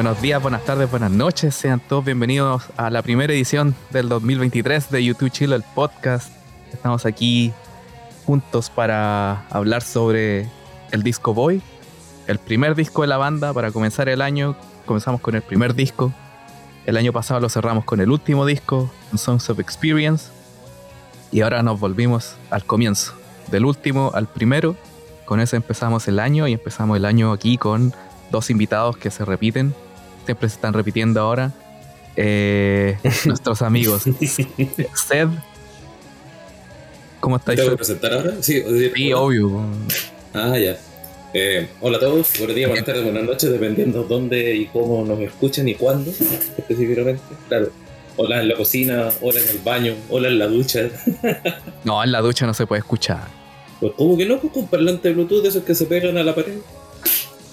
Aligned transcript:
Buenos 0.00 0.22
días, 0.22 0.40
buenas 0.40 0.64
tardes, 0.64 0.90
buenas 0.90 1.10
noches. 1.10 1.54
Sean 1.54 1.78
todos 1.78 2.02
bienvenidos 2.06 2.62
a 2.78 2.88
la 2.88 3.02
primera 3.02 3.34
edición 3.34 3.74
del 3.90 4.08
2023 4.08 4.90
de 4.90 5.04
YouTube 5.04 5.28
Chile, 5.28 5.54
el 5.54 5.62
podcast. 5.62 6.32
Estamos 6.72 7.04
aquí 7.04 7.52
juntos 8.24 8.70
para 8.70 9.46
hablar 9.50 9.82
sobre 9.82 10.48
el 10.90 11.02
disco 11.02 11.34
Boy, 11.34 11.60
el 12.28 12.38
primer 12.38 12.76
disco 12.76 13.02
de 13.02 13.08
la 13.08 13.18
banda 13.18 13.52
para 13.52 13.72
comenzar 13.72 14.08
el 14.08 14.22
año. 14.22 14.56
Comenzamos 14.86 15.20
con 15.20 15.34
el 15.34 15.42
primer 15.42 15.74
disco. 15.74 16.14
El 16.86 16.96
año 16.96 17.12
pasado 17.12 17.38
lo 17.38 17.50
cerramos 17.50 17.84
con 17.84 18.00
el 18.00 18.10
último 18.10 18.46
disco, 18.46 18.90
Songs 19.14 19.50
of 19.50 19.60
Experience. 19.60 20.30
Y 21.30 21.42
ahora 21.42 21.62
nos 21.62 21.78
volvimos 21.78 22.36
al 22.48 22.64
comienzo, 22.64 23.12
del 23.50 23.66
último 23.66 24.12
al 24.14 24.28
primero. 24.28 24.76
Con 25.26 25.40
eso 25.40 25.56
empezamos 25.56 26.08
el 26.08 26.20
año 26.20 26.48
y 26.48 26.54
empezamos 26.54 26.96
el 26.96 27.04
año 27.04 27.32
aquí 27.32 27.58
con 27.58 27.92
dos 28.30 28.48
invitados 28.48 28.96
que 28.96 29.10
se 29.10 29.24
repiten, 29.24 29.74
siempre 30.30 30.48
se 30.48 30.54
están 30.54 30.74
repitiendo 30.74 31.20
ahora. 31.20 31.52
Eh, 32.16 32.96
nuestros 33.24 33.62
amigos. 33.62 34.04
Sed. 34.04 35.28
¿Cómo 37.18 37.36
estáis? 37.36 37.58
¿Tengo 37.58 37.72
que 37.72 37.76
presentar 37.76 38.12
ahora? 38.12 38.34
Sí, 38.40 38.62
sí 38.94 39.12
obvio. 39.12 39.64
Ah, 40.32 40.56
ya. 40.56 40.78
Eh, 41.34 41.68
hola 41.80 41.98
a 41.98 42.00
todos, 42.00 42.28
buenos 42.38 42.56
días, 42.56 42.68
buenas 42.68 42.86
tardes, 42.86 43.04
buenas 43.04 43.22
noches, 43.22 43.52
dependiendo 43.52 44.02
dónde 44.02 44.56
y 44.56 44.66
cómo 44.66 45.04
nos 45.04 45.20
escuchen 45.20 45.68
y 45.68 45.74
cuándo 45.74 46.10
específicamente. 46.10 47.22
Claro. 47.48 47.70
Hola 48.16 48.40
en 48.40 48.48
la 48.48 48.56
cocina, 48.56 49.08
hola 49.20 49.40
en 49.40 49.48
el 49.48 49.58
baño, 49.58 49.94
hola 50.10 50.28
en 50.28 50.38
la 50.38 50.46
ducha. 50.46 50.88
no, 51.84 52.02
en 52.02 52.12
la 52.12 52.20
ducha 52.20 52.46
no 52.46 52.54
se 52.54 52.66
puede 52.66 52.80
escuchar. 52.80 53.26
Pues, 53.80 53.92
¿Cómo 53.96 54.16
que 54.16 54.26
no? 54.26 54.40
Pues 54.40 54.52
con 54.52 54.68
parlante 54.68 55.12
Bluetooth, 55.12 55.44
esos 55.44 55.64
que 55.64 55.74
se 55.74 55.86
pegan 55.86 56.18
a 56.18 56.22
la 56.22 56.34
pared. 56.34 56.58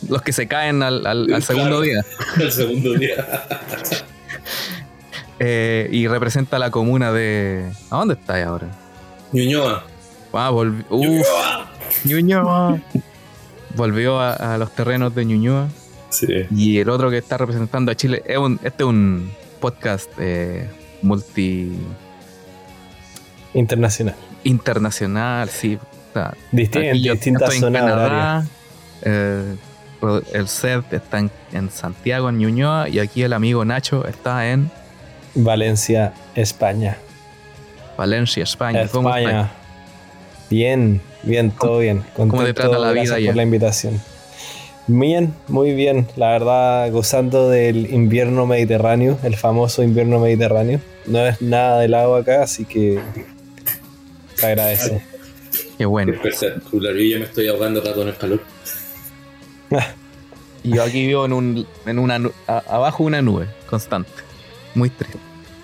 Los 0.09 0.21
que 0.21 0.31
se 0.31 0.47
caen 0.47 0.83
al, 0.83 1.05
al, 1.05 1.43
segundo 1.43 1.81
día. 1.81 2.03
Al 2.37 2.51
segundo 2.51 2.93
día. 2.93 3.25
eh, 5.39 5.89
y 5.91 6.07
representa 6.07 6.59
la 6.59 6.71
comuna 6.71 7.11
de. 7.11 7.69
¿A 7.89 7.97
dónde 7.97 8.13
está 8.13 8.41
ahora? 8.43 8.67
Ñuñoa. 9.33 9.83
Ah, 10.33 10.49
volvió. 10.49 10.85
Ñuñoa. 12.03 12.79
Volvió 13.75 14.19
a, 14.19 14.57
los 14.57 14.73
terrenos 14.73 15.13
de 15.13 15.25
Ñuñoa. 15.25 15.67
Sí. 16.09 16.27
Y 16.51 16.77
el 16.79 16.89
otro 16.89 17.09
que 17.09 17.17
está 17.17 17.37
representando 17.37 17.91
a 17.91 17.95
Chile. 17.95 18.23
Es 18.25 18.37
un, 18.37 18.59
este 18.63 18.83
es 18.83 18.89
un 18.89 19.31
podcast 19.59 20.09
eh, 20.19 20.69
multi. 21.01 21.73
Internacional. 23.53 24.15
Internacional, 24.43 25.49
sí. 25.49 25.77
distintas 26.51 27.55
zonas. 27.55 28.47
Eh, 29.01 29.55
el 30.33 30.47
set 30.47 30.91
está 30.93 31.19
en, 31.19 31.71
Santiago, 31.71 32.29
en 32.29 32.37
Ñuñoa, 32.37 32.89
y 32.89 32.99
aquí 32.99 33.23
el 33.23 33.33
amigo 33.33 33.65
Nacho 33.65 34.05
está 34.07 34.49
en 34.49 34.69
Valencia, 35.35 36.13
España. 36.35 36.97
Valencia, 37.97 38.43
España. 38.43 38.81
España. 38.81 39.51
Bien, 40.49 41.01
bien, 41.23 41.51
todo 41.51 41.79
bien. 41.79 42.03
¿Cómo 42.15 42.43
te 42.43 42.53
trata 42.53 42.79
la 42.79 42.91
vida 42.91 43.17
por 43.25 43.35
la 43.35 43.43
invitación. 43.43 43.99
Bien, 44.87 45.33
muy 45.47 45.73
bien. 45.73 46.07
La 46.15 46.31
verdad, 46.31 46.89
gozando 46.91 47.49
del 47.49 47.91
invierno 47.91 48.45
mediterráneo, 48.45 49.19
el 49.23 49.35
famoso 49.35 49.83
invierno 49.83 50.19
mediterráneo. 50.19 50.79
No 51.05 51.25
es 51.25 51.41
nada 51.41 51.81
del 51.81 51.93
agua 51.93 52.19
acá, 52.19 52.43
así 52.43 52.63
que 52.63 52.99
se 54.35 54.45
agradece. 54.45 55.01
Qué 55.77 55.85
bueno. 55.85 56.13
Yo 56.13 57.19
me 57.19 57.25
estoy 57.25 57.47
ahogando 57.49 57.81
acá 57.81 57.93
con 57.93 58.07
el 58.07 58.15
calor. 58.15 58.39
Y 60.63 60.75
yo 60.75 60.83
aquí 60.83 61.05
vivo 61.07 61.25
en, 61.25 61.33
un, 61.33 61.67
en 61.85 61.99
una 61.99 62.19
abajo 62.47 63.03
una 63.03 63.21
nube 63.21 63.47
constante. 63.69 64.11
Muy 64.75 64.89
triste. 64.89 65.17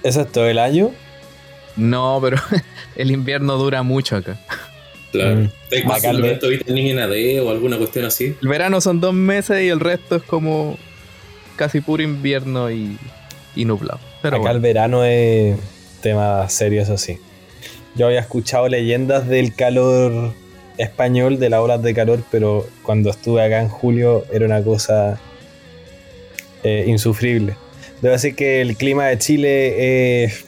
¿Eso 0.03 0.21
es 0.21 0.31
todo 0.31 0.47
el 0.47 0.59
año? 0.59 0.91
No, 1.75 2.19
pero 2.21 2.37
el 2.95 3.11
invierno 3.11 3.57
dura 3.57 3.83
mucho 3.83 4.17
acá. 4.17 4.39
Claro. 5.11 5.41
Mm. 5.41 6.49
vitamina 6.49 7.07
D 7.07 7.39
o 7.39 7.51
alguna 7.51 7.77
cuestión 7.77 8.05
así? 8.05 8.35
El 8.41 8.47
verano 8.47 8.81
son 8.81 8.99
dos 8.99 9.13
meses 9.13 9.61
y 9.61 9.69
el 9.69 9.79
resto 9.79 10.15
es 10.15 10.23
como 10.23 10.77
casi 11.55 11.81
puro 11.81 12.01
invierno 12.01 12.71
y, 12.71 12.97
nublado. 13.55 13.99
Pero 14.21 14.37
acá 14.37 14.51
el 14.51 14.59
verano 14.59 15.03
es 15.05 15.57
tema 16.01 16.49
serio, 16.49 16.81
eso 16.81 16.97
sí. 16.97 17.19
Yo 17.95 18.07
había 18.07 18.19
escuchado 18.19 18.67
leyendas 18.67 19.27
del 19.27 19.53
calor 19.53 20.33
español 20.77 21.39
de 21.39 21.49
las 21.49 21.59
olas 21.59 21.81
de 21.81 21.93
calor, 21.93 22.23
pero 22.31 22.65
cuando 22.83 23.09
estuve 23.09 23.43
acá 23.43 23.61
en 23.61 23.69
julio 23.69 24.25
era 24.31 24.45
una 24.45 24.63
cosa 24.63 25.19
eh, 26.63 26.85
insufrible. 26.87 27.55
Debo 28.01 28.13
decir 28.13 28.35
que 28.35 28.61
el 28.61 28.75
clima 28.75 29.07
de 29.07 29.17
Chile 29.17 30.23
es 30.23 30.45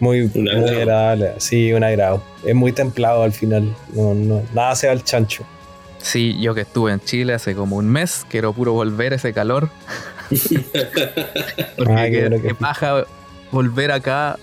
muy, 0.00 0.30
agradable, 0.50 1.32
sí, 1.38 1.72
un 1.72 1.84
agrado. 1.84 2.22
Es 2.44 2.54
muy 2.54 2.72
templado 2.72 3.22
al 3.22 3.32
final, 3.32 3.74
no, 3.94 4.14
no, 4.14 4.42
nada 4.52 4.74
se 4.74 4.86
va 4.86 4.92
al 4.92 5.04
chancho. 5.04 5.44
Sí, 5.98 6.36
yo 6.40 6.54
que 6.54 6.62
estuve 6.62 6.92
en 6.92 7.00
Chile 7.00 7.34
hace 7.34 7.54
como 7.54 7.76
un 7.76 7.88
mes, 7.88 8.26
quiero 8.28 8.52
puro 8.52 8.72
volver 8.72 9.12
ese 9.12 9.32
calor. 9.32 9.70
Porque 11.76 11.92
ah, 11.92 12.10
que, 12.10 12.54
baja 12.58 13.04
volver 13.52 13.92
acá 13.92 14.38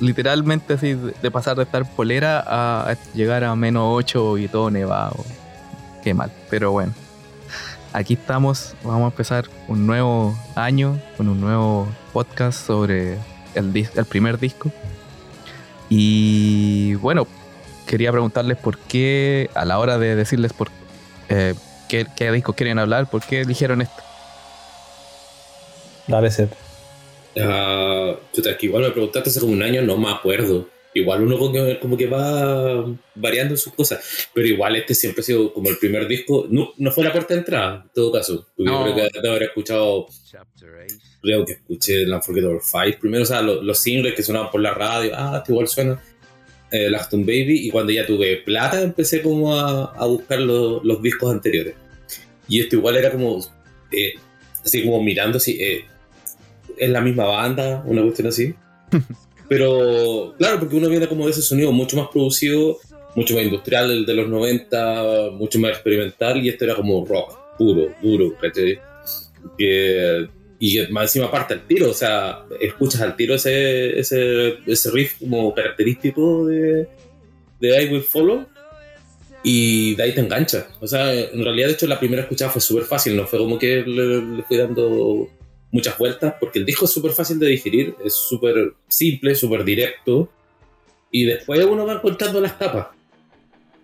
literalmente 0.00 0.74
así 0.74 0.94
de 0.94 1.30
pasar 1.30 1.56
de 1.56 1.64
estar 1.64 1.88
polera 1.94 2.42
a 2.46 2.96
llegar 3.14 3.44
a 3.44 3.54
menos 3.56 3.84
8 3.86 4.38
y 4.38 4.48
todo 4.48 4.70
nevado. 4.70 5.24
Qué 6.02 6.14
mal, 6.14 6.30
pero 6.50 6.72
bueno. 6.72 6.92
Aquí 7.92 8.14
estamos, 8.14 8.74
vamos 8.82 9.04
a 9.04 9.06
empezar 9.06 9.46
un 9.66 9.86
nuevo 9.86 10.38
año 10.54 11.00
con 11.16 11.28
un 11.28 11.40
nuevo 11.40 11.88
podcast 12.12 12.66
sobre 12.66 13.14
el, 13.54 13.74
el 13.74 14.04
primer 14.04 14.38
disco. 14.38 14.70
Y 15.88 16.94
bueno, 16.96 17.26
quería 17.86 18.12
preguntarles 18.12 18.58
por 18.58 18.78
qué, 18.78 19.50
a 19.54 19.64
la 19.64 19.78
hora 19.78 19.98
de 19.98 20.14
decirles 20.14 20.52
por 20.52 20.68
eh, 21.30 21.54
qué, 21.88 22.06
qué 22.14 22.30
disco 22.30 22.52
quieren 22.52 22.78
hablar, 22.78 23.08
por 23.08 23.22
qué 23.22 23.40
eligieron 23.40 23.80
esto. 23.80 24.02
Dale, 26.06 26.30
Seth. 26.30 26.67
Uh, 27.34 28.16
que 28.32 28.66
igual 28.66 28.84
me 28.84 28.90
preguntaste 28.90 29.30
hace 29.30 29.40
como 29.40 29.52
un 29.52 29.62
año, 29.62 29.82
no 29.82 29.96
me 29.96 30.10
acuerdo. 30.10 30.68
Igual 30.94 31.22
uno 31.22 31.38
como 31.38 31.96
que, 31.96 32.06
va 32.06 32.84
variando 33.14 33.56
sus 33.56 33.72
cosas. 33.74 34.28
Pero 34.34 34.48
igual 34.48 34.76
este 34.76 34.94
siempre 34.94 35.20
ha 35.20 35.24
sido 35.24 35.52
como 35.52 35.68
el 35.68 35.78
primer 35.78 36.08
disco. 36.08 36.46
No, 36.50 36.72
no 36.76 36.90
fue 36.90 37.04
la 37.04 37.12
puerta 37.12 37.34
de 37.34 37.40
entrada, 37.40 37.82
en 37.84 37.90
todo 37.94 38.12
caso. 38.12 38.46
Porque 38.56 38.70
yo 38.70 38.94
creo 38.94 39.22
que 39.22 39.28
haber 39.28 39.42
escuchado. 39.44 40.06
Creo 41.20 41.44
que 41.44 41.52
escuché 41.52 42.02
el 42.02 42.12
Unforgettable 42.12 42.60
Five 42.60 42.98
primero, 43.00 43.24
o 43.24 43.26
sea, 43.26 43.42
los, 43.42 43.78
singles 43.78 44.14
que 44.14 44.22
sonaban 44.22 44.50
por 44.50 44.60
la 44.60 44.72
radio. 44.72 45.12
Ah, 45.14 45.38
este 45.38 45.52
igual 45.52 45.68
suena. 45.68 46.02
Eh, 46.70 46.90
Baby. 46.90 47.66
Y 47.66 47.70
cuando 47.70 47.92
ya 47.92 48.06
tuve 48.06 48.38
plata, 48.38 48.82
empecé 48.82 49.22
como 49.22 49.56
a, 49.56 49.92
a 49.92 50.06
buscar 50.06 50.40
los 50.40 51.02
discos 51.02 51.32
anteriores. 51.32 51.74
Y 52.48 52.60
esto 52.60 52.76
igual 52.76 52.96
era 52.96 53.10
como. 53.10 53.44
Eh, 53.92 54.14
así 54.64 54.84
como 54.84 55.02
mirando 55.02 55.36
así. 55.36 55.58
Eh, 55.60 55.84
es 56.78 56.90
la 56.90 57.00
misma 57.00 57.24
banda, 57.24 57.82
una 57.86 58.02
cuestión 58.02 58.28
así. 58.28 58.54
Pero 59.48 60.34
claro, 60.38 60.60
porque 60.60 60.76
uno 60.76 60.88
viene 60.88 61.08
como 61.08 61.24
de 61.24 61.32
ese 61.32 61.42
sonido 61.42 61.72
mucho 61.72 61.96
más 61.96 62.08
producido, 62.08 62.78
mucho 63.14 63.34
más 63.34 63.44
industrial 63.44 63.88
del 63.88 64.06
de 64.06 64.14
los 64.14 64.28
90, 64.28 65.30
mucho 65.32 65.58
más 65.58 65.70
experimental, 65.72 66.44
y 66.44 66.50
esto 66.50 66.64
era 66.64 66.74
como 66.74 67.04
rock, 67.04 67.38
puro, 67.56 67.88
duro, 68.02 68.34
¿cachai? 68.40 68.78
y 70.60 70.78
más 70.90 71.04
encima 71.04 71.30
parte 71.30 71.54
al 71.54 71.66
tiro, 71.66 71.90
o 71.90 71.94
sea, 71.94 72.44
escuchas 72.60 73.00
al 73.00 73.16
tiro 73.16 73.34
ese, 73.34 73.98
ese, 73.98 74.58
ese 74.66 74.90
riff 74.90 75.18
como 75.20 75.54
característico 75.54 76.46
de, 76.46 76.88
de 77.60 77.82
I 77.82 77.92
Will 77.92 78.02
Follow, 78.02 78.46
y 79.42 79.94
de 79.94 80.02
ahí 80.02 80.14
te 80.14 80.20
engancha. 80.20 80.66
O 80.80 80.86
sea, 80.86 81.14
en 81.14 81.42
realidad, 81.42 81.68
de 81.68 81.74
hecho, 81.74 81.86
la 81.86 81.98
primera 81.98 82.22
escuchada 82.22 82.50
fue 82.50 82.60
súper 82.60 82.84
fácil, 82.84 83.16
no 83.16 83.26
fue 83.26 83.38
como 83.38 83.58
que 83.58 83.82
le, 83.82 84.20
le 84.20 84.42
fui 84.42 84.56
dando 84.56 85.28
muchas 85.70 85.98
vueltas, 85.98 86.34
porque 86.40 86.58
el 86.58 86.66
disco 86.66 86.86
es 86.86 86.90
súper 86.90 87.12
fácil 87.12 87.38
de 87.38 87.48
digerir, 87.48 87.94
es 88.04 88.14
súper 88.14 88.74
simple, 88.88 89.34
súper 89.34 89.64
directo, 89.64 90.30
y 91.10 91.24
después 91.24 91.64
uno 91.64 91.86
va 91.86 91.94
encontrando 91.94 92.40
las 92.40 92.54
capas. 92.54 92.88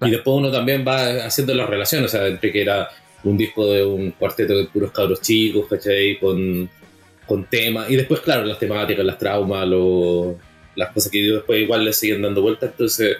Y 0.00 0.10
después 0.10 0.36
uno 0.36 0.50
también 0.50 0.84
va 0.86 1.24
haciendo 1.24 1.54
las 1.54 1.68
relaciones, 1.68 2.12
o 2.12 2.16
sea, 2.16 2.26
entre 2.26 2.52
que 2.52 2.62
era 2.62 2.88
un 3.22 3.36
disco 3.36 3.66
de 3.72 3.84
un 3.84 4.10
cuarteto 4.12 4.56
de 4.56 4.66
puros 4.66 4.92
cabros 4.92 5.20
chicos, 5.20 5.66
¿cachai? 5.68 6.18
Con, 6.18 6.68
con 7.26 7.44
temas, 7.48 7.90
y 7.90 7.96
después, 7.96 8.20
claro, 8.20 8.44
las 8.44 8.58
temáticas, 8.58 9.04
las 9.04 9.18
traumas, 9.18 9.66
las 10.76 10.90
cosas 10.92 11.10
que 11.10 11.22
después 11.22 11.62
igual 11.62 11.84
le 11.84 11.92
siguen 11.92 12.22
dando 12.22 12.42
vueltas, 12.42 12.70
entonces, 12.70 13.16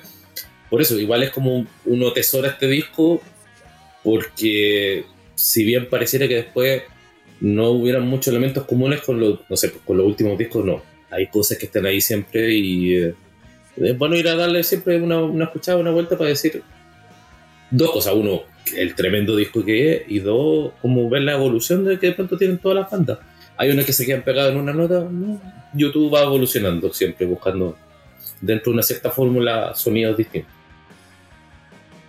por 0.69 0.81
eso, 0.81 0.99
igual 0.99 1.23
es 1.23 1.31
como 1.31 1.67
uno 1.85 2.13
tesora 2.13 2.49
este 2.49 2.67
disco, 2.67 3.23
porque 4.03 5.05
si 5.35 5.65
bien 5.65 5.89
pareciera 5.89 6.29
que 6.29 6.37
después 6.37 6.83
no 7.44 7.73
hubieran 7.73 8.06
muchos 8.06 8.29
elementos 8.29 8.64
comunes 8.64 9.02
con 9.02 9.20
los, 9.20 9.41
no 9.50 9.56
sé, 9.56 9.70
con 9.85 9.99
los 9.99 10.06
últimos 10.06 10.38
discos, 10.38 10.64
no. 10.64 10.82
Hay 11.11 11.26
cosas 11.26 11.58
que 11.58 11.67
están 11.67 11.85
ahí 11.85 12.00
siempre 12.00 12.55
y 12.55 12.94
eh, 12.96 13.14
es 13.76 13.99
bueno 13.99 14.17
ir 14.17 14.26
a 14.29 14.35
darle 14.35 14.64
siempre 14.64 14.99
una, 14.99 15.20
una 15.23 15.44
escuchada, 15.44 15.76
una 15.76 15.91
vuelta 15.91 16.17
para 16.17 16.31
decir 16.31 16.62
dos 17.70 17.91
cosas. 17.91 18.14
Uno, 18.14 18.44
el 18.75 18.94
tremendo 18.94 19.37
disco 19.37 19.62
que 19.62 19.93
es, 19.93 20.02
y 20.08 20.20
dos, 20.20 20.73
como 20.81 21.11
ver 21.11 21.20
la 21.20 21.35
evolución 21.35 21.85
de 21.85 21.99
que 21.99 22.06
de 22.06 22.12
pronto 22.14 22.38
tienen 22.38 22.56
todas 22.56 22.79
las 22.79 22.91
bandas. 22.91 23.19
hay 23.58 23.70
unos 23.70 23.85
que 23.85 23.93
se 23.93 24.06
quedan 24.06 24.23
pegados 24.23 24.52
en 24.52 24.61
una 24.61 24.73
nota. 24.73 25.06
YouTube 25.75 26.14
va 26.14 26.23
evolucionando 26.23 26.94
siempre, 26.94 27.26
buscando 27.26 27.76
dentro 28.41 28.70
de 28.70 28.76
una 28.76 28.82
cierta 28.82 29.11
fórmula 29.11 29.75
sonidos 29.75 30.17
distintos. 30.17 30.50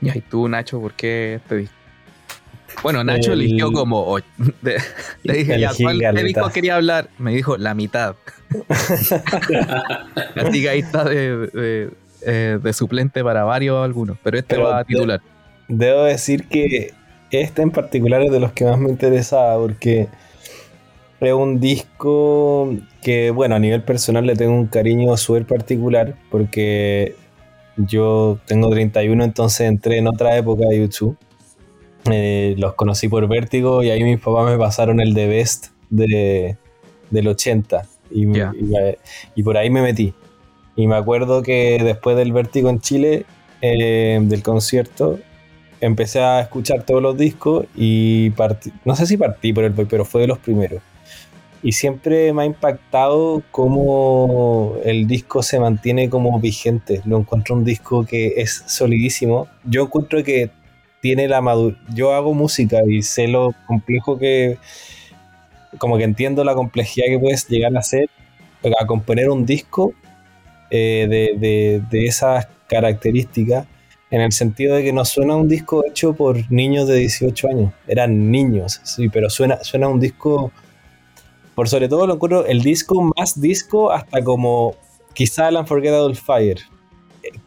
Y 0.02 0.22
tú, 0.22 0.48
Nacho, 0.48 0.80
¿por 0.80 0.94
qué 0.94 1.36
este 1.36 1.58
disco? 1.58 1.75
Bueno, 2.84 3.04
Nacho 3.04 3.34
eligió 3.34 3.72
como. 3.72 4.18
le 5.24 5.34
dije, 5.34 5.60
ya, 5.60 5.72
¿cuál 5.80 6.00
disco 6.24 6.50
quería 6.52 6.76
hablar? 6.76 7.10
Me 7.18 7.34
dijo, 7.34 7.58
la 7.58 7.74
mitad. 7.74 8.16
Así 10.36 10.62
que 10.62 10.70
ahí 10.70 10.80
está 10.80 11.04
de, 11.04 11.90
eh, 12.22 12.60
de, 12.62 12.74
suplente 12.74 13.24
para 13.24 13.44
varios 13.44 13.84
algunos, 13.84 14.18
pero 14.24 14.38
este 14.38 14.58
va 14.58 14.80
a 14.80 14.84
titular. 14.84 15.22
debo 15.68 16.04
decir 16.04 16.48
que 16.48 16.94
este 17.32 17.62
en 17.62 17.72
particular 17.72 18.22
es 18.22 18.32
de 18.32 18.40
los 18.40 18.52
que 18.54 18.66
más 18.66 18.78
me 18.78 18.90
interesaba 18.90 19.58
porque 19.58 20.08
es 21.20 21.34
un 21.34 21.60
disco 21.60 22.74
que, 23.02 23.32
bueno, 23.32 23.56
a 23.56 23.60
nivel 23.60 23.84
personal 23.84 24.26
le 24.26 24.36
tengo 24.36 24.54
un 24.54 24.68
cariño 24.68 25.16
súper 25.18 25.46
particular 25.46 26.16
porque 26.30 27.16
yo 27.78 28.40
tengo 28.46 28.70
31, 28.70 29.24
entonces 29.24 29.68
entré 29.68 29.98
en 29.98 30.08
otra 30.08 30.38
época 30.38 30.66
de 30.68 30.80
YouTube. 30.80 31.18
Eh, 32.12 32.56
los 32.58 32.76
conocí 32.76 33.08
por 33.08 33.28
Vértigo 33.28 33.84
y 33.84 33.90
ahí 33.90 34.04
mis 34.04 34.20
papás 34.20 34.50
me 34.50 34.58
pasaron 34.58 35.00
el 35.00 35.16
The 35.16 35.28
Best 35.28 35.68
de, 35.90 36.56
del 37.10 37.28
80 37.28 37.84
y, 38.12 38.28
y, 39.36 39.44
por 39.44 39.58
ahí 39.58 39.70
me 39.70 39.82
metí. 39.82 40.14
Y 40.76 40.88
me 40.88 40.96
acuerdo 40.96 41.42
que 41.42 41.80
después 41.84 42.16
del 42.16 42.32
Vértigo 42.32 42.70
en 42.70 42.80
Chile, 42.80 43.26
eh, 43.62 44.20
del 44.22 44.44
concierto, 44.44 45.20
empecé 45.82 46.20
a 46.20 46.42
escuchar 46.42 46.84
todos 46.84 47.02
los 47.02 47.18
discos 47.18 47.66
y 47.76 48.30
partí, 48.32 48.72
no 48.84 48.96
sé 48.96 49.06
si 49.06 49.18
partí 49.18 49.54
por 49.54 49.64
el 49.64 49.74
pero 49.74 50.06
fue 50.06 50.22
de 50.22 50.28
los 50.28 50.38
primeros. 50.38 50.82
Y 51.64 51.72
siempre 51.72 52.32
me 52.32 52.44
ha 52.44 52.46
impactado 52.46 53.42
cómo 53.50 54.76
el 54.84 55.08
disco 55.08 55.42
se 55.42 55.60
mantiene 55.60 56.12
como 56.12 56.40
vigente. 56.40 57.02
Lo 57.06 57.18
encuentro 57.18 57.56
un 57.56 57.66
disco 57.66 58.06
que 58.06 58.34
es 58.38 58.64
solidísimo. 58.68 59.48
Yo 59.64 59.86
encuentro 59.86 60.24
que 60.24 60.52
tiene 61.06 61.28
la 61.28 61.40
madurez. 61.40 61.78
Yo 61.94 62.16
hago 62.16 62.34
música 62.34 62.80
y 62.88 63.04
sé 63.04 63.28
lo 63.28 63.54
complejo 63.68 64.18
que. 64.18 64.58
Como 65.78 66.00
que 66.00 66.04
entiendo 66.04 66.44
la 66.44 66.56
complejidad 66.56 67.06
que 67.06 67.20
puedes 67.20 67.48
llegar 67.48 67.76
a 67.76 67.80
hacer, 67.80 68.10
a 68.64 68.88
componer 68.88 69.30
un 69.30 69.46
disco 69.46 69.94
eh, 70.72 71.06
de, 71.08 71.38
de, 71.38 71.84
de 71.92 72.06
esas 72.08 72.48
características 72.68 73.68
en 74.10 74.22
el 74.22 74.32
sentido 74.32 74.78
de 74.78 74.84
que 74.84 74.94
no 74.94 75.06
suena 75.06 75.36
un 75.36 75.48
disco 75.48 75.84
hecho 75.88 76.16
por 76.16 76.52
niños 76.52 76.88
de 76.88 76.96
18 76.96 77.50
años, 77.50 77.74
eran 77.86 78.32
niños, 78.32 78.80
sí, 78.84 79.10
pero 79.10 79.30
suena, 79.30 79.64
suena 79.64 79.88
un 79.88 80.00
disco, 80.00 80.52
por 81.54 81.70
sobre 81.70 81.88
todo 81.88 82.08
lo 82.08 82.16
encuentro 82.16 82.46
el 82.48 82.62
disco 82.62 83.12
más 83.16 83.40
disco 83.40 83.92
hasta 83.92 84.24
como 84.24 84.76
quizá 85.14 85.50
el 85.50 85.58
Unforgettable 85.58 86.16
Fire. 86.16 86.62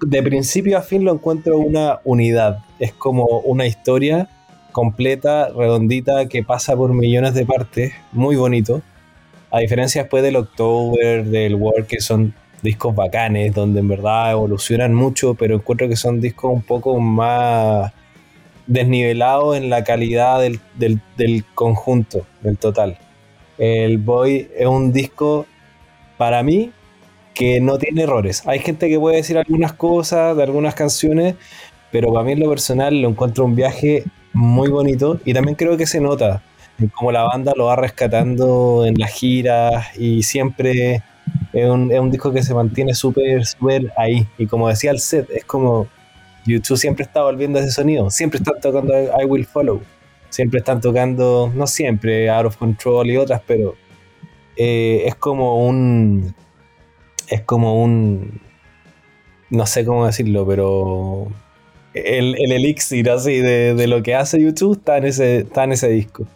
De 0.00 0.22
principio 0.22 0.78
a 0.78 0.82
fin 0.82 1.04
lo 1.04 1.12
encuentro 1.12 1.58
una 1.58 2.00
unidad, 2.04 2.64
es 2.78 2.92
como 2.92 3.24
una 3.40 3.66
historia 3.66 4.28
completa, 4.72 5.48
redondita, 5.48 6.28
que 6.28 6.42
pasa 6.44 6.76
por 6.76 6.94
millones 6.94 7.34
de 7.34 7.44
partes, 7.44 7.92
muy 8.12 8.36
bonito. 8.36 8.82
A 9.50 9.60
diferencia 9.60 10.02
después 10.02 10.22
del 10.22 10.36
October, 10.36 11.24
del 11.24 11.54
War, 11.54 11.86
que 11.86 12.00
son 12.00 12.34
discos 12.62 12.94
bacanes, 12.94 13.54
donde 13.54 13.80
en 13.80 13.88
verdad 13.88 14.32
evolucionan 14.32 14.94
mucho, 14.94 15.34
pero 15.34 15.56
encuentro 15.56 15.88
que 15.88 15.96
son 15.96 16.20
discos 16.20 16.52
un 16.52 16.62
poco 16.62 16.98
más 17.00 17.92
desnivelados 18.66 19.56
en 19.56 19.70
la 19.70 19.82
calidad 19.82 20.40
del, 20.40 20.60
del, 21.16 21.44
conjunto, 21.54 22.26
del 22.42 22.58
total. 22.58 22.98
El 23.56 23.98
Boy 23.98 24.48
es 24.56 24.66
un 24.66 24.92
disco, 24.92 25.46
para 26.16 26.42
mí, 26.42 26.70
que 27.38 27.60
no 27.60 27.78
tiene 27.78 28.02
errores. 28.02 28.42
Hay 28.46 28.58
gente 28.58 28.88
que 28.88 28.98
puede 28.98 29.16
decir 29.16 29.38
algunas 29.38 29.72
cosas 29.72 30.36
de 30.36 30.42
algunas 30.42 30.74
canciones, 30.74 31.36
pero 31.92 32.12
para 32.12 32.24
mí 32.24 32.32
en 32.32 32.40
lo 32.40 32.48
personal 32.48 33.00
lo 33.00 33.08
encuentro 33.08 33.44
un 33.44 33.54
viaje 33.54 34.02
muy 34.32 34.68
bonito 34.68 35.20
y 35.24 35.32
también 35.34 35.54
creo 35.54 35.76
que 35.76 35.86
se 35.86 36.00
nota 36.00 36.42
como 36.94 37.12
la 37.12 37.22
banda 37.22 37.52
lo 37.56 37.66
va 37.66 37.76
rescatando 37.76 38.84
en 38.86 38.94
las 38.98 39.12
giras 39.12 39.86
y 39.96 40.22
siempre 40.22 41.02
es 41.52 41.68
un, 41.68 42.10
disco 42.10 42.32
que 42.32 42.42
se 42.42 42.54
mantiene 42.54 42.94
súper, 42.94 43.46
súper 43.46 43.92
ahí. 43.96 44.26
Y 44.36 44.46
como 44.46 44.68
decía 44.68 44.90
el 44.90 44.98
set, 44.98 45.30
es 45.30 45.44
como 45.44 45.86
YouTube 46.44 46.76
siempre 46.76 47.04
está 47.04 47.22
volviendo 47.22 47.60
a 47.60 47.62
ese 47.62 47.70
sonido. 47.70 48.10
Siempre 48.10 48.38
están 48.38 48.60
tocando 48.60 48.94
I 48.94 49.24
Will 49.24 49.44
Follow. 49.44 49.80
Siempre 50.28 50.58
están 50.58 50.80
tocando, 50.80 51.52
no 51.54 51.66
siempre, 51.66 52.28
Out 52.30 52.46
of 52.46 52.56
Control 52.56 53.08
y 53.08 53.16
otras, 53.16 53.42
pero 53.46 53.76
eh, 54.56 55.04
es 55.06 55.14
como 55.14 55.66
un. 55.66 56.34
Es 57.28 57.42
como 57.42 57.82
un. 57.82 58.40
No 59.50 59.66
sé 59.66 59.84
cómo 59.84 60.06
decirlo, 60.06 60.46
pero. 60.46 61.28
El, 61.94 62.36
el 62.38 62.52
elixir 62.52 63.10
así 63.10 63.38
de, 63.38 63.74
de, 63.74 63.86
lo 63.86 64.02
que 64.02 64.14
hace 64.14 64.40
YouTube 64.40 64.76
está 64.76 64.98
en 64.98 65.06
ese, 65.06 65.38
está 65.38 65.64
en 65.64 65.72
ese 65.72 65.88
disco. 65.88 66.26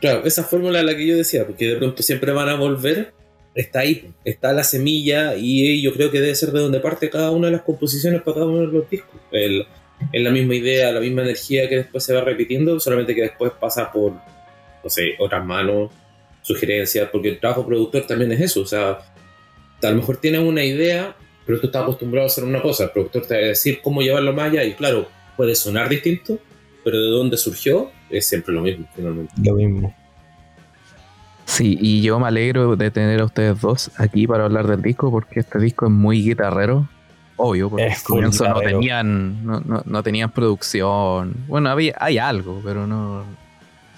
Claro, 0.00 0.24
esa 0.24 0.42
fórmula 0.42 0.80
es 0.80 0.84
la 0.84 0.96
que 0.96 1.06
yo 1.06 1.16
decía, 1.16 1.46
porque 1.46 1.66
de 1.66 1.76
pronto 1.76 2.02
siempre 2.02 2.32
van 2.32 2.48
a 2.48 2.56
volver 2.56 3.12
está 3.54 3.80
ahí, 3.80 4.12
está 4.24 4.52
la 4.52 4.64
semilla 4.64 5.34
y 5.36 5.82
yo 5.82 5.92
creo 5.92 6.10
que 6.10 6.20
debe 6.20 6.34
ser 6.34 6.52
de 6.52 6.60
donde 6.60 6.80
parte 6.80 7.10
cada 7.10 7.30
una 7.30 7.46
de 7.46 7.52
las 7.52 7.62
composiciones 7.62 8.22
para 8.22 8.34
cada 8.34 8.46
uno 8.46 8.60
de 8.60 8.66
los 8.66 8.88
discos. 8.88 9.20
es 9.30 10.22
la 10.22 10.30
misma 10.30 10.54
idea, 10.54 10.92
la 10.92 11.00
misma 11.00 11.22
energía 11.22 11.68
que 11.68 11.76
después 11.76 12.04
se 12.04 12.14
va 12.14 12.22
repitiendo, 12.22 12.78
solamente 12.80 13.14
que 13.14 13.22
después 13.22 13.52
pasa 13.60 13.92
por, 13.92 14.12
no 14.12 14.90
sé, 14.90 15.14
otras 15.18 15.44
manos, 15.44 15.90
sugerencias, 16.40 17.08
porque 17.10 17.28
el 17.28 17.40
trabajo 17.40 17.66
productor 17.66 18.06
también 18.06 18.32
es 18.32 18.40
eso, 18.40 18.62
o 18.62 18.66
sea, 18.66 18.98
a 19.88 19.90
lo 19.90 19.96
mejor 19.98 20.16
tienes 20.18 20.40
una 20.40 20.64
idea, 20.64 21.16
pero 21.46 21.60
tú 21.60 21.66
estás 21.66 21.82
acostumbrado 21.82 22.26
a 22.26 22.28
hacer 22.28 22.44
una 22.44 22.62
cosa, 22.62 22.84
el 22.84 22.90
productor 22.90 23.26
te 23.26 23.34
va 23.34 23.40
a 23.40 23.48
decir 23.48 23.80
cómo 23.82 24.00
llevarlo 24.02 24.32
más 24.32 24.50
allá 24.50 24.64
y 24.64 24.74
claro, 24.74 25.08
puede 25.36 25.54
sonar 25.54 25.88
distinto, 25.88 26.38
pero 26.84 27.00
de 27.00 27.08
dónde 27.08 27.36
surgió 27.36 27.90
es 28.10 28.26
siempre 28.26 28.54
lo 28.54 28.62
mismo, 28.62 28.88
finalmente. 28.94 29.32
Lo 29.42 29.54
mismo. 29.54 29.94
Sí, 31.44 31.76
y 31.80 32.02
yo 32.02 32.18
me 32.18 32.28
alegro 32.28 32.76
de 32.76 32.90
tener 32.90 33.20
a 33.20 33.24
ustedes 33.24 33.60
dos 33.60 33.90
aquí 33.96 34.26
para 34.26 34.44
hablar 34.44 34.66
del 34.66 34.80
disco, 34.80 35.10
porque 35.10 35.40
este 35.40 35.58
disco 35.58 35.86
es 35.86 35.92
muy 35.92 36.22
guitarrero. 36.22 36.88
Obvio, 37.36 37.70
porque 37.70 37.86
al 37.86 38.02
comienzo 38.04 38.48
no 38.48 38.60
tenían, 38.60 39.44
no, 39.44 39.82
no, 39.84 40.02
tenían 40.02 40.30
producción. 40.30 41.34
Bueno, 41.48 41.70
había, 41.70 41.94
hay 41.98 42.18
algo, 42.18 42.60
pero 42.64 42.86
no, 42.86 43.24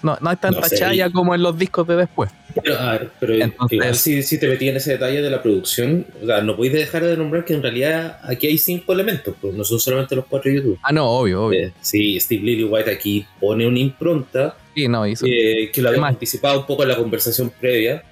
no, 0.05 0.15
no 0.21 0.29
hay 0.29 0.35
tanta 0.35 0.69
chaya 0.69 1.09
como 1.09 1.33
en 1.33 1.41
los 1.41 1.57
discos 1.57 1.87
de 1.87 1.95
después. 1.95 2.29
Pero, 2.63 2.79
a 2.79 2.91
ver, 2.91 3.09
pero 3.19 3.33
igual 3.71 3.95
si, 3.95 4.21
si, 4.21 4.39
te 4.39 4.47
metí 4.47 4.69
en 4.69 4.77
ese 4.77 4.91
detalle 4.91 5.21
de 5.21 5.29
la 5.31 5.41
producción, 5.41 6.05
o 6.21 6.25
sea, 6.27 6.41
no 6.41 6.55
podéis 6.55 6.75
dejar 6.75 7.03
de 7.03 7.17
nombrar 7.17 7.43
que 7.43 7.55
en 7.55 7.63
realidad 7.63 8.19
aquí 8.23 8.45
hay 8.45 8.59
cinco 8.59 8.93
elementos, 8.93 9.35
pues 9.41 9.53
no 9.55 9.63
son 9.63 9.79
solamente 9.79 10.15
los 10.15 10.25
cuatro 10.25 10.51
YouTube. 10.51 10.77
Ah, 10.83 10.93
no, 10.93 11.09
obvio, 11.09 11.45
obvio. 11.45 11.67
Eh, 11.67 11.73
sí, 11.81 12.19
Steve 12.19 12.43
Lillywhite 12.43 12.91
aquí 12.91 13.25
pone 13.39 13.67
una 13.67 13.79
impronta 13.79 14.55
sí, 14.75 14.87
no, 14.87 15.07
hizo, 15.07 15.25
eh, 15.27 15.71
que 15.73 15.81
lo 15.81 15.89
habíamos 15.89 16.09
anticipado 16.09 16.59
un 16.59 16.67
poco 16.67 16.83
en 16.83 16.89
la 16.89 16.95
conversación 16.95 17.49
previa, 17.49 18.03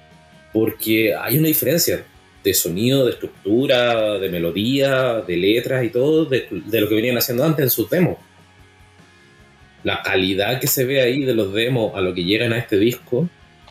porque 0.52 1.14
hay 1.14 1.38
una 1.38 1.46
diferencia 1.46 2.04
de 2.42 2.54
sonido, 2.54 3.04
de 3.04 3.12
estructura, 3.12 4.18
de 4.18 4.28
melodía, 4.28 5.20
de 5.20 5.36
letras 5.36 5.84
y 5.84 5.90
todo, 5.90 6.24
de, 6.24 6.48
de 6.50 6.80
lo 6.80 6.88
que 6.88 6.94
venían 6.96 7.16
haciendo 7.16 7.44
antes 7.44 7.62
en 7.62 7.70
sus 7.70 7.88
demos 7.88 8.18
la 9.84 10.02
calidad 10.02 10.60
que 10.60 10.66
se 10.66 10.84
ve 10.84 11.00
ahí 11.00 11.24
de 11.24 11.34
los 11.34 11.52
demos 11.52 11.94
a 11.94 12.00
lo 12.00 12.12
que 12.12 12.24
llegan 12.24 12.52
a 12.52 12.58
este 12.58 12.78
disco. 12.78 13.28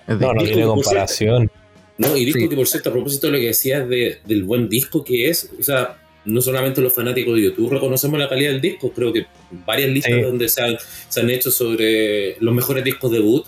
No, 0.08 0.34
no 0.34 0.44
tiene 0.44 0.64
comparación. 0.64 1.52
no, 1.98 2.16
y 2.16 2.24
disco 2.24 2.48
que 2.48 2.56
por 2.56 2.68
cierto, 2.68 2.90
a 2.90 2.94
propósito 2.94 3.28
de 3.28 3.34
lo 3.34 3.40
que 3.40 3.48
decías 3.48 3.88
de, 3.90 4.20
del 4.26 4.44
buen 4.44 4.70
disco 4.70 5.04
que 5.04 5.30
es, 5.30 5.50
o 5.60 5.64
sea, 5.64 5.98
no 6.26 6.42
solamente 6.42 6.82
los 6.82 6.94
fanáticos 6.94 7.36
de 7.36 7.44
YouTube 7.44 7.72
reconocemos 7.72 8.18
la 8.20 8.30
calidad 8.30 8.52
del 8.52 8.62
disco, 8.62 8.92
creo 8.94 9.12
que 9.12 9.26
varias 9.66 9.90
listas 9.90 10.22
donde 10.22 10.48
se 10.48 10.62
han, 10.62 10.78
se 11.10 11.20
han, 11.20 11.30
hecho 11.30 11.52
sobre 11.52 12.38
los 12.40 12.54
mejores 12.54 12.84
discos 12.84 13.12
debut, 13.12 13.46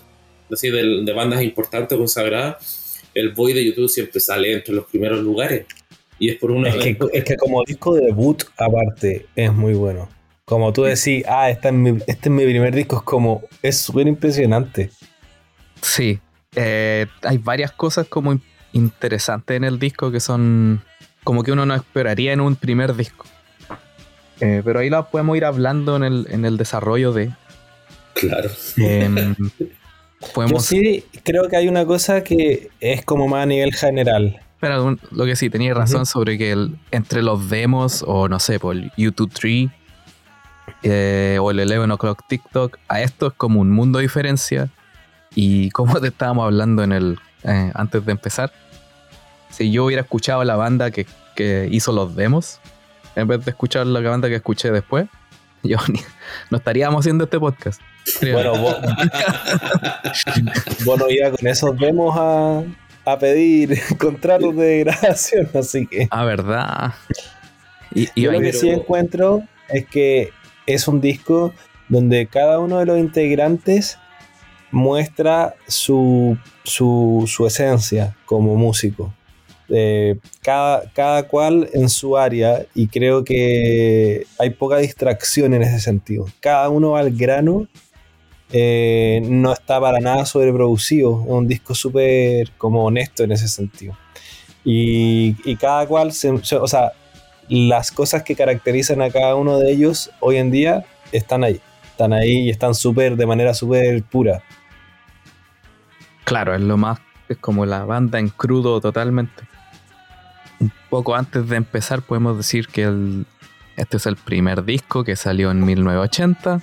así 0.50 0.70
de, 0.70 1.02
de 1.04 1.12
bandas 1.12 1.42
importantes, 1.42 1.96
consagradas, 1.96 3.00
el 3.14 3.32
Boy 3.32 3.54
de 3.54 3.64
YouTube 3.64 3.88
siempre 3.88 4.20
sale 4.20 4.52
entre 4.52 4.74
los 4.74 4.84
primeros 4.86 5.20
lugares. 5.20 5.66
Y 6.18 6.30
es 6.30 6.36
por 6.36 6.50
una... 6.50 6.68
Es 6.68 6.76
que, 6.76 6.98
es 7.12 7.24
que 7.24 7.36
como 7.36 7.62
disco 7.64 7.94
de 7.94 8.06
debut, 8.06 8.44
aparte, 8.56 9.26
es 9.34 9.52
muy 9.52 9.74
bueno. 9.74 10.08
Como 10.46 10.72
tú 10.72 10.84
decís, 10.84 11.24
ah, 11.28 11.50
este 11.50 11.68
es 11.68 11.74
mi, 11.74 11.90
este 12.06 12.28
es 12.28 12.30
mi 12.30 12.44
primer 12.44 12.72
disco, 12.72 12.98
es 12.98 13.02
como, 13.02 13.42
es 13.62 13.78
súper 13.78 14.06
impresionante. 14.06 14.92
Sí, 15.82 16.20
eh, 16.54 17.06
hay 17.22 17.38
varias 17.38 17.72
cosas 17.72 18.06
como 18.06 18.38
interesantes 18.72 19.56
en 19.56 19.64
el 19.64 19.80
disco 19.80 20.12
que 20.12 20.20
son 20.20 20.84
como 21.24 21.42
que 21.42 21.50
uno 21.50 21.66
no 21.66 21.74
esperaría 21.74 22.32
en 22.32 22.40
un 22.40 22.54
primer 22.54 22.94
disco. 22.94 23.26
Eh, 24.38 24.62
pero 24.64 24.78
ahí 24.78 24.88
las 24.88 25.06
podemos 25.06 25.36
ir 25.36 25.44
hablando 25.44 25.96
en 25.96 26.04
el, 26.04 26.28
en 26.30 26.44
el 26.44 26.58
desarrollo 26.58 27.12
de. 27.12 27.32
Claro. 28.14 28.48
Em, 28.76 29.34
podemos... 30.32 30.64
sí 30.64 31.04
creo 31.24 31.48
que 31.48 31.56
hay 31.56 31.66
una 31.66 31.84
cosa 31.84 32.22
que 32.22 32.70
es 32.78 33.04
como 33.04 33.26
más 33.26 33.42
a 33.42 33.46
nivel 33.46 33.74
general. 33.74 34.40
Pero 34.60 34.96
lo 35.10 35.24
que 35.24 35.34
sí, 35.34 35.50
tenía 35.50 35.74
razón 35.74 36.06
sobre 36.06 36.38
que 36.38 36.56
entre 36.92 37.22
los 37.22 37.50
demos 37.50 38.04
o 38.06 38.28
no 38.28 38.38
sé, 38.38 38.60
por 38.60 38.76
YouTube 38.96 39.32
3 39.34 39.70
eh, 40.82 41.38
o 41.40 41.50
el 41.50 41.60
11 41.60 41.92
O'Clock 41.92 42.22
TikTok, 42.28 42.78
a 42.88 43.00
esto 43.02 43.28
es 43.28 43.32
como 43.34 43.60
un 43.60 43.70
mundo 43.70 43.98
de 43.98 44.02
diferencia. 44.02 44.68
Y 45.34 45.70
como 45.70 46.00
te 46.00 46.08
estábamos 46.08 46.44
hablando 46.44 46.82
en 46.82 46.92
el 46.92 47.18
eh, 47.44 47.70
antes 47.74 48.04
de 48.04 48.12
empezar, 48.12 48.52
si 49.50 49.70
yo 49.70 49.84
hubiera 49.86 50.02
escuchado 50.02 50.42
la 50.44 50.56
banda 50.56 50.90
que, 50.90 51.06
que 51.34 51.68
hizo 51.70 51.92
los 51.92 52.14
demos, 52.16 52.60
en 53.14 53.28
vez 53.28 53.44
de 53.44 53.50
escuchar 53.50 53.86
la 53.86 54.00
banda 54.00 54.28
que 54.28 54.36
escuché 54.36 54.70
después, 54.70 55.06
yo 55.62 55.78
ni- 55.88 56.00
no 56.50 56.58
estaríamos 56.58 57.00
haciendo 57.00 57.24
este 57.24 57.38
podcast. 57.38 57.80
Bueno, 58.20 58.56
vos, 58.58 58.76
vos 60.84 60.98
no 60.98 61.08
ibas 61.10 61.32
con 61.36 61.46
esos 61.46 61.76
demos 61.78 62.14
a, 62.16 62.62
a 63.04 63.18
pedir 63.18 63.78
contratos 63.98 64.54
de 64.56 64.80
grabación, 64.84 65.48
así 65.54 65.86
que. 65.86 66.08
Ah, 66.10 66.24
verdad. 66.24 66.94
Y, 67.94 68.08
y 68.14 68.22
Yo 68.22 68.32
lo 68.32 68.40
que 68.40 68.46
pero- 68.48 68.58
sí 68.58 68.70
encuentro 68.70 69.42
es 69.68 69.86
que 69.86 70.32
es 70.66 70.88
un 70.88 71.00
disco 71.00 71.52
donde 71.88 72.26
cada 72.26 72.58
uno 72.58 72.78
de 72.78 72.86
los 72.86 72.98
integrantes 72.98 73.98
muestra 74.70 75.54
su, 75.66 76.36
su, 76.64 77.26
esencia 77.46 78.16
como 78.26 78.56
músico. 78.56 79.12
Eh, 79.68 80.16
cada, 80.42 80.90
cada 80.92 81.24
cual 81.24 81.68
en 81.72 81.88
su 81.88 82.16
área 82.16 82.64
y 82.74 82.86
creo 82.86 83.24
que 83.24 84.24
hay 84.38 84.50
poca 84.50 84.76
distracción 84.78 85.54
en 85.54 85.62
ese 85.62 85.80
sentido. 85.80 86.26
Cada 86.40 86.68
uno 86.68 86.90
va 86.90 87.00
al 87.00 87.10
grano, 87.10 87.66
eh, 88.52 89.20
no 89.24 89.52
está 89.52 89.80
para 89.80 89.98
nada 89.98 90.24
sobreproducido, 90.24 91.20
es 91.22 91.28
un 91.30 91.48
disco 91.48 91.74
súper 91.74 92.52
como 92.58 92.84
honesto 92.84 93.24
en 93.24 93.32
ese 93.32 93.48
sentido. 93.48 93.96
Y, 94.64 95.54
cada 95.56 95.86
cual, 95.86 96.12
se- 96.12 96.30
o 96.30 96.66
sea, 96.66 96.92
las 97.48 97.90
cosas 97.92 98.22
que 98.22 98.34
caracterizan 98.34 99.02
a 99.02 99.10
cada 99.10 99.34
uno 99.34 99.58
de 99.58 99.70
ellos 99.72 100.10
hoy 100.20 100.36
en 100.36 100.50
día 100.50 100.84
están 101.12 101.44
ahí. 101.44 101.60
Están 101.90 102.12
ahí 102.12 102.40
y 102.46 102.50
están 102.50 102.74
súper, 102.74 103.16
de 103.16 103.26
manera 103.26 103.54
súper 103.54 104.02
pura. 104.02 104.42
Claro, 106.24 106.54
es 106.54 106.60
lo 106.60 106.76
más, 106.76 106.98
es 107.28 107.36
como 107.38 107.64
la 107.66 107.84
banda 107.84 108.18
en 108.18 108.28
crudo 108.28 108.80
totalmente. 108.80 109.44
Un 110.58 110.72
poco 110.90 111.14
antes 111.14 111.48
de 111.48 111.56
empezar 111.56 112.02
podemos 112.02 112.36
decir 112.36 112.68
que 112.68 112.84
el- 112.84 113.26
este 113.76 113.98
es 113.98 114.06
el 114.06 114.16
primer 114.16 114.64
disco 114.64 115.04
que 115.04 115.16
salió 115.16 115.50
en 115.50 115.64
1980. 115.64 116.60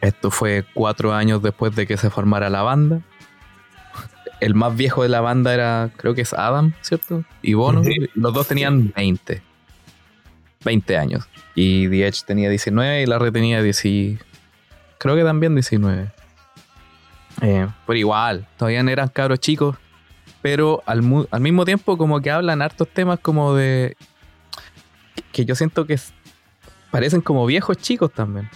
Esto 0.00 0.30
fue 0.30 0.64
cuatro 0.74 1.12
años 1.14 1.42
después 1.42 1.74
de 1.74 1.86
que 1.86 1.96
se 1.96 2.10
formara 2.10 2.50
la 2.50 2.62
banda. 2.62 3.00
El 4.40 4.54
más 4.54 4.76
viejo 4.76 5.02
de 5.04 5.08
la 5.08 5.20
banda 5.20 5.54
era, 5.54 5.90
creo 5.96 6.14
que 6.14 6.22
es 6.22 6.32
Adam, 6.32 6.72
¿cierto? 6.80 7.24
Y 7.42 7.54
Bono. 7.54 7.82
Los 8.14 8.34
dos 8.34 8.48
tenían 8.48 8.92
20. 8.94 9.42
20 10.64 10.96
años. 10.96 11.28
Y 11.54 11.88
The 11.88 12.06
Edge 12.06 12.20
tenía 12.26 12.48
19 12.48 13.02
y 13.02 13.06
Larry 13.06 13.30
tenía 13.32 13.62
10. 13.62 13.82
Creo 14.98 15.16
que 15.16 15.24
también 15.24 15.54
19. 15.54 16.10
Eh, 17.40 17.66
pero 17.86 17.98
igual, 17.98 18.46
todavía 18.56 18.82
no 18.82 18.90
eran 18.90 19.08
cabros 19.08 19.40
chicos. 19.40 19.76
Pero 20.40 20.82
al, 20.86 21.02
mu- 21.02 21.26
al 21.30 21.40
mismo 21.40 21.64
tiempo, 21.64 21.96
como 21.96 22.20
que 22.20 22.30
hablan 22.30 22.62
hartos 22.62 22.88
temas 22.88 23.18
como 23.20 23.54
de. 23.54 23.96
que 25.32 25.44
yo 25.44 25.54
siento 25.54 25.86
que 25.86 25.98
parecen 26.90 27.20
como 27.20 27.46
viejos 27.46 27.76
chicos 27.78 28.12
también. 28.12 28.48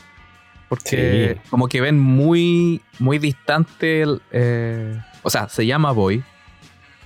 Porque 0.68 1.38
Sí. 1.42 1.48
como 1.50 1.68
que 1.68 1.80
ven 1.80 1.98
muy, 1.98 2.82
muy 2.98 3.18
distante. 3.18 4.02
el, 4.02 4.20
eh, 4.32 5.00
o 5.22 5.30
sea, 5.30 5.48
se 5.48 5.64
llama 5.66 5.92
Boy. 5.92 6.22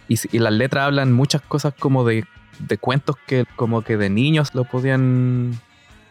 Y, 0.08 0.18
y 0.32 0.38
las 0.38 0.52
letras 0.52 0.86
hablan 0.86 1.12
muchas 1.12 1.42
cosas 1.42 1.72
como 1.78 2.04
de, 2.04 2.24
de 2.58 2.78
cuentos 2.78 3.16
que 3.26 3.44
como 3.56 3.82
que 3.82 3.96
de 3.96 4.10
niños 4.10 4.54
lo 4.54 4.64
podían 4.64 5.58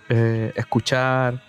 eh, 0.09 0.51
escuchar 0.55 1.41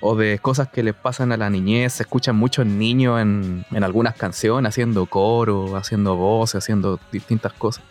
o 0.00 0.14
de 0.14 0.38
cosas 0.38 0.68
que 0.68 0.82
les 0.82 0.94
pasan 0.94 1.32
a 1.32 1.36
la 1.36 1.50
niñez. 1.50 1.94
Se 1.94 2.02
escuchan 2.04 2.36
muchos 2.36 2.66
niños 2.66 3.20
en, 3.20 3.64
en 3.70 3.84
algunas 3.84 4.14
canciones 4.14 4.70
haciendo 4.70 5.06
coro, 5.06 5.76
haciendo 5.76 6.16
voces, 6.16 6.56
haciendo 6.64 6.98
distintas 7.12 7.52
cosas. 7.52 7.84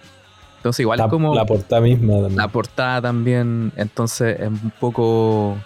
Entonces 0.57 0.79
igual 0.79 0.97
La, 0.97 1.05
es 1.05 1.09
como 1.11 1.35
la 1.35 1.45
portada 1.45 1.81
misma 1.81 2.13
también. 2.13 2.35
la 2.37 2.47
portada 2.47 3.01
también. 3.01 3.71
Entonces 3.75 4.39
es 4.39 4.47
un 4.47 4.71
poco 4.79 5.57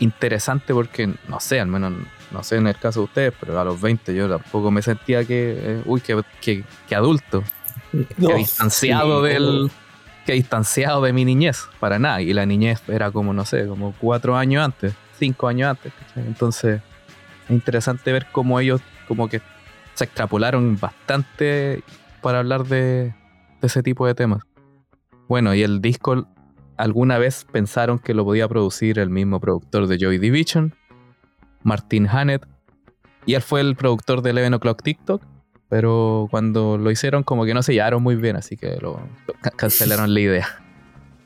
interesante 0.00 0.72
porque, 0.72 1.12
no 1.28 1.40
sé, 1.40 1.60
al 1.60 1.68
menos 1.68 1.92
no 2.30 2.42
sé 2.42 2.56
en 2.56 2.66
el 2.66 2.76
caso 2.76 3.00
de 3.00 3.04
ustedes, 3.04 3.34
pero 3.38 3.58
a 3.60 3.64
los 3.64 3.80
20 3.80 4.14
yo 4.14 4.28
tampoco 4.28 4.70
me 4.70 4.82
sentía 4.82 5.24
que, 5.24 5.56
eh, 5.58 5.82
uy, 5.84 6.00
que, 6.00 6.22
que, 6.40 6.64
que 6.88 6.94
adulto 6.94 7.42
No, 8.16 8.28
que 8.28 8.34
distanciado 8.34 9.24
sí, 9.26 9.32
del 9.32 9.70
que 10.26 10.32
distanciado 10.32 11.00
de 11.02 11.12
mi 11.12 11.24
niñez 11.24 11.68
para 11.80 11.98
nada. 11.98 12.20
Y 12.20 12.34
la 12.34 12.44
niñez 12.44 12.82
era 12.88 13.10
como 13.10 13.32
no 13.32 13.44
sé 13.44 13.66
como 13.66 13.94
cuatro 13.98 14.36
años 14.36 14.62
antes 14.62 14.94
cinco 15.18 15.48
años 15.48 15.70
antes 15.70 15.92
entonces 16.14 16.80
es 17.44 17.50
interesante 17.50 18.12
ver 18.12 18.26
cómo 18.32 18.60
ellos 18.60 18.80
como 19.08 19.28
que 19.28 19.40
se 19.94 20.04
extrapolaron 20.04 20.78
bastante 20.78 21.82
para 22.20 22.40
hablar 22.40 22.64
de, 22.64 23.14
de 23.60 23.66
ese 23.66 23.82
tipo 23.82 24.06
de 24.06 24.14
temas. 24.14 24.42
Bueno 25.28 25.54
y 25.54 25.62
el 25.62 25.80
disco 25.80 26.26
alguna 26.76 27.18
vez 27.18 27.46
pensaron 27.50 27.98
que 27.98 28.14
lo 28.14 28.24
podía 28.24 28.48
producir 28.48 28.98
el 28.98 29.10
mismo 29.10 29.40
productor 29.40 29.86
de 29.86 29.98
Joy 29.98 30.18
Division 30.18 30.74
Martin 31.62 32.06
Hannett 32.06 32.46
y 33.24 33.34
él 33.34 33.42
fue 33.42 33.60
el 33.60 33.74
productor 33.76 34.22
de 34.22 34.30
Eleven 34.30 34.54
O'Clock 34.54 34.82
TikTok 34.82 35.22
pero 35.76 36.26
cuando 36.30 36.78
lo 36.78 36.90
hicieron 36.90 37.22
como 37.22 37.44
que 37.44 37.52
no 37.52 37.62
se 37.62 37.74
llevaron 37.74 38.02
muy 38.02 38.16
bien, 38.16 38.34
así 38.36 38.56
que 38.56 38.78
lo, 38.80 38.98
lo 39.26 39.34
ca- 39.42 39.50
cancelaron 39.50 40.14
la 40.14 40.20
idea. 40.20 40.48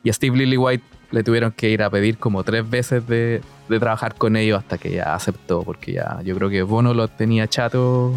Y 0.02 0.10
a 0.10 0.12
Steve 0.12 0.36
Lillywhite 0.36 0.82
le 1.12 1.22
tuvieron 1.22 1.52
que 1.52 1.70
ir 1.70 1.84
a 1.84 1.88
pedir 1.90 2.18
como 2.18 2.42
tres 2.42 2.68
veces 2.68 3.06
de, 3.06 3.42
de 3.68 3.78
trabajar 3.78 4.16
con 4.16 4.34
ellos 4.34 4.58
hasta 4.58 4.76
que 4.76 4.90
ya 4.90 5.14
aceptó, 5.14 5.62
porque 5.62 5.92
ya 5.92 6.20
yo 6.24 6.34
creo 6.34 6.50
que 6.50 6.62
Bono 6.62 6.94
lo 6.94 7.06
tenía 7.06 7.46
chato. 7.46 8.12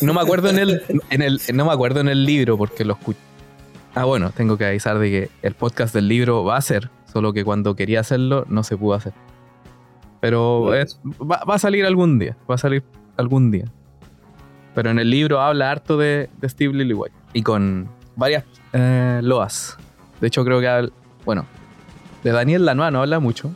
No 0.00 0.14
me 0.14 0.20
acuerdo 0.22 0.48
en 0.48 0.58
el, 0.58 0.82
en 1.10 1.20
el, 1.20 1.40
no 1.52 1.66
me 1.66 1.72
acuerdo 1.72 2.00
en 2.00 2.08
el 2.08 2.24
libro 2.24 2.56
porque 2.56 2.82
lo 2.86 2.94
escuché. 2.94 3.18
Ah, 3.94 4.04
bueno, 4.04 4.30
tengo 4.30 4.56
que 4.56 4.64
avisar 4.64 4.98
de 4.98 5.10
que 5.10 5.30
el 5.42 5.52
podcast 5.52 5.94
del 5.94 6.08
libro 6.08 6.42
va 6.42 6.56
a 6.56 6.62
ser, 6.62 6.88
solo 7.12 7.34
que 7.34 7.44
cuando 7.44 7.76
quería 7.76 8.00
hacerlo 8.00 8.46
no 8.48 8.62
se 8.62 8.78
pudo 8.78 8.94
hacer. 8.94 9.12
Pero 10.20 10.74
es- 10.74 10.98
va, 11.20 11.42
va 11.44 11.56
a 11.56 11.58
salir 11.58 11.84
algún 11.84 12.18
día, 12.18 12.34
va 12.50 12.54
a 12.54 12.58
salir 12.58 12.82
algún 13.18 13.50
día. 13.50 13.66
Pero 14.76 14.90
en 14.90 14.98
el 15.00 15.10
libro 15.10 15.40
habla 15.40 15.70
harto 15.72 15.96
de, 15.98 16.28
de 16.40 16.48
Steve 16.48 16.72
Lillywhite 16.74 17.16
y 17.32 17.42
con 17.42 17.88
varias 18.14 18.44
eh, 18.72 19.20
loas. 19.24 19.76
De 20.20 20.28
hecho, 20.28 20.44
creo 20.44 20.60
que, 20.60 20.68
habla- 20.68 20.90
bueno, 21.24 21.46
de 22.22 22.30
Daniel 22.30 22.64
Lanois 22.64 22.92
no 22.92 23.00
habla 23.00 23.18
mucho. 23.18 23.50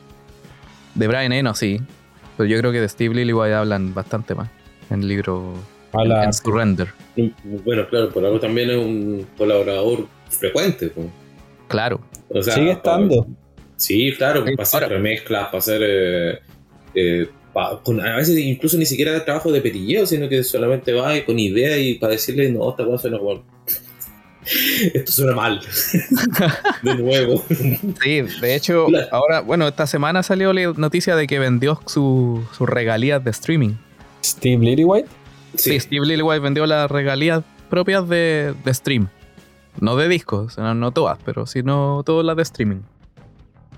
De 0.95 1.07
Brian 1.07 1.31
Eno 1.33 1.55
sí. 1.55 1.79
Pero 2.37 2.49
yo 2.49 2.59
creo 2.59 2.73
que 2.73 2.81
de 2.81 2.89
Steve 2.89 3.15
Lillywhite 3.15 3.55
hablan 3.55 3.93
bastante 3.95 4.35
más 4.35 4.49
en 4.89 5.03
el 5.03 5.09
libro 5.09 5.53
Habla- 5.93 6.25
en 6.25 6.33
Surrender. 6.33 6.89
Bueno, 7.65 7.87
claro, 7.89 8.09
por 8.11 8.25
algo 8.25 8.41
también 8.41 8.71
es 8.71 8.77
un 8.79 9.27
colaborador 9.37 10.07
frecuente. 10.31 10.89
po. 10.89 11.03
Claro. 11.69 12.01
O 12.31 12.43
sea, 12.43 12.55
sigue 12.55 12.71
estando. 12.73 13.27
Sí, 13.77 14.15
claro, 14.17 14.45
Sí, 14.47 14.53
para 14.57 14.63
hacer 14.63 14.89
remezclas, 14.89 15.47
para 15.47 15.59
hacer. 15.59 15.81
eh, 15.85 16.39
eh, 16.95 17.29
pa- 17.53 17.81
con- 17.83 18.01
a 18.01 18.17
veces 18.17 18.39
incluso 18.39 18.77
ni 18.77 18.87
siquiera 18.87 19.13
de 19.13 19.21
trabajo 19.21 19.51
de 19.53 19.61
petilleo, 19.61 20.07
sino 20.07 20.29
que 20.29 20.43
solamente 20.45 20.93
va 20.93 21.13
con 21.25 21.39
idea 21.39 21.77
y 21.79 21.95
para 21.95 22.13
decirle, 22.13 22.51
no, 22.51 22.71
esta 22.71 22.85
cosa 22.85 22.99
suena 23.03 23.19
como. 23.19 23.43
Esto 24.95 25.13
suena 25.13 25.35
mal. 25.37 25.61
de 26.83 26.95
nuevo. 26.97 27.45
Sí, 28.03 28.23
de 28.41 28.55
hecho, 28.55 28.87
Claro. 28.87 29.07
ahora, 29.13 29.41
bueno, 29.41 29.69
esta 29.69 29.87
semana 29.87 30.23
salió 30.23 30.53
la 30.53 30.73
noticia 30.77 31.15
de 31.15 31.27
que 31.27 31.39
vendió 31.39 31.81
su- 31.87 32.43
sus 32.57 32.69
regalías 32.69 33.23
de 33.23 33.31
streaming. 33.31 33.75
Steve 34.25 34.65
Lillywhite. 34.65 35.09
Sí, 35.55 35.79
Steve 35.79 36.07
Lillywhite 36.07 36.41
vendió 36.41 36.65
las 36.67 36.91
regalías 36.91 37.43
propias 37.69 38.09
de, 38.09 38.55
de 38.65 38.75
stream. 38.75 39.09
No 39.79 39.97
de 39.97 40.09
discos, 40.09 40.57
no, 40.59 40.75
no 40.75 40.91
todas, 40.91 41.19
pero 41.25 41.47
sino 41.47 42.03
todas 42.05 42.25
las 42.27 42.37
de 42.37 42.43
streaming. 42.43 42.81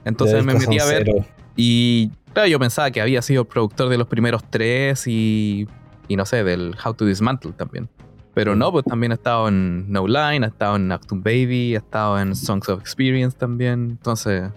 Entonces 0.05 0.37
de 0.39 0.43
me 0.43 0.55
metí 0.55 0.79
a 0.79 0.85
ver 0.85 1.05
cero. 1.07 1.25
y 1.57 2.11
claro, 2.33 2.49
yo 2.49 2.59
pensaba 2.59 2.91
que 2.91 3.01
había 3.01 3.23
sido 3.23 3.43
el 3.43 3.49
productor 3.49 3.89
de 3.89 3.99
los 3.99 4.07
primeros 4.07 4.43
tres 4.49 5.07
y, 5.07 5.67
y 6.09 6.17
no 6.17 6.25
sé, 6.27 6.45
del 6.45 6.75
How 6.85 6.95
to 6.95 7.05
Dismantle 7.05 7.53
también. 7.53 7.89
Pero 8.35 8.57
no, 8.57 8.73
pues 8.73 8.85
también 8.87 9.13
ha 9.13 9.17
estado 9.17 9.49
en 9.49 9.93
No 9.93 10.07
Line, 10.07 10.45
ha 10.47 10.49
estado 10.49 10.77
en 10.77 10.91
Acton 10.91 11.23
Baby, 11.23 11.75
ha 11.75 11.79
estado 11.79 12.19
en 12.19 12.35
Songs 12.35 12.69
of 12.71 12.81
Experience 12.81 13.37
también. 13.37 13.91
Entonces... 13.91 14.51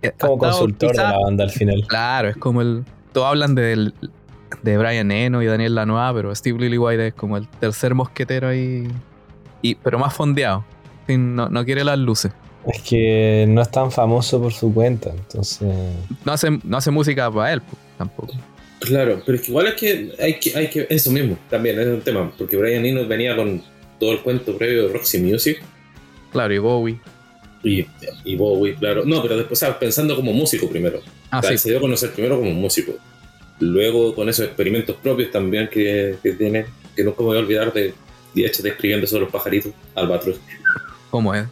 eh, 0.00 0.12
Como 0.18 0.38
consultor 0.38 0.92
de 0.92 1.02
la 1.02 1.18
banda 1.18 1.44
al 1.44 1.50
final. 1.50 1.84
Claro, 1.86 2.28
es 2.28 2.36
como 2.38 2.62
el. 2.62 2.84
Todos 3.12 3.26
hablan 3.26 3.54
del, 3.54 3.92
de 4.62 4.78
Brian 4.78 5.10
Eno 5.10 5.42
y 5.42 5.46
Daniel 5.46 5.74
Lanois, 5.74 6.14
pero 6.14 6.34
Steve 6.34 6.58
Lillywhite 6.58 7.08
es 7.08 7.14
como 7.14 7.36
el 7.36 7.46
tercer 7.46 7.94
mosquetero 7.94 8.48
ahí. 8.48 8.88
Y, 9.60 9.74
pero 9.74 9.98
más 9.98 10.14
fondeado. 10.14 10.64
No, 11.08 11.50
no 11.50 11.64
quiere 11.66 11.84
las 11.84 11.98
luces. 11.98 12.32
Es 12.66 12.80
que 12.82 13.44
no 13.48 13.60
es 13.62 13.70
tan 13.70 13.90
famoso 13.90 14.40
por 14.40 14.52
su 14.52 14.72
cuenta, 14.72 15.10
entonces. 15.10 15.68
No 16.24 16.32
hace, 16.32 16.50
no 16.62 16.76
hace 16.76 16.90
música 16.90 17.30
para 17.30 17.54
él 17.54 17.60
pues, 17.62 17.76
tampoco. 17.98 18.32
Claro, 18.80 19.20
pero 19.24 19.36
es 19.36 19.42
que 19.44 19.50
igual 19.50 19.66
es 19.68 19.74
que 19.74 20.12
hay 20.20 20.38
que, 20.40 20.56
hay 20.56 20.68
que. 20.68 20.86
Eso 20.88 21.10
mismo, 21.10 21.36
también 21.50 21.78
es 21.80 21.86
un 21.86 22.00
tema, 22.02 22.32
porque 22.36 22.56
Brian 22.56 22.84
Eno 22.84 23.06
venía 23.06 23.34
con 23.36 23.62
todo 23.98 24.12
el 24.12 24.20
cuento 24.20 24.56
previo 24.56 24.86
de 24.88 24.92
Roxy 24.92 25.18
Music 25.20 25.62
Claro, 26.32 26.52
y 26.54 26.58
Bowie. 26.58 26.98
y, 27.62 27.84
y 28.24 28.36
Bowie, 28.36 28.74
claro. 28.74 29.04
No, 29.04 29.22
pero 29.22 29.36
después, 29.36 29.62
o 29.62 29.66
sea, 29.66 29.78
pensando 29.78 30.16
como 30.16 30.32
músico 30.32 30.68
primero. 30.68 31.00
Ah, 31.30 31.38
O 31.38 31.42
sea, 31.42 31.50
sí. 31.52 31.58
Se 31.58 31.68
dio 31.70 31.78
a 31.78 31.80
conocer 31.80 32.12
primero 32.12 32.38
como 32.38 32.50
músico. 32.52 32.92
Luego 33.60 34.14
con 34.14 34.28
esos 34.28 34.46
experimentos 34.46 34.96
propios 34.96 35.30
también 35.30 35.68
que, 35.68 36.16
que 36.22 36.32
tiene, 36.32 36.66
que 36.96 37.04
no 37.04 37.10
me 37.16 37.24
voy 37.24 37.36
a 37.36 37.40
olvidar 37.40 37.72
de, 37.72 37.94
de 38.34 38.46
hecho, 38.46 38.62
describiendo 38.62 39.06
sobre 39.06 39.24
los 39.24 39.32
pajaritos, 39.32 39.72
albatros. 39.94 40.40
¿Cómo 41.10 41.34
es? 41.34 41.46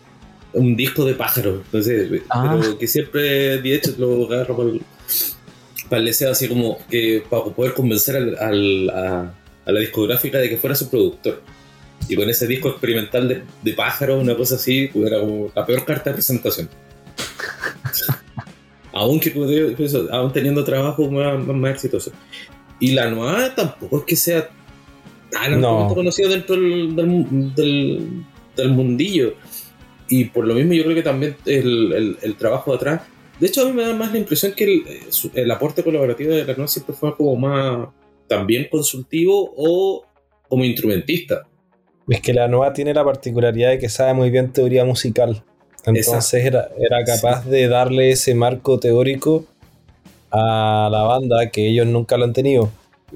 Un 0.52 0.75
disco 0.76 1.04
de 1.04 1.14
pájaros, 1.14 1.61
entonces, 1.66 2.23
Ah. 2.30 2.57
pero 2.61 2.76
que 2.78 2.87
siempre 2.88 3.61
de 3.61 3.75
hecho 3.75 3.95
lo 3.99 4.25
agarro 4.26 4.57
para 4.57 4.71
el, 4.71 4.80
para 5.88 6.00
el 6.00 6.07
deseo 6.07 6.30
así 6.33 6.49
como 6.49 6.78
que 6.88 7.23
para 7.30 7.45
poder 7.45 7.75
convencer 7.75 8.16
al, 8.16 8.37
al- 8.38 8.90
a, 8.90 9.35
a 9.66 9.73
la 9.73 9.80
discográfica 9.80 10.38
de 10.38 10.49
que 10.49 10.57
fuera 10.57 10.75
su 10.75 10.88
productor. 10.90 11.42
Y 12.09 12.16
con 12.16 12.28
ese 12.28 12.47
disco 12.49 12.71
experimental 12.71 13.28
de, 13.28 13.42
de 13.62 13.73
pájaros, 13.75 14.21
una 14.23 14.35
cosa 14.37 14.57
así, 14.57 14.88
pues 14.92 15.07
era 15.07 15.21
como 15.21 15.52
la 15.54 15.64
peor 15.66 15.85
carta 15.85 16.11
de 16.11 16.14
presentación. 16.14 16.69
aún 18.92 19.21
que 19.21 19.33
eso, 19.78 20.09
aún 20.11 20.33
teniendo 20.33 20.64
trabajo 20.64 21.09
más, 21.11 21.38
más, 21.47 21.57
más 21.57 21.75
exitoso. 21.75 22.11
Y 22.80 22.92
la 22.92 23.11
nueva 23.11 23.54
tampoco 23.54 23.99
es 24.00 24.04
que 24.04 24.16
sea 24.16 24.49
tan 25.30 25.61
No. 25.61 25.88
conocida 25.95 26.28
dentro 26.28 26.57
del, 26.57 26.97
del, 26.97 27.54
del- 27.54 28.25
del 28.57 28.69
mundillo. 28.71 29.35
Y 30.11 30.25
por 30.26 30.47
lo 30.47 30.55
mismo 30.55 30.73
yo 30.75 30.83
creo 30.85 30.95
que 30.97 31.02
también 31.02 31.37
el, 31.47 31.93
el- 31.93 32.19
el 32.23 32.35
trabajo 32.37 32.73
de 32.73 32.76
atrás. 32.76 33.02
De 33.38 33.47
hecho, 33.47 33.62
a 33.62 33.64
mí 33.67 33.73
me 33.73 33.83
da 33.85 33.95
más 33.95 34.12
la 34.12 34.19
impresión 34.19 34.52
que 34.52 34.64
el, 34.64 34.83
el 35.35 35.50
aporte 35.50 35.83
colaborativo 35.83 36.33
de 36.33 36.45
la 36.45 36.52
nueva 36.52 36.69
siempre 36.69 36.95
fue 36.95 37.17
como 37.17 37.37
más 37.37 37.88
también 38.29 38.69
consultivo 38.71 39.52
o 39.57 40.05
como 40.49 40.64
instrumentista. 40.64 41.47
Es 42.09 42.21
que 42.21 42.35
la 42.35 42.49
nueva 42.49 42.73
tiene 42.73 42.93
la 42.93 43.05
particularidad 43.05 43.71
de 43.71 43.79
que 43.79 43.88
sabe 43.88 44.12
muy 44.14 44.31
bien 44.31 44.52
teoría 44.52 44.85
musical. 44.85 45.43
Entonces 45.87 46.45
era, 46.45 46.69
era 46.79 47.05
capaz 47.05 47.47
de 47.47 47.69
darle 47.69 48.11
ese 48.11 48.35
marco 48.35 48.79
teórico 48.79 49.45
a 50.31 50.88
la 50.90 51.02
banda 51.02 51.50
que 51.50 51.69
ellos 51.69 51.87
nunca 51.87 52.17
lo 52.17 52.25
han 52.25 52.33
tenido. 52.33 52.71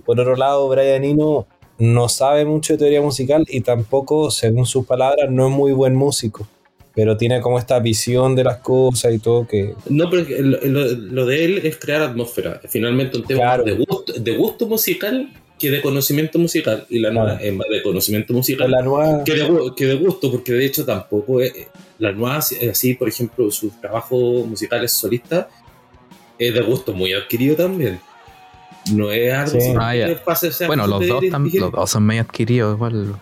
Por 0.04 0.18
otro 0.18 0.36
lado, 0.36 0.68
Brian 0.68 1.04
Eno 1.04 1.46
no 1.78 2.08
sabe 2.08 2.44
mucho 2.44 2.74
de 2.74 2.78
teoría 2.78 3.02
musical 3.02 3.44
y 3.48 3.60
tampoco, 3.60 4.30
según 4.30 4.64
sus 4.66 4.86
palabras, 4.86 5.30
no 5.30 5.48
es 5.48 5.52
muy 5.52 5.72
buen 5.72 5.94
músico. 5.94 6.46
Pero 6.94 7.16
tiene 7.16 7.40
como 7.40 7.58
esta 7.58 7.78
visión 7.80 8.36
de 8.36 8.44
las 8.44 8.58
cosas 8.58 9.12
y 9.14 9.18
todo 9.18 9.46
que... 9.48 9.74
No, 9.88 10.08
pero 10.08 10.24
lo, 10.42 10.60
lo- 10.62 10.94
lo 10.94 11.26
de 11.26 11.44
él 11.44 11.60
es 11.64 11.76
crear 11.76 12.02
atmósfera. 12.02 12.60
Finalmente 12.68 13.16
un 13.18 13.24
tema 13.24 13.40
Claro. 13.40 13.64
de, 13.64 13.72
gusto, 13.72 14.12
de 14.12 14.36
gusto 14.36 14.66
musical 14.66 15.28
que 15.58 15.70
de 15.72 15.82
conocimiento 15.82 16.38
musical. 16.38 16.86
Y 16.88 17.00
la 17.00 17.10
nueva 17.10 17.34
es 17.42 17.52
más 17.52 17.66
de 17.68 17.82
conocimiento 17.82 18.32
musical. 18.32 18.70
La 18.70 18.82
nueva... 18.82 19.24
que 19.24 19.34
de, 19.34 19.72
que 19.76 19.86
de 19.86 19.94
gusto, 19.96 20.30
porque 20.30 20.52
de 20.52 20.66
hecho 20.66 20.84
tampoco 20.84 21.40
es, 21.40 21.52
la 21.98 22.12
nueva, 22.12 22.36
así 22.38 22.94
por 22.94 23.08
ejemplo, 23.08 23.50
sus 23.50 23.80
trabajos 23.80 24.46
musicales 24.46 24.92
solistas 24.92 25.46
es 26.38 26.54
de 26.54 26.60
gusto 26.60 26.92
muy 26.92 27.12
adquirido 27.12 27.56
también. 27.56 27.98
No 28.92 29.10
es 29.10 29.32
algo 29.32 29.60
Sí. 29.60 29.72
Ah, 29.76 29.94
sea, 30.36 30.66
Bueno, 30.68 30.86
los 30.86 31.00
de- 31.00 31.06
dos, 31.08 31.24
tam- 31.24 31.52
los 31.58 31.72
dos 31.72 31.90
son 31.90 32.04
medio 32.04 32.22
adquiridos, 32.22 32.76
igual. 32.76 33.14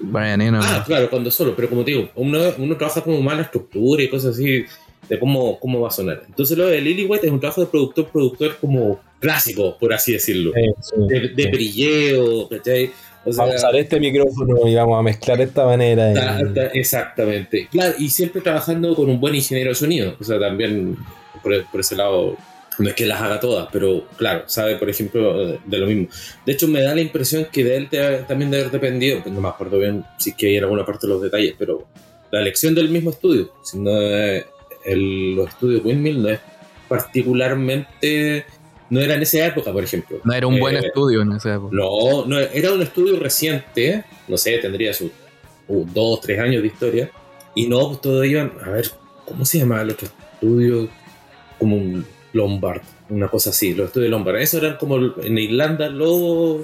Brian 0.00 0.40
Eno. 0.40 0.60
Ah, 0.62 0.82
claro, 0.86 1.08
cuando 1.10 1.30
solo, 1.30 1.54
pero 1.54 1.68
como 1.68 1.84
te 1.84 1.92
digo, 1.92 2.08
uno, 2.16 2.38
uno 2.58 2.76
trabaja 2.76 3.02
como 3.02 3.20
más 3.20 3.36
la 3.36 3.42
estructura 3.42 4.02
y 4.02 4.08
cosas 4.08 4.34
así 4.34 4.64
de 5.08 5.18
cómo, 5.18 5.58
cómo 5.58 5.80
va 5.80 5.88
a 5.88 5.90
sonar. 5.90 6.22
Entonces 6.26 6.56
lo 6.56 6.66
de 6.66 6.80
Lily 6.80 7.04
White 7.06 7.26
es 7.26 7.32
un 7.32 7.40
trabajo 7.40 7.60
de 7.62 7.66
productor, 7.66 8.06
productor 8.08 8.56
como 8.60 9.00
clásico, 9.18 9.76
por 9.78 9.92
así 9.92 10.12
decirlo. 10.12 10.52
eh, 10.56 10.72
sí, 10.80 10.94
De, 11.08 11.28
de 11.28 11.42
sí. 11.44 11.48
brilleo, 11.50 12.48
¿cachai? 12.48 12.90
O 13.24 13.32
sea, 13.32 13.44
Vamos 13.44 13.56
a 13.62 13.68
usar 13.68 13.76
este 13.76 14.00
micrófono 14.00 14.66
y 14.66 14.74
vamos 14.74 14.98
a 14.98 15.02
mezclar 15.02 15.36
de 15.38 15.44
esta 15.44 15.66
manera. 15.66 16.14
Ta- 16.14 16.40
y- 16.40 16.54
ta- 16.54 16.66
exactamente. 16.68 17.68
Claro, 17.70 17.94
y 17.98 18.08
siempre 18.08 18.40
trabajando 18.40 18.94
con 18.94 19.10
un 19.10 19.20
buen 19.20 19.34
ingeniero 19.34 19.70
de 19.70 19.74
sonido. 19.74 20.14
O 20.18 20.24
sea, 20.24 20.38
también 20.38 20.96
por, 21.42 21.64
por 21.66 21.80
ese 21.80 21.96
lado, 21.96 22.36
no 22.82 22.88
es 22.88 22.94
que 22.94 23.06
las 23.06 23.20
haga 23.20 23.38
todas, 23.40 23.68
pero 23.72 24.06
claro, 24.16 24.44
sabe, 24.46 24.76
por 24.76 24.88
ejemplo, 24.90 25.46
de, 25.46 25.58
de 25.64 25.78
lo 25.78 25.86
mismo. 25.86 26.08
De 26.46 26.52
hecho, 26.52 26.66
me 26.68 26.82
da 26.82 26.94
la 26.94 27.00
impresión 27.00 27.46
que 27.52 27.62
de 27.64 27.76
él 27.76 27.88
te- 27.88 28.24
también 28.28 28.50
debe 28.50 28.64
haber 28.64 28.72
dependido, 28.80 29.22
no 29.26 29.40
me 29.40 29.48
acuerdo 29.48 29.78
bien 29.78 30.04
si 30.18 30.30
es 30.30 30.36
que 30.36 30.46
hay 30.48 30.56
en 30.56 30.64
alguna 30.64 30.84
parte 30.86 31.06
de 31.06 31.12
los 31.12 31.22
detalles, 31.22 31.54
pero 31.58 31.86
la 32.30 32.40
elección 32.40 32.74
del 32.74 32.88
mismo 32.88 33.10
estudio. 33.10 33.52
Si 33.62 33.78
no 33.78 34.00
es- 34.00 34.44
el- 34.84 35.34
los 35.36 35.48
estudios 35.48 35.84
Windmill 35.84 36.22
no 36.22 36.28
es 36.30 36.40
particularmente. 36.88 38.44
No 38.90 39.00
era 39.00 39.14
en 39.14 39.22
esa 39.22 39.46
época, 39.46 39.72
por 39.72 39.84
ejemplo. 39.84 40.18
No 40.24 40.32
era 40.34 40.46
un 40.48 40.58
buen 40.58 40.74
Eh, 40.76 40.80
estudio 40.86 41.22
en 41.22 41.32
esa 41.32 41.54
época. 41.54 41.68
no, 41.76 42.26
no, 42.26 42.38
era 42.40 42.72
un 42.72 42.82
estudio 42.82 43.18
reciente, 43.20 44.04
no 44.26 44.36
sé, 44.36 44.58
tendría 44.58 44.92
sus 44.92 45.10
uh, 45.68 45.84
dos, 45.94 46.20
tres 46.20 46.40
años 46.40 46.60
de 46.62 46.66
historia, 46.68 47.10
y 47.54 47.68
no, 47.68 47.88
pues 47.88 48.00
todo 48.00 48.24
iban, 48.24 48.52
a 48.64 48.70
ver, 48.70 48.90
¿cómo 49.26 49.44
se 49.44 49.58
llama 49.58 49.80
el 49.82 49.90
otro 49.90 50.08
estudio? 50.34 50.88
Como 51.58 51.76
un 51.76 52.04
Lombard, 52.32 52.82
una 53.08 53.28
cosa 53.28 53.50
así, 53.50 53.74
los 53.74 53.86
estudios 53.88 54.10
Lombard, 54.10 54.36
eso 54.36 54.58
eran 54.58 54.76
como 54.76 54.96
en 55.22 55.38
Irlanda 55.38 55.88
los, 55.88 56.62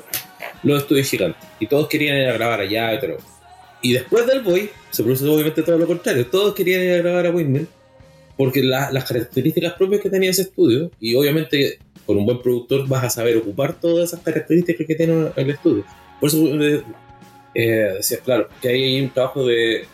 los 0.62 0.82
estudios 0.82 1.08
gigantes, 1.08 1.42
y 1.60 1.66
todos 1.66 1.88
querían 1.88 2.16
ir 2.18 2.28
a 2.28 2.32
grabar 2.34 2.60
allá 2.60 2.94
y 2.94 3.00
todo. 3.00 3.16
Y 3.82 3.92
después 3.92 4.26
del 4.26 4.40
Boy, 4.42 4.70
se 4.90 5.02
produce 5.02 5.26
obviamente 5.26 5.62
todo 5.62 5.78
lo 5.78 5.86
contrario, 5.86 6.26
todos 6.26 6.54
querían 6.54 6.82
ir 6.82 6.92
a 6.92 6.96
grabar 6.98 7.26
a 7.26 7.30
Windmill, 7.30 7.66
porque 8.36 8.62
la- 8.62 8.90
las 8.92 9.04
características 9.04 9.72
propias 9.74 10.00
que 10.02 10.10
tenía 10.10 10.30
ese 10.30 10.42
estudio, 10.42 10.90
y 11.00 11.14
obviamente 11.14 11.78
con 12.04 12.16
un 12.18 12.26
buen 12.26 12.40
productor 12.40 12.86
vas 12.86 13.04
a 13.04 13.10
saber 13.10 13.36
ocupar 13.36 13.80
todas 13.80 14.10
esas 14.10 14.20
características 14.20 14.86
que 14.86 14.94
tiene 14.94 15.28
el 15.34 15.50
estudio. 15.50 15.84
Por 16.20 16.28
eso 16.28 16.38
eh, 16.62 16.82
eh, 17.54 17.92
decía, 17.96 18.18
claro, 18.24 18.48
que 18.62 18.68
hay 18.68 19.00
un 19.00 19.10
trabajo 19.10 19.44
de 19.44 19.86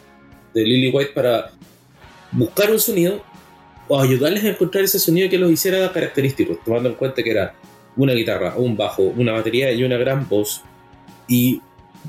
Lily 0.54 0.90
White 0.90 1.12
para 1.14 1.50
buscar 2.32 2.70
un 2.70 2.78
sonido 2.78 3.22
o 3.88 4.00
ayudarles 4.00 4.44
a 4.44 4.48
encontrar 4.48 4.84
ese 4.84 4.98
sonido 4.98 5.28
que 5.28 5.38
los 5.38 5.50
hiciera 5.50 5.92
característicos, 5.92 6.58
tomando 6.64 6.88
en 6.88 6.94
cuenta 6.94 7.22
que 7.22 7.30
era 7.30 7.54
una 7.96 8.12
guitarra, 8.12 8.54
un 8.56 8.76
bajo, 8.76 9.02
una 9.02 9.32
batería 9.32 9.72
y 9.72 9.84
una 9.84 9.96
gran 9.96 10.28
voz. 10.28 10.62
Y 11.28 11.60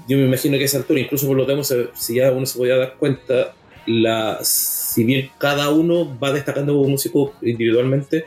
yo 0.08 0.18
me 0.18 0.26
imagino 0.26 0.58
que 0.58 0.64
a 0.64 0.66
esa 0.66 0.78
altura, 0.78 1.00
incluso 1.00 1.28
por 1.28 1.38
los 1.38 1.48
demos, 1.48 1.74
si 1.94 2.16
ya 2.16 2.32
uno 2.32 2.46
se 2.46 2.58
podía 2.58 2.78
dar 2.78 2.96
cuenta, 2.96 3.54
la, 3.86 4.40
si 4.42 5.04
bien 5.04 5.30
cada 5.38 5.70
uno 5.70 6.18
va 6.20 6.32
destacando 6.32 6.74
como 6.74 6.90
músico 6.90 7.34
individualmente, 7.42 8.26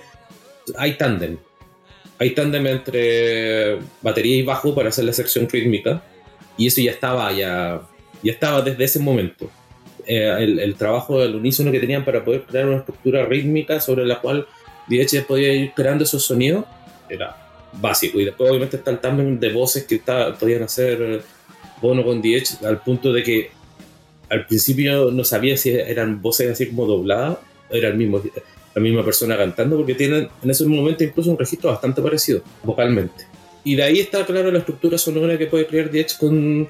hay 0.76 0.94
tándem. 0.94 1.38
Hay 2.18 2.30
tándem 2.30 2.66
entre 2.66 3.78
batería 4.02 4.36
y 4.36 4.42
bajo 4.42 4.74
para 4.74 4.88
hacer 4.88 5.04
la 5.04 5.12
sección 5.12 5.48
rítmica. 5.48 6.02
Y 6.56 6.66
eso 6.66 6.80
ya 6.80 6.90
estaba, 6.90 7.30
ya, 7.32 7.82
ya 8.22 8.32
estaba 8.32 8.62
desde 8.62 8.84
ese 8.84 8.98
momento. 8.98 9.50
Eh, 10.06 10.58
el, 10.62 10.74
trabajo 10.76 11.20
del 11.20 11.34
unísono 11.34 11.72
que 11.72 11.80
tenían 11.80 12.04
para 12.04 12.24
poder 12.24 12.42
crear 12.42 12.66
una 12.66 12.78
estructura 12.78 13.24
rítmica 13.24 13.80
sobre 13.80 14.06
la 14.06 14.20
cual 14.20 14.46
DH 14.88 15.24
podía 15.26 15.52
ir 15.52 15.72
creando 15.74 16.04
esos 16.04 16.24
sonidos 16.24 16.64
era 17.08 17.36
básico. 17.72 18.20
Y 18.20 18.24
después 18.24 18.50
obviamente 18.50 18.76
está 18.76 18.90
el 18.92 19.00
tándem 19.00 19.38
de 19.40 19.52
voces 19.52 19.84
que 19.84 20.00
podían 20.38 20.62
hacer 20.62 21.22
Bono 21.80 22.04
con 22.04 22.22
DH 22.22 22.64
al 22.64 22.80
punto 22.82 23.12
de 23.12 23.22
que 23.22 23.50
al 24.28 24.46
principio 24.46 25.10
no 25.10 25.24
sabía 25.24 25.56
si 25.56 25.70
eran 25.70 26.22
voces 26.22 26.50
así 26.50 26.68
como 26.68 26.86
dobladas, 26.86 27.38
era 27.70 27.88
el 27.88 27.96
mismo, 27.96 28.22
la 28.74 28.82
misma 28.82 29.04
persona 29.04 29.36
cantando, 29.36 29.76
porque 29.76 29.94
tienen 29.94 30.28
en 30.42 30.50
ese 30.50 30.66
momento 30.66 31.04
incluso 31.04 31.30
un 31.30 31.38
registro 31.38 31.70
bastante 31.70 32.00
parecido 32.00 32.42
vocalmente. 32.62 33.26
Y 33.64 33.74
de 33.74 33.82
ahí 33.82 34.00
está 34.00 34.24
claro 34.24 34.50
la 34.50 34.60
estructura 34.60 34.96
sonora 34.98 35.36
que 35.36 35.46
puede 35.46 35.66
crear 35.66 35.90
Diez 35.90 36.14
con, 36.14 36.68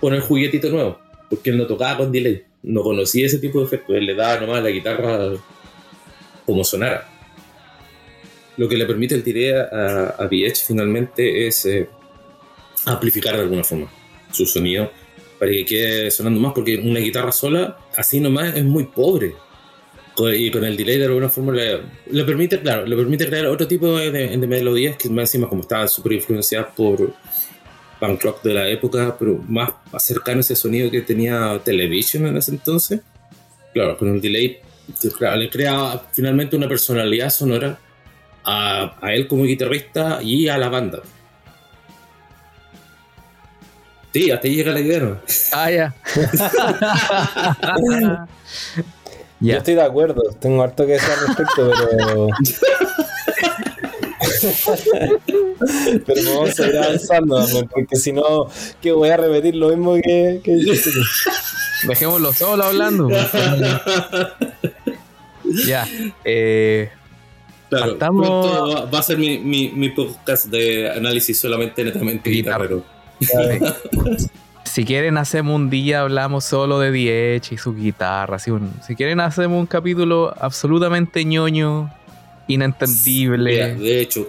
con 0.00 0.14
el 0.14 0.20
juguetito 0.20 0.68
nuevo, 0.68 0.98
porque 1.28 1.50
él 1.50 1.58
no 1.58 1.66
tocaba 1.66 1.98
con 1.98 2.12
delay, 2.12 2.44
no 2.64 2.82
conocía 2.82 3.26
ese 3.26 3.38
tipo 3.38 3.60
de 3.60 3.66
efectos, 3.66 3.96
él 3.96 4.06
le 4.06 4.14
daba 4.14 4.40
nomás 4.40 4.62
la 4.62 4.70
guitarra 4.70 5.32
como 6.46 6.64
sonara. 6.64 7.08
Lo 8.56 8.68
que 8.68 8.76
le 8.76 8.86
permite 8.86 9.14
el 9.14 9.22
delay 9.22 9.50
a, 9.50 10.14
a 10.18 10.26
VH 10.26 10.64
finalmente 10.66 11.46
es 11.46 11.66
eh, 11.66 11.88
amplificar 12.86 13.36
de 13.36 13.42
alguna 13.42 13.64
forma 13.64 13.90
su 14.30 14.46
sonido 14.46 14.90
para 15.38 15.50
que 15.50 15.64
quede 15.64 16.10
sonando 16.10 16.40
más, 16.40 16.52
porque 16.54 16.76
una 16.76 17.00
guitarra 17.00 17.32
sola, 17.32 17.76
así 17.96 18.20
nomás, 18.20 18.54
es 18.56 18.64
muy 18.64 18.84
pobre. 18.84 19.34
Y 20.16 20.50
con 20.52 20.64
el 20.64 20.76
delay 20.76 20.98
de 20.98 21.06
alguna 21.06 21.28
forma 21.28 21.52
le, 21.52 22.24
permite, 22.24 22.60
claro, 22.60 22.86
le 22.86 22.94
permite 22.94 23.26
crear 23.26 23.46
otro 23.46 23.66
tipo 23.66 23.98
de 23.98 24.38
melodías 24.46 24.96
que 24.96 25.10
más 25.10 25.22
encima 25.24 25.48
como 25.48 25.62
estaban 25.62 25.88
súper 25.88 26.12
influenciadas 26.12 26.68
por 26.76 27.12
punk 27.98 28.22
rock 28.22 28.42
de 28.42 28.54
la 28.54 28.68
época, 28.68 29.16
pero 29.18 29.42
más 29.48 29.70
cercano 29.98 30.38
a 30.38 30.40
ese 30.40 30.56
sonido 30.56 30.90
que 30.90 31.02
tenía 31.02 31.60
Television 31.64 32.26
en 32.26 32.36
ese 32.36 32.52
entonces. 32.52 33.00
Claro, 33.72 33.98
con 33.98 34.08
el 34.08 34.20
delay 34.20 34.60
claro, 35.16 35.36
le 35.36 35.48
crea 35.48 36.02
finalmente 36.12 36.56
una 36.56 36.68
personalidad 36.68 37.30
sonora 37.30 37.78
a, 38.44 38.96
a 39.00 39.14
él 39.14 39.26
como 39.26 39.44
guitarrista 39.44 40.20
y 40.22 40.48
a 40.48 40.58
la 40.58 40.68
banda. 40.68 41.00
Sí, 44.12 44.30
hasta 44.30 44.46
ahí 44.46 44.54
llega 44.54 44.72
la 44.72 44.80
idea. 44.80 45.00
¿no? 45.00 45.18
Ah, 45.52 45.70
ya. 45.70 45.94
Yo 49.40 49.56
estoy 49.56 49.74
de 49.74 49.82
acuerdo, 49.82 50.22
tengo 50.40 50.62
harto 50.62 50.86
que 50.86 50.92
decir 50.92 51.10
al 51.10 51.26
respecto, 51.26 51.72
pero. 51.90 52.28
pero 56.06 56.34
vamos 56.34 56.60
a 56.60 56.66
ir 56.66 56.76
avanzando, 56.78 57.46
porque 57.70 57.96
si 57.96 58.12
no, 58.12 58.48
que 58.80 58.92
voy 58.92 59.08
a 59.10 59.16
repetir 59.16 59.54
lo 59.56 59.68
mismo 59.70 59.94
que. 59.96 60.40
que. 60.42 60.56
Dejémoslo 61.86 62.32
solo 62.32 62.64
hablando. 62.64 63.08
ya. 65.66 65.86
Eh, 66.24 66.90
Claro, 67.70 67.92
Partamos- 67.98 68.76
va, 68.76 68.84
va 68.84 68.98
a 69.00 69.02
ser 69.02 69.18
mi, 69.18 69.38
mi, 69.38 69.70
mi 69.70 69.88
podcast 69.90 70.46
de 70.46 70.90
análisis 70.92 71.40
solamente 71.40 71.82
netamente 71.82 72.30
Guitarra. 72.30 72.68
guitarrero. 73.18 73.74
Si 74.64 74.84
quieren 74.84 75.16
hacemos 75.18 75.56
un 75.56 75.70
día, 75.70 76.02
hablamos 76.02 76.44
solo 76.44 76.78
de 76.78 76.92
Diech 76.92 77.50
y 77.52 77.56
su 77.58 77.74
guitarra. 77.74 78.36
un- 78.46 78.72
si 78.86 78.94
quieren 78.94 79.18
hacemos 79.18 79.58
un 79.58 79.66
capítulo 79.66 80.32
absolutamente 80.38 81.24
ñoño, 81.24 81.90
inentendible. 82.48 83.50
Mira, 83.52 83.74
de 83.74 84.00
hecho, 84.00 84.28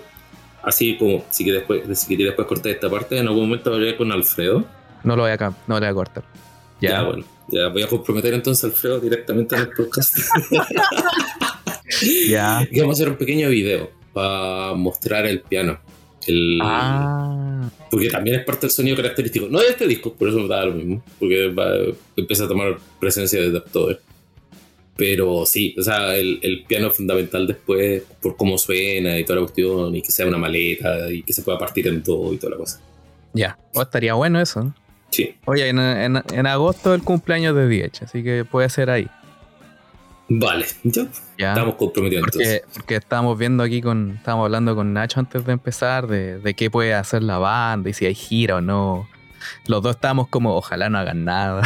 así 0.63 0.97
como 0.97 1.25
si 1.30 1.43
que 1.45 1.51
después, 1.51 1.99
si 1.99 2.08
quería 2.08 2.28
después 2.28 2.47
cortar 2.47 2.71
esta 2.71 2.89
parte, 2.89 3.17
en 3.17 3.28
algún 3.28 3.47
momento 3.49 3.73
hablaré 3.73 3.95
con 3.97 4.12
Alfredo. 4.12 4.65
No 5.04 5.15
lo 5.15 5.23
voy 5.23 5.32
a, 5.32 5.38
cam- 5.38 5.56
no 5.67 5.75
lo 5.75 5.80
voy 5.82 5.89
a 5.89 5.93
cortar. 5.93 6.23
Ya, 6.82 6.89
Ya, 6.89 7.01
bueno, 7.04 7.23
ya 7.49 7.67
voy 7.69 7.84
a 7.84 7.88
comprometer 7.88 8.34
entonces 8.34 8.63
a 8.63 8.67
Alfredo 8.67 8.99
directamente 8.99 9.56
en 9.56 9.62
el 9.62 9.69
podcast. 9.69 10.17
ya. 12.30 12.67
y 12.69 12.80
vamos 12.80 12.95
a 12.95 13.04
hacer 13.04 13.10
un 13.10 13.17
pequeño 13.17 13.49
video 13.49 13.91
para 14.13 14.73
mostrar 14.73 15.25
el 15.25 15.41
piano. 15.41 15.80
El, 16.28 16.60
Ah, 16.63 17.69
Porque 17.91 18.10
también 18.10 18.39
es 18.39 18.45
parte 18.45 18.62
del 18.62 18.71
sonido 18.71 18.95
característico. 18.97 19.47
No 19.49 19.60
de 19.60 19.67
este 19.67 19.88
disco, 19.88 20.13
por 20.13 20.30
eso 20.30 20.39
me 20.39 20.47
da 20.47 20.65
lo 20.65 20.73
mismo. 20.73 21.04
Porque 21.19 21.47
va- 21.49 21.93
empieza 22.15 22.45
a 22.45 22.47
tomar 22.47 22.78
presencia 22.99 23.39
desde 23.41 23.58
October. 23.58 23.99
Pero 24.97 25.45
sí, 25.45 25.75
o 25.77 25.81
sea, 25.84 26.15
el, 26.15 26.39
el 26.41 26.63
piano 26.63 26.88
es 26.88 26.95
fundamental 26.97 27.45
después 27.47 28.03
por 28.21 28.38
cómo 28.38 28.58
suena 28.58 29.19
y 29.19 29.25
toda 29.25 29.36
la 29.39 29.41
cuestión, 29.45 29.93
y 29.95 30.01
que 30.01 30.12
sea 30.12 30.25
una 30.25 30.38
maleta 30.38 31.12
y 31.12 31.21
que 31.23 31.34
se 31.34 31.41
pueda 31.41 31.58
partir 31.58 31.88
en 31.88 32.01
todo 32.01 32.34
y 32.34 32.38
toda 32.38 32.51
la 32.51 32.58
cosa. 32.58 32.79
ya. 33.34 33.58
Oh, 33.73 33.81
estaría 33.81 34.13
bueno 34.13 34.39
eso. 34.39 34.63
¿no? 34.63 34.73
Sí. 35.12 35.36
Oye, 35.45 35.67
en, 35.69 35.79
en- 35.79 36.23
en 36.34 36.47
agosto 36.47 36.93
es 36.93 36.99
el 36.99 37.05
cumpleaños 37.05 37.55
de 37.55 37.67
Diech, 37.67 38.03
así 38.03 38.23
que 38.23 38.45
puede 38.45 38.69
ser 38.69 38.89
ahí. 38.89 39.08
Vale, 40.27 40.65
ya 40.84 41.03
Ya. 41.38 41.49
estamos 41.53 41.75
comprometidos 41.75 42.23
Porque, 42.23 42.43
entonces. 42.43 42.63
porque 42.73 42.95
estábamos 42.95 43.38
viendo 43.38 43.62
aquí 43.63 43.81
con. 43.81 44.12
Estábamos 44.17 44.45
hablando 44.45 44.75
con 44.75 44.91
Nacho 44.93 45.19
antes 45.19 45.45
de 45.45 45.51
empezar 45.53 46.08
de, 46.08 46.39
de 46.39 46.53
qué 46.55 46.71
puede 46.71 46.93
hacer 46.95 47.21
la 47.21 47.38
banda 47.38 47.89
y 47.89 47.93
si 47.93 48.05
hay 48.08 48.15
gira 48.15 48.55
o 48.55 48.62
no. 48.62 49.08
Los 49.67 49.81
dos 49.81 49.95
estábamos 49.95 50.27
como, 50.27 50.55
ojalá 50.55 50.89
no 50.89 50.97
hagan 50.97 51.25
nada. 51.25 51.62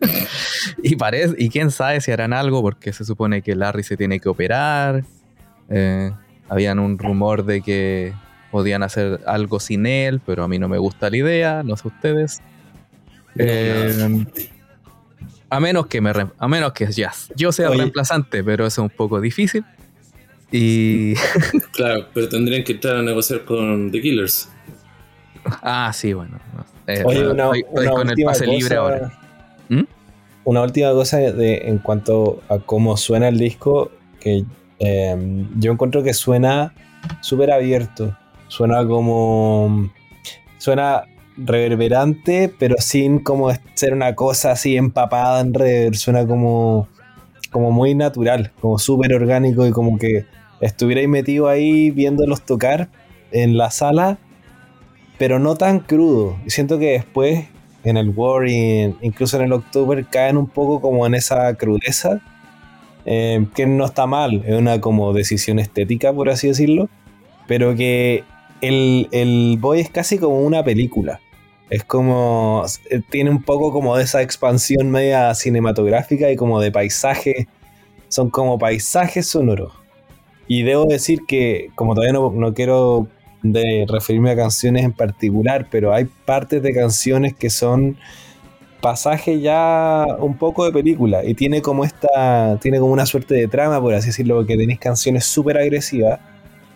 y 0.82 0.96
parece, 0.96 1.34
y 1.38 1.48
quién 1.48 1.70
sabe 1.70 2.00
si 2.00 2.10
harán 2.10 2.32
algo, 2.32 2.62
porque 2.62 2.92
se 2.92 3.04
supone 3.04 3.42
que 3.42 3.54
Larry 3.54 3.82
se 3.82 3.96
tiene 3.96 4.20
que 4.20 4.28
operar. 4.28 5.04
Eh, 5.68 6.10
habían 6.48 6.78
un 6.78 6.98
rumor 6.98 7.44
de 7.44 7.62
que 7.62 8.12
podían 8.50 8.82
hacer 8.82 9.20
algo 9.26 9.58
sin 9.60 9.86
él, 9.86 10.20
pero 10.24 10.44
a 10.44 10.48
mí 10.48 10.58
no 10.58 10.68
me 10.68 10.78
gusta 10.78 11.08
la 11.08 11.16
idea, 11.16 11.62
no 11.62 11.76
sé 11.76 11.88
ustedes. 11.88 12.42
Eh, 13.36 14.26
a 15.48 15.60
menos 15.60 15.86
que 15.86 16.00
me 16.00 16.12
a 16.38 16.48
menos 16.48 16.72
que 16.72 16.90
ya, 16.92 17.12
yo 17.34 17.52
sea 17.52 17.70
Oye. 17.70 17.78
reemplazante, 17.78 18.44
pero 18.44 18.66
eso 18.66 18.82
es 18.82 18.90
un 18.90 18.96
poco 18.96 19.20
difícil. 19.20 19.64
Y 20.50 21.14
Claro, 21.72 22.08
pero 22.12 22.28
tendrían 22.28 22.62
que 22.64 22.72
entrar 22.72 22.96
a 22.96 23.02
negociar 23.02 23.44
con 23.44 23.90
The 23.90 24.00
Killers. 24.00 24.50
ah, 25.62 25.90
sí, 25.94 26.12
bueno. 26.12 26.38
no. 26.54 26.71
Eh, 26.86 27.02
Oye, 27.04 27.18
estoy- 27.18 27.32
una, 27.32 27.44
estoy 27.56 27.64
una 27.86 27.90
con 27.90 28.00
el 28.02 28.08
última 28.10 28.30
pase 28.32 28.44
cosa, 28.44 28.56
libre 28.56 28.76
ahora. 28.76 29.12
¿Mm? 29.68 29.80
Una 30.44 30.62
última 30.62 30.90
cosa 30.92 31.18
de, 31.18 31.56
en 31.66 31.78
cuanto 31.78 32.40
a 32.48 32.58
cómo 32.58 32.96
suena 32.96 33.28
el 33.28 33.38
disco, 33.38 33.90
que 34.20 34.44
eh, 34.80 35.46
yo 35.58 35.72
encuentro 35.72 36.02
que 36.02 36.12
suena 36.14 36.74
súper 37.20 37.50
abierto. 37.52 38.16
Suena 38.48 38.86
como. 38.86 39.90
Suena 40.58 41.04
reverberante, 41.36 42.52
pero 42.58 42.76
sin 42.78 43.20
como 43.20 43.50
ser 43.74 43.94
una 43.94 44.14
cosa 44.14 44.52
así 44.52 44.76
empapada 44.76 45.40
en 45.40 45.54
reverb. 45.54 45.94
Suena 45.94 46.26
como, 46.26 46.88
como 47.50 47.70
muy 47.70 47.94
natural, 47.94 48.52
como 48.60 48.78
súper 48.78 49.14
orgánico 49.14 49.66
y 49.66 49.70
como 49.70 49.98
que 49.98 50.26
estuvierais 50.60 51.08
metido 51.08 51.48
ahí 51.48 51.90
viéndolos 51.90 52.42
tocar 52.42 52.88
en 53.30 53.56
la 53.56 53.70
sala, 53.70 54.18
pero 55.22 55.38
no 55.38 55.54
tan 55.54 55.78
crudo. 55.78 56.36
Siento 56.48 56.80
que 56.80 56.94
después 56.94 57.46
en 57.84 57.96
el 57.96 58.10
War 58.10 58.48
y 58.48 58.92
incluso 59.02 59.36
en 59.36 59.44
el 59.44 59.52
October 59.52 60.04
caen 60.10 60.36
un 60.36 60.48
poco 60.48 60.80
como 60.80 61.06
en 61.06 61.14
esa 61.14 61.54
crudeza, 61.54 62.20
eh, 63.04 63.46
que 63.54 63.64
no 63.64 63.84
está 63.84 64.08
mal, 64.08 64.42
es 64.44 64.58
una 64.58 64.80
como 64.80 65.12
decisión 65.12 65.60
estética, 65.60 66.12
por 66.12 66.28
así 66.28 66.48
decirlo, 66.48 66.88
pero 67.46 67.76
que 67.76 68.24
el, 68.62 69.06
el 69.12 69.58
Boy 69.60 69.78
es 69.78 69.90
casi 69.90 70.18
como 70.18 70.40
una 70.40 70.64
película. 70.64 71.20
Es 71.70 71.84
como, 71.84 72.64
eh, 72.90 73.00
tiene 73.08 73.30
un 73.30 73.44
poco 73.44 73.70
como 73.72 73.96
de 73.96 74.02
esa 74.02 74.22
expansión 74.22 74.90
media 74.90 75.32
cinematográfica 75.36 76.32
y 76.32 76.36
como 76.36 76.60
de 76.60 76.72
paisaje, 76.72 77.46
son 78.08 78.28
como 78.28 78.58
paisajes 78.58 79.28
sonoros. 79.28 79.72
Y 80.48 80.64
debo 80.64 80.86
decir 80.86 81.20
que, 81.28 81.70
como 81.76 81.94
todavía 81.94 82.12
no, 82.12 82.32
no 82.32 82.54
quiero 82.54 83.06
de 83.42 83.86
referirme 83.88 84.30
a 84.30 84.36
canciones 84.36 84.84
en 84.84 84.92
particular, 84.92 85.66
pero 85.70 85.92
hay 85.92 86.04
partes 86.24 86.62
de 86.62 86.72
canciones 86.72 87.34
que 87.34 87.50
son 87.50 87.96
pasajes 88.80 89.40
ya 89.40 90.06
un 90.18 90.36
poco 90.36 90.64
de 90.64 90.72
película 90.72 91.24
y 91.24 91.34
tiene 91.34 91.62
como 91.62 91.84
esta, 91.84 92.58
tiene 92.60 92.80
como 92.80 92.92
una 92.92 93.06
suerte 93.06 93.34
de 93.34 93.48
trama, 93.48 93.80
por 93.80 93.94
así 93.94 94.08
decirlo, 94.08 94.36
porque 94.36 94.56
tenéis 94.56 94.80
canciones 94.80 95.24
súper 95.24 95.56
agresivas 95.56 96.20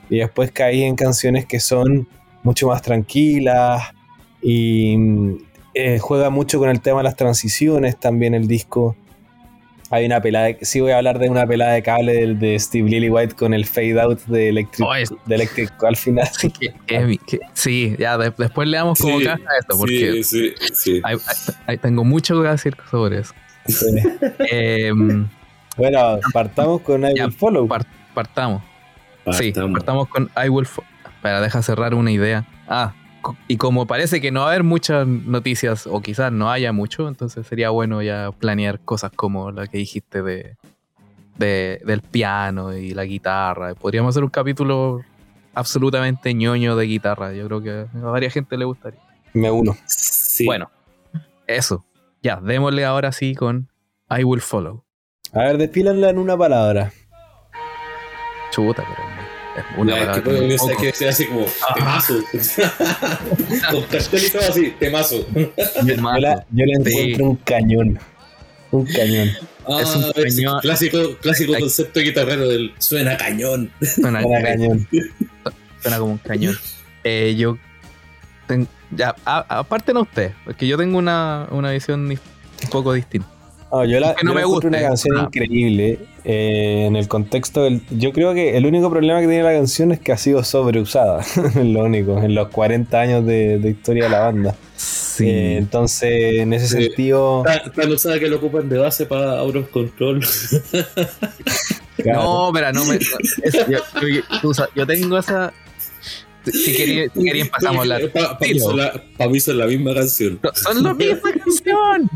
y 0.08 0.18
después 0.18 0.52
caí 0.52 0.82
en 0.82 0.94
canciones 0.94 1.46
que 1.46 1.58
son 1.58 2.08
mucho 2.42 2.68
más 2.68 2.80
tranquilas 2.80 3.82
y 4.40 4.96
mm, 4.96 5.36
eh, 5.74 5.98
juega 5.98 6.30
mucho 6.30 6.58
con 6.58 6.70
el 6.70 6.80
tema 6.80 6.98
de 6.98 7.04
las 7.04 7.16
transiciones 7.16 7.98
también 7.98 8.34
el 8.34 8.46
disco. 8.46 8.96
Hay 9.90 10.04
una 10.06 10.20
pelada, 10.20 10.46
de- 10.46 10.58
sí 10.62 10.80
voy 10.80 10.90
a 10.90 10.96
hablar 10.98 11.18
de 11.20 11.28
una 11.30 11.46
pelada 11.46 11.72
de 11.74 11.82
cable 11.82 12.12
del- 12.12 12.38
de, 12.40 12.58
Steve 12.58 12.88
Lillywhite 12.88 13.34
con 13.36 13.54
el 13.54 13.64
fade 13.66 14.00
out 14.00 14.20
de 14.26 14.48
Electric, 14.48 14.86
Oh, 14.88 14.94
es- 14.94 15.14
de 15.26 15.34
Electric 15.34 15.72
al 15.84 15.96
final. 15.96 16.28
Que- 16.60 16.74
que- 16.86 17.18
que- 17.26 17.40
sí, 17.54 17.94
ya 17.98 18.18
de- 18.18 18.32
después 18.36 18.66
le 18.68 18.76
damos 18.78 18.98
como 18.98 19.18
Sí, 19.20 19.24
caja 19.24 19.42
a 19.48 19.58
esto, 19.60 19.78
porque 19.78 20.22
Sí, 20.22 20.24
sí, 20.24 20.54
sí. 20.74 21.00
hay- 21.04 21.16
hay- 21.16 21.54
hay- 21.66 21.78
tengo 21.78 22.02
mucho 22.04 22.42
que 22.42 22.48
decir 22.48 22.76
sobre 22.90 23.20
eso. 23.20 23.32
Sí. 23.68 23.86
Em, 24.50 25.28
Bueno, 25.76 26.18
partamos 26.32 26.80
con 26.80 27.04
I 27.04 27.14
Ya, 27.14 27.24
Will 27.26 27.32
Follow. 27.34 27.68
par- 27.68 27.86
partamos. 28.14 28.62
Sí, 29.32 29.52
Partamos. 29.52 30.08
con 30.08 30.30
I 30.42 30.48
Will 30.48 30.66
Fo- 30.66 30.84
Espera, 31.16 31.40
deja 31.40 31.60
cerrar 31.62 31.94
una 31.94 32.10
idea. 32.12 32.44
Ah, 32.68 32.94
y 33.48 33.56
como 33.56 33.86
parece 33.86 34.20
que 34.20 34.30
no 34.30 34.40
va 34.40 34.46
a 34.46 34.48
haber 34.50 34.62
muchas 34.62 35.06
noticias, 35.06 35.86
o 35.86 36.00
quizás 36.00 36.30
no 36.32 36.50
haya 36.50 36.72
mucho, 36.72 37.08
entonces 37.08 37.46
sería 37.46 37.70
bueno 37.70 38.02
ya 38.02 38.30
planear 38.38 38.80
cosas 38.80 39.12
como 39.14 39.50
la 39.50 39.66
que 39.66 39.78
dijiste 39.78 40.22
de, 40.22 40.56
de- 41.38 41.80
del 41.84 42.02
piano 42.02 42.74
y 42.76 42.92
la 42.94 43.04
guitarra. 43.04 43.74
Podríamos 43.74 44.10
hacer 44.10 44.24
un 44.24 44.30
capítulo 44.30 45.00
absolutamente 45.54 46.34
ñoño 46.34 46.76
de 46.76 46.84
guitarra. 46.86 47.32
Yo 47.32 47.46
creo 47.46 47.62
que 47.62 47.86
a 47.98 48.06
varias 48.06 48.32
gente 48.34 48.56
le 48.56 48.64
gustaría. 48.66 49.00
Me 49.32 49.50
uno. 49.50 49.76
Sí. 49.86 50.44
Bueno, 50.46 50.70
eso. 51.46 51.84
Ya, 52.22 52.36
démosle 52.36 52.84
ahora 52.84 53.12
sí 53.12 53.34
con 53.34 53.68
I 54.10 54.24
Will 54.24 54.40
Follow. 54.40 54.84
A 55.32 55.40
ver, 55.40 55.58
despílanla 55.58 56.10
en 56.10 56.18
una 56.18 56.36
palabra. 56.36 56.92
Chuta, 58.50 58.84
pero 58.88 59.15
una 59.76 59.98
es 59.98 60.08
que 60.08 60.20
poco. 60.58 60.82
que 60.82 60.92
sea 60.92 61.10
así 61.10 61.26
como 61.26 61.46
temazo. 61.74 62.14
Con 63.70 63.82
cartel 63.84 64.24
y 64.24 64.30
todo 64.30 64.42
así, 64.48 64.74
temazo. 64.78 65.26
Yo 65.34 65.94
la, 66.18 66.46
yo 66.50 66.64
la 66.66 66.84
Sí. 66.84 66.98
encuentro 66.98 67.24
un 67.30 67.36
cañón. 67.36 67.98
Un 68.70 68.86
cañón. 68.86 69.30
Ah, 69.68 69.80
Es 69.82 69.94
un 69.96 70.12
cañón. 70.12 70.60
clásico, 70.60 71.16
clásico 71.20 71.54
Ay. 71.54 71.60
concepto 71.60 72.00
guitarrero 72.00 72.48
del 72.48 72.72
suena 72.78 73.16
cañón. 73.16 73.70
Suena, 73.80 74.24
Una 74.24 74.42
cañón. 74.42 74.88
suena 75.82 75.98
como 75.98 76.12
un 76.12 76.18
cañón. 76.18 76.56
Eh, 77.04 77.34
yo 77.36 77.56
ten- 78.46 78.68
ya, 78.90 79.14
a- 79.24 79.58
aparte 79.58 79.92
no 79.92 80.02
usted, 80.02 80.32
porque 80.44 80.66
yo 80.66 80.76
tengo 80.76 80.98
una, 80.98 81.46
una 81.50 81.70
visión 81.72 82.08
un 82.08 82.18
poco 82.70 82.92
distinta. 82.92 83.28
No, 83.72 83.84
yo 83.84 83.98
la, 84.00 84.10
Es 84.12 84.16
que 84.16 84.24
no 84.24 84.30
yo 84.32 84.34
la 84.34 84.40
me 84.40 84.46
guste. 84.46 84.66
una 84.68 84.80
canción 84.80 85.16
Ah. 85.18 85.22
increíble. 85.26 85.98
eh, 86.24 86.84
en 86.86 86.96
el 86.96 87.06
contexto 87.08 87.62
del. 87.64 87.82
Yo 87.90 88.12
creo 88.12 88.32
que 88.34 88.56
el 88.56 88.66
único 88.66 88.90
problema 88.90 89.20
que 89.20 89.26
tiene 89.28 89.42
la 89.44 89.52
canción 89.52 89.92
es 89.92 90.00
que 90.00 90.12
ha 90.12 90.16
sido 90.16 90.42
sobreusada. 90.44 91.20
es 91.36 91.54
lo 91.56 91.84
único. 91.84 92.18
En 92.18 92.34
los 92.34 92.48
40 92.48 93.00
años 93.00 93.26
de, 93.26 93.58
de 93.58 93.70
historia 93.70 94.04
de 94.04 94.10
la 94.10 94.20
banda. 94.20 94.54
Sí. 94.76 95.28
Eh, 95.28 95.56
entonces, 95.58 96.40
en 96.40 96.52
ese 96.52 96.66
Sí. 96.68 96.84
sentido. 96.84 97.42
Tan, 97.44 97.72
tan 97.72 97.92
usada 97.92 98.18
que 98.18 98.28
lo 98.28 98.36
ocupan 98.36 98.68
de 98.68 98.78
base 98.78 99.06
para 99.06 99.38
Out 99.40 99.56
of 99.56 99.68
Control. 99.70 100.20
claro, 101.96 102.22
No, 102.22 102.50
pero 102.52 102.72
no 102.72 102.84
me. 102.84 102.94
no, 102.94 103.00
es- 103.42 103.54
yo, 103.68 103.78
yo- 104.42 104.66
yo 104.74 104.86
tengo 104.86 105.18
esa. 105.18 105.52
Si 106.44 106.76
querían, 106.76 107.10
si 107.14 107.24
querían 107.24 107.48
pasamos 107.48 107.78
a 107.78 107.80
hablar. 107.80 108.12
Para 108.12 108.38
son 108.60 108.76
la- 108.76 109.02
pa' 109.18 109.26
mí 109.28 109.40
son 109.40 109.58
la 109.58 109.66
misma 109.66 109.94
canción. 109.94 110.38
No, 110.42 110.50
Son 110.54 110.82
la 110.82 110.94
misma 110.94 111.30
canción. 111.32 112.10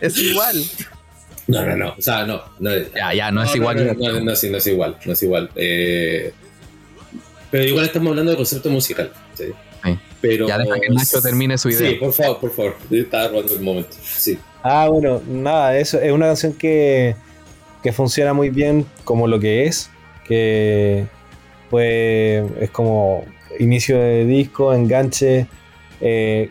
Es 0.00 0.18
igual. 0.18 0.56
No, 1.46 1.64
no, 1.64 1.76
no. 1.76 1.94
O 1.98 2.02
sea, 2.02 2.26
no. 2.26 2.42
no 2.58 2.70
Ya, 2.94 3.12
ya, 3.12 3.30
no 3.30 3.42
es 3.42 3.54
igual. 3.54 3.76
No, 3.86 3.92
no, 3.94 4.12
no, 4.12 4.20
no, 4.20 4.36
sí, 4.36 4.50
no 4.50 4.58
es 4.58 4.66
igual. 4.66 4.96
No 5.04 5.12
es 5.12 5.22
igual. 5.22 5.50
Eh, 5.56 6.32
pero 7.50 7.64
igual 7.64 7.84
estamos 7.86 8.10
hablando 8.10 8.32
de 8.32 8.36
concepto 8.36 8.70
musical. 8.70 9.12
Sí. 9.34 9.44
Sí. 9.84 9.98
Pero, 10.20 10.48
Ya 10.48 10.58
deja 10.58 10.80
que 10.80 10.88
Nacho 10.88 11.20
termine 11.20 11.58
su 11.58 11.68
idea. 11.68 11.90
Sí, 11.90 11.96
por 11.96 12.12
favor, 12.12 12.40
por 12.40 12.50
favor. 12.50 12.76
Yo 12.90 13.02
Estaba 13.02 13.28
robando 13.28 13.54
el 13.54 13.60
momento. 13.60 13.90
Sí. 14.02 14.38
Ah, 14.62 14.88
bueno, 14.88 15.20
nada, 15.28 15.78
eso 15.78 16.00
es 16.00 16.10
una 16.10 16.26
canción 16.26 16.54
que, 16.54 17.14
que 17.82 17.92
funciona 17.92 18.32
muy 18.32 18.48
bien 18.48 18.86
como 19.04 19.28
lo 19.28 19.38
que 19.38 19.66
es, 19.66 19.90
que 20.26 21.06
pues 21.68 22.42
es 22.58 22.70
como 22.70 23.26
inicio 23.58 23.98
de 23.98 24.24
disco, 24.24 24.72
enganche. 24.72 25.46
Eh, 26.00 26.48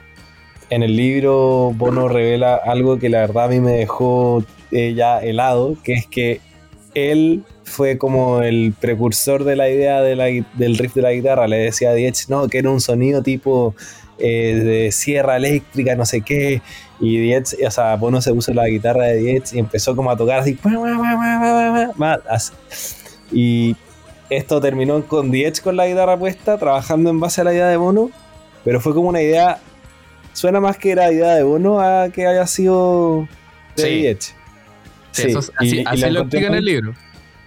en 0.70 0.84
el 0.84 0.96
libro 0.96 1.72
Bono 1.76 2.08
revela 2.08 2.56
algo 2.56 2.98
que 3.00 3.10
la 3.10 3.20
verdad 3.20 3.46
a 3.46 3.48
mí 3.48 3.60
me 3.60 3.74
dejó 3.74 4.44
eh, 4.72 4.94
ya 4.96 5.20
helado, 5.20 5.76
que 5.84 5.94
es 5.94 6.08
que 6.08 6.42
él 6.94 7.44
fue 7.64 7.98
como 7.98 8.42
el 8.42 8.74
precursor 8.80 9.44
de 9.44 9.56
la 9.56 9.70
idea 9.70 10.02
del 10.02 10.78
riff 10.78 10.94
de 10.94 11.02
la 11.02 11.12
guitarra. 11.12 11.48
Le 11.48 11.58
decía 11.58 11.92
a 11.92 11.94
Diech, 11.94 12.28
no, 12.30 12.48
que 12.48 12.60
era 12.60 12.70
un 12.70 12.82
sonido 12.82 13.24
tipo 13.24 13.76
eh, 14.20 14.62
de 14.64 14.92
sierra 14.92 15.38
eléctrica, 15.38 15.96
no 15.96 16.06
sé 16.06 16.22
qué. 16.22 16.62
Y 17.00 17.18
Diez, 17.20 17.58
o 17.66 17.72
sea, 17.72 17.96
Bono 17.96 18.22
se 18.22 18.34
puso 18.34 18.54
la 18.54 18.68
guitarra 18.68 19.06
de 19.06 19.18
Diez 19.18 19.54
y 19.54 19.60
empezó 19.60 19.96
como 19.96 20.12
a 20.12 20.18
tocar 20.18 20.40
así. 20.40 20.58
Y 23.32 23.76
esto 24.30 24.62
terminó 24.62 25.06
con 25.08 25.32
Diez 25.32 25.60
con 25.60 25.76
la 25.76 25.88
guitarra 25.88 26.18
puesta, 26.18 26.58
trabajando 26.58 27.10
en 27.10 27.20
base 27.20 27.42
a 27.42 27.44
la 27.44 27.54
idea 27.54 27.68
de 27.68 27.78
Bono. 27.78 28.12
Pero 28.64 28.80
fue 28.80 28.94
como 28.94 29.10
una 29.10 29.22
idea. 29.22 29.60
Suena 30.34 30.60
más 30.60 30.78
que 30.78 30.92
era 30.92 31.12
idea 31.12 31.36
de 31.36 31.44
Bono 31.44 31.80
a 31.80 32.10
que 32.10 32.26
haya 32.28 32.46
sido 32.48 33.28
de 33.76 33.90
Diez. 33.90 34.36
Sí, 35.12 35.34
así, 35.58 35.84
lo 36.10 36.22
explica 36.22 36.48
en 36.48 36.54
el 36.56 36.66
libro. 36.66 36.94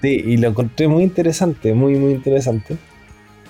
Sí, 0.02 0.22
y 0.24 0.36
lo 0.36 0.48
encontré 0.48 0.86
muy 0.86 1.02
interesante, 1.02 1.74
muy, 1.74 1.96
muy 1.96 2.12
interesante. 2.12 2.76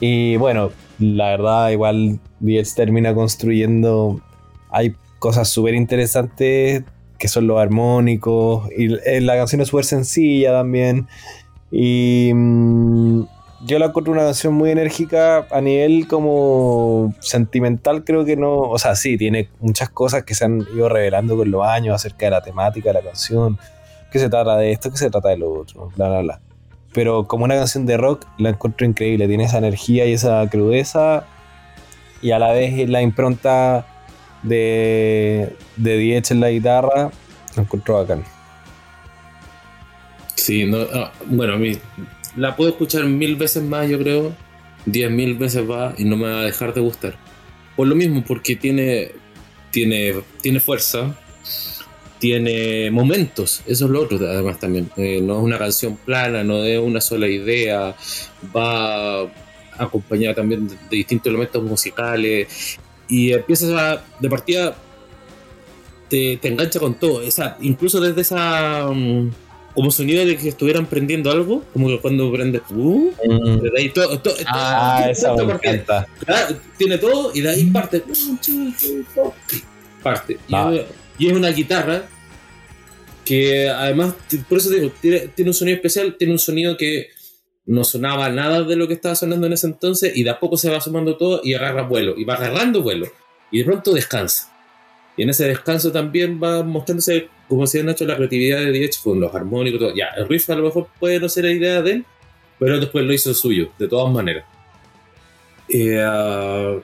Y 0.00 0.36
bueno, 0.36 0.70
la 0.98 1.30
verdad, 1.30 1.70
igual 1.70 2.18
Diez 2.40 2.74
termina 2.74 3.14
construyendo. 3.14 4.20
Hay 4.70 4.94
cosas 5.18 5.48
súper 5.48 5.74
interesantes 5.74 6.84
que 7.18 7.28
son 7.28 7.46
los 7.46 7.58
armónicos. 7.58 8.68
Y 8.76 8.88
la 9.20 9.36
canción 9.36 9.60
es 9.60 9.68
súper 9.68 9.84
sencilla 9.84 10.52
también. 10.52 11.08
Y 11.70 12.30
mm, 12.34 13.24
yo 13.64 13.78
la 13.78 13.86
encuentro 13.86 14.12
una 14.12 14.22
canción 14.22 14.54
muy 14.54 14.70
enérgica 14.70 15.46
a 15.50 15.60
nivel 15.60 16.06
como 16.06 17.14
sentimental, 17.20 18.04
creo 18.04 18.24
que 18.24 18.36
no. 18.36 18.60
O 18.60 18.78
sea, 18.78 18.96
sí, 18.96 19.16
tiene 19.16 19.48
muchas 19.60 19.90
cosas 19.90 20.24
que 20.24 20.34
se 20.34 20.44
han 20.44 20.66
ido 20.74 20.88
revelando 20.88 21.36
con 21.36 21.50
los 21.50 21.66
años 21.66 21.94
acerca 21.94 22.26
de 22.26 22.30
la 22.30 22.42
temática 22.42 22.90
de 22.90 22.94
la 22.94 23.02
canción. 23.02 23.58
Que 24.10 24.18
se 24.18 24.28
trata 24.28 24.56
de 24.56 24.72
esto, 24.72 24.90
que 24.90 24.96
se 24.96 25.10
trata 25.10 25.30
de 25.30 25.38
lo 25.38 25.52
otro, 25.52 25.90
bla, 25.96 26.08
bla, 26.08 26.20
bla 26.20 26.40
pero 26.96 27.26
como 27.26 27.44
una 27.44 27.56
canción 27.56 27.84
de 27.84 27.98
rock 27.98 28.24
la 28.38 28.48
encuentro 28.48 28.86
increíble, 28.86 29.28
tiene 29.28 29.44
esa 29.44 29.58
energía 29.58 30.06
y 30.06 30.14
esa 30.14 30.48
crudeza 30.48 31.26
y 32.22 32.30
a 32.30 32.38
la 32.38 32.52
vez 32.52 32.88
la 32.88 33.02
impronta 33.02 33.86
de, 34.42 35.54
de 35.76 35.98
Diez 35.98 36.30
en 36.30 36.40
la 36.40 36.48
guitarra, 36.48 37.10
la 37.54 37.62
encuentro 37.62 37.96
bacán. 37.96 38.24
Sí, 40.36 40.64
no, 40.64 40.78
ah, 40.94 41.12
bueno, 41.26 41.52
a 41.52 41.56
mí 41.58 41.78
la 42.36 42.54
puedo 42.54 42.70
escuchar 42.70 43.04
mil 43.04 43.36
veces 43.36 43.62
más, 43.62 43.88
yo 43.88 43.98
creo, 43.98 44.34
diez 44.84 45.10
mil 45.10 45.34
veces 45.34 45.64
más 45.66 45.98
y 45.98 46.04
no 46.04 46.16
me 46.16 46.30
va 46.30 46.40
a 46.40 46.44
dejar 46.44 46.74
de 46.74 46.80
gustar. 46.80 47.18
Por 47.74 47.88
lo 47.88 47.94
mismo, 47.94 48.24
porque 48.24 48.56
tiene, 48.56 49.10
tiene, 49.70 50.14
tiene 50.40 50.60
fuerza, 50.60 51.18
tiene 52.18 52.90
momentos, 52.90 53.62
eso 53.66 53.84
es 53.84 53.90
lo 53.90 54.02
otro 54.02 54.16
además 54.16 54.58
también, 54.58 54.90
eh, 54.96 55.20
no 55.22 55.38
es 55.38 55.44
una 55.44 55.58
canción 55.58 55.96
plana, 55.96 56.42
no 56.42 56.64
es 56.64 56.78
una 56.78 57.00
sola 57.00 57.28
idea, 57.28 57.94
va 58.54 59.30
acompañada 59.78 60.36
también 60.36 60.66
de, 60.68 60.76
distintos 60.90 61.28
elementos 61.28 61.62
musicales 61.62 62.78
y 63.08 63.32
empiezas 63.32 63.70
a, 63.70 64.02
de 64.18 64.30
partida, 64.30 64.76
te, 66.08 66.38
engancha 66.42 66.80
con 66.80 66.94
todo, 66.94 67.22
esa, 67.22 67.56
incluso 67.60 68.00
desde 68.00 68.22
esa... 68.22 68.88
Mm, 68.92 69.30
como 69.76 69.90
sonido 69.90 70.24
de 70.24 70.38
que 70.38 70.48
estuvieran 70.48 70.86
prendiendo 70.86 71.30
algo, 71.30 71.62
como 71.74 71.88
que 71.88 72.00
cuando 72.00 72.32
prende, 72.32 72.62
uh, 72.70 73.12
de 73.60 73.70
ahí 73.78 73.90
todo, 73.90 74.18
todo, 74.20 74.34
ah, 74.46 75.06
esa 75.10 75.34
me 75.34 75.52
encanta. 75.52 76.08
Tiene 76.78 76.96
todo 76.96 77.30
y 77.34 77.42
de 77.42 77.50
ahí 77.50 77.64
parte, 77.66 78.02
parte. 80.02 80.38
Y 81.18 81.26
es 81.28 81.32
una 81.32 81.50
guitarra 81.50 82.08
que 83.26 83.68
además, 83.68 84.14
por 84.48 84.58
eso 84.58 84.70
digo, 84.70 84.90
tiene, 85.00 85.30
un 85.38 85.52
sonido 85.52 85.76
especial, 85.76 86.16
tiene 86.16 86.32
un 86.32 86.38
sonido 86.38 86.78
que 86.78 87.10
no 87.66 87.84
sonaba 87.84 88.30
nada 88.30 88.62
de 88.62 88.76
lo 88.76 88.88
que 88.88 88.94
estaba 88.94 89.14
sonando 89.14 89.46
en 89.46 89.52
ese 89.52 89.66
entonces 89.66 90.16
y 90.16 90.22
de 90.22 90.30
a 90.30 90.40
poco 90.40 90.56
se 90.56 90.70
va 90.70 90.80
sumando 90.80 91.18
todo 91.18 91.42
y 91.44 91.52
agarra 91.52 91.82
vuelo, 91.82 92.14
y 92.16 92.24
va 92.24 92.34
agarrando 92.34 92.80
vuelo, 92.80 93.08
y 93.50 93.58
de 93.58 93.64
pronto 93.66 93.92
descansa. 93.92 94.56
Y 95.18 95.22
en 95.22 95.30
ese 95.30 95.46
descanso 95.46 95.92
también 95.92 96.40
va 96.42 96.62
mostrándose, 96.62 97.28
como 97.48 97.62
decía 97.62 97.82
Nacho, 97.82 98.04
la 98.04 98.16
creatividad 98.16 98.58
de 98.58 98.72
Diech 98.72 99.00
con 99.02 99.20
los 99.20 99.34
armónicos, 99.34 99.80
todo. 99.80 99.94
Ya, 99.94 100.06
el 100.16 100.28
riff 100.28 100.48
a 100.50 100.54
lo 100.54 100.64
mejor 100.64 100.88
puede 100.98 101.20
no 101.20 101.28
ser 101.28 101.44
la 101.44 101.52
idea 101.52 101.82
de 101.82 101.92
él, 101.92 102.04
pero 102.58 102.80
después 102.80 103.04
lo 103.04 103.12
hizo 103.12 103.32
suyo, 103.34 103.70
de 103.78 103.88
todas 103.88 104.12
maneras. 104.12 104.44
Eh, 105.68 106.02
ah, 106.04 106.76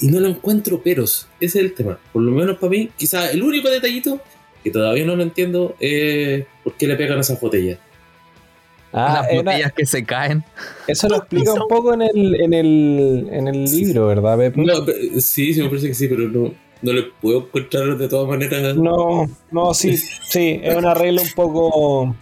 y 0.00 0.08
no 0.08 0.20
lo 0.20 0.28
encuentro 0.28 0.80
peros. 0.82 1.28
Ese 1.40 1.58
es 1.58 1.64
el 1.64 1.74
tema. 1.74 1.98
Por 2.12 2.22
lo 2.22 2.30
menos 2.30 2.58
para 2.58 2.70
mí, 2.70 2.90
quizá 2.96 3.30
el 3.30 3.42
único 3.42 3.68
detallito 3.68 4.20
que 4.62 4.70
todavía 4.70 5.04
no 5.04 5.16
lo 5.16 5.22
entiendo 5.22 5.76
es 5.80 6.44
por 6.64 6.74
qué 6.74 6.86
le 6.86 6.96
pegan 6.96 7.18
esas 7.18 7.40
botellas. 7.40 7.78
Ah, 8.92 9.22
Las 9.22 9.36
botellas 9.36 9.72
que 9.72 9.86
se 9.86 10.04
caen. 10.04 10.42
Eso 10.86 11.08
lo 11.08 11.16
explica 11.16 11.52
un 11.52 11.68
poco 11.68 11.92
en 11.94 12.02
el, 12.02 12.40
en 12.40 12.54
el, 12.54 13.28
en 13.30 13.48
el 13.48 13.64
libro, 13.64 14.06
¿verdad, 14.06 14.52
sí, 15.18 15.52
sí, 15.52 15.62
me 15.62 15.68
parece 15.68 15.88
que 15.88 15.94
sí, 15.94 16.08
pero 16.08 16.28
no, 16.28 16.54
no 16.82 16.92
le 16.92 17.02
puedo 17.20 17.40
encontrar 17.40 17.96
de 17.96 18.08
todas 18.08 18.28
maneras. 18.28 18.76
No, 18.76 19.28
no, 19.50 19.74
sí, 19.74 19.96
sí, 19.96 20.60
es 20.62 20.76
una 20.76 20.94
regla 20.94 21.22
un 21.22 21.30
poco. 21.34 22.14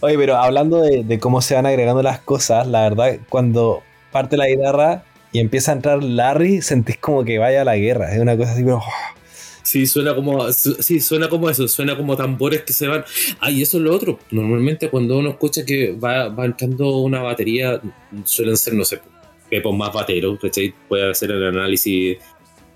Oye, 0.00 0.18
pero 0.18 0.36
hablando 0.36 0.82
de, 0.82 1.04
de, 1.04 1.18
cómo 1.18 1.40
se 1.40 1.54
van 1.54 1.66
agregando 1.66 2.02
las 2.02 2.20
cosas, 2.20 2.66
la 2.66 2.82
verdad, 2.82 3.18
cuando 3.28 3.82
parte 4.12 4.36
la 4.36 4.46
guitarra, 4.46 5.04
y 5.32 5.40
empieza 5.40 5.72
a 5.72 5.74
entrar 5.74 6.02
Larry, 6.02 6.62
sentís 6.62 6.98
como 6.98 7.24
que 7.24 7.38
vaya 7.38 7.62
a 7.62 7.64
la 7.64 7.76
guerra. 7.76 8.14
Es 8.14 8.20
una 8.20 8.36
cosa 8.36 8.52
así, 8.52 8.62
pero. 8.62 8.78
Oh. 8.78 9.18
Sí, 9.62 9.86
suena 9.86 10.14
como, 10.14 10.50
sí, 10.50 10.98
suena 10.98 11.28
como 11.28 11.50
eso, 11.50 11.68
suena 11.68 11.94
como 11.94 12.16
tambores 12.16 12.62
que 12.62 12.72
se 12.72 12.88
van. 12.88 13.04
Ah, 13.38 13.50
y 13.50 13.60
eso 13.60 13.76
es 13.76 13.82
lo 13.82 13.94
otro. 13.94 14.18
Normalmente 14.30 14.88
cuando 14.88 15.18
uno 15.18 15.28
escucha 15.28 15.62
que 15.66 15.92
va, 15.92 16.30
va 16.30 16.46
entrando 16.46 16.96
una 17.00 17.20
batería, 17.20 17.78
suelen 18.24 18.56
ser, 18.56 18.72
no 18.72 18.84
sé, 18.86 19.02
pepos 19.50 19.76
más 19.76 19.92
bateros, 19.92 20.38
¿cachai? 20.40 20.74
Puede 20.88 21.10
hacer 21.10 21.32
el 21.32 21.48
análisis 21.48 22.16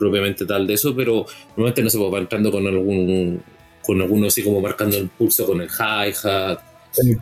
propiamente 0.03 0.45
tal 0.45 0.67
de 0.67 0.75
eso, 0.75 0.95
pero 0.97 1.25
normalmente 1.57 1.83
no 1.83 1.91
se 1.91 1.99
va 1.99 2.19
entrando 2.19 2.51
con 2.51 2.67
algún, 2.67 3.41
con 3.83 4.01
alguno 4.01 4.27
así 4.27 4.43
como 4.43 4.61
marcando 4.61 4.97
el 4.97 5.09
pulso 5.09 5.47
con 5.47 5.61
el 5.61 5.69
hi-hat 5.69 6.59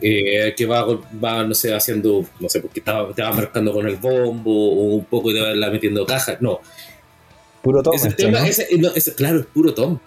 eh, 0.01 0.55
que 0.57 0.67
va, 0.67 0.85
va, 1.23 1.45
no 1.45 1.55
sé, 1.55 1.75
haciendo, 1.75 2.25
no 2.41 2.49
sé, 2.49 2.61
porque 2.61 2.81
te 2.81 2.91
va 2.91 3.33
marcando 3.33 3.73
con 3.73 3.87
el 3.87 3.97
bombo 3.97 4.51
o 4.51 4.95
un 4.97 5.05
poco 5.05 5.31
y 5.31 5.35
te 5.35 5.41
va 5.41 5.71
metiendo 5.71 6.07
cajas. 6.07 6.41
No. 6.41 6.61
Puro 7.63 7.83
tom. 7.83 7.95
claro, 9.17 9.41
es 9.41 9.47
puro 9.47 9.75
tom. 9.75 9.99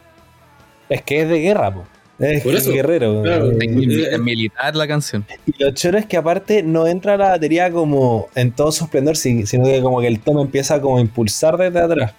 Es 0.89 1.03
que 1.03 1.21
es 1.21 1.29
de 1.29 1.39
guerra, 1.39 1.73
po. 1.73 1.85
Es 2.19 2.43
Por 2.43 2.55
eso, 2.55 2.71
guerrero. 2.71 3.23
es 3.25 4.19
militar 4.19 4.75
la 4.75 4.87
canción. 4.87 5.25
Y 5.45 5.63
lo 5.63 5.71
choro 5.71 5.97
es 5.97 6.05
que 6.05 6.17
aparte 6.17 6.63
no 6.63 6.87
entra 6.87 7.17
la 7.17 7.29
batería 7.29 7.71
como 7.71 8.29
en 8.35 8.51
todo 8.51 8.71
su 8.71 8.83
esplendor, 8.85 9.15
sino 9.17 9.65
que 9.65 9.81
como 9.81 10.01
que 10.01 10.07
el 10.07 10.19
tom 10.19 10.39
empieza 10.39 10.79
como 10.81 10.97
a 10.97 11.01
impulsar 11.01 11.57
desde 11.57 11.79
atrás. 11.79 12.13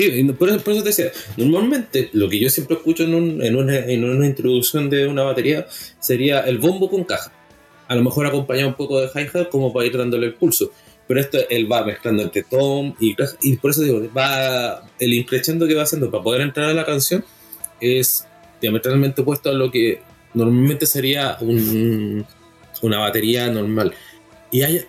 Sí, 0.00 0.32
por 0.32 0.48
eso, 0.48 0.62
te 0.64 0.88
decía, 0.88 1.12
normalmente 1.36 2.08
lo 2.14 2.26
que 2.30 2.40
yo 2.40 2.48
siempre 2.48 2.76
escucho 2.76 3.04
en, 3.04 3.14
una, 3.14 4.26
introducción 4.26 4.88
de 4.88 5.06
una 5.06 5.24
batería 5.24 5.66
sería 5.98 6.40
el 6.40 6.56
bombo 6.56 6.88
con 6.88 7.04
caja. 7.04 7.30
A 7.86 7.94
lo 7.94 8.02
mejor 8.02 8.24
acompañado 8.24 8.68
un 8.68 8.76
poco 8.76 8.98
de 8.98 9.08
hi-hat 9.08 9.50
como 9.50 9.74
para 9.74 9.84
ir 9.84 9.98
dándole 9.98 10.28
el 10.28 10.32
pulso. 10.32 10.72
Pero 11.06 11.20
esto 11.20 11.38
él 11.50 11.70
va 11.70 11.84
mezclando 11.84 12.22
entre 12.22 12.44
tom 12.44 12.94
y 12.98 13.14
Y 13.42 13.56
por 13.56 13.72
eso 13.72 13.82
digo, 13.82 14.00
va 14.16 14.88
el 14.98 15.12
increciendo 15.12 15.68
que 15.68 15.74
va 15.74 15.82
haciendo 15.82 16.10
para 16.10 16.24
poder 16.24 16.40
entrar 16.40 16.70
a 16.70 16.72
la 16.72 16.86
canción 16.86 17.22
es 17.78 18.26
diametralmente 18.58 19.20
opuesto 19.20 19.50
a 19.50 19.52
lo 19.52 19.70
que 19.70 20.00
normalmente 20.32 20.86
sería 20.86 21.36
una 21.42 22.98
batería 23.00 23.50
normal. 23.50 23.92
Y 24.50 24.62
hay, 24.62 24.80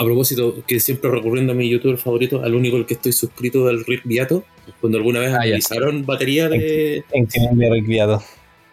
a 0.00 0.04
propósito, 0.04 0.64
que 0.66 0.80
siempre 0.80 1.10
recurriendo 1.10 1.52
a 1.52 1.54
mi 1.54 1.68
youtuber 1.68 1.98
favorito, 1.98 2.42
al 2.42 2.54
único 2.54 2.78
al 2.78 2.86
que 2.86 2.94
estoy 2.94 3.12
suscrito 3.12 3.66
del 3.66 3.84
Rick 3.84 4.00
Viato, 4.04 4.44
cuando 4.80 4.96
alguna 4.96 5.20
vez 5.20 5.34
ah, 5.34 5.42
analizaron 5.42 6.06
batería 6.06 6.48
de. 6.48 7.04
En, 7.12 7.28
en 7.30 7.58
de 7.58 7.70
Rick 7.70 7.86
Viato. 7.86 8.22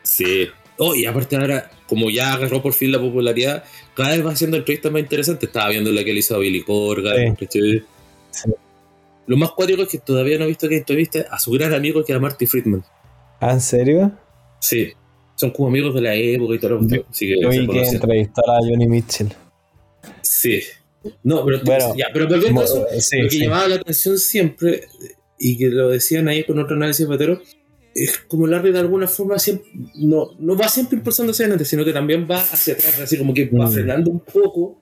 Sí. 0.03 0.47
Oh, 0.77 0.95
y 0.95 1.05
aparte 1.05 1.35
ahora, 1.35 1.69
como 1.85 2.09
ya 2.09 2.31
agarró 2.31 2.61
por 2.61 2.71
fin 2.71 2.93
la 2.93 2.99
popularidad, 2.99 3.65
cada 3.93 4.11
vez 4.11 4.25
va 4.25 4.31
haciendo 4.31 4.55
entrevistas 4.55 4.89
más 4.89 5.01
interesantes. 5.01 5.49
Estaba 5.49 5.69
viendo 5.69 5.91
la 5.91 6.05
que 6.05 6.13
le 6.13 6.19
hizo 6.19 6.33
a 6.33 6.37
Billy 6.37 6.63
Corgan. 6.63 7.37
Lo 9.25 9.35
más 9.35 9.51
cuático 9.51 9.81
es 9.81 9.89
que 9.89 9.97
todavía 9.97 10.37
no 10.37 10.45
he 10.45 10.47
visto 10.47 10.69
que 10.69 10.77
entrevista 10.77 11.25
a 11.29 11.39
su 11.39 11.51
gran 11.51 11.73
amigo 11.73 12.05
que 12.05 12.13
era 12.13 12.21
Marty 12.21 12.45
Friedman. 12.45 12.85
¿Ah, 13.41 13.51
en 13.51 13.59
serio? 13.59 14.13
Sí. 14.61 14.93
Son 15.35 15.51
como 15.51 15.67
amigos 15.67 15.93
de 15.93 16.01
la 16.01 16.15
época 16.15 16.55
y 16.55 16.59
todo. 16.59 16.79
Así 17.09 17.27
que, 17.27 17.41
yo 17.41 17.49
vi 17.49 17.67
que 17.67 17.81
entrevistó 17.81 18.49
a 18.49 18.59
Johnny 18.61 18.87
Mitchell. 18.87 19.27
Sí. 20.21 20.61
No, 21.23 21.45
pero, 21.45 21.59
bueno, 21.63 21.95
ya, 21.95 22.07
pero 22.11 22.27
volviendo 22.27 22.61
a 22.61 22.63
eso, 22.63 22.85
lo 23.21 23.29
que 23.29 23.39
llamaba 23.39 23.67
la 23.67 23.75
atención 23.75 24.17
siempre, 24.17 24.87
y 25.39 25.57
que 25.57 25.69
lo 25.69 25.89
decían 25.89 26.27
ahí 26.27 26.43
con 26.43 26.59
otro 26.59 26.75
análisis 26.75 27.05
patero, 27.05 27.41
es 27.93 28.19
como 28.27 28.45
Larry 28.45 28.71
de 28.71 28.79
alguna 28.79 29.07
forma 29.07 29.39
siempre, 29.39 29.69
no, 29.95 30.31
no 30.39 30.55
va 30.55 30.67
siempre 30.67 30.97
impulsando 30.97 31.31
hacia 31.31 31.45
adelante, 31.45 31.65
sino 31.65 31.83
que 31.83 31.93
también 31.93 32.27
va 32.29 32.39
hacia 32.39 32.73
atrás, 32.73 32.99
así 32.99 33.17
como 33.17 33.33
que 33.33 33.45
va 33.45 33.65
mm. 33.65 33.71
frenando 33.71 34.11
un 34.11 34.19
poco 34.19 34.81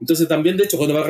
Entonces 0.00 0.26
también, 0.26 0.56
de 0.56 0.64
hecho, 0.64 0.76
cuando 0.76 0.94
va 0.94 1.06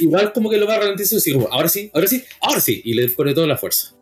igual 0.00 0.32
como 0.32 0.48
que 0.48 0.56
lo 0.56 0.66
va 0.66 0.78
ralentizando, 0.78 1.18
así 1.18 1.32
como, 1.32 1.48
ahora 1.48 1.68
sí, 1.68 1.90
ahora 1.92 2.06
sí, 2.06 2.24
ahora 2.40 2.60
sí, 2.60 2.80
y 2.84 2.94
le 2.94 3.08
pone 3.08 3.34
toda 3.34 3.46
la 3.46 3.56
fuerza. 3.56 3.94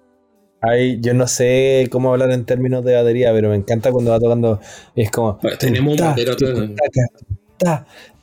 Ay, 0.62 0.98
yo 1.00 1.14
no 1.14 1.26
sé 1.26 1.88
cómo 1.90 2.12
hablar 2.12 2.30
en 2.32 2.44
términos 2.44 2.84
de 2.84 2.94
batería, 2.94 3.32
pero 3.32 3.48
me 3.48 3.56
encanta 3.56 3.90
cuando 3.92 4.10
va 4.10 4.20
tocando. 4.20 4.60
y 4.94 5.02
es 5.02 5.10
como. 5.10 5.38
Bueno, 5.40 5.56
tenemos 5.56 5.98
un 5.98 6.06
batero 6.06 6.36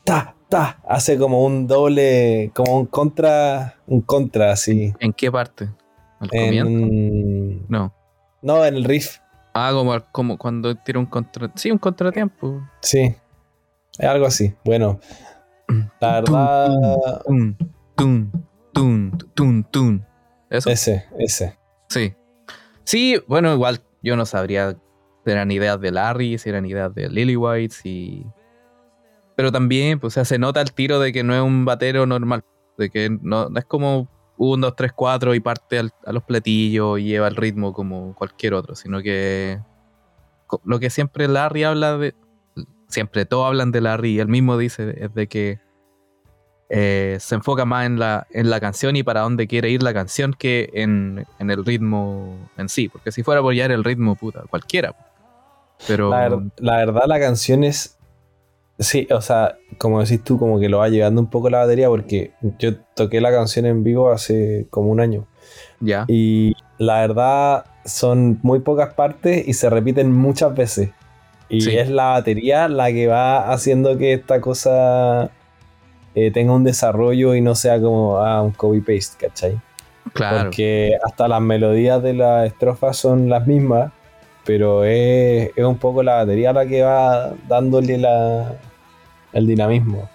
ta, 0.07 0.35
ta. 0.47 0.79
Hace 0.87 1.17
como 1.17 1.43
un 1.45 1.67
doble, 1.67 2.51
como 2.55 2.79
un 2.79 2.85
contra, 2.85 3.75
un 3.85 4.01
contra 4.01 4.53
así. 4.53 4.93
¿En 4.99 5.11
qué 5.11 5.29
parte? 5.29 5.69
¿Al? 6.19 6.29
En, 6.31 7.67
No. 7.67 7.93
no, 8.41 8.65
en 8.65 8.75
el 8.75 8.85
riff. 8.85 9.17
Ah, 9.53 9.71
como, 9.73 9.99
como 10.11 10.37
cuando 10.37 10.75
tira 10.75 10.97
un 10.99 11.05
contra... 11.07 11.51
Sí, 11.55 11.69
un 11.71 11.77
contratiempo. 11.77 12.61
Sí. 12.81 13.15
Es 13.99 14.07
algo 14.07 14.25
así. 14.27 14.53
Bueno, 14.63 14.99
la 15.99 16.21
verdad. 16.21 17.21
Tun, 17.25 17.57
tun, 17.95 18.31
tun, 18.73 19.17
tun, 19.33 19.63
tun. 19.65 20.05
¿Eso? 20.49 20.69
Ese, 20.69 21.05
ese. 21.19 21.57
Sí. 21.89 22.13
Sí, 22.83 23.21
bueno, 23.27 23.53
igual 23.53 23.81
yo 24.01 24.15
no 24.15 24.25
sabría 24.25 24.77
si 25.25 25.31
eran 25.31 25.51
ideas 25.51 25.81
de 25.81 25.91
Larry, 25.91 26.37
si 26.37 26.47
eran 26.49 26.65
ideas 26.65 26.93
de 26.95 27.09
Lily 27.09 27.35
White, 27.35 27.73
si... 27.75 28.25
Pero 29.37 29.51
también, 29.51 29.99
pues, 29.99 30.13
o 30.13 30.15
sea, 30.15 30.25
se 30.25 30.39
nota 30.39 30.61
el 30.61 30.73
tiro 30.73 30.99
de 30.99 31.13
que 31.13 31.23
no 31.23 31.35
es 31.35 31.41
un 31.41 31.63
batero 31.63 32.07
normal. 32.07 32.43
De 32.75 32.89
que 32.89 33.15
no, 33.21 33.49
es 33.55 33.65
como 33.65 34.09
1, 34.37 34.65
2, 34.65 34.75
3, 34.75 34.91
4 34.95 35.35
y 35.35 35.39
parte 35.39 35.79
a 35.79 36.11
los 36.11 36.23
platillos 36.23 36.99
y 36.99 37.03
lleva 37.03 37.27
el 37.27 37.35
ritmo 37.35 37.71
como 37.71 38.15
cualquier 38.15 38.55
otro, 38.55 38.73
sino 38.73 38.99
que 39.03 39.59
lo 40.65 40.79
que 40.79 40.89
siempre 40.89 41.27
Larry 41.27 41.63
habla 41.65 41.99
de... 41.99 42.15
Siempre 42.87 43.25
todos 43.25 43.45
hablan 43.45 43.71
de 43.71 43.81
Larry 43.81 44.13
y 44.15 44.19
él 44.19 44.27
mismo 44.27 44.57
dice 44.57 44.95
es 44.97 45.13
de 45.13 45.27
que 45.27 45.59
eh, 46.69 47.17
se 47.19 47.35
enfoca 47.35 47.65
más 47.65 47.85
en 47.85 47.99
la, 47.99 48.25
en 48.31 48.49
la 48.49 48.59
canción 48.59 48.95
y 48.95 49.03
para 49.03 49.21
dónde 49.21 49.45
quiere 49.45 49.69
ir 49.69 49.83
la 49.83 49.93
canción 49.93 50.33
que 50.33 50.71
en, 50.73 51.27
en 51.37 51.51
el 51.51 51.63
ritmo 51.63 52.49
en 52.57 52.69
sí. 52.69 52.89
Porque 52.89 53.11
si 53.11 53.21
fuera 53.21 53.41
apoyar 53.41 53.71
el 53.71 53.83
ritmo, 53.83 54.15
puta, 54.15 54.45
cualquiera. 54.49 54.95
Pero 55.85 56.09
La, 56.09 56.29
la 56.57 56.77
verdad, 56.77 57.03
la 57.05 57.19
canción 57.19 57.63
es. 57.63 57.96
Sí, 58.79 59.07
o 59.09 59.21
sea, 59.21 59.57
como 59.79 60.01
decís 60.01 60.23
tú, 60.23 60.37
como 60.37 60.59
que 60.59 60.69
lo 60.69 60.77
va 60.79 60.89
llevando 60.89 61.19
un 61.21 61.27
poco 61.29 61.49
la 61.49 61.59
batería, 61.59 61.87
porque 61.89 62.31
yo 62.59 62.75
toqué 62.95 63.21
la 63.21 63.31
canción 63.31 63.65
en 63.65 63.83
vivo 63.83 64.11
hace 64.11 64.67
como 64.69 64.89
un 64.91 64.99
año. 64.99 65.25
ya. 65.79 66.05
Y 66.07 66.53
la 66.77 67.01
verdad, 67.01 67.65
son 67.85 68.39
muy 68.43 68.59
pocas 68.59 68.93
partes 68.93 69.47
y 69.47 69.53
se 69.53 69.69
repiten 69.69 70.11
muchas 70.11 70.53
veces. 70.53 70.89
Y 71.49 71.61
Sí. 71.61 71.77
es 71.77 71.89
la 71.89 72.09
batería 72.09 72.67
la 72.67 72.91
que 72.91 73.07
va 73.07 73.51
haciendo 73.51 73.97
que 73.97 74.13
esta 74.13 74.41
cosa 74.41 75.31
eh, 76.13 76.29
tenga 76.31 76.53
un 76.53 76.63
desarrollo 76.63 77.33
y 77.35 77.41
no 77.41 77.55
sea 77.55 77.79
como 77.81 78.17
ah, 78.17 78.41
un 78.43 78.51
copy-paste, 78.51 79.25
¿cachai? 79.27 79.57
Claro. 80.13 80.43
Porque 80.45 80.97
hasta 81.05 81.27
las 81.27 81.41
melodías 81.41 82.03
de 82.03 82.13
las 82.13 82.47
estrofas 82.47 82.97
son 82.97 83.29
las 83.29 83.47
mismas, 83.47 83.91
pero 84.45 84.83
es, 84.83 85.51
es 85.55 85.63
un 85.65 85.77
poco 85.77 86.03
la 86.03 86.15
batería 86.15 86.53
la 86.53 86.65
que 86.65 86.81
va 86.83 87.33
dándole 87.47 87.97
la, 87.97 88.57
el 89.37 89.47
dinamismo. 89.47 90.09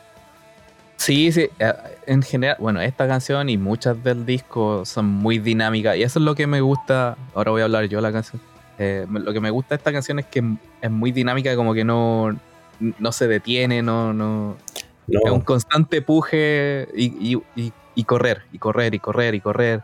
Sí, 0.97 1.33
sí. 1.33 1.49
eh, 1.59 1.73
En 2.07 2.23
general, 2.23 2.57
bueno, 2.61 2.81
esta 2.81 3.07
canción 3.09 3.49
y 3.49 3.59
muchas 3.59 4.03
del 4.05 4.25
disco 4.27 4.85
son 4.85 5.07
muy 5.07 5.39
dinámicas. 5.39 5.97
Y 5.97 6.03
eso 6.03 6.19
es 6.19 6.25
lo 6.25 6.35
que 6.35 6.47
me 6.47 6.61
gusta. 6.61 7.17
Ahora 7.35 7.51
voy 7.51 7.61
a 7.63 7.65
hablar 7.65 7.85
yo 7.87 7.99
de 7.99 8.03
la 8.03 8.13
canción. 8.13 8.41
Eh, 8.79 9.07
lo 9.11 9.33
que 9.33 9.41
me 9.41 9.51
gusta 9.51 9.71
de 9.75 9.77
esta 9.79 9.93
canción 9.93 10.19
es 10.19 10.27
que 10.27 10.43
es 10.81 10.91
muy 10.91 11.13
dinámica, 11.13 11.55
como 11.57 11.75
que 11.75 11.85
no, 11.85 12.37
no 12.81 13.13
se 13.13 13.29
detiene, 13.29 13.83
no, 13.83 14.13
no, 14.13 14.57
No, 15.09 15.21
Es 15.25 15.31
un 15.31 15.41
constante 15.41 16.03
puje 16.03 16.89
y, 16.95 17.35
y- 17.35 17.43
y- 17.57 17.73
y 17.95 18.05
correr, 18.05 18.43
y 18.53 18.59
correr, 18.59 18.95
y 18.95 18.99
correr, 19.01 19.35
y 19.35 19.41
correr. 19.41 19.81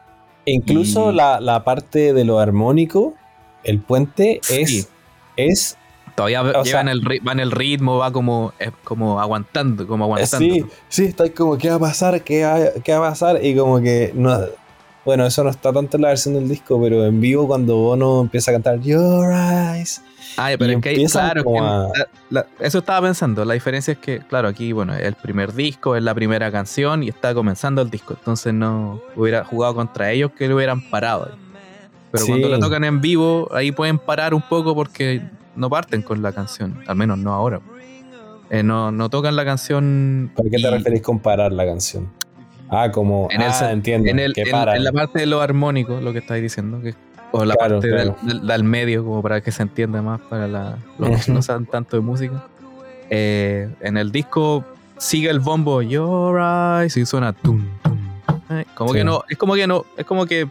e 0.46 0.52
incluso 0.52 1.12
la, 1.12 1.40
la 1.40 1.62
parte 1.64 2.12
de 2.14 2.24
lo 2.24 2.38
armónico, 2.38 3.14
el 3.64 3.80
puente, 3.80 4.38
Sí. 4.42 4.54
es, 4.62 4.88
es 5.36 5.76
Todavía 6.18 6.42
O 6.42 6.44
lleva 6.46 6.64
sea- 6.64 6.80
en 6.82 6.88
el, 6.88 7.00
va 7.26 7.32
en 7.32 7.40
el 7.40 7.50
ritmo, 7.50 7.98
va 7.98 8.12
como, 8.12 8.52
es 8.58 8.70
como 8.84 9.20
aguantando, 9.20 9.86
como 9.86 10.04
aguantando. 10.04 10.38
Sí, 10.38 10.64
sí, 10.88 11.04
está 11.06 11.28
como, 11.32 11.56
¿qué 11.56 11.70
va 11.70 11.76
a 11.76 11.80
pasar? 11.80 12.22
¿Qué 12.22 12.44
va, 12.44 12.58
qué 12.84 12.92
va 12.92 13.06
a 13.06 13.10
pasar? 13.10 13.44
Y 13.44 13.56
como 13.56 13.80
que 13.80 14.12
no. 14.14 14.36
Bueno, 15.04 15.24
eso 15.24 15.42
no 15.42 15.48
está 15.48 15.72
tanto 15.72 15.96
en 15.96 16.02
la 16.02 16.08
versión 16.08 16.34
del 16.34 16.48
disco, 16.48 16.78
pero 16.82 17.06
en 17.06 17.18
vivo 17.20 17.46
cuando 17.46 17.76
Bono 17.76 18.20
empieza 18.20 18.50
a 18.50 18.54
cantar 18.54 18.78
Your 18.80 19.32
Eyes. 19.32 20.02
Ah, 20.36 20.50
pero 20.58 20.72
es 20.72 20.80
que 20.82 20.88
hay- 20.90 21.06
claro, 21.06 21.44
como 21.44 21.60
que 21.60 21.66
a- 21.66 22.04
la- 22.30 22.42
la- 22.42 22.46
eso 22.60 22.78
estaba 22.80 23.06
pensando. 23.06 23.42
La 23.46 23.54
diferencia 23.54 23.92
es 23.92 23.98
que, 23.98 24.18
claro, 24.18 24.48
aquí, 24.48 24.72
bueno, 24.72 24.94
es 24.94 25.02
el 25.04 25.14
primer 25.14 25.54
disco, 25.54 25.96
es 25.96 26.02
la 26.02 26.14
primera 26.14 26.52
canción 26.52 27.02
y 27.04 27.08
está 27.08 27.32
comenzando 27.32 27.80
el 27.80 27.88
disco. 27.90 28.14
Entonces 28.18 28.52
no 28.52 29.00
hubiera 29.16 29.44
jugado 29.44 29.74
contra 29.76 30.10
ellos 30.10 30.32
que 30.36 30.46
lo 30.46 30.56
hubieran 30.56 30.82
parado. 30.90 31.30
Pero 32.10 32.24
Sí. 32.24 32.30
cuando 32.30 32.48
lo 32.48 32.58
tocan 32.58 32.84
en 32.84 33.00
vivo, 33.00 33.48
ahí 33.52 33.72
pueden 33.72 33.98
parar 33.98 34.34
un 34.34 34.42
poco 34.42 34.74
porque 34.74 35.22
no 35.58 35.68
parten 35.68 36.02
con 36.02 36.22
la 36.22 36.32
canción. 36.32 36.80
Al 36.86 36.96
menos 36.96 37.18
no 37.18 37.32
ahora. 37.34 37.60
Eh, 38.50 38.62
no, 38.62 38.90
no 38.92 39.10
tocan 39.10 39.36
la 39.36 39.44
canción. 39.44 40.30
¿Por 40.34 40.46
qué 40.50 40.56
te 40.56 40.68
y- 40.68 40.70
referís 40.70 41.02
con 41.02 41.18
parar 41.18 41.52
la 41.52 41.66
canción? 41.66 42.08
Ah, 42.70 42.90
como. 42.90 43.28
En 43.30 43.42
el 43.42 43.48
ah, 43.48 43.52
sen- 43.52 43.72
entiendo. 43.72 44.08
en, 44.08 44.18
el- 44.18 44.32
que 44.32 44.42
en- 44.42 44.84
la 44.84 44.92
parte 44.92 45.18
de 45.20 45.26
lo 45.26 45.40
armónico, 45.42 46.00
lo 46.00 46.12
que 46.12 46.20
estáis 46.20 46.42
diciendo, 46.42 46.80
que, 46.80 46.94
o 47.32 47.44
la 47.44 47.54
Claro, 47.54 47.74
parte 47.80 47.90
claro. 47.90 48.16
Del, 48.22 48.38
del- 48.40 48.46
del 48.46 48.64
medio, 48.64 49.04
como 49.04 49.20
para 49.22 49.40
que 49.42 49.52
se 49.52 49.62
entienda 49.62 50.00
más 50.00 50.20
para 50.22 50.48
la- 50.48 50.78
los 50.98 51.26
que 51.26 51.32
no 51.32 51.42
saben 51.42 51.66
tanto 51.66 51.96
de 51.96 52.02
música. 52.02 52.44
Eh, 53.10 53.68
en 53.80 53.96
el 53.96 54.12
disco 54.12 54.64
sigue 54.98 55.30
el 55.30 55.40
bombo 55.40 55.80
Your 55.82 56.40
Eyes 56.82 56.96
y 56.96 57.06
suena 57.06 57.32
tum, 57.32 57.64
tum. 57.82 57.98
Eh, 58.50 58.64
como 58.74 58.92
Sí. 58.92 58.98
que 58.98 59.04
no, 59.04 59.22
es 59.28 59.36
como 59.38 59.54
que 59.54 59.66
no, 59.66 59.84
es 59.96 60.04
como 60.06 60.26
que 60.26 60.48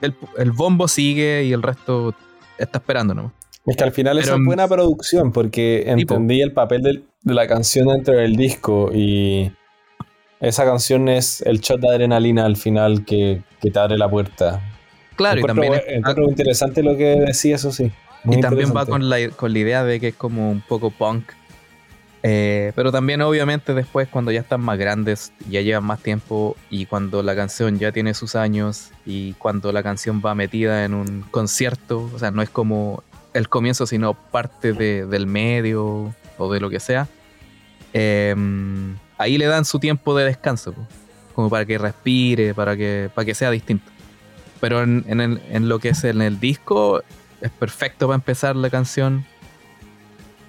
el, 0.00 0.14
el 0.38 0.50
bombo 0.52 0.88
sigue 0.88 1.44
y 1.44 1.52
el 1.52 1.62
resto 1.62 2.14
está 2.58 2.78
esperando 2.78 3.14
nomás. 3.14 3.32
Es 3.66 3.76
que 3.76 3.84
al 3.84 3.92
final 3.92 4.16
Pero 4.16 4.24
eso 4.24 4.32
es 4.34 4.38
en- 4.38 4.44
buena 4.44 4.68
producción 4.68 5.32
porque 5.32 5.82
Tipo. 5.96 6.14
entendí 6.14 6.40
el 6.40 6.52
papel 6.52 6.82
de 6.82 7.34
la 7.34 7.46
canción 7.48 7.88
dentro 7.88 8.14
del 8.14 8.36
disco 8.36 8.90
y 8.94 9.50
esa 10.40 10.64
canción 10.64 11.08
es 11.08 11.42
el 11.42 11.60
shot 11.60 11.80
de 11.80 11.88
adrenalina 11.88 12.44
al 12.46 12.56
final 12.56 13.04
que, 13.04 13.42
que 13.60 13.70
te 13.70 13.78
abre 13.78 13.98
la 13.98 14.08
puerta. 14.08 14.60
Claro, 15.16 15.40
y 15.40 15.42
también, 15.44 15.74
es- 15.74 15.82
encuentro 15.88 16.24
interesante 16.28 16.82
lo 16.82 16.96
que 16.96 17.16
decía, 17.16 17.56
eso 17.56 17.72
sí. 17.72 17.90
Muy 18.22 18.36
y 18.36 18.40
también 18.40 18.72
va 18.76 18.86
con 18.86 19.08
la, 19.08 19.28
con 19.30 19.52
la 19.52 19.58
idea 19.58 19.84
de 19.84 19.98
que 20.00 20.08
es 20.08 20.14
como 20.14 20.50
un 20.50 20.60
poco 20.60 20.90
punk. 20.90 21.24
Eh, 22.22 22.72
pero 22.74 22.90
también 22.90 23.22
obviamente 23.22 23.72
después 23.72 24.08
cuando 24.08 24.32
ya 24.32 24.40
están 24.40 24.60
más 24.60 24.78
grandes, 24.78 25.32
ya 25.48 25.60
llevan 25.60 25.84
más 25.84 26.00
tiempo 26.02 26.56
y 26.70 26.86
cuando 26.86 27.22
la 27.22 27.36
canción 27.36 27.78
ya 27.78 27.92
tiene 27.92 28.14
sus 28.14 28.34
años 28.34 28.90
y 29.04 29.34
cuando 29.34 29.70
la 29.70 29.82
canción 29.84 30.20
va 30.24 30.34
metida 30.34 30.84
en 30.84 30.94
un 30.94 31.22
concierto, 31.30 32.10
o 32.12 32.18
sea, 32.18 32.32
no 32.32 32.42
es 32.42 32.50
como 32.50 33.04
el 33.36 33.48
comienzo, 33.48 33.86
sino 33.86 34.14
parte 34.14 34.72
de- 34.72 35.06
del 35.06 35.26
medio 35.26 36.14
o 36.38 36.52
de 36.52 36.60
lo 36.60 36.70
que 36.70 36.80
sea, 36.80 37.06
eh, 37.92 38.34
ahí 39.18 39.38
le 39.38 39.46
dan 39.46 39.64
su 39.64 39.78
tiempo 39.78 40.16
de 40.16 40.24
descanso, 40.24 40.74
como 41.34 41.48
para 41.50 41.64
que 41.64 41.78
respire, 41.78 42.54
para 42.54 42.76
que, 42.76 43.10
para 43.14 43.24
que 43.24 43.34
sea 43.34 43.50
distinto. 43.50 43.90
Pero 44.60 44.82
en, 44.82 45.04
en 45.08 45.20
el- 45.20 45.68
lo 45.68 45.78
que 45.78 45.90
es 45.90 46.04
en 46.04 46.22
el 46.22 46.40
disco, 46.40 47.02
es 47.40 47.50
perfecto 47.50 48.06
para 48.06 48.14
empezar 48.16 48.56
la 48.56 48.70
canción. 48.70 49.24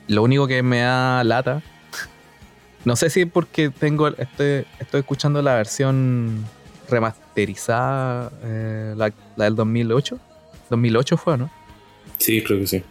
Lo 0.07 0.23
único 0.23 0.47
que 0.47 0.63
me 0.63 0.79
da 0.81 1.23
lata, 1.25 1.61
no 2.85 2.95
sé 2.95 3.09
si 3.09 3.25
porque 3.25 3.69
tengo, 3.69 4.07
estoy, 4.07 4.65
estoy 4.79 5.01
escuchando 5.01 5.41
la 5.41 5.55
versión 5.55 6.45
remasterizada, 6.89 8.31
eh, 8.43 8.93
la, 8.95 9.11
la 9.35 9.45
del 9.45 9.55
2008. 9.55 10.17
2008 10.69 11.17
fue, 11.17 11.37
¿no? 11.37 11.49
Sí, 12.17 12.41
creo 12.43 12.59
que 12.59 12.67
sí. 12.67 12.83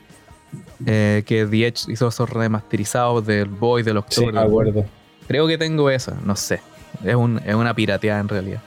Eh, 0.86 1.22
que 1.26 1.46
The 1.46 1.66
Edge 1.66 1.90
hizo 1.92 2.08
esos 2.08 2.28
remasterizados 2.30 3.26
del 3.26 3.48
Boy, 3.48 3.82
del 3.82 3.94
Sí, 3.94 3.98
October. 3.98 4.34
me 4.34 4.40
acuerdo. 4.40 4.84
Creo 5.26 5.46
que 5.46 5.58
tengo 5.58 5.90
esa, 5.90 6.16
no 6.24 6.36
sé. 6.36 6.60
Es, 7.04 7.14
un, 7.14 7.40
es 7.44 7.54
una 7.54 7.74
pirateada 7.74 8.20
en 8.20 8.28
realidad. 8.28 8.62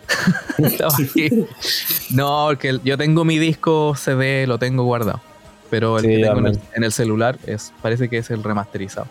No, 2.12 2.48
porque 2.48 2.80
yo 2.84 2.98
tengo 2.98 3.24
mi 3.26 3.38
disco 3.40 3.96
CD, 3.96 4.46
lo 4.48 4.58
tengo 4.60 4.84
guardado. 4.84 5.22
Pero 5.70 5.98
el 6.00 6.06
Sí, 6.06 6.10
que 6.18 6.22
tengo 6.24 6.40
en 6.40 6.48
el, 6.48 6.60
en 6.76 6.84
el 6.84 6.92
celular 6.92 7.38
es, 7.46 7.72
parece 7.82 8.10
que 8.10 8.18
es 8.18 8.30
el 8.32 8.44
remasterizado. 8.44 9.08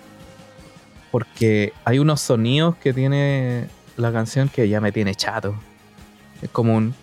Porque 1.11 1.73
hay 1.85 1.99
unos 2.01 2.21
sonidos 2.21 2.77
que 2.77 2.93
tiene 2.93 3.69
la 3.97 4.13
canción 4.13 4.49
que 4.49 4.69
ya 4.69 4.81
me 4.81 4.93
tiene 4.93 5.15
chato. 5.15 5.55
Es 6.43 6.51
como 6.51 6.75
un. 6.77 6.95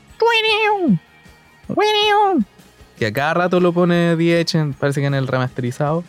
Que 2.98 3.08
a 3.08 3.14
cada 3.14 3.34
rato 3.34 3.60
lo 3.60 3.74
pone 3.74 4.12
en- 4.14 4.74
parece 4.74 5.02
que 5.02 5.08
en 5.08 5.14
el 5.16 5.28
remasterizado. 5.28 6.04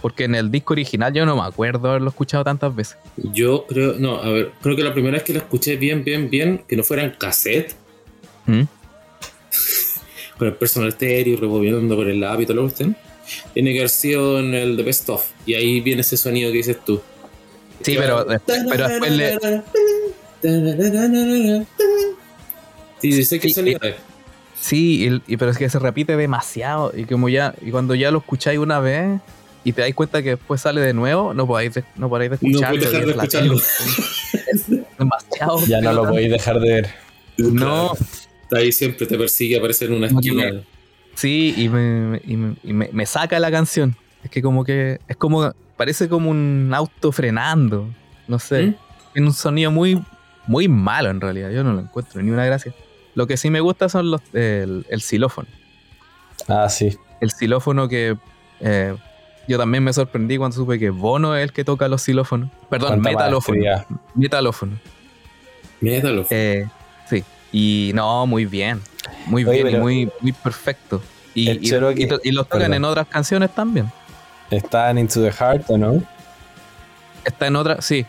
Porque 0.00 0.24
en 0.24 0.36
el 0.36 0.50
disco 0.52 0.74
original 0.74 1.12
yo 1.12 1.26
no 1.26 1.34
me 1.34 1.42
acuerdo 1.42 1.88
haberlo 1.90 2.10
escuchado 2.10 2.44
tantas 2.44 2.72
veces. 2.74 2.96
Yo 3.16 3.66
creo, 3.66 3.94
no, 3.98 4.18
a 4.22 4.28
ver, 4.30 4.52
creo 4.62 4.76
que 4.76 4.84
la 4.84 4.92
primera 4.92 5.14
vez 5.14 5.24
que 5.24 5.32
la 5.32 5.40
escuché 5.40 5.76
bien, 5.76 6.04
bien, 6.04 6.30
bien, 6.30 6.62
que 6.68 6.76
no 6.76 6.84
fuera 6.84 7.02
en 7.02 7.10
cassette, 7.10 7.74
¿Mm? 8.46 8.62
con 10.38 10.46
el 10.48 10.54
personal 10.54 10.90
estéreo, 10.90 11.36
rebobinando 11.36 11.96
por 11.96 12.08
el 12.08 12.20
lápiz 12.20 12.44
y 12.44 12.46
todo 12.46 12.56
lo 12.58 12.62
que 12.62 12.68
estén, 12.68 12.96
tiene 13.54 13.72
que 13.72 13.78
haber 13.80 13.90
sido 13.90 14.38
en 14.38 14.54
el 14.54 14.76
The 14.76 14.82
Best 14.84 15.08
Of. 15.10 15.24
Y 15.46 15.54
ahí 15.54 15.80
viene 15.80 16.02
ese 16.02 16.16
sonido 16.16 16.52
que 16.52 16.58
dices 16.58 16.76
tú. 16.84 17.00
Sí, 17.82 17.96
pero, 17.98 18.24
pero 18.46 18.88
después 18.88 19.12
le. 19.12 19.36
Sí, 23.00 23.24
sé 23.24 23.40
que 23.40 23.48
Sí, 23.48 23.54
sonido 23.54 23.80
y- 23.82 23.88
es. 23.88 23.94
Sí, 24.60 25.08
y, 25.26 25.32
y- 25.34 25.36
pero 25.36 25.50
es 25.50 25.58
que 25.58 25.68
se 25.68 25.78
repite 25.78 26.16
demasiado. 26.16 26.92
Y 26.96 27.04
como 27.04 27.28
ya, 27.28 27.54
y 27.62 27.70
cuando 27.70 27.94
ya 27.94 28.10
lo 28.10 28.18
escucháis 28.18 28.58
una 28.58 28.80
vez 28.80 29.20
y 29.64 29.72
te 29.72 29.82
dais 29.82 29.94
cuenta 29.94 30.22
que 30.22 30.30
después 30.30 30.60
sale 30.60 30.80
de 30.80 30.92
nuevo, 30.94 31.32
no 31.34 31.46
podéis 31.46 31.74
de, 31.74 31.84
no 31.96 32.10
paráis 32.10 32.30
de 32.32 32.38
No 32.42 32.48
escucharlo. 32.50 32.80
dejar 32.80 33.04
de 33.04 33.10
escucharlo. 33.12 33.56
demasiado. 34.98 35.66
Ya 35.66 35.80
no 35.80 35.92
lo 35.92 36.08
podéis 36.08 36.30
dejar 36.30 36.60
de 36.60 36.68
ver. 36.68 36.88
No. 37.36 37.92
Está 38.42 38.58
ahí 38.58 38.72
siempre, 38.72 39.06
te 39.06 39.16
persigue, 39.18 39.58
aparece 39.58 39.84
en 39.86 39.92
una 39.94 40.06
esquina. 40.06 40.62
Sí, 41.14 41.54
y 41.56 41.68
me, 41.68 42.20
y 42.24 42.36
me, 42.36 42.56
y 42.62 42.72
me- 42.72 42.88
me 42.92 43.06
saca 43.06 43.38
la 43.38 43.50
canción. 43.50 43.96
Es 44.24 44.30
que 44.30 44.42
como 44.42 44.64
que. 44.64 45.00
Es 45.08 45.16
como. 45.16 45.52
Parece 45.76 46.08
como 46.08 46.30
un 46.30 46.70
auto 46.74 47.12
frenando. 47.12 47.88
No 48.26 48.38
sé. 48.38 48.66
¿Mm? 48.68 48.74
Tiene 49.12 49.28
un 49.28 49.34
sonido 49.34 49.70
muy. 49.70 50.02
Muy 50.46 50.66
malo 50.66 51.10
en 51.10 51.20
realidad. 51.20 51.50
Yo 51.50 51.62
no 51.62 51.72
lo 51.74 51.80
encuentro 51.80 52.22
ni 52.22 52.30
una 52.30 52.44
gracia. 52.46 52.72
Lo 53.14 53.26
que 53.26 53.36
sí 53.36 53.50
me 53.50 53.60
gusta 53.60 53.88
son 53.88 54.10
los 54.10 54.20
el, 54.32 54.86
el 54.88 55.00
xilófono. 55.02 55.48
Ah, 56.46 56.68
sí. 56.68 56.96
El 57.20 57.30
xilófono 57.32 57.88
que. 57.88 58.16
eh, 58.60 58.96
yo 59.48 59.56
también 59.58 59.82
me 59.82 59.92
sorprendí 59.94 60.36
cuando 60.36 60.54
supe 60.56 60.78
que 60.78 60.90
Bono 60.90 61.34
es 61.34 61.42
el 61.42 61.52
que 61.52 61.64
toca 61.64 61.88
los 61.88 62.02
xilófonos. 62.02 62.50
Perdón, 62.68 63.00
metalófono. 63.00 63.58
Metalófono. 64.14 64.78
Métalo. 65.80 66.26
Eh, 66.30 66.66
sí. 67.08 67.24
Y 67.50 67.92
no, 67.94 68.26
muy 68.26 68.44
bien. 68.44 68.82
Muy 69.26 69.44
Oye, 69.46 69.62
bien 69.64 69.76
y 69.76 69.80
muy, 69.80 70.12
muy 70.20 70.32
perfecto. 70.32 71.02
Y, 71.34 71.50
y, 71.50 71.60
choro 71.62 71.92
y 71.92 71.94
que- 71.94 72.06
to- 72.08 72.20
y 72.22 72.32
los 72.32 72.46
tocan 72.46 72.60
perdón. 72.60 72.74
en 72.74 72.84
otras 72.84 73.06
canciones 73.06 73.50
también. 73.54 73.90
Está 74.50 74.90
en 74.90 74.98
Into 74.98 75.22
the 75.22 75.32
Heart, 75.32 75.64
¿o 75.68 75.78
no? 75.78 76.02
Está 77.24 77.46
en 77.46 77.56
otra, 77.56 77.80
sí. 77.80 78.04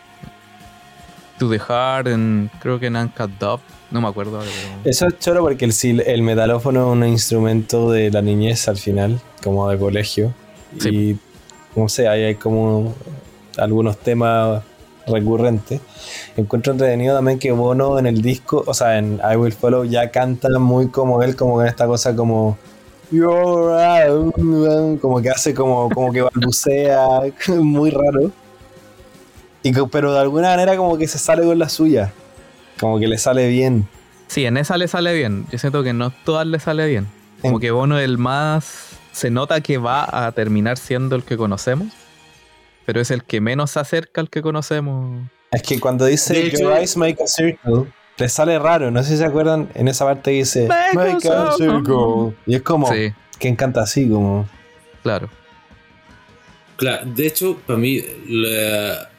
To 1.38 1.48
the 1.48 1.58
Heart, 1.58 2.08
en, 2.08 2.50
creo 2.60 2.78
que 2.78 2.86
en 2.86 2.96
Uncut 2.96 3.30
Dub. 3.38 3.60
No 3.90 4.00
me 4.00 4.08
acuerdo 4.08 4.36
ahora, 4.38 4.48
pero- 4.82 4.90
Eso 4.90 5.06
es 5.08 5.18
choro 5.18 5.40
porque 5.42 5.64
el, 5.64 6.00
el 6.00 6.22
metalófono 6.22 6.86
es 6.88 6.92
un 6.92 7.04
instrumento 7.06 7.90
de 7.90 8.10
la 8.10 8.22
niñez 8.22 8.68
al 8.68 8.76
final, 8.76 9.20
como 9.42 9.68
de 9.68 9.78
colegio. 9.78 10.32
Sí. 10.78 10.88
Y 11.74 11.78
no 11.80 11.88
sé, 11.88 12.06
ahí 12.08 12.22
hay 12.22 12.34
como 12.36 12.94
algunos 13.56 13.96
temas 13.98 14.62
recurrentes. 15.06 15.80
Encuentro 16.36 16.72
entretenido 16.72 17.16
también 17.16 17.38
que 17.40 17.50
Bono 17.52 17.98
en 17.98 18.06
el 18.06 18.22
disco, 18.22 18.62
o 18.66 18.74
sea, 18.74 18.98
en 18.98 19.20
I 19.28 19.36
Will 19.36 19.52
Follow 19.52 19.84
ya 19.84 20.10
canta 20.10 20.48
muy 20.58 20.88
como 20.88 21.22
él, 21.22 21.34
como 21.34 21.54
con 21.54 21.66
esta 21.66 21.86
cosa 21.86 22.14
como 22.14 22.56
como 25.00 25.20
que 25.20 25.30
hace 25.30 25.52
como, 25.54 25.88
como 25.90 26.12
que 26.12 26.22
balbucea, 26.22 27.04
muy 27.48 27.90
raro. 27.90 28.30
Y 29.62 29.72
que- 29.72 29.84
pero 29.90 30.12
de 30.12 30.20
alguna 30.20 30.50
manera 30.50 30.76
como 30.76 30.96
que 30.96 31.08
se 31.08 31.18
sale 31.18 31.42
con 31.44 31.58
la 31.58 31.68
suya. 31.68 32.12
Como 32.80 32.98
que 32.98 33.06
le 33.08 33.18
sale 33.18 33.48
bien. 33.48 33.86
Sí, 34.26 34.46
en 34.46 34.56
esa 34.56 34.76
le 34.78 34.88
sale 34.88 35.14
bien. 35.14 35.46
Yo 35.52 35.58
siento 35.58 35.82
que 35.82 35.92
no 35.92 36.10
todas 36.24 36.46
le 36.46 36.58
sale 36.60 36.86
bien. 36.86 37.06
Como 37.42 37.56
En- 37.56 37.60
que 37.60 37.70
Bono 37.70 37.98
es 37.98 38.04
el 38.04 38.16
más. 38.18 38.86
Se 39.12 39.30
nota 39.30 39.60
que 39.60 39.76
va 39.78 40.26
a 40.26 40.32
terminar 40.32 40.78
siendo 40.78 41.16
el 41.16 41.24
que 41.24 41.36
conocemos. 41.36 41.88
Pero 42.86 43.00
es 43.00 43.10
el 43.10 43.24
que 43.24 43.40
menos 43.40 43.72
se 43.72 43.80
acerca 43.80 44.20
al 44.20 44.30
que 44.30 44.40
conocemos. 44.42 45.22
Es 45.52 45.62
que 45.62 45.78
cuando 45.80 46.06
dice 46.06 46.46
hecho- 46.46 46.58
Your 46.58 46.72
eyes 46.72 46.96
make 46.96 47.22
a 47.22 47.26
circle, 47.26 47.86
le 48.16 48.28
sale 48.28 48.58
raro. 48.58 48.90
No 48.90 49.02
sé 49.02 49.10
si 49.10 49.16
se 49.18 49.24
acuerdan 49.24 49.68
en 49.74 49.88
esa 49.88 50.04
parte 50.04 50.30
que 50.30 50.36
dice 50.38 50.68
Make 50.68 50.90
a 50.90 50.94
Make 50.94 51.28
a 51.28 51.52
circle". 51.52 51.66
circle. 51.76 52.36
Y 52.46 52.54
es 52.54 52.62
como 52.62 52.92
Sí, 52.92 53.12
que 53.38 53.48
encanta 53.48 53.82
así, 53.82 54.08
como. 54.08 54.48
claro. 55.02 55.28
Claro, 56.76 57.04
de 57.04 57.26
hecho, 57.26 57.58
para 57.66 57.78
mí, 57.78 58.00
la- 58.26 59.09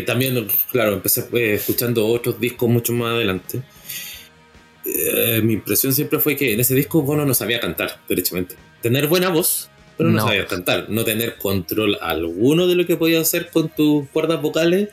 que 0.00 0.02
también, 0.02 0.46
claro, 0.70 0.92
empecé 0.94 1.26
eh, 1.32 1.54
escuchando 1.54 2.06
otros 2.06 2.38
discos 2.40 2.68
mucho 2.68 2.92
más 2.92 3.12
adelante. 3.12 3.62
eh, 4.84 5.40
mi 5.42 5.54
impresión 5.54 5.92
siempre 5.92 6.18
fue 6.20 6.36
que 6.36 6.52
en 6.52 6.60
ese 6.60 6.74
disco 6.74 7.02
Bono 7.02 7.24
no 7.24 7.34
sabía 7.34 7.58
cantar, 7.60 7.98
derechamente. 8.08 8.54
Tener 8.82 9.08
buena 9.08 9.30
voz, 9.30 9.68
pero 9.96 10.10
no, 10.10 10.16
No. 10.18 10.26
sabía 10.28 10.46
cantar. 10.46 10.88
No 10.90 11.04
tener 11.04 11.36
control 11.38 11.98
alguno 12.00 12.66
de 12.66 12.76
lo 12.76 12.86
que 12.86 12.96
podía 12.96 13.20
hacer 13.20 13.50
con 13.50 13.68
tus 13.68 14.08
cuerdas 14.10 14.40
vocales 14.40 14.90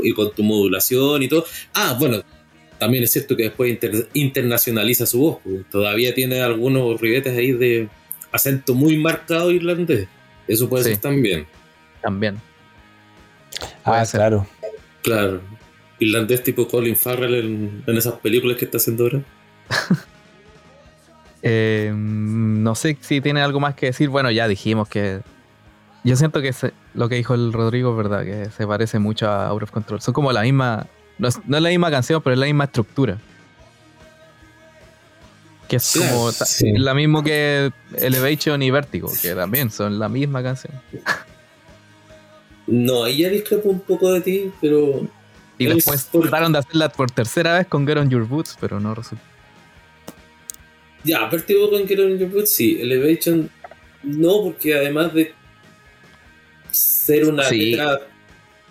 y 0.00 0.12
con 0.12 0.32
tu 0.34 0.42
modulación 0.44 1.22
y 1.22 1.28
todo. 1.28 1.44
Ah, 1.74 1.96
bueno, 1.98 2.22
también 2.78 3.02
es 3.04 3.10
cierto 3.12 3.36
que 3.36 3.44
después 3.44 3.70
inter- 3.72 4.08
internacionaliza 4.14 5.06
su 5.06 5.18
voz. 5.18 5.38
pues. 5.42 5.64
Todavía 5.70 6.14
tiene 6.14 6.40
algunos 6.40 7.00
ribetes 7.00 7.36
ahí 7.36 7.50
de 7.52 7.88
acento 8.30 8.74
muy 8.74 8.96
marcado 8.96 9.50
irlandés. 9.50 10.06
Eso 10.46 10.68
puede 10.68 10.84
Sí. 10.84 10.90
ser 10.90 11.00
también. 11.00 11.46
También. 12.00 12.40
Ah, 13.84 14.04
ser. 14.04 14.20
claro. 14.20 14.46
Claro. 15.02 15.40
Irlandés 15.98 16.42
tipo 16.42 16.66
Colin 16.68 16.96
Farrell 16.96 17.34
en, 17.34 17.84
en 17.86 17.96
esas 17.96 18.14
películas 18.14 18.56
que 18.56 18.64
está 18.64 18.78
haciendo 18.78 19.04
ahora. 19.04 19.22
Eh, 21.44 21.92
no 21.96 22.76
sé 22.76 22.96
si 23.00 23.20
tiene 23.20 23.42
algo 23.42 23.58
más 23.58 23.74
que 23.74 23.86
decir. 23.86 24.08
Bueno, 24.08 24.30
ya 24.30 24.46
dijimos 24.46 24.88
que. 24.88 25.22
Yo 26.04 26.14
siento 26.14 26.40
que 26.40 26.52
se- 26.52 26.72
lo 26.94 27.08
que 27.08 27.16
dijo 27.16 27.34
el 27.34 27.52
Rodrigo 27.52 27.90
es 27.90 27.96
verdad, 27.96 28.24
que 28.24 28.48
se 28.56 28.64
parece 28.64 29.00
mucho 29.00 29.28
a 29.28 29.48
Out 29.48 29.64
of 29.64 29.70
Control. 29.72 30.00
Son 30.00 30.14
como 30.14 30.30
la 30.32 30.42
misma. 30.42 30.86
No 31.18 31.26
es, 31.26 31.40
no 31.46 31.56
es 31.56 31.62
la 31.64 31.68
misma 31.70 31.90
canción, 31.90 32.22
pero 32.22 32.34
es 32.34 32.38
la 32.38 32.46
misma 32.46 32.64
estructura. 32.64 33.18
Que 35.68 35.76
es 35.76 35.98
como 35.98 36.30
sí. 36.30 36.72
la 36.78 36.94
mismo 36.94 37.24
que 37.24 37.72
Elevation 37.96 38.62
y 38.62 38.70
Vertigo, 38.70 39.10
que 39.20 39.34
también 39.34 39.70
son 39.72 39.98
la 39.98 40.08
misma 40.08 40.42
canción. 40.44 40.74
No, 42.74 43.04
ahí 43.04 43.18
ya 43.18 43.28
discrepo 43.28 43.68
un 43.68 43.80
poco 43.80 44.10
de 44.12 44.20
ti, 44.22 44.50
pero. 44.62 45.06
Y 45.58 45.66
Es 45.66 45.74
después 45.76 46.04
por- 46.04 46.22
trataron 46.22 46.52
de 46.52 46.58
hacerla 46.60 46.88
por 46.88 47.10
tercera 47.10 47.58
vez 47.58 47.66
con 47.66 47.86
Get 47.86 47.98
On 47.98 48.08
Your 48.08 48.26
Boots, 48.26 48.56
pero 48.58 48.80
no 48.80 48.94
resultó. 48.94 49.22
Ya, 51.04 51.26
Vertigo 51.28 51.68
con 51.70 51.86
Get 51.86 51.98
On 51.98 52.18
Your 52.18 52.30
Boots, 52.30 52.50
sí. 52.50 52.78
Elevation, 52.80 53.50
no, 54.02 54.42
porque 54.44 54.74
además 54.74 55.12
de 55.12 55.32
ser 56.70 57.28
una 57.28 57.44
Sí. 57.44 57.58
letra. 57.72 58.00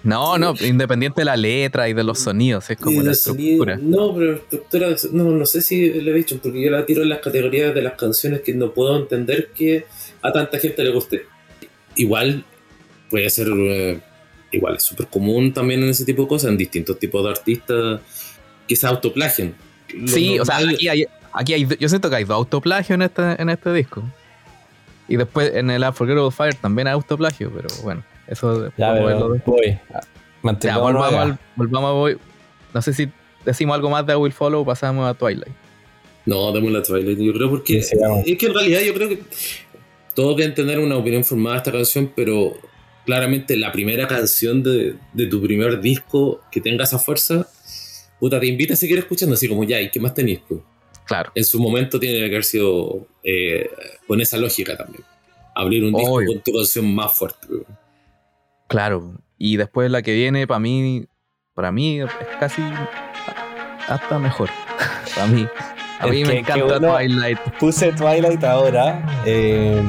No, 0.04 0.36
no, 0.40 0.56
independiente 0.62 1.22
de 1.22 1.26
la 1.26 1.38
letra 1.38 1.88
y 1.88 1.94
de 1.94 2.04
los 2.04 2.18
sonidos, 2.18 2.68
es 2.72 2.78
como 2.78 3.04
la 3.04 3.14
sonido- 3.14 3.52
estructura. 3.64 3.78
No, 3.80 4.16
pero 4.16 4.34
estructura. 4.34 4.88
No, 5.12 5.26
no 5.26 5.46
sé 5.46 5.62
si 5.62 5.86
Elevation, 5.86 6.40
porque 6.40 6.60
yo 6.64 6.72
la 6.72 6.86
tiro 6.88 7.04
en 7.04 7.10
las 7.10 7.20
categorías 7.20 7.76
de 7.76 7.84
las 7.84 7.94
canciones 7.94 8.42
que 8.42 8.56
no 8.56 8.74
puedo 8.74 8.98
entender 8.98 9.52
que 9.56 9.86
a 10.24 10.32
tanta 10.32 10.58
gente 10.58 10.84
le 10.84 10.90
guste. 10.90 11.28
Igual 11.96 12.44
puede 13.12 13.30
ser. 13.30 13.48
eh, 13.50 14.00
igual 14.54 14.76
es 14.76 14.84
súper 14.84 15.08
común 15.08 15.54
también 15.54 15.82
en 15.84 15.90
ese 15.90 16.04
tipo 16.06 16.24
de 16.24 16.28
cosas, 16.28 16.50
en 16.52 16.58
distintos 16.58 17.00
tipos 17.00 17.24
de 17.24 17.30
artistas 17.30 18.02
que 18.68 18.76
se 18.76 18.88
autoplagien. 18.88 19.54
Lo 19.94 20.08
Sí, 20.08 20.40
o 20.40 20.46
sea, 20.46 20.58
aquí 20.58 20.88
hay, 20.88 21.06
aquí 21.34 21.54
hay, 21.54 21.68
yo 21.80 21.88
siento 21.90 22.10
que 22.10 22.16
hay 22.18 22.24
dos 22.24 22.36
autoplagios 22.36 22.96
en 22.96 23.02
este, 23.04 23.42
en 23.42 23.50
este 23.50 23.72
disco. 23.74 24.04
Y 25.08 25.18
después 25.18 25.54
en 25.56 25.70
el 25.70 25.84
Unforgettable 25.84 26.32
Fire 26.32 26.56
también 26.56 26.88
hay 26.88 26.94
autoplagio, 26.94 27.52
pero 27.56 27.68
bueno, 27.84 28.04
eso 28.28 28.70
Ya, 28.78 28.92
vamos 28.92 29.02
a 29.02 29.06
verlo 29.06 29.30
después. 29.30 29.80
voy. 30.44 30.56
Ya, 30.62 30.78
volvamos, 30.78 31.14
al, 31.14 31.40
volvamos 31.56 31.90
a 31.90 31.94
Boy. 31.94 32.18
No 32.74 32.82
sé 32.82 32.94
si 32.94 33.10
decimos 33.46 33.76
algo 33.76 33.90
más 33.90 34.06
de 34.06 34.14
I 34.14 34.16
Will 34.16 34.32
Follow 34.32 34.62
o 34.62 34.66
pasamos 34.66 35.08
a 35.08 35.14
Twilight. 35.14 35.54
No, 36.26 36.52
demos 36.52 36.72
la 36.72 36.82
Twilight, 36.84 37.20
yo 37.20 37.34
creo, 37.34 37.50
porque 37.50 37.82
Sí, 37.82 37.98
es 38.26 38.38
que 38.38 38.46
en 38.48 38.54
realidad 38.54 38.82
yo 38.82 38.94
creo 38.94 39.10
que 39.10 39.20
todos 40.16 40.38
deben 40.38 40.54
tener 40.54 40.80
una 40.80 40.98
opinión 40.98 41.24
formada 41.24 41.56
de 41.56 41.58
esta 41.60 41.72
canción, 41.72 42.12
pero 42.16 42.54
claramente 43.06 43.58
la 43.58 43.72
primera 43.72 44.08
canción 44.08 44.64
de, 44.64 44.96
de 45.14 45.28
tu 45.28 45.42
primer 45.42 45.82
disco 45.82 46.42
que 46.52 46.62
tenga 46.62 46.84
esa 46.84 47.00
fuerza, 47.00 47.48
puta, 48.20 48.40
te 48.40 48.48
invita 48.48 48.74
a 48.74 48.78
seguir 48.78 49.00
escuchando, 49.00 49.36
así 49.36 49.48
como 49.48 49.64
ya, 49.64 49.82
¿y 49.82 49.90
qué 49.90 50.00
más 50.00 50.14
tenés? 50.14 50.40
pues? 50.48 50.62
Claro. 51.06 51.32
En 51.36 51.44
su 51.44 51.60
momento 51.60 52.00
tiene 52.00 52.20
que 52.20 52.26
haber 52.26 52.44
sido 52.44 53.08
eh, 53.24 53.70
con 54.08 54.22
esa 54.22 54.38
lógica 54.38 54.78
también. 54.78 55.04
Abrir 55.54 55.84
un 55.84 55.94
disco 55.94 56.22
con 56.26 56.40
tu 56.42 56.54
canción 56.54 56.94
más 56.94 57.18
fuerte. 57.18 57.48
pues. 57.48 57.64
Claro. 58.68 59.16
Y 59.38 59.58
después 59.58 59.92
la 59.92 60.02
que 60.02 60.14
viene, 60.14 60.48
para 60.48 60.60
mí, 60.60 61.06
para 61.54 61.72
mí 61.72 62.00
es 62.02 62.10
casi 62.40 62.62
hasta 63.88 64.20
mejor. 64.20 64.50
para 65.16 65.28
mí. 65.28 65.48
A 66.00 66.08
mí 66.08 66.24
me 66.24 66.30
que 66.30 66.40
encanta 66.40 66.80
Twilight. 66.80 67.40
Puse 67.60 67.92
Twilight 67.92 68.44
ahora 68.44 69.24
eh, 69.26 69.82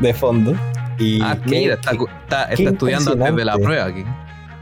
de 0.00 0.14
fondo. 0.14 0.54
Y 1.00 1.20
Ah, 1.22 1.36
qué- 1.42 1.50
mira, 1.60 1.74
está, 1.74 1.92
qué- 1.92 2.04
está- 2.22 2.48
qué 2.54 2.64
estudiando 2.64 3.12
antes 3.12 3.36
de 3.36 3.44
la 3.44 3.58
prueba 3.58 3.84
aquí. 3.86 4.04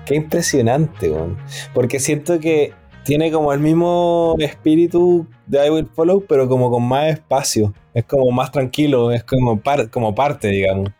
Qué 0.07 0.15
impresionante, 0.15 1.11
weón. 1.11 1.37
Porque 1.75 1.99
siento 2.01 2.39
que 2.41 2.73
tiene 3.05 3.31
como 3.31 3.53
el 3.53 3.61
mismo 3.61 4.35
espíritu 4.39 5.27
de 5.47 5.67
I 5.67 5.71
Will 5.71 5.87
Follow, 5.95 6.25
pero 6.29 6.49
como 6.49 6.71
con 6.71 6.83
más 6.87 7.07
espacio. 7.09 7.75
Es 7.95 8.05
como 8.05 8.31
más 8.31 8.51
tranquilo, 8.53 9.11
es 9.13 9.25
como, 9.25 9.59
par- 9.61 9.91
como 9.91 10.15
parte, 10.15 10.49
digamos. 10.49 10.91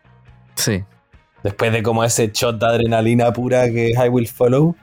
Sí. 0.55 0.83
Después 1.43 1.71
de 1.71 1.81
como 1.81 2.03
ese 2.03 2.29
shot 2.33 2.59
de 2.59 2.65
adrenalina 2.67 3.31
pura 3.31 3.69
que 3.71 3.91
es 3.91 3.97
I 3.97 4.09
Will 4.09 4.27
Follow, 4.27 4.75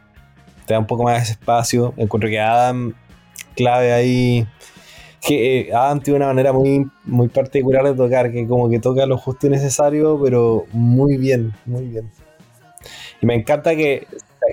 te 0.65 0.73
da 0.75 0.81
un 0.81 0.87
poco 0.87 1.05
más 1.05 1.27
de 1.27 1.33
espacio. 1.33 1.93
Encuentro 1.97 2.29
que 2.31 2.41
Adam, 2.41 2.95
clave 3.55 3.93
ahí. 3.93 4.47
Que 5.21 5.61
eh, 5.61 5.75
Adam 5.75 6.01
tiene 6.01 6.19
una 6.19 6.27
manera 6.27 6.53
muy, 6.53 6.87
muy 7.05 7.29
particular 7.29 7.85
de 7.85 7.95
tocar, 7.95 8.31
que 8.33 8.47
como 8.47 8.69
que 8.71 8.79
toca 8.79 9.07
lo 9.07 9.17
justo 9.19 9.47
y 9.47 9.51
necesario, 9.51 10.21
pero 10.23 10.65
muy 10.73 11.17
bien, 11.17 11.53
muy 11.65 11.85
bien. 11.87 12.11
Y 13.21 13.27
me 13.27 13.35
encanta 13.35 13.75
que 13.75 14.07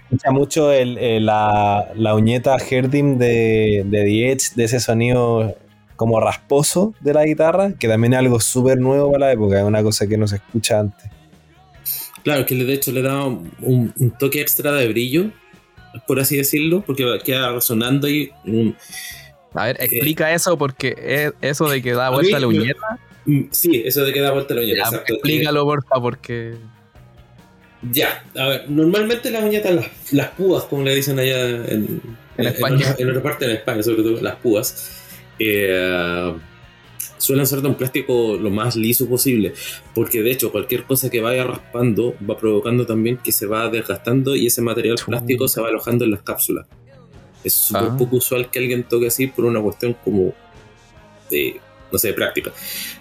escucha 0.03 0.32
mucho 0.32 0.72
el, 0.72 0.97
el- 0.97 1.26
la, 1.26 1.91
la 1.95 2.16
uñeta 2.16 2.55
Herdim 2.57 3.18
de, 3.18 3.84
de 3.86 4.03
The 4.03 4.32
Edge, 4.32 4.55
de 4.55 4.64
ese 4.64 4.80
sonido 4.80 5.55
como 5.95 6.20
rasposo 6.20 6.93
de 7.01 7.14
la 7.14 7.24
guitarra, 7.26 7.74
que 7.80 7.88
también 7.88 8.14
es 8.14 8.20
algo 8.20 8.39
súper 8.39 8.80
nuevo 8.80 9.11
para 9.11 9.28
la 9.28 9.32
época, 9.34 9.59
es 9.59 9.64
una 9.66 9.84
cosa 9.84 10.07
que 10.07 10.18
no 10.18 10.28
se 10.28 10.38
escucha 10.38 10.80
antes. 10.80 11.09
Claro, 12.24 12.45
que 12.45 12.55
de 12.55 12.74
hecho 12.74 12.91
le 12.91 13.01
da 13.01 13.26
un, 13.26 13.93
toque 14.18 14.41
extra 14.41 14.72
de 14.72 14.88
brillo, 14.88 15.26
por 16.07 16.20
así 16.20 16.38
decirlo, 16.38 16.82
porque 16.86 17.05
queda 17.24 17.51
resonando 17.51 18.07
ahí. 18.07 18.32
un- 18.45 18.76
A 19.54 19.66
ver, 19.68 19.78
explica 19.80 20.34
eso 20.34 20.58
porque 20.58 20.95
es 20.97 21.34
eso 21.41 21.70
de 21.70 21.82
que 21.82 21.93
da 21.93 22.10
vuelta 22.10 22.38
mí 22.38 22.41
la 22.41 22.47
uñeta. 22.47 22.99
mm, 23.26 23.41
sí, 23.51 23.84
eso 23.86 24.04
de 24.04 24.14
que 24.14 24.22
da 24.22 24.32
vuelta 24.32 24.54
la 24.54 24.62
uñeta. 24.62 24.89
Ya, 24.91 24.97
explícalo, 25.08 25.64
porfa, 25.66 26.01
porque. 26.01 26.56
Ya, 27.91 28.24
a 28.36 28.47
ver, 28.47 28.70
normalmente 28.70 29.30
las 29.30 29.43
uñetas, 29.43 29.76
las, 29.76 30.14
las 30.14 30.30
púas, 30.30 30.64
como 30.64 30.84
le 30.84 30.95
dicen 30.95 31.20
allá 31.20 31.45
en, 31.47 32.01
En 32.38 32.47
España. 32.47 32.91
otra, 32.91 32.95
en 32.97 33.10
otra 33.10 33.22
parte, 33.22 33.45
en 33.45 33.51
España, 33.51 33.84
sobre 33.84 34.04
todo 34.04 34.22
las 34.22 34.36
púas, 34.38 35.01
eh, 35.38 36.34
suelen 37.24 37.47
ser 37.47 37.62
de 37.62 37.70
un 37.70 37.76
plástico 37.76 38.38
lo 38.38 38.49
más 38.49 38.76
liso 38.76 39.08
posible, 39.08 39.54
porque 39.95 40.22
de 40.22 40.32
hecho 40.32 40.51
cualquier 40.51 40.84
cosa 40.84 41.10
que 41.10 41.22
vaya 41.22 41.43
raspando 41.45 42.16
va 42.30 42.38
provocando 42.38 42.86
también 42.86 43.18
que 43.18 43.32
se 43.32 43.45
va 43.45 43.70
desgastando 43.70 44.36
y 44.36 44.47
ese 44.47 44.62
material 44.62 44.97
plástico 45.06 45.47
se 45.47 45.62
va 45.62 45.70
alojando 45.70 46.06
en 46.06 46.12
las 46.12 46.22
cápsulas. 46.22 46.68
Es 47.44 47.54
súper 47.54 47.89
Ah. 47.91 47.98
poco 47.98 48.18
usual 48.18 48.50
que 48.50 48.60
alguien 48.60 48.84
toque 48.84 49.08
así 49.08 49.28
por 49.28 49.46
una 49.46 49.62
cuestión 49.62 49.96
como 50.04 50.34
de, 51.30 51.60
no 51.91 51.98
sé, 52.00 52.10
de 52.10 52.14
práctica. 52.14 52.52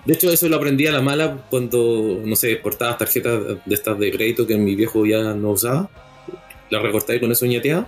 De 0.05 0.14
hecho, 0.14 0.30
eso 0.32 0.49
lo 0.49 0.57
aprendí 0.57 0.86
a 0.86 0.93
la 0.93 1.01
mala 1.01 1.45
cuando, 1.51 2.20
no 2.24 2.34
sé, 2.36 2.61
cortabas 2.61 2.99
tarjetas 2.99 3.40
de 3.64 3.74
estas 3.74 3.99
de 3.99 4.11
crédito 4.11 4.47
que 4.47 4.57
mi 4.57 4.74
viejo 4.74 5.05
ya 5.07 5.34
no 5.34 5.51
usaba. 5.51 5.88
La 6.70 6.80
recorté 6.80 7.20
con 7.20 7.30
eso 7.30 7.45
uñeteada. 7.45 7.86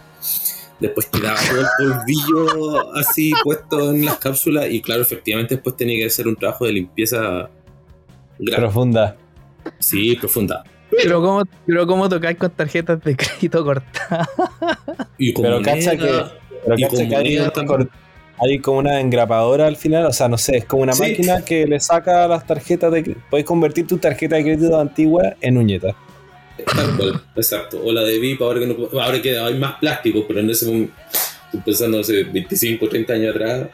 Después 0.80 1.06
quedaba 1.06 1.38
todo 1.48 1.60
el 1.60 1.66
polvillo 1.78 2.94
así 2.96 3.32
puesto 3.42 3.92
en 3.92 4.04
las 4.04 4.18
cápsulas. 4.18 4.66
Y 4.70 4.82
claro, 4.82 5.02
efectivamente, 5.02 5.54
después 5.54 5.76
tenía 5.76 5.98
que 5.98 6.06
hacer 6.06 6.28
un 6.28 6.36
trabajo 6.36 6.66
de 6.66 6.72
limpieza 6.72 7.48
grande. 8.38 8.56
Profunda. 8.56 9.16
Sí, 9.78 10.16
profunda. 10.16 10.64
Pero 10.90 11.22
¿cómo, 11.22 11.44
pero 11.66 11.86
¿cómo 11.86 12.08
tocáis 12.08 12.36
con 12.36 12.50
tarjetas 12.50 13.02
de 13.02 13.16
crédito 13.16 13.64
cortadas? 13.64 14.28
Pero 15.16 15.62
cacha 15.62 15.94
moneda, 15.94 16.38
Pero 16.64 16.78
Y 16.78 16.88
que 16.88 17.16
hay, 17.16 17.38
una 17.38 17.52
hay 18.40 18.58
como 18.58 18.78
una 18.78 19.00
engrapadora 19.00 19.66
al 19.66 19.76
final, 19.76 20.06
o 20.06 20.12
sea, 20.12 20.28
no 20.28 20.36
sé, 20.38 20.56
es 20.58 20.64
como 20.64 20.82
una 20.82 20.92
Sí. 20.94 21.02
máquina 21.02 21.44
que 21.44 21.66
le 21.66 21.78
saca 21.78 22.26
las 22.26 22.46
tarjetas 22.46 22.90
de 22.92 23.04
cre- 23.04 23.16
Puedes 23.30 23.46
convertir 23.46 23.86
tu 23.86 23.98
tarjeta 23.98 24.36
de 24.36 24.42
crédito 24.42 24.78
antigua 24.78 25.34
en 25.40 25.56
uñeta. 25.58 25.94
Tal 26.74 26.96
cual, 26.96 27.22
exacto. 27.36 27.80
O 27.84 27.92
la 27.92 28.02
de 28.02 28.18
VIP, 28.18 28.40
ahora 28.42 28.60
que 28.60 28.66
no, 28.66 29.00
ahora 29.00 29.20
que 29.22 29.38
hay 29.38 29.58
más 29.58 29.74
plásticos, 29.78 30.24
pero 30.26 30.40
en 30.40 30.50
ese 30.50 30.66
momento, 30.66 30.92
estoy 31.46 31.60
pensando 31.60 32.00
hace 32.00 32.24
25, 32.24 32.88
30 32.88 33.12
años 33.12 33.34
atrás, 33.34 33.68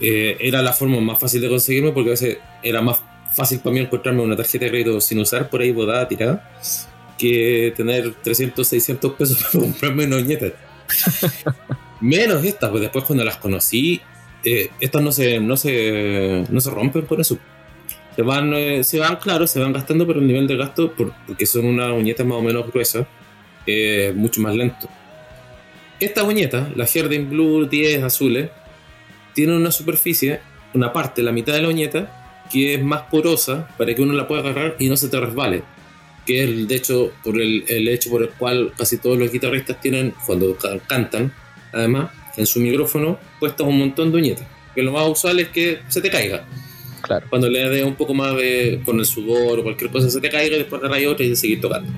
eh, 0.00 0.36
era 0.40 0.62
la 0.62 0.72
forma 0.72 1.00
más 1.00 1.18
fácil 1.18 1.40
de 1.42 1.48
conseguirme 1.48 1.92
porque 1.92 2.10
a 2.10 2.12
veces 2.12 2.38
era 2.62 2.80
más 2.80 3.00
fácil 3.34 3.58
para 3.60 3.74
mí 3.74 3.80
encontrarme 3.80 4.22
una 4.22 4.34
tarjeta 4.36 4.64
de 4.64 4.70
crédito 4.72 5.00
sin 5.00 5.18
usar 5.20 5.48
por 5.50 5.60
ahí 5.60 5.70
bodada, 5.72 6.08
tirada, 6.08 6.50
que 7.18 7.72
tener 7.76 8.14
300, 8.22 8.66
600 8.66 9.12
pesos 9.12 9.38
para 9.52 9.64
comprarme 9.64 10.04
una 10.06 10.16
uñeta. 10.16 10.46
Menos 12.00 12.44
estas, 12.44 12.70
pues 12.70 12.80
después 12.82 13.04
cuando 13.04 13.24
las 13.24 13.36
conocí, 13.36 14.00
eh, 14.44 14.70
estas 14.80 15.02
no 15.02 15.12
se, 15.12 15.38
no, 15.40 15.56
se, 15.56 16.44
no 16.48 16.60
se 16.60 16.70
rompen 16.70 17.02
por 17.06 17.20
eso. 17.20 17.38
Se 18.16 18.22
van, 18.22 18.52
eh, 18.54 18.82
se 18.84 18.98
van, 18.98 19.16
claro, 19.16 19.46
se 19.46 19.60
van 19.60 19.72
gastando, 19.72 20.06
pero 20.06 20.20
el 20.20 20.26
nivel 20.26 20.46
de 20.46 20.56
gasto, 20.56 20.92
por- 20.92 21.12
porque 21.26 21.46
son 21.46 21.66
unas 21.66 21.92
uñetas 21.92 22.26
más 22.26 22.38
o 22.38 22.42
menos 22.42 22.66
gruesas, 22.70 23.06
es 23.66 24.14
mucho 24.14 24.40
más 24.40 24.54
lento. 24.54 24.88
Esta 26.00 26.22
uñeta, 26.24 26.70
la 26.74 26.86
Herding 26.92 27.28
Blue 27.28 27.66
10 27.66 28.02
azules, 28.02 28.48
tiene 29.34 29.54
una 29.56 29.70
superficie, 29.70 30.40
una 30.74 30.92
parte, 30.92 31.22
la 31.22 31.32
mitad 31.32 31.52
de 31.52 31.62
la 31.62 31.68
uñeta, 31.68 32.46
que 32.50 32.74
es 32.74 32.82
más 32.82 33.02
porosa 33.02 33.68
para 33.78 33.94
que 33.94 34.02
uno 34.02 34.14
la 34.14 34.26
pueda 34.26 34.40
agarrar 34.40 34.76
y 34.78 34.88
no 34.88 34.96
se 34.96 35.08
te 35.08 35.20
resbale. 35.20 35.62
Que 36.26 36.44
es, 36.44 36.68
de 36.68 36.74
hecho, 36.74 37.12
por 37.22 37.40
el, 37.40 37.64
el 37.68 37.86
hecho 37.88 38.10
por 38.10 38.22
el 38.22 38.30
cual 38.30 38.72
casi 38.76 38.98
todos 38.98 39.18
los 39.18 39.30
guitarristas 39.30 39.80
tienen, 39.80 40.14
cuando 40.26 40.56
ca- 40.56 40.78
cantan, 40.86 41.32
además, 41.72 42.10
en 42.36 42.46
su 42.46 42.60
micrófono, 42.60 43.18
puestas 43.38 43.66
un 43.66 43.78
montón 43.78 44.10
de 44.10 44.18
uñetas. 44.18 44.46
Que 44.74 44.82
lo 44.82 44.92
más 44.92 45.08
usual 45.08 45.40
es 45.40 45.48
que 45.48 45.80
se 45.88 46.00
te 46.00 46.10
caiga 46.10 46.44
Claro. 47.02 47.26
cuando 47.30 47.48
le 47.48 47.68
dé 47.68 47.82
un 47.82 47.94
poco 47.94 48.12
más 48.14 48.36
de 48.36 48.82
con 48.84 48.98
el 48.98 49.06
sudor 49.06 49.58
o 49.58 49.62
cualquier 49.62 49.90
cosa 49.90 50.10
se 50.10 50.20
te 50.20 50.28
caiga 50.28 50.56
y 50.56 50.58
después 50.58 50.82
agarras 50.82 51.06
otra 51.06 51.24
y 51.24 51.34
seguir 51.34 51.60
tocando. 51.60 51.90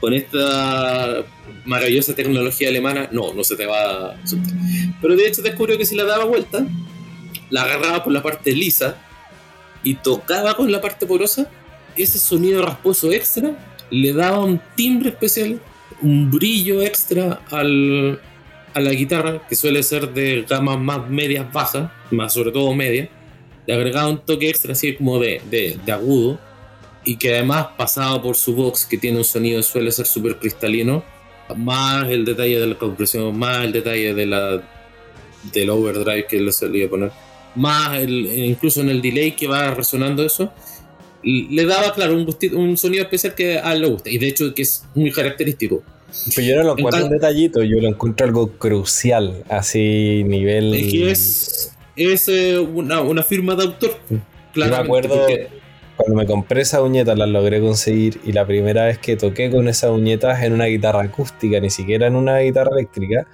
Con 0.00 0.14
esta 0.14 1.22
maravillosa 1.66 2.14
tecnología 2.14 2.68
alemana, 2.70 3.08
no, 3.12 3.34
no 3.34 3.44
se 3.44 3.56
te 3.56 3.66
va 3.66 4.12
a 4.12 4.26
soltar. 4.26 4.54
Pero 5.00 5.14
de 5.16 5.26
hecho 5.26 5.42
descubrió 5.42 5.76
que 5.76 5.84
si 5.84 5.94
la 5.94 6.04
daba 6.04 6.24
vuelta, 6.24 6.66
la 7.50 7.62
agarraba 7.62 8.02
por 8.02 8.12
la 8.12 8.22
parte 8.22 8.52
lisa 8.52 8.96
y 9.82 9.94
tocaba 9.94 10.56
con 10.56 10.72
la 10.72 10.80
parte 10.80 11.06
porosa, 11.06 11.50
ese 11.96 12.18
sonido 12.18 12.64
rasposo 12.64 13.12
extra 13.12 13.52
le 13.90 14.12
daba 14.12 14.44
un 14.44 14.60
timbre 14.76 15.10
especial, 15.10 15.60
un 16.00 16.30
brillo 16.30 16.80
extra 16.80 17.40
al, 17.50 18.20
a 18.74 18.80
la 18.80 18.92
guitarra, 18.92 19.46
que 19.48 19.56
suele 19.56 19.82
ser 19.82 20.12
de 20.12 20.44
gamas 20.48 20.78
más 20.78 21.08
medias 21.08 21.52
bajas, 21.52 21.90
más 22.10 22.32
sobre 22.32 22.52
todo 22.52 22.74
media 22.74 23.10
le 23.66 23.74
agregaba 23.74 24.08
un 24.08 24.18
toque 24.18 24.48
extra 24.48 24.72
así 24.72 24.94
como 24.94 25.18
de, 25.18 25.40
de, 25.50 25.92
agudo 25.92 26.40
y 27.04 27.16
que 27.16 27.34
además 27.34 27.68
pasaba 27.76 28.20
por 28.20 28.36
su 28.36 28.54
box 28.54 28.84
que 28.84 28.98
tiene 28.98 29.18
un 29.18 29.24
sonido 29.24 29.62
suele 29.62 29.92
ser 29.92 30.06
súper 30.06 30.38
cristalino 30.38 31.04
más 31.56 32.08
el 32.08 32.24
detalle 32.24 32.58
de 32.58 32.66
la 32.66 32.74
compresión 32.76 33.36
más 33.38 33.64
el 33.64 33.72
detalle 33.72 34.14
de 34.14 34.26
la 34.26 34.62
del 35.52 35.70
overdrive 35.70 36.26
que 36.26 36.40
le 36.40 36.52
solía 36.52 36.88
poner 36.88 37.12
más 37.54 37.98
el, 37.98 38.26
incluso 38.26 38.80
en 38.80 38.90
el 38.90 39.00
delay 39.00 39.32
que 39.32 39.46
va 39.46 39.70
resonando 39.72 40.24
eso 40.24 40.52
le 41.22 41.64
daba 41.64 41.94
claro 41.94 42.14
un, 42.14 42.26
un 42.54 42.76
sonido 42.76 43.04
especial 43.04 43.34
que 43.34 43.58
a 43.58 43.72
él 43.72 43.82
le 43.82 43.88
gusta 43.88 44.10
y 44.10 44.18
de 44.18 44.28
hecho 44.28 44.54
que 44.54 44.62
es 44.62 44.84
muy 44.94 45.12
característico 45.12 45.82
Pero 46.34 46.46
yo 46.46 46.56
no 46.56 46.62
lo 46.64 46.72
encuentro 46.78 47.04
un 47.04 47.10
detallito, 47.10 47.62
yo 47.62 47.80
lo 47.80 47.88
encuentro 47.88 48.26
algo 48.26 48.50
crucial, 48.52 49.44
así 49.48 50.22
nivel... 50.26 50.74
es 50.74 50.92
que 50.92 51.10
es, 51.10 51.72
es 51.96 52.28
eh, 52.28 52.58
una, 52.58 53.00
una 53.00 53.22
firma 53.22 53.54
de 53.56 53.64
autor 53.64 53.96
claramente, 54.52 54.86
acuerdo- 55.08 55.20
porque- 55.20 55.48
Cuando 55.96 56.16
me 56.16 56.26
compré 56.26 56.62
esas 56.62 56.80
uñetas 56.80 57.18
las 57.18 57.28
logré 57.28 57.60
conseguir 57.60 58.20
y 58.24 58.32
la 58.32 58.46
primera 58.46 58.86
vez 58.86 58.96
que 58.98 59.16
toqué 59.16 59.50
con 59.50 59.68
esas 59.68 59.90
uñetas 59.90 60.42
en 60.42 60.54
una 60.54 60.64
guitarra 60.64 61.02
acústica, 61.02 61.60
ni 61.60 61.68
siquiera 61.68 62.06
en 62.06 62.16
una 62.16 62.38
guitarra 62.38 62.70
eléctrica, 62.72 63.26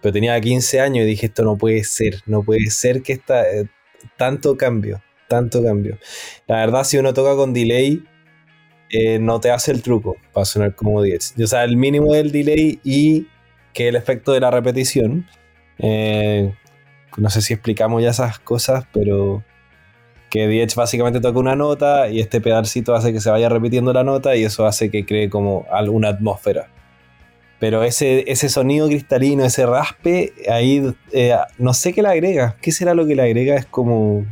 pero 0.00 0.12
tenía 0.12 0.40
15 0.40 0.80
años 0.80 1.04
y 1.04 1.08
dije 1.08 1.26
esto 1.26 1.44
no 1.44 1.58
puede 1.58 1.84
ser, 1.84 2.22
no 2.24 2.42
puede 2.42 2.70
ser 2.70 3.02
que 3.02 3.12
esta, 3.12 3.42
eh, 3.50 3.66
tanto 4.16 4.56
cambio, 4.56 5.02
tanto 5.28 5.62
cambio. 5.62 5.98
La 6.46 6.56
verdad 6.56 6.84
si 6.84 6.96
uno 6.96 7.12
toca 7.12 7.36
con 7.36 7.52
delay 7.52 8.02
eh, 8.90 9.18
no 9.18 9.40
te 9.40 9.50
hace 9.50 9.72
el 9.72 9.82
truco 9.82 10.16
para 10.32 10.44
sonar 10.44 10.74
como 10.74 11.02
10. 11.02 11.34
O 11.42 11.46
sea, 11.46 11.64
el 11.64 11.76
mínimo 11.76 12.12
del 12.12 12.32
delay 12.32 12.80
y 12.84 13.28
que 13.72 13.88
el 13.88 13.96
efecto 13.96 14.32
de 14.32 14.40
la 14.40 14.50
repetición. 14.50 15.26
eh, 15.78 16.52
no 17.16 17.28
sé 17.28 17.42
si 17.42 17.52
explicamos 17.52 18.02
ya 18.02 18.10
esas 18.10 18.38
cosas, 18.38 18.84
pero 18.92 19.44
que 20.30 20.46
Diech 20.46 20.74
básicamente 20.76 21.20
toca 21.20 21.38
una 21.38 21.56
nota 21.56 22.08
y 22.08 22.20
este 22.20 22.40
pedalcito 22.40 22.94
hace 22.94 23.12
que 23.12 23.20
se 23.20 23.30
vaya 23.30 23.48
repitiendo 23.48 23.92
la 23.92 24.04
nota 24.04 24.36
y 24.36 24.44
eso 24.44 24.64
hace 24.64 24.90
que 24.90 25.04
cree 25.04 25.28
como 25.28 25.66
alguna 25.72 26.08
atmósfera. 26.08 26.68
Pero 27.58 27.82
ese, 27.82 28.30
ese 28.30 28.48
sonido 28.48 28.88
cristalino, 28.88 29.44
ese 29.44 29.66
raspe, 29.66 30.32
ahí 30.48 30.94
eh, 31.12 31.36
no 31.58 31.74
sé 31.74 31.92
qué 31.92 32.00
le 32.00 32.08
agrega. 32.08 32.56
¿Qué 32.62 32.72
será 32.72 32.94
lo 32.94 33.06
que 33.06 33.14
le 33.14 33.22
agrega? 33.22 33.56
Es 33.56 33.66
como... 33.66 34.24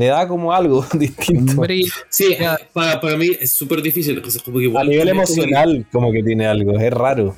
Le 0.00 0.06
da 0.06 0.26
como 0.26 0.50
algo 0.54 0.86
distinto. 0.98 1.60
Brillo. 1.60 1.92
Sí, 2.08 2.34
para, 2.72 2.98
para 3.02 3.16
mí 3.18 3.32
es 3.38 3.50
súper 3.50 3.82
difícil. 3.82 4.22
como 4.44 4.58
que 4.58 4.72
A 4.78 4.84
nivel 4.84 5.08
emocional 5.08 5.86
como 5.92 6.10
que 6.10 6.22
tiene 6.22 6.46
algo, 6.46 6.78
es 6.78 6.90
raro. 6.90 7.36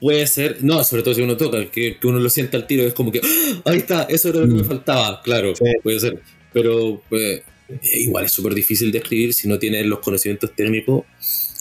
Puede 0.00 0.26
ser, 0.26 0.64
no, 0.64 0.82
sobre 0.82 1.02
todo 1.02 1.12
si 1.12 1.20
uno 1.20 1.36
toca, 1.36 1.66
que, 1.70 1.98
que 1.98 2.06
uno 2.06 2.18
lo 2.18 2.30
siente 2.30 2.56
al 2.56 2.66
tiro, 2.66 2.84
es 2.84 2.94
como 2.94 3.12
que, 3.12 3.20
¡Ah! 3.22 3.60
ahí 3.66 3.76
está, 3.76 4.04
eso 4.04 4.30
era 4.30 4.38
lo 4.40 4.46
que 4.46 4.54
me 4.54 4.62
Mm. 4.62 4.64
faltaba, 4.64 5.20
claro, 5.22 5.54
Sí. 5.54 5.64
puede 5.82 6.00
ser. 6.00 6.22
Pero 6.54 7.02
pues, 7.10 7.42
eh, 7.68 7.98
igual 7.98 8.24
es 8.24 8.32
súper 8.32 8.54
difícil 8.54 8.90
de 8.92 8.98
escribir 8.98 9.34
si 9.34 9.46
no 9.46 9.58
tienes 9.58 9.84
los 9.84 9.98
conocimientos 9.98 10.52
técnicos, 10.56 11.04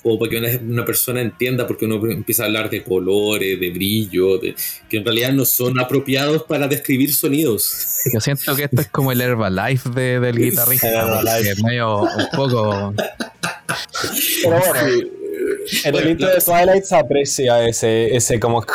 o 0.03 0.17
para 0.17 0.29
que 0.29 0.37
una, 0.37 0.49
una 0.61 0.85
persona 0.85 1.21
entienda, 1.21 1.67
porque 1.67 1.85
uno 1.85 1.95
empieza 2.09 2.43
a 2.43 2.45
hablar 2.45 2.69
de 2.69 2.83
colores, 2.83 3.59
de 3.59 3.69
brillo, 3.71 4.37
de, 4.37 4.55
que 4.89 4.97
en 4.97 5.05
realidad 5.05 5.31
no 5.33 5.45
son 5.45 5.79
apropiados 5.79 6.43
para 6.43 6.67
describir 6.67 7.13
sonidos. 7.13 7.97
Yo 8.13 8.19
siento 8.21 8.55
que 8.55 8.63
esto 8.65 8.81
es 8.81 8.87
como 8.87 9.11
el 9.11 9.19
Herbalife 9.21 9.89
de- 9.89 10.19
del 10.19 10.37
guitarrista. 10.37 11.37
Es 11.39 11.61
medio 11.63 12.01
un 12.03 12.27
poco. 12.35 12.93
Pero 14.43 14.59
bueno, 14.59 15.09
en 15.83 15.95
el 15.95 16.09
intro 16.09 16.27
de 16.29 16.39
Twilight 16.41 16.83
se 16.83 16.95
aprecia 16.95 17.67
ese, 17.67 18.15
ese 18.15 18.39
como 18.39 18.61
Sí. 18.61 18.67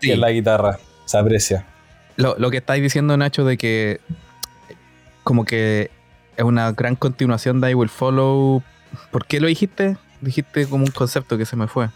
que 0.08 0.12
es 0.14 0.18
la 0.18 0.30
guitarra. 0.30 0.78
Se 1.04 1.18
aprecia. 1.18 1.66
Lo, 2.16 2.34
lo 2.38 2.50
que 2.50 2.56
estáis 2.58 2.82
diciendo, 2.82 3.16
Nacho, 3.16 3.44
de 3.44 3.56
que 3.56 4.00
como 5.22 5.44
que 5.44 5.90
es 6.36 6.44
una 6.44 6.72
gran 6.72 6.96
continuación 6.96 7.60
de 7.60 7.70
I 7.70 7.74
Will 7.74 7.88
Follow. 7.88 8.62
¿Por 9.10 9.26
qué 9.26 9.40
lo 9.40 9.46
dijiste? 9.46 9.96
Dijiste 10.22 10.66
como 10.66 10.84
un 10.86 10.90
concepto 10.90 11.36
que 11.36 11.44
se 11.44 11.56
me 11.56 11.66
fue. 11.68 11.88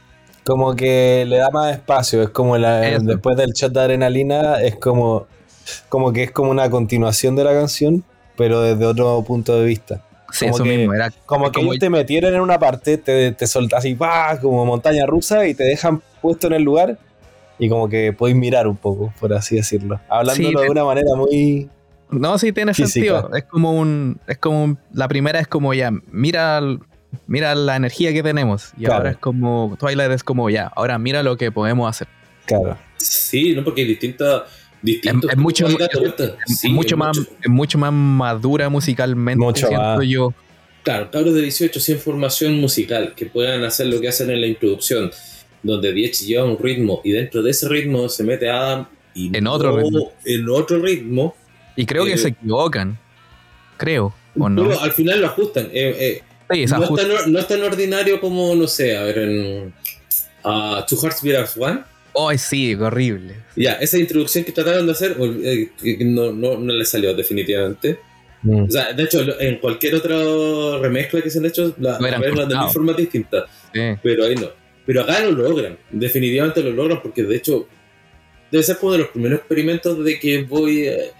Como 0.44 0.76
que 0.76 1.24
le 1.26 1.38
da 1.38 1.50
más 1.50 1.72
espacio, 1.72 2.22
es 2.22 2.28
como 2.28 2.56
la, 2.58 2.86
Eso. 2.88 3.02
después 3.04 3.36
del 3.36 3.52
shot 3.52 3.72
de 3.72 3.80
adrenalina, 3.80 4.60
es 4.60 4.76
como, 4.76 5.26
como 5.88 6.12
que 6.12 6.24
es 6.24 6.30
como 6.30 6.50
una 6.50 6.68
continuación 6.70 7.34
de 7.36 7.44
la 7.44 7.52
canción, 7.52 8.04
pero 8.36 8.60
desde 8.60 8.84
otro 8.84 9.22
punto 9.26 9.58
de 9.58 9.64
vista. 9.64 10.02
Sí, 10.30 10.44
Como 10.44 10.56
eso 10.56 10.64
que- 10.64 10.76
mismo. 10.76 10.92
Era 10.94 11.10
Como 11.24 11.46
que 11.46 11.60
Como- 11.60 11.72
ellos 11.72 11.80
te 11.80 11.88
metieron 11.90 12.34
en 12.34 12.40
una 12.40 12.58
parte, 12.58 12.98
te, 12.98 13.32
te 13.32 13.46
soltas 13.46 13.78
así, 13.78 13.94
¡pah! 13.94 14.38
como 14.40 14.64
montaña 14.66 15.06
rusa 15.06 15.46
y 15.46 15.54
te 15.54 15.64
dejan 15.64 16.02
puesto 16.20 16.46
en 16.48 16.52
el 16.54 16.62
lugar 16.62 16.98
y 17.58 17.68
como 17.68 17.88
que 17.88 18.12
podéis 18.12 18.36
mirar 18.36 18.66
un 18.68 18.76
poco, 18.76 19.12
por 19.18 19.32
así 19.32 19.56
decirlo. 19.56 19.98
Hablándolo 20.08 20.58
Sí, 20.60 20.64
de 20.64 20.70
una 20.70 20.84
manera 20.84 21.08
muy... 21.16 21.70
No, 22.10 22.38
sí 22.38 22.52
tiene 22.52 22.72
Física. 22.74 22.92
sentido. 23.22 23.34
Es 23.36 23.44
como 23.44 23.72
un. 23.72 24.20
Es 24.28 24.38
como 24.38 24.62
un- 24.62 24.78
La 24.92 25.08
primera 25.08 25.40
es 25.40 25.48
como 25.48 25.74
ya. 25.74 25.90
Mira. 26.12 26.60
Mira 27.26 27.54
la 27.54 27.76
energía 27.76 28.12
que 28.12 28.22
tenemos. 28.22 28.72
Y 28.76 28.80
Claro. 28.84 28.94
ahora 28.96 29.10
es 29.10 29.16
como. 29.16 29.76
Twilight 29.78 30.10
es 30.12 30.22
como 30.24 30.48
ya. 30.50 30.66
Ahora 30.74 30.98
mira 30.98 31.22
lo 31.22 31.36
que 31.36 31.50
podemos 31.52 31.88
hacer. 31.88 32.08
Claro. 32.46 32.78
Sí, 32.96 33.54
¿no? 33.54 33.64
Porque 33.64 33.82
hay 33.82 33.88
distintas. 33.88 34.42
Distintos 34.82 35.30
Es- 35.30 35.36
es 35.36 35.42
mucho-. 35.42 35.66
Es 35.66 36.58
Sí, 36.60 36.68
mucho, 36.68 36.94
es 36.94 36.98
más, 36.98 37.18
es 37.18 37.48
mucho 37.50 37.78
más 37.78 37.92
madura 37.92 38.68
musicalmente. 38.68 39.42
Mucho 39.44 39.66
siento 39.66 39.82
más. 39.82 40.06
yo. 40.06 40.32
Claro, 40.82 41.10
cabros 41.10 41.34
de 41.34 41.42
18 41.42 41.80
sin 41.80 41.98
formación 41.98 42.60
musical, 42.60 43.14
que 43.16 43.26
puedan 43.26 43.64
hacer 43.64 43.88
lo 43.88 44.00
que 44.00 44.06
hacen 44.08 44.30
en 44.30 44.40
la 44.40 44.46
introducción, 44.46 45.10
donde 45.62 45.92
Diech 45.92 46.20
lleva 46.20 46.44
un 46.44 46.56
ritmo 46.58 47.00
y 47.02 47.10
dentro 47.10 47.42
de 47.42 47.50
ese 47.50 47.68
ritmo 47.68 48.08
se 48.08 48.22
mete 48.22 48.48
Adam 48.48 48.86
y 49.12 49.36
En 49.36 49.46
otro 49.48 49.72
no 49.72 49.78
ritmo. 49.78 50.12
en 50.24 50.48
otro 50.48 50.78
ritmo, 50.78 51.34
Y 51.74 51.84
creo 51.86 52.04
que 52.04 52.12
Eh, 52.12 52.18
se 52.18 52.28
equivocan. 52.28 52.98
Creo. 53.76 54.14
¿O 54.38 54.48
no? 54.48 54.68
pero 54.68 54.80
al 54.80 54.92
final 54.92 55.20
lo 55.20 55.26
ajustan. 55.26 55.66
Eh, 55.72 55.96
eh, 55.98 56.22
Sí, 56.50 56.64
no, 56.66 56.84
es 56.84 56.94
tan, 56.94 57.32
no 57.32 57.38
es 57.38 57.48
tan 57.48 57.62
ordinario 57.62 58.20
como, 58.20 58.54
no 58.54 58.66
sé, 58.66 58.96
a 58.96 59.02
ver, 59.04 59.18
en 59.18 59.74
ah, 60.44 60.84
Two 60.88 60.98
Hearts 61.00 61.22
Beat 61.22 61.36
as 61.36 61.56
One. 61.56 61.80
Ay, 62.14 62.38
sí, 62.38 62.74
horrible. 62.74 63.34
Ya, 63.56 63.72
esa 63.74 63.98
introducción 63.98 64.44
que 64.44 64.52
trataron 64.52 64.86
de 64.86 64.92
hacer 64.92 65.16
eh, 65.42 65.70
no, 66.00 66.32
no, 66.32 66.56
no 66.56 66.72
le 66.72 66.84
salió 66.84 67.14
definitivamente. 67.14 67.98
Mm. 68.42 68.62
O 68.62 68.70
sea, 68.70 68.92
de 68.92 69.02
hecho, 69.02 69.40
en 69.40 69.58
cualquier 69.58 69.96
otra 69.96 70.16
remezcla 70.80 71.20
que 71.20 71.30
se 71.30 71.38
han 71.38 71.46
hecho, 71.46 71.74
la 71.78 71.98
hubieran 71.98 72.22
arreglan 72.22 72.48
de 72.48 72.56
mil 72.56 72.68
formas 72.70 72.96
distintas. 72.96 73.44
Sí. 73.74 73.80
Pero 74.02 74.24
ahí 74.24 74.34
no. 74.34 74.48
Pero 74.86 75.02
acá 75.02 75.20
lo 75.20 75.32
logran. 75.32 75.76
Definitivamente 75.90 76.62
lo 76.62 76.70
logran 76.70 77.02
porque 77.02 77.24
de 77.24 77.36
hecho 77.36 77.68
debe 78.50 78.62
ser 78.62 78.76
como 78.78 78.92
de 78.92 78.98
los 78.98 79.08
primeros 79.08 79.40
experimentos 79.40 80.02
de 80.04 80.18
que 80.18 80.44
voy 80.44 80.86
eh, 80.86 81.10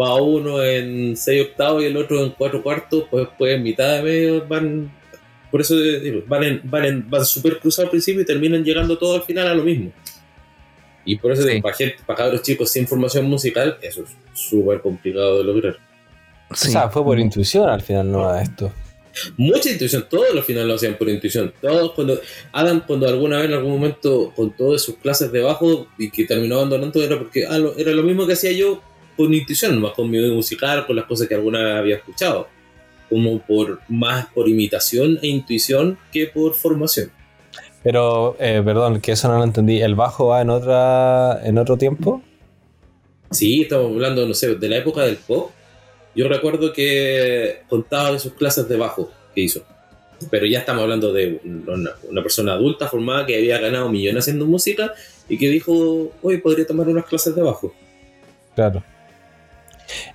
va 0.00 0.14
uno 0.20 0.62
en 0.62 1.16
6 1.16 1.42
octavos 1.50 1.82
y 1.82 1.86
el 1.86 1.96
otro 1.96 2.22
en 2.24 2.30
4 2.30 2.62
cuartos, 2.62 3.04
pues, 3.10 3.28
pues 3.38 3.54
en 3.54 3.62
mitad 3.62 3.96
de 3.96 4.02
medio 4.02 4.46
van 4.46 4.92
por 5.50 5.60
eso 5.60 5.74
van 6.26 6.44
en, 6.44 6.60
van 6.64 6.84
en, 6.86 7.10
van 7.10 7.24
súper 7.26 7.58
cruzados 7.58 7.86
al 7.88 7.90
principio 7.90 8.22
y 8.22 8.24
terminan 8.24 8.64
llegando 8.64 8.96
todo 8.96 9.16
al 9.16 9.22
final 9.22 9.46
a 9.48 9.54
lo 9.54 9.62
mismo. 9.64 9.92
Y 11.04 11.16
por 11.16 11.32
eso 11.32 11.42
Sí. 11.42 11.60
para 11.60 11.74
gente, 11.74 11.96
para 12.06 12.16
cabros 12.18 12.42
chicos 12.42 12.70
sin 12.70 12.86
formación 12.86 13.26
musical, 13.26 13.76
eso 13.82 14.02
es 14.04 14.10
súper 14.32 14.80
complicado 14.80 15.38
de 15.38 15.44
lograr. 15.44 15.76
Sí. 16.54 16.68
O 16.68 16.70
sea, 16.72 16.88
fue 16.88 17.02
por 17.04 17.18
intuición 17.18 17.68
al 17.68 17.82
final, 17.82 18.10
no 18.10 18.28
a 18.30 18.40
esto. 18.42 18.72
Mucha 19.36 19.70
intuición, 19.70 20.06
todos 20.08 20.32
los 20.34 20.42
finales 20.46 20.68
lo 20.68 20.74
hacían 20.74 20.94
por 20.96 21.08
intuición. 21.10 21.52
Todos 21.60 21.92
cuando 21.92 22.18
Adam 22.52 22.82
cuando 22.86 23.06
alguna 23.08 23.36
vez 23.38 23.46
en 23.48 23.52
algún 23.54 23.72
momento 23.72 24.32
con 24.34 24.56
todas 24.56 24.80
sus 24.80 24.96
clases 24.96 25.30
de 25.32 25.42
bajo 25.42 25.86
y 25.98 26.10
que 26.10 26.24
terminó 26.24 26.56
abandonando 26.56 27.02
era 27.02 27.18
porque 27.18 27.44
ah, 27.46 27.58
lo- 27.58 27.76
era 27.76 27.90
lo 27.92 28.02
mismo 28.04 28.26
que 28.26 28.32
hacía 28.32 28.52
yo 28.52 28.80
con 29.16 29.32
intuición, 29.32 29.80
más 29.80 29.92
con 29.92 30.10
mi 30.10 30.18
musical, 30.30 30.86
con 30.86 30.96
las 30.96 31.06
cosas 31.06 31.28
que 31.28 31.34
alguna 31.34 31.62
vez 31.62 31.74
había 31.74 31.96
escuchado. 31.96 32.48
Como 33.08 33.40
por 33.40 33.80
más 33.88 34.26
por 34.26 34.48
imitación 34.48 35.18
e 35.22 35.28
intuición 35.28 35.98
que 36.12 36.26
por 36.26 36.54
formación. 36.54 37.10
Pero, 37.82 38.36
eh, 38.38 38.62
perdón, 38.64 39.00
que 39.00 39.12
eso 39.12 39.28
no 39.28 39.38
lo 39.38 39.44
entendí. 39.44 39.80
¿El 39.80 39.94
bajo 39.94 40.28
va 40.28 40.40
en 40.40 40.50
otra 40.50 41.40
en 41.44 41.58
otro 41.58 41.76
tiempo? 41.76 42.22
Sí, 43.30 43.62
estamos 43.62 43.92
hablando, 43.92 44.26
no 44.26 44.34
sé, 44.34 44.54
de 44.54 44.68
la 44.68 44.76
época 44.76 45.02
del 45.02 45.16
pop. 45.16 45.50
Yo 46.14 46.28
recuerdo 46.28 46.72
que 46.72 47.62
contaba 47.68 48.12
de 48.12 48.18
sus 48.18 48.34
clases 48.34 48.68
de 48.68 48.76
bajo 48.76 49.10
que 49.34 49.40
hizo. 49.40 49.64
Pero 50.30 50.46
ya 50.46 50.60
estamos 50.60 50.82
hablando 50.82 51.12
de 51.12 51.40
una, 51.44 51.92
una 52.08 52.22
persona 52.22 52.52
adulta 52.52 52.86
formada 52.88 53.26
que 53.26 53.36
había 53.36 53.58
ganado 53.58 53.88
millones 53.88 54.24
haciendo 54.24 54.46
música 54.46 54.92
y 55.28 55.38
que 55.38 55.48
dijo, 55.48 56.12
hoy 56.22 56.38
podría 56.38 56.66
tomar 56.66 56.88
unas 56.88 57.06
clases 57.06 57.34
de 57.34 57.42
bajo. 57.42 57.74
Claro. 58.54 58.84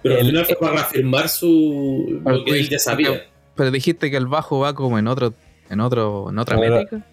Pero 0.03 0.15
al 0.15 0.21
El- 0.21 0.28
final 0.28 0.45
fue 0.45 0.55
para 0.59 0.73
reafirmar 0.73 1.30
su, 1.30 2.21
lo 2.25 2.43
que 2.45 2.51
él 2.59 2.69
ya 2.69 2.80
sabía. 2.80 3.25
Pero 3.55 3.71
dijiste 3.71 4.11
que 4.11 4.17
el 4.17 4.28
bajo 4.28 4.59
va 4.59 4.73
como 4.75 4.99
en 4.99 5.07
otro, 5.07 5.34
en 5.69 5.80
otro, 5.80 6.28
en 6.30 6.38
otra 6.39 6.55
Ahora- 6.57 6.69
métrica. 6.82 7.05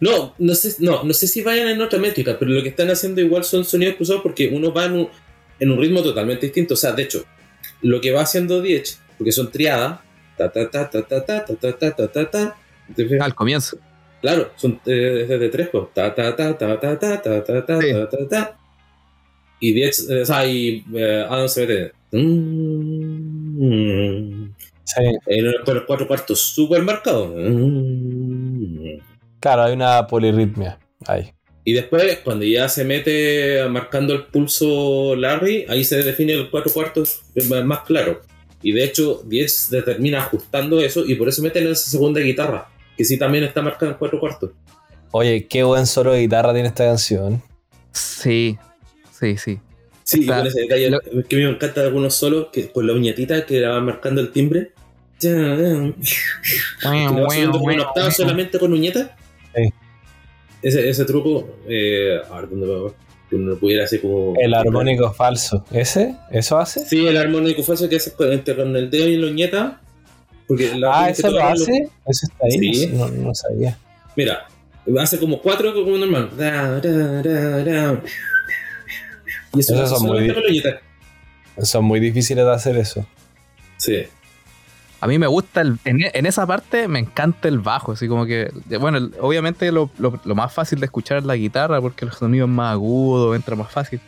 No, 0.00 0.34
no 0.38 0.54
sé, 0.54 0.76
no, 0.78 1.02
no 1.02 1.12
sé 1.12 1.26
si 1.26 1.42
vayan 1.42 1.68
en 1.68 1.82
otra 1.82 1.98
métrica, 1.98 2.36
pero 2.38 2.50
lo 2.52 2.62
que 2.62 2.70
están 2.70 2.90
haciendo 2.90 3.20
igual 3.20 3.44
son 3.44 3.66
sonidos 3.66 3.96
cruzados 3.96 4.22
porque 4.22 4.48
uno 4.48 4.72
va 4.72 4.86
en 4.86 4.92
un, 4.92 5.08
en 5.58 5.70
un 5.70 5.78
ritmo 5.78 6.02
totalmente 6.02 6.46
distinto. 6.46 6.72
O 6.72 6.76
sea, 6.76 6.92
de 6.92 7.02
hecho, 7.02 7.24
lo 7.82 8.00
que 8.00 8.10
va 8.10 8.22
haciendo 8.22 8.62
Diech, 8.62 8.96
porque 9.18 9.30
son 9.30 9.50
triadas, 9.50 10.00
ta 10.38 10.50
ta 10.50 10.70
ta 10.70 10.88
ta 10.88 11.02
ta 11.06 11.24
ta 11.26 11.44
ta 11.44 11.56
ta 11.78 11.90
ta 11.96 12.08
ta 12.08 12.30
ta. 12.30 12.56
Al 13.20 13.34
comienzo. 13.34 13.76
Claro, 14.22 14.50
son 14.56 14.80
eh, 14.86 15.26
desde 15.28 15.48
tres, 15.50 15.68
pues. 15.70 15.84
Ta 15.94 16.14
ta 16.14 16.34
ta 16.34 16.56
ta 16.56 16.78
ta 16.78 16.98
ta 16.98 17.20
ta 17.20 17.22
ta 17.22 17.44
ta 17.44 17.64
ta 17.66 18.08
ta 18.08 18.28
ta. 18.28 18.58
Y 19.60 19.74
Diech, 19.74 19.98
eh, 20.08 20.22
o 20.22 20.24
sea, 20.24 20.46
y 20.46 20.82
eh, 20.94 21.26
Adam 21.28 21.46
se 21.48 21.66
mete. 21.66 21.92
Mm, 22.12 24.50
Sí. 24.84 25.02
En 25.26 25.44
los 25.44 25.54
cuatro 25.86 26.06
cuartos 26.08 26.40
súper 26.40 26.82
marcados. 26.82 27.30
Mm. 27.36 28.98
Claro, 29.38 29.62
hay 29.62 29.74
una 29.74 30.04
polirritmia 30.06 30.78
ahí. 31.06 31.30
Y 31.64 31.74
después, 31.74 32.18
cuando 32.24 32.44
ya 32.44 32.68
se 32.68 32.84
mete 32.84 33.68
marcando 33.68 34.14
el 34.14 34.24
pulso 34.26 35.14
Larry, 35.14 35.66
ahí 35.68 35.84
se 35.84 36.02
define 36.02 36.32
el 36.32 36.50
cuatro 36.50 36.72
cuartos 36.72 37.20
más- 37.48 37.64
más 37.64 37.80
claro. 37.80 38.20
Y 38.62 38.72
de 38.72 38.84
hecho, 38.84 39.22
10 39.26 39.70
determina 39.70 40.18
ajustando 40.18 40.80
eso 40.80 41.04
y 41.06 41.14
por 41.14 41.28
eso 41.28 41.42
meten 41.42 41.66
esa 41.68 41.88
segunda 41.88 42.20
guitarra, 42.20 42.68
que 42.96 43.04
sí 43.04 43.16
también 43.18 43.44
está 43.44 43.62
marcada 43.62 43.92
en 43.92 43.98
cuatro 43.98 44.18
cuartos. 44.18 44.50
Oye, 45.12 45.46
qué 45.46 45.62
buen 45.62 45.86
solo 45.86 46.12
de 46.12 46.20
guitarra 46.22 46.52
tiene 46.52 46.68
esta 46.68 46.86
canción. 46.86 47.42
Sí, 47.92 48.58
sí, 49.12 49.36
sí. 49.36 49.60
Sí, 50.10 50.22
Está- 50.22 50.34
y 50.34 50.38
con 50.38 50.46
ese 50.48 50.60
detalle 50.62 50.90
lo- 50.90 51.00
que 51.28 51.36
me 51.36 51.48
encanta 51.48 51.82
algunos 51.82 52.14
solos, 52.14 52.48
que 52.52 52.68
con 52.72 52.84
la 52.84 52.94
uñetita 52.94 53.46
que 53.46 53.60
la 53.60 53.68
va 53.70 53.80
marcando 53.80 54.20
el 54.20 54.32
timbre. 54.32 54.72
Que 55.20 55.28
le 55.28 55.92
va 55.92 57.30
subiendo 57.30 57.58
como 57.58 57.72
una 57.72 57.82
octava 57.84 58.10
solamente 58.10 58.58
con 58.58 58.72
uñeta. 58.72 59.16
Sí. 59.54 59.72
Ese, 60.62 60.88
ese 60.90 61.04
truco, 61.04 61.58
eh, 61.68 62.18
a 62.28 62.40
ver 62.40 62.50
dónde 62.50 62.66
va. 62.66 62.90
Que 63.28 63.36
uno 63.36 63.54
pudiera 63.56 63.84
así 63.84 63.98
como. 64.00 64.34
El 64.40 64.52
armónico 64.52 65.12
falso. 65.12 65.64
¿Ese? 65.70 66.16
¿Eso 66.32 66.58
hace? 66.58 66.80
Sí, 66.84 67.06
el 67.06 67.16
armónico 67.16 67.62
falso 67.62 67.88
que 67.88 67.96
hace 67.96 68.12
con, 68.14 68.32
entre 68.32 68.56
con 68.56 68.74
el 68.74 68.90
dedo 68.90 69.06
y 69.06 69.16
la 69.16 69.26
uñeta. 69.28 69.80
Porque 70.48 70.74
la 70.74 71.04
ah, 71.04 71.10
¿eso 71.10 71.30
lo 71.30 71.40
hace? 71.40 71.88
¿Eso 72.06 72.26
está 72.26 72.46
ahí? 72.46 72.74
Sí. 72.74 72.86
No, 72.88 73.06
no 73.08 73.32
sabía. 73.32 73.78
Mira, 74.16 74.48
hace 74.98 75.20
como 75.20 75.40
cuatro 75.40 75.72
como 75.72 75.96
normal. 75.96 76.30
Da, 76.36 76.80
da, 76.80 77.22
da, 77.22 77.62
da. 77.62 78.02
Y 79.54 79.60
eso 79.60 79.86
son 79.86 80.06
muy. 80.06 80.34
Son 81.62 81.84
muy 81.84 82.00
difíciles 82.00 82.44
de 82.44 82.52
hacer 82.52 82.76
eso. 82.76 83.04
Sí. 83.76 84.04
A 85.00 85.06
mí 85.06 85.18
me 85.18 85.26
gusta, 85.26 85.62
el, 85.62 85.78
en, 85.86 85.98
en 86.12 86.26
esa 86.26 86.46
parte 86.46 86.86
me 86.86 86.98
encanta 86.98 87.48
el 87.48 87.58
bajo, 87.58 87.92
así 87.92 88.06
como 88.06 88.26
que, 88.26 88.50
bueno, 88.78 88.98
el- 88.98 89.14
obviamente 89.20 89.72
lo, 89.72 89.90
lo- 89.98 90.20
lo 90.24 90.34
más 90.34 90.52
fácil 90.52 90.78
de 90.78 90.84
escuchar 90.86 91.18
es 91.18 91.24
la 91.24 91.36
guitarra 91.36 91.80
porque 91.80 92.04
el 92.04 92.12
sonido 92.12 92.44
es 92.44 92.50
más 92.52 92.72
agudo, 92.72 93.34
entra 93.34 93.56
más 93.56 93.70
fácil. 93.72 93.98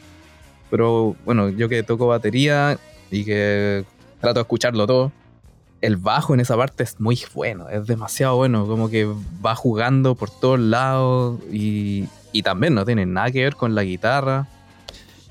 Pero 0.71 1.17
bueno, 1.25 1.49
yo 1.49 1.69
que 1.69 1.83
toco 1.83 2.07
batería 2.09 2.79
y 3.11 3.25
que 3.25 3.85
trato 4.21 4.41
de 4.41 4.43
escucharlo 4.43 4.87
todo, 4.87 5.13
el 5.81 5.97
bajo 5.97 6.35
en 6.35 6.41
esa 6.41 6.57
parte 6.57 6.83
es 6.85 7.01
muy 7.01 7.19
bueno, 7.35 7.69
es 7.71 7.87
demasiado 7.87 8.37
bueno, 8.37 8.67
como 8.67 8.89
que 8.91 9.07
va 9.45 9.55
jugando 9.55 10.15
por 10.15 10.29
todos 10.31 10.61
lados 10.61 11.41
y, 11.51 12.05
y 12.33 12.43
también 12.43 12.75
no 12.75 12.85
tiene 12.85 13.05
nada 13.07 13.31
que 13.31 13.43
ver 13.43 13.57
con 13.57 13.75
la 13.75 13.83
guitarra. 13.83 14.47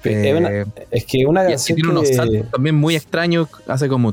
Es 0.03 0.35
una- 0.37 0.49
Eh, 0.51 0.65
Es 0.91 1.05
que 1.05 1.25
una 1.25 1.45
canción 1.45 1.75
tiene 1.75 1.91
unos 1.91 2.07
saltos 2.09 2.49
también 2.51 2.75
muy 2.75 2.95
extraños. 2.95 3.47
Hace 3.67 3.87
como. 3.87 4.11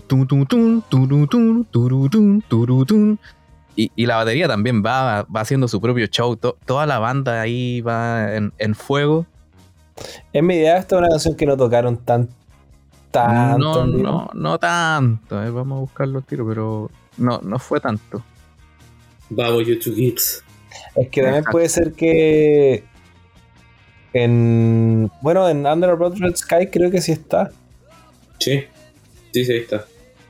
Y, 3.77 3.93
y 3.95 4.07
la 4.07 4.17
batería 4.17 4.49
también 4.49 4.83
va, 4.85 5.23
va 5.25 5.41
haciendo 5.41 5.69
su 5.69 5.81
propio 5.81 6.07
show. 6.07 6.37
To- 6.37 6.57
toda 6.67 6.85
la 6.87 6.99
banda 6.99 7.41
ahí 7.41 7.81
va 7.81 8.35
en, 8.35 8.53
en 8.59 8.75
fuego. 8.75 9.25
En 10.33 10.47
mi 10.47 10.55
idea, 10.55 10.79
esta 10.79 10.97
es 10.97 10.99
una 11.01 11.09
canción 11.09 11.35
que 11.37 11.47
no 11.47 11.57
tocaron 11.57 11.97
tan. 11.97 12.29
Tanto. 13.11 13.87
no, 13.87 13.87
no, 13.87 14.31
no 14.35 14.59
tanto. 14.59 15.43
eh, 15.43 15.51
vamos 15.51 15.77
a 15.79 15.81
buscarlo 15.81 16.19
al 16.19 16.25
tiro, 16.25 16.47
pero 16.47 16.91
no, 17.17 17.41
no 17.43 17.59
fue 17.59 17.81
tanto. 17.81 18.23
Vamos, 19.31 19.67
YouTube 19.67 19.95
Geeks. 19.95 20.45
Es 20.97 21.09
que 21.09 21.21
también 21.23 21.39
Exacto. 21.41 21.53
puede 21.53 21.69
ser 21.69 21.93
que. 21.93 22.85
En. 24.13 25.11
Bueno, 25.21 25.49
en 25.49 25.67
Under 25.67 25.91
a 25.91 25.95
Blood 25.95 26.19
Red 26.19 26.37
Sky 26.37 26.69
creo 26.73 26.91
que 26.91 27.01
sí 27.01 27.13
está. 27.13 27.51
Sí. 28.39 28.65
Sí, 29.33 29.45
sí, 29.45 29.53
ahí 29.53 29.59
está. 29.59 29.85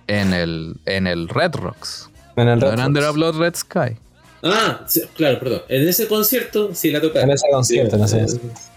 En 0.07 0.33
el, 0.33 0.77
en 0.87 1.07
el 1.07 1.29
Red 1.29 1.55
Rocks. 1.57 2.11
En 2.37 2.49
el 2.49 2.59
No 2.59 2.67
Red 2.71 2.79
en 2.81 2.85
Under 2.87 3.05
a. 3.05 3.11
Blood 3.11 3.39
Red 3.39 3.55
Sky. 3.57 3.97
Ah, 4.43 4.81
sí, 4.87 5.03
claro, 5.17 5.39
perdón. 5.39 5.63
En 5.69 5.87
ese 5.89 6.07
concierto 6.09 6.75
sí 6.75 6.91
la 6.91 7.01
tocaron. 7.01 7.29
En 7.29 7.35
ese 7.35 7.47
concierto, 7.51 7.97
no 7.99 8.07
sé. 8.09 8.25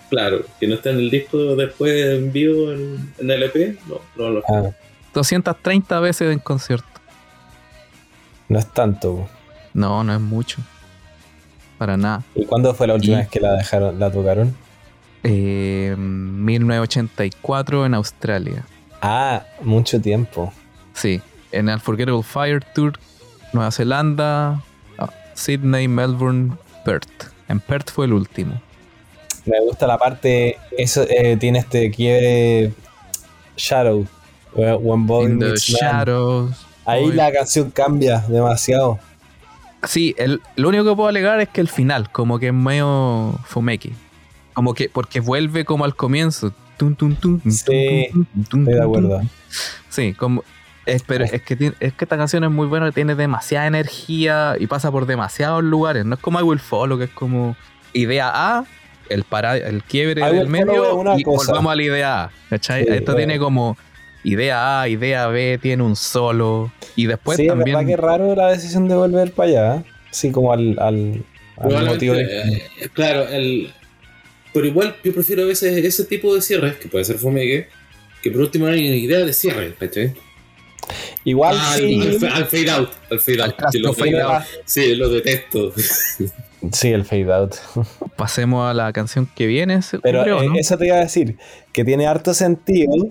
Claro, 0.10 0.44
que 0.60 0.68
no 0.68 0.76
está 0.76 0.90
en 0.90 0.98
el 0.98 1.10
disco 1.10 1.56
después 1.56 1.94
en 2.06 2.32
vivo 2.34 2.72
en, 2.72 3.14
en 3.20 3.32
el 3.32 3.44
EP. 3.44 3.78
No, 3.88 4.00
no 4.18 4.30
lo 4.30 4.44
Ah, 4.50 4.72
230 5.14 6.00
veces 6.00 6.32
en 6.34 6.40
concierto. 6.40 6.86
no 8.50 8.60
es 8.60 8.68
tanto. 8.74 9.30
No, 9.74 10.04
no 10.04 10.14
es 10.14 10.20
mucho. 10.20 10.58
Para 11.78 11.96
nada. 11.96 12.24
¿Y 12.36 12.46
cuándo 12.46 12.74
fue 12.74 12.88
la 12.88 12.96
última 12.96 13.14
Y- 13.14 13.20
vez 13.20 13.30
que 13.30 13.40
la 13.40 13.54
dejaron, 13.54 13.98
la 14.00 14.12
tocaron? 14.12 14.56
Eh, 15.24 15.96
1984 15.98 17.86
en 17.86 17.94
Australia. 17.94 18.66
Ah, 19.02 19.44
mucho 19.62 20.00
tiempo. 20.02 20.52
Sí, 20.94 21.22
en 21.52 21.70
Unforgettable 21.70 22.24
Fire 22.24 22.64
Tour, 22.74 22.94
Nueva 23.54 23.72
Zelanda, 23.72 24.62
ah, 24.98 25.10
Sydney, 25.34 25.88
Melbourne, 25.88 26.54
Perth. 26.86 27.32
En 27.48 27.60
Perth 27.60 27.92
fue 27.92 28.06
el 28.06 28.14
último. 28.14 28.62
Me 29.46 29.60
gusta 29.62 29.88
la 29.88 29.98
parte, 29.98 30.58
eso 30.78 31.04
eh, 31.10 31.36
tiene 31.38 31.60
este 31.60 31.90
quiebre 31.92 32.74
Shadow. 33.58 34.06
eh, 34.56 34.74
When 34.80 35.06
Boy. 35.08 35.38
Shadows. 35.58 36.66
Ahí 36.86 37.06
Boy- 37.06 37.16
la 37.16 37.32
canción 37.32 37.72
cambia 37.72 38.20
demasiado. 38.28 39.00
Sí, 39.84 40.14
el, 40.20 40.42
lo 40.58 40.70
único 40.70 40.84
que 40.84 40.96
puedo 40.96 41.10
alegar 41.10 41.40
es 41.42 41.50
que 41.50 41.60
el 41.62 41.68
final, 41.68 42.12
como 42.12 42.38
que 42.38 42.48
es 42.48 42.54
medio 42.54 43.34
fumeki. 43.46 43.94
Como 44.62 44.76
que, 44.76 44.90
porque 44.90 45.20
vuelve 45.22 45.66
como 45.66 45.86
al 45.86 45.96
comienzo. 45.96 46.54
Tum, 46.78 46.94
tum, 46.94 47.16
tum, 47.16 47.40
tum, 47.40 47.52
Sí, 47.52 48.10
tum, 48.14 48.26
tum, 48.26 48.44
tum, 48.46 48.60
Estoy 48.62 48.74
de 48.76 48.84
acuerdo. 48.84 49.18
tum. 49.22 49.28
Sí, 49.90 50.14
como. 50.14 50.44
Es, 50.86 51.02
pero 51.02 51.24
es 51.26 51.42
que, 51.42 51.56
tiene- 51.56 51.74
es 51.80 51.94
que 51.94 52.06
esta 52.06 52.16
canción 52.16 52.44
es 52.44 52.52
muy 52.52 52.68
buena, 52.68 52.92
tiene 52.92 53.16
demasiada 53.16 53.66
energía 53.66 54.58
y 54.60 54.68
pasa 54.68 54.92
por 54.92 55.08
demasiados 55.08 55.64
lugares. 55.64 56.06
No 56.06 56.14
es 56.14 56.22
como 56.22 56.40
I 56.40 56.44
Will 56.44 56.60
Follow, 56.60 57.00
que 57.00 57.06
es 57.06 57.10
como 57.10 57.56
idea 57.94 58.30
A, 58.34 58.66
el, 59.10 59.24
para, 59.24 59.58
el 59.58 59.82
quiebre 59.84 60.22
I 60.30 60.36
del 60.36 60.48
medio 60.48 60.86
es 60.90 60.94
una 60.94 61.20
y 61.20 61.24
cosa. 61.24 61.48
volvamos 61.54 61.72
a 61.72 61.76
la 61.76 61.82
idea 61.82 62.24
A. 62.26 62.32
¿cachai? 62.52 62.84
Sí, 62.84 62.90
Esto 62.92 63.14
bueno. 63.14 63.18
tiene 63.18 63.40
como 63.40 63.78
idea 64.24 64.82
A, 64.82 64.88
idea 64.90 65.26
B, 65.26 65.58
tiene 65.60 65.82
un 65.82 65.96
solo. 65.96 66.72
Y 66.96 67.08
después 67.08 67.38
sí, 67.38 67.44
es 67.44 67.48
también. 67.50 67.74
verdad 67.78 67.88
que 67.88 67.94
es 67.94 68.00
raro 68.00 68.36
la 68.36 68.50
decisión 68.50 68.88
de 68.88 68.94
volver 68.96 69.32
para 69.32 69.50
allá. 69.50 69.76
¿eh? 69.78 69.84
Sí, 70.12 70.30
como 70.32 70.54
al, 70.54 70.78
al, 70.80 71.24
al 71.58 71.86
motivo 71.88 72.14
de- 72.14 72.24
eh, 72.58 72.90
claro, 72.94 73.28
el, 73.28 73.74
pero 74.54 74.66
igual 74.66 74.96
yo 75.04 75.14
prefiero 75.14 75.44
a 75.44 75.46
veces 75.46 75.84
ese 75.84 76.06
tipo 76.06 76.34
de 76.36 76.42
cierres, 76.42 76.76
que 76.78 76.88
puede 76.90 77.06
ser 77.06 77.18
fumegue, 77.18 77.68
que 78.22 78.32
por 78.32 78.42
último 78.42 78.66
no 78.68 78.74
hay 78.74 78.82
ni 78.82 78.98
idea 78.98 79.20
de 79.20 79.34
cierre, 79.34 79.74
¿cachai? 79.80 80.14
Igual 81.24 81.56
Ah, 81.60 81.76
sí. 81.78 82.02
al, 82.32 82.46
fade 82.48 82.72
out, 82.72 82.90
al 83.10 83.20
fade 83.20 83.42
Al 83.44 83.52
out. 83.52 83.74
lo- 83.76 83.94
fade 83.94 84.22
out. 84.22 84.44
Sí, 84.66 84.96
lo 84.96 85.10
detesto. 85.10 85.72
Sí, 86.74 86.90
el 86.90 87.06
fade 87.06 87.32
out. 87.34 87.56
Pasemos 88.18 88.70
a 88.70 88.74
la 88.74 88.92
canción 88.92 89.30
que 89.36 89.46
viene, 89.48 89.80
Pero 90.04 90.24
creo, 90.24 90.42
eh, 90.44 90.48
¿no? 90.48 90.56
eso 90.58 90.78
te 90.78 90.88
iba 90.88 90.98
a 90.98 91.02
decir, 91.02 91.38
que 91.72 91.84
tiene 91.86 92.08
harto 92.08 92.34
sentido 92.34 93.10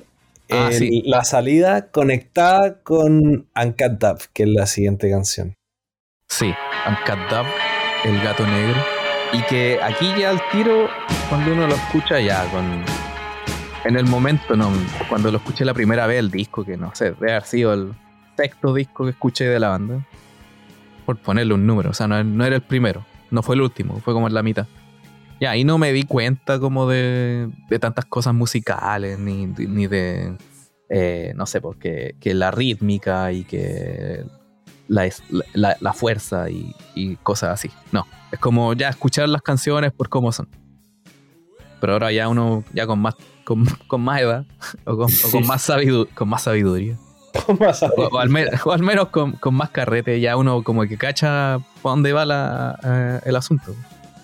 Ah, 0.51 0.68
el- 0.72 0.78
sí. 0.78 1.03
la 1.07 1.24
salida 1.24 1.91
conectada 1.93 2.80
con 2.82 3.49
Uncut 3.57 3.93
Dub, 4.01 4.18
que 4.32 4.43
es 4.43 4.49
la 4.49 4.66
siguiente 4.66 5.09
canción. 5.09 5.55
Sí, 6.28 6.53
Uncut 6.88 7.18
Dub, 7.30 7.47
El 8.05 8.20
Gato 8.22 8.45
Negro. 8.47 8.99
Y 9.33 9.43
que 9.43 9.78
aquí 9.81 10.12
ya 10.18 10.31
al 10.31 10.41
tiro, 10.51 10.89
cuando 11.28 11.53
uno 11.53 11.66
lo 11.68 11.74
escucha 11.74 12.20
ya 12.20 12.45
con... 12.51 12.85
En 13.85 13.97
el 13.97 14.05
momento, 14.07 14.57
no, 14.57 14.70
cuando 15.09 15.31
lo 15.31 15.39
escuché 15.39 15.64
la 15.64 15.72
primera 15.72 16.07
vez 16.07 16.18
el 16.18 16.31
disco, 16.31 16.64
que 16.64 16.76
no 16.76 16.95
sé, 16.95 17.12
debe 17.12 17.31
haber 17.31 17.45
sido 17.45 17.72
el 17.72 17.95
sexto 18.37 18.74
disco 18.74 19.05
que 19.05 19.11
escuché 19.11 19.45
de 19.45 19.61
la 19.61 19.68
banda. 19.68 20.05
Por 21.07 21.16
ponerle 21.18 21.55
un 21.55 21.66
número, 21.66 21.91
o 21.91 21.95
sea, 21.95 22.07
no, 22.07 22.22
no 22.22 22.45
era 22.45 22.57
el 22.57 22.62
primero, 22.62 23.07
no 23.31 23.43
fue 23.43 23.55
el 23.55 23.62
último, 23.62 24.01
fue 24.01 24.12
como 24.12 24.26
en 24.26 24.35
la 24.35 24.43
mitad. 24.43 24.66
Ya, 25.41 25.53
ahí 25.53 25.64
no 25.64 25.78
me 25.78 25.93
di 25.93 26.03
cuenta 26.03 26.59
como 26.59 26.89
de, 26.89 27.49
de 27.68 27.78
tantas 27.78 28.05
cosas 28.05 28.35
musicales, 28.35 29.18
ni, 29.18 29.47
ni 29.47 29.87
de, 29.87 30.37
eh, 30.91 31.33
no 31.37 31.47
sé, 31.47 31.61
porque 31.61 32.16
que 32.20 32.35
la 32.35 32.51
rítmica 32.51 33.33
y 33.33 33.45
que 33.45 34.24
la, 34.91 35.09
la, 35.55 35.76
la 35.80 35.93
fuerza 35.93 36.51
y, 36.51 36.74
y 36.95 37.14
cosas 37.16 37.51
así. 37.51 37.70
No, 37.93 38.07
es 38.32 38.38
como 38.41 38.72
ya 38.74 38.88
escuchar 38.88 39.28
las 39.28 39.41
canciones 39.41 39.93
por 39.93 40.09
cómo 40.09 40.32
son. 40.32 40.49
Pero 41.80 41.93
ahora 41.95 42.12
ya 42.12 42.28
uno, 42.28 42.64
ya 42.74 42.86
con 42.86 42.99
más, 42.99 43.14
con, 43.45 43.64
con 43.86 44.01
más 44.03 44.20
edad, 44.20 44.45
o 44.84 44.97
con, 44.97 45.07
o 45.11 45.30
con 45.30 45.47
más, 45.47 45.68
sabidu- 45.68 46.09
con 46.14 46.28
más 46.28 46.43
sabiduría, 46.43 46.97
o, 47.97 48.03
o 48.12 48.18
al, 48.18 48.28
me- 48.28 48.47
o 48.64 48.72
al 48.72 48.82
menos 48.82 49.09
con, 49.09 49.32
con 49.32 49.55
más 49.55 49.70
carrete, 49.70 50.20
ya 50.20 50.36
uno 50.36 50.62
como 50.62 50.82
que 50.82 50.99
cacha 50.99 51.59
para 51.82 51.91
dónde 51.95 52.12
va 52.12 52.26
la, 52.26 52.78
eh, 52.84 53.20
el 53.24 53.36
asunto. 53.36 53.74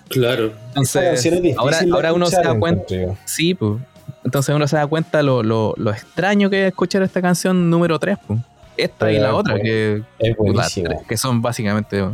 Claro. 0.08 0.52
Entonces, 0.68 1.26
ahora, 1.56 1.78
ahora 1.92 2.12
uno 2.12 2.26
se 2.26 2.40
da 2.42 2.56
cuenta. 2.58 2.94
Sí, 3.24 3.54
pues. 3.54 3.80
Entonces 4.24 4.54
uno 4.54 4.66
se 4.68 4.76
da 4.76 4.86
cuenta 4.86 5.22
lo, 5.22 5.42
lo, 5.42 5.74
lo 5.76 5.90
extraño 5.92 6.50
que 6.50 6.62
es 6.62 6.68
escuchar 6.68 7.02
esta 7.02 7.22
canción 7.22 7.70
número 7.70 7.98
3, 7.98 8.18
pues. 8.26 8.40
Esta 8.76 9.10
y 9.10 9.18
la 9.18 9.34
otra, 9.34 9.54
que, 9.60 10.02
Es 10.18 10.36
tres, 10.84 10.98
que 11.08 11.16
son 11.16 11.40
básicamente. 11.42 12.04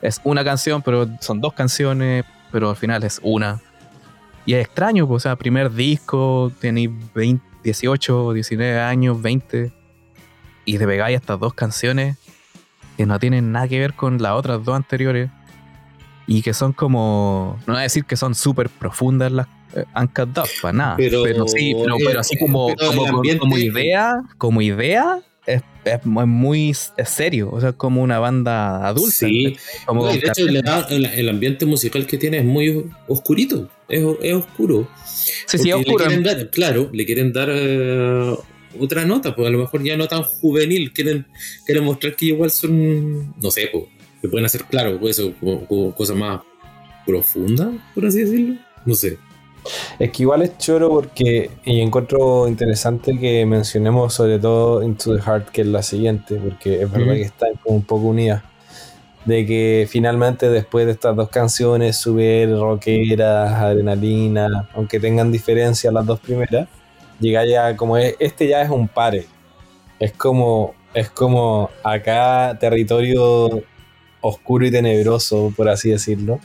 Es 0.00 0.20
una 0.24 0.44
canción, 0.44 0.82
pero 0.82 1.08
son 1.20 1.40
dos 1.40 1.52
canciones, 1.52 2.24
pero 2.52 2.70
al 2.70 2.76
final 2.76 3.02
es 3.04 3.20
una. 3.22 3.60
Y 4.44 4.54
es 4.54 4.64
extraño, 4.64 5.06
pues, 5.08 5.22
o 5.24 5.28
sea, 5.28 5.36
primer 5.36 5.72
disco, 5.72 6.52
tenéis 6.60 6.90
20, 7.14 7.44
18, 7.64 8.32
19 8.32 8.80
años, 8.80 9.20
20, 9.20 9.72
y 10.64 10.78
te 10.78 10.86
pegáis 10.86 11.16
estas 11.16 11.40
dos 11.40 11.52
canciones 11.54 12.16
que 12.96 13.04
no 13.06 13.18
tienen 13.18 13.50
nada 13.52 13.66
que 13.68 13.78
ver 13.80 13.94
con 13.94 14.22
las 14.22 14.32
otras 14.32 14.64
dos 14.64 14.76
anteriores, 14.76 15.30
y 16.28 16.42
que 16.42 16.54
son 16.54 16.72
como. 16.72 17.58
No 17.66 17.74
voy 17.74 17.80
a 17.80 17.82
decir 17.82 18.04
que 18.04 18.16
son 18.16 18.34
súper 18.34 18.68
profundas 18.70 19.30
las 19.32 19.46
eh, 19.74 19.84
Uncut 19.94 20.38
para 20.62 20.72
nada. 20.72 20.96
Pero- 20.96 21.22
Pero, 21.24 21.48
sí, 21.48 21.74
pero, 21.82 21.96
pero 22.04 22.20
así 22.20 22.36
como, 22.38 22.68
como, 22.74 23.06
ambiente- 23.18 23.40
como 23.40 23.58
idea, 23.58 24.22
como 24.38 24.62
idea, 24.62 25.18
es, 25.46 25.62
es 25.84 26.04
muy- 26.04 26.70
es 26.70 27.08
serio, 27.08 27.50
o 27.52 27.60
sea, 27.60 27.70
es 27.70 27.74
como 27.76 28.02
una 28.02 28.18
banda 28.18 28.86
adulta. 28.86 29.10
Sí, 29.16 29.56
como 29.86 30.10
y 30.12 30.18
de 30.18 30.26
hecho 30.28 30.46
el, 30.90 31.04
el 31.06 31.28
ambiente 31.28 31.66
musical 31.66 32.06
que 32.06 32.18
tiene 32.18 32.38
es 32.38 32.44
muy 32.44 32.86
oscurito, 33.08 33.70
es, 33.88 34.04
es 34.22 34.34
oscuro. 34.34 34.88
Sí, 35.04 35.58
sí, 35.58 35.70
Porque 35.70 35.74
oscuro. 35.74 36.08
Le 36.08 36.18
dar, 36.20 36.50
claro, 36.50 36.90
le 36.92 37.06
quieren 37.06 37.32
dar 37.32 37.48
eh, 37.52 38.34
otra 38.80 39.04
nota, 39.04 39.34
pues 39.34 39.48
a 39.48 39.50
lo 39.50 39.58
mejor 39.58 39.82
ya 39.84 39.96
no 39.96 40.06
tan 40.08 40.22
juvenil, 40.24 40.92
quieren, 40.92 41.26
quieren 41.64 41.84
mostrar 41.84 42.16
que 42.16 42.26
igual 42.26 42.50
son, 42.50 43.34
no 43.40 43.50
sé, 43.50 43.68
pues, 43.72 43.84
que 44.20 44.28
pueden 44.28 44.44
hacer, 44.46 44.64
claro, 44.64 44.98
pues, 44.98 45.18
eso, 45.18 45.32
como- 45.40 45.66
como 45.66 45.94
cosas 45.94 46.16
más 46.16 46.40
profundas, 47.06 47.68
por 47.94 48.06
así 48.06 48.20
decirlo. 48.20 48.56
No 48.84 48.94
sé. 48.94 49.18
Es 49.98 50.10
que 50.10 50.22
igual 50.22 50.42
es 50.42 50.58
choro 50.58 50.90
porque, 50.90 51.50
y 51.64 51.80
encuentro 51.80 52.48
interesante 52.48 53.18
que 53.18 53.44
mencionemos 53.46 54.14
sobre 54.14 54.38
todo 54.38 54.82
Into 54.82 55.16
the 55.16 55.22
Heart, 55.22 55.50
que 55.50 55.62
es 55.62 55.66
la 55.66 55.82
siguiente, 55.82 56.36
porque 56.36 56.82
es 56.82 56.90
verdad 56.90 57.08
Ujú. 57.08 57.16
que 57.16 57.22
están 57.22 57.50
como 57.62 57.76
un 57.76 57.84
poco 57.84 58.06
unidas. 58.06 58.42
De 59.24 59.44
que 59.44 59.88
finalmente 59.90 60.48
después 60.48 60.86
de 60.86 60.92
estas 60.92 61.16
dos 61.16 61.28
canciones, 61.30 61.96
Subir, 61.96 62.50
Rockeras, 62.50 63.54
Adrenalina, 63.54 64.68
aunque 64.74 65.00
tengan 65.00 65.32
diferencias 65.32 65.92
las 65.92 66.06
dos 66.06 66.20
primeras, 66.20 66.68
llega 67.18 67.44
ya 67.44 67.76
como 67.76 67.96
es, 67.96 68.14
este 68.20 68.46
ya 68.46 68.62
es 68.62 68.70
un 68.70 68.86
pare. 68.86 69.26
Es 69.98 70.12
como, 70.12 70.74
es 70.94 71.10
como 71.10 71.70
acá 71.82 72.56
territorio 72.60 73.62
oscuro 74.20 74.66
y 74.66 74.70
tenebroso, 74.70 75.52
por 75.56 75.68
así 75.68 75.90
decirlo. 75.90 76.38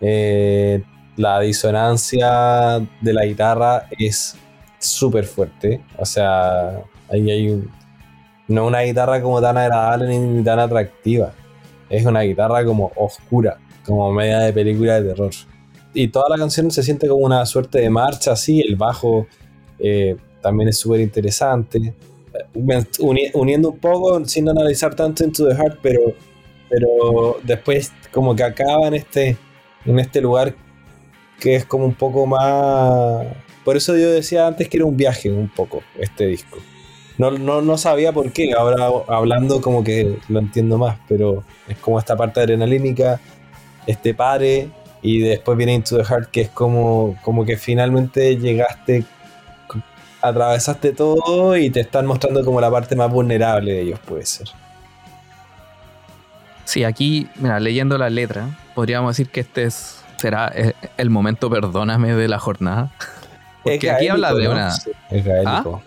Eh, 0.00 0.82
la 1.16 1.40
disonancia 1.40 2.80
de 3.00 3.12
la 3.12 3.24
guitarra 3.24 3.88
es 3.98 4.36
súper 4.78 5.24
fuerte. 5.24 5.82
O 5.98 6.04
sea, 6.04 6.82
ahí 7.10 7.30
hay 7.30 7.48
un- 7.50 7.70
no 8.48 8.66
una 8.66 8.80
guitarra 8.82 9.22
como 9.22 9.40
tan 9.40 9.56
agradable 9.56 10.18
ni 10.18 10.42
tan 10.44 10.58
atractiva. 10.58 11.32
Es 11.88 12.04
una 12.06 12.22
guitarra 12.22 12.64
como 12.64 12.90
oscura, 12.96 13.58
como 13.84 14.10
media 14.12 14.40
de 14.40 14.52
película 14.52 15.00
de 15.00 15.08
terror. 15.10 15.30
Y 15.94 16.08
toda 16.08 16.28
la 16.30 16.38
canción 16.38 16.70
se 16.70 16.82
siente 16.82 17.06
como 17.08 17.24
una 17.24 17.44
suerte 17.46 17.80
de 17.80 17.90
marcha 17.90 18.32
así. 18.32 18.60
El 18.60 18.76
bajo 18.76 19.26
eh, 19.78 20.16
también 20.40 20.68
es 20.70 20.78
súper 20.78 21.00
interesante. 21.00 21.94
Uniendo 22.98 23.70
un 23.70 23.78
poco, 23.78 24.24
sin 24.24 24.48
analizar 24.48 24.94
tanto 24.94 25.24
Into 25.24 25.46
the 25.48 25.54
Heart, 25.54 25.78
pero, 25.82 26.00
pero 26.68 27.38
después 27.42 27.92
como 28.10 28.34
que 28.34 28.42
acaba 28.42 28.88
en 28.88 28.94
este, 28.94 29.36
en 29.84 29.98
este 29.98 30.20
lugar 30.20 30.54
que 31.42 31.56
es 31.56 31.64
como 31.64 31.84
un 31.84 31.94
poco 31.94 32.24
más... 32.24 33.26
Por 33.64 33.76
eso 33.76 33.96
yo 33.96 34.10
decía 34.10 34.46
antes 34.46 34.68
que 34.68 34.76
era 34.76 34.86
un 34.86 34.96
viaje 34.96 35.28
un 35.28 35.48
poco 35.48 35.82
este 35.98 36.26
disco. 36.26 36.58
No, 37.18 37.32
no, 37.32 37.60
no 37.60 37.76
sabía 37.78 38.12
por 38.12 38.30
qué, 38.32 38.52
ahora 38.52 38.88
hablando 39.08 39.60
como 39.60 39.82
que 39.82 40.18
lo 40.28 40.38
entiendo 40.38 40.78
más, 40.78 40.98
pero 41.08 41.42
es 41.68 41.76
como 41.78 41.98
esta 41.98 42.16
parte 42.16 42.40
adrenalínica, 42.40 43.20
este 43.88 44.14
pare, 44.14 44.70
y 45.02 45.18
después 45.18 45.58
viene 45.58 45.74
Into 45.74 45.98
the 45.98 46.04
Heart, 46.04 46.30
que 46.30 46.42
es 46.42 46.48
como, 46.48 47.18
como 47.22 47.44
que 47.44 47.56
finalmente 47.56 48.36
llegaste, 48.36 49.04
atravesaste 50.20 50.92
todo 50.92 51.56
y 51.56 51.70
te 51.70 51.80
están 51.80 52.06
mostrando 52.06 52.44
como 52.44 52.60
la 52.60 52.70
parte 52.70 52.94
más 52.94 53.10
vulnerable 53.10 53.72
de 53.72 53.80
ellos, 53.82 53.98
puede 53.98 54.24
ser. 54.24 54.48
Sí, 56.64 56.84
aquí, 56.84 57.28
mira, 57.36 57.58
leyendo 57.58 57.98
la 57.98 58.08
letra, 58.10 58.48
podríamos 58.76 59.16
decir 59.16 59.30
que 59.30 59.40
este 59.40 59.64
es, 59.64 60.01
será 60.22 60.52
eh, 60.54 60.72
el 60.96 61.10
momento 61.10 61.50
perdóname 61.50 62.14
de 62.14 62.28
la 62.28 62.38
jornada. 62.38 62.92
Porque 63.64 63.90
aquí 63.90 64.08
habla 64.08 64.32
de 64.32 64.48
una. 64.48 64.68
es 65.10 65.24
gaélico. 65.24 65.82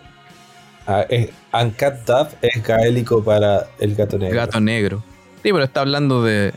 Ah, 0.86 1.04
es, 1.08 1.30
Uncut 1.52 2.34
es 2.42 2.62
gaélico 2.62 3.24
para 3.24 3.66
el 3.80 3.94
gato 3.94 4.18
negro. 4.18 4.36
Gato 4.36 4.60
negro. 4.60 5.02
Sí, 5.42 5.52
pero 5.52 5.64
está 5.64 5.80
hablando 5.80 6.22
de. 6.22 6.52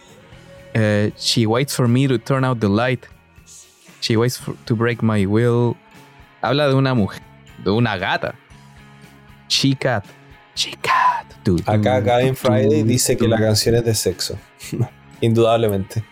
eh, 0.73 1.11
She 1.17 1.45
waits 1.45 1.75
for 1.75 1.87
me 1.87 2.07
to 2.07 2.19
turn 2.19 2.43
out 2.43 2.59
the 2.59 2.69
light. 2.69 3.05
She 4.01 4.17
waits 4.17 4.37
for- 4.37 4.55
to 4.65 4.75
break 4.75 5.01
my 5.01 5.25
will. 5.25 5.75
Habla 6.41 6.67
de 6.67 6.73
una 6.75 6.93
mujer, 6.93 7.21
de 7.63 7.71
una 7.71 7.97
gata. 7.97 8.35
She 9.49 9.75
cat. 9.75 10.05
She 10.55 10.71
cat. 10.81 11.25
Tu, 11.43 11.57
Acá 11.65 11.99
Gavin 12.01 12.35
Friday 12.35 12.83
dice 12.83 13.17
que 13.17 13.27
la 13.27 13.37
canción 13.37 13.75
es 13.75 13.83
de 13.85 13.95
sexo. 13.95 14.37
Indudablemente. 15.21 16.03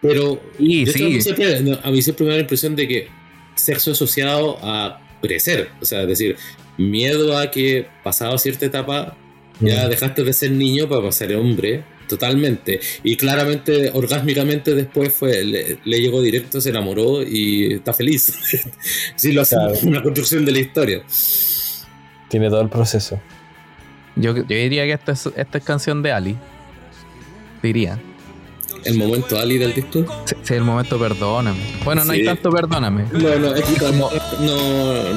Pero 0.00 0.40
Sí, 0.58 0.86
sí. 0.86 1.04
A, 1.04 1.08
mí 1.08 1.20
siempre, 1.20 1.60
no, 1.60 1.78
a 1.82 1.90
mí 1.90 2.02
siempre 2.02 2.24
me 2.24 2.30
da 2.30 2.36
la 2.36 2.42
impresión 2.42 2.76
de 2.76 2.86
que 2.88 3.08
sexo 3.54 3.92
asociado 3.92 4.58
a 4.62 5.00
crecer. 5.20 5.70
O 5.80 5.84
sea, 5.84 6.02
es 6.02 6.08
decir, 6.08 6.36
miedo 6.76 7.36
a 7.36 7.50
que 7.50 7.86
pasado 8.04 8.38
cierta 8.38 8.66
etapa 8.66 9.16
ya 9.60 9.86
Mm. 9.86 9.90
dejaste 9.90 10.22
de 10.22 10.32
ser 10.32 10.52
niño 10.52 10.88
para 10.88 11.02
pasar 11.02 11.32
a 11.32 11.38
hombre. 11.38 11.82
Totalmente. 12.08 12.80
Y 13.02 13.16
claramente, 13.16 13.90
orgásmicamente 13.92 14.74
después 14.74 15.12
fue, 15.12 15.44
le, 15.44 15.78
le 15.84 16.00
llegó 16.00 16.22
directo, 16.22 16.58
se 16.60 16.70
enamoró 16.70 17.22
y 17.22 17.74
está 17.74 17.92
feliz. 17.92 18.32
sí, 19.16 19.32
lo 19.32 19.42
hace 19.42 19.56
Claro. 19.56 19.74
una 19.82 20.02
construcción 20.02 20.44
de 20.46 20.52
la 20.52 20.58
historia. 20.60 21.02
Tiene 22.28 22.48
todo 22.48 22.60
el 22.62 22.68
proceso. 22.70 23.20
Yo, 24.16 24.34
yo 24.36 24.42
diría 24.44 24.84
que 24.84 24.92
esta 24.92 25.12
es, 25.12 25.28
esta 25.36 25.58
es 25.58 25.64
canción 25.64 26.02
de 26.02 26.12
Ali. 26.12 26.36
Diría. 27.62 27.98
El 28.84 28.96
momento 28.96 29.38
Ali 29.38 29.58
del 29.58 29.74
disco. 29.74 30.04
Sí, 30.24 30.34
sí, 30.42 30.54
el 30.54 30.62
momento 30.64 30.98
perdóname. 30.98 31.58
Bueno, 31.84 32.04
no 32.04 32.12
hay 32.12 32.24
tanto 32.24 32.50
perdóname. 32.50 33.04
No, 33.12 33.18
no, 33.38 33.54
es 33.54 33.64
que 33.64 33.80
no, 33.92 34.10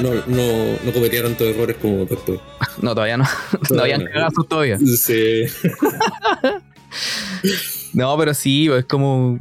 no, 0.02 0.76
no, 0.84 0.92
cometía 0.92 1.22
tantos 1.22 1.46
errores 1.46 1.76
como 1.80 2.04
después. 2.04 2.40
No, 2.80 2.94
todavía 2.94 3.16
no. 3.16 3.24
No 3.70 3.82
habían 3.82 4.04
no. 4.04 4.10
cagado 4.10 4.44
todavía. 4.44 4.78
Sí. 4.78 5.44
No, 7.94 8.16
pero 8.16 8.32
sí, 8.34 8.68
es 8.70 8.84
como 8.86 9.38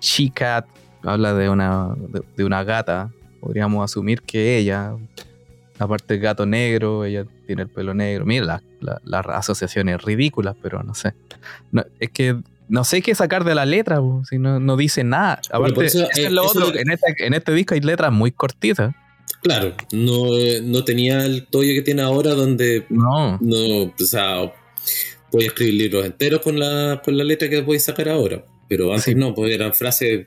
She 0.00 0.30
Cat. 0.30 0.66
Habla 1.02 1.34
de 1.34 1.48
una, 1.48 1.94
de, 1.96 2.22
de 2.36 2.44
una 2.44 2.62
gata. 2.64 3.10
Podríamos 3.40 3.82
asumir 3.84 4.20
que 4.22 4.58
ella, 4.58 4.94
aparte 5.78 6.14
del 6.14 6.22
gato 6.22 6.44
negro, 6.46 7.04
ella 7.04 7.24
tiene 7.46 7.62
el 7.62 7.68
pelo 7.68 7.94
negro. 7.94 8.24
Mira, 8.26 8.44
la- 8.46 8.62
la- 8.80 9.00
las 9.04 9.26
asociaciones 9.36 10.02
ridículas, 10.02 10.56
pero 10.62 10.82
no 10.82 10.94
sé. 10.94 11.14
No, 11.72 11.84
es 11.98 12.10
que 12.10 12.36
no 12.70 12.84
sé 12.84 13.02
qué 13.02 13.14
sacar 13.14 13.44
de 13.44 13.54
la 13.54 13.66
letra, 13.66 14.00
si 14.28 14.38
no, 14.38 14.58
no 14.60 14.76
dice 14.76 15.04
nada. 15.04 15.40
Aparte, 15.50 15.84
eso, 15.84 15.98
eso 16.10 16.20
eh, 16.20 16.24
es 16.26 16.32
lo 16.32 16.44
eso 16.44 16.58
otro. 16.58 16.74
es 16.74 16.80
En, 16.82 16.90
este, 16.90 17.26
en 17.26 17.34
este 17.34 17.52
disco 17.52 17.74
hay 17.74 17.80
letras 17.80 18.12
muy 18.12 18.30
cortitas. 18.32 18.94
Claro, 19.42 19.74
no, 19.92 20.36
eh, 20.36 20.60
no 20.62 20.84
tenía 20.84 21.24
el 21.24 21.46
toyo 21.46 21.72
que 21.74 21.82
tiene 21.82 22.02
ahora 22.02 22.30
donde 22.34 22.84
No. 22.90 23.38
no, 23.40 23.82
o 23.84 23.94
sea, 23.98 24.52
puedes 25.30 25.48
escribir 25.48 25.74
libros 25.74 26.04
enteros 26.06 26.40
con 26.40 26.58
la, 26.58 27.00
con 27.04 27.16
la 27.16 27.24
letra 27.24 27.48
que 27.48 27.62
puedes 27.62 27.84
sacar 27.84 28.08
ahora. 28.08 28.44
Pero 28.68 28.90
antes 28.90 29.04
Sí. 29.06 29.14
no, 29.16 29.34
pues 29.34 29.52
eran 29.52 29.74
frases, 29.74 30.26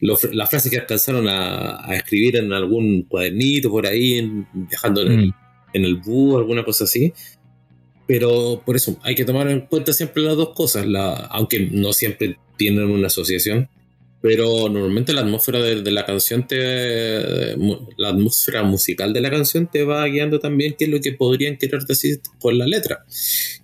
las 0.00 0.50
frases 0.50 0.70
que 0.72 0.78
alcanzaron 0.80 1.28
a, 1.28 1.84
a 1.88 1.94
escribir 1.94 2.36
en 2.36 2.52
algún 2.52 3.02
cuadernito 3.02 3.70
por 3.70 3.86
ahí, 3.86 4.44
viajando 4.52 5.02
en, 5.02 5.12
el, 5.12 5.26
Mm. 5.28 5.32
en 5.74 5.84
el 5.84 5.96
bus, 5.96 6.36
alguna 6.38 6.64
cosa 6.64 6.82
así. 6.84 7.12
Pero 8.06 8.62
por 8.64 8.76
eso 8.76 8.96
hay 9.02 9.14
que 9.14 9.24
tomar 9.24 9.48
en 9.48 9.62
cuenta 9.62 9.92
siempre 9.92 10.22
las 10.22 10.36
dos 10.36 10.50
cosas, 10.50 10.86
la, 10.86 11.12
aunque 11.14 11.60
no 11.72 11.92
siempre 11.92 12.38
tienen 12.56 12.90
una 12.90 13.08
asociación. 13.08 13.68
Pero 14.22 14.68
normalmente 14.68 15.12
la 15.12 15.20
atmósfera 15.20 15.60
de, 15.60 15.82
de 15.82 15.90
la 15.90 16.04
canción 16.06 16.46
te. 16.48 17.54
La 17.96 18.08
atmósfera 18.08 18.62
musical 18.62 19.12
de 19.12 19.20
la 19.20 19.30
canción 19.30 19.68
te 19.68 19.84
va 19.84 20.04
guiando 20.06 20.40
también 20.40 20.74
qué 20.76 20.86
es 20.86 20.90
lo 20.90 21.00
que 21.00 21.12
podrían 21.12 21.56
querer 21.58 21.82
decir 21.82 22.20
con 22.40 22.56
la 22.58 22.66
letra. 22.66 23.04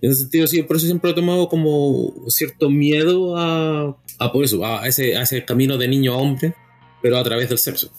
En 0.01 0.11
ese 0.11 0.21
sentido, 0.21 0.47
sí, 0.47 0.61
por 0.61 0.77
eso 0.77 0.85
siempre 0.85 1.11
he 1.11 1.13
tomado 1.13 1.49
como 1.49 2.13
cierto 2.29 2.69
miedo 2.69 3.35
a, 3.35 3.97
a 4.19 4.31
por 4.31 4.45
eso, 4.45 4.63
a 4.65 4.87
ese, 4.87 5.17
a 5.17 5.23
ese 5.23 5.43
camino 5.43 5.77
de 5.77 5.87
niño 5.87 6.13
a 6.13 6.17
hombre, 6.17 6.53
pero 7.01 7.17
a 7.17 7.23
través 7.23 7.49
del 7.49 7.57
sexo. 7.57 7.91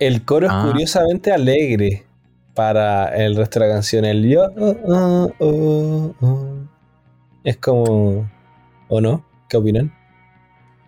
El 0.00 0.24
coro 0.24 0.48
Ah. 0.50 0.64
es 0.64 0.72
curiosamente 0.72 1.30
alegre 1.32 2.04
para 2.56 3.14
el 3.14 3.36
resto 3.36 3.60
de 3.60 3.68
la 3.68 3.72
canción. 3.74 4.04
El 4.04 4.28
yo. 4.28 4.50
oh, 4.58 4.76
oh, 4.88 5.32
oh, 5.38 6.14
oh. 6.20 6.56
Es 7.44 7.56
como. 7.58 8.28
¿O 8.88 9.00
no? 9.00 9.24
¿Qué 9.48 9.56
opinan? 9.56 9.92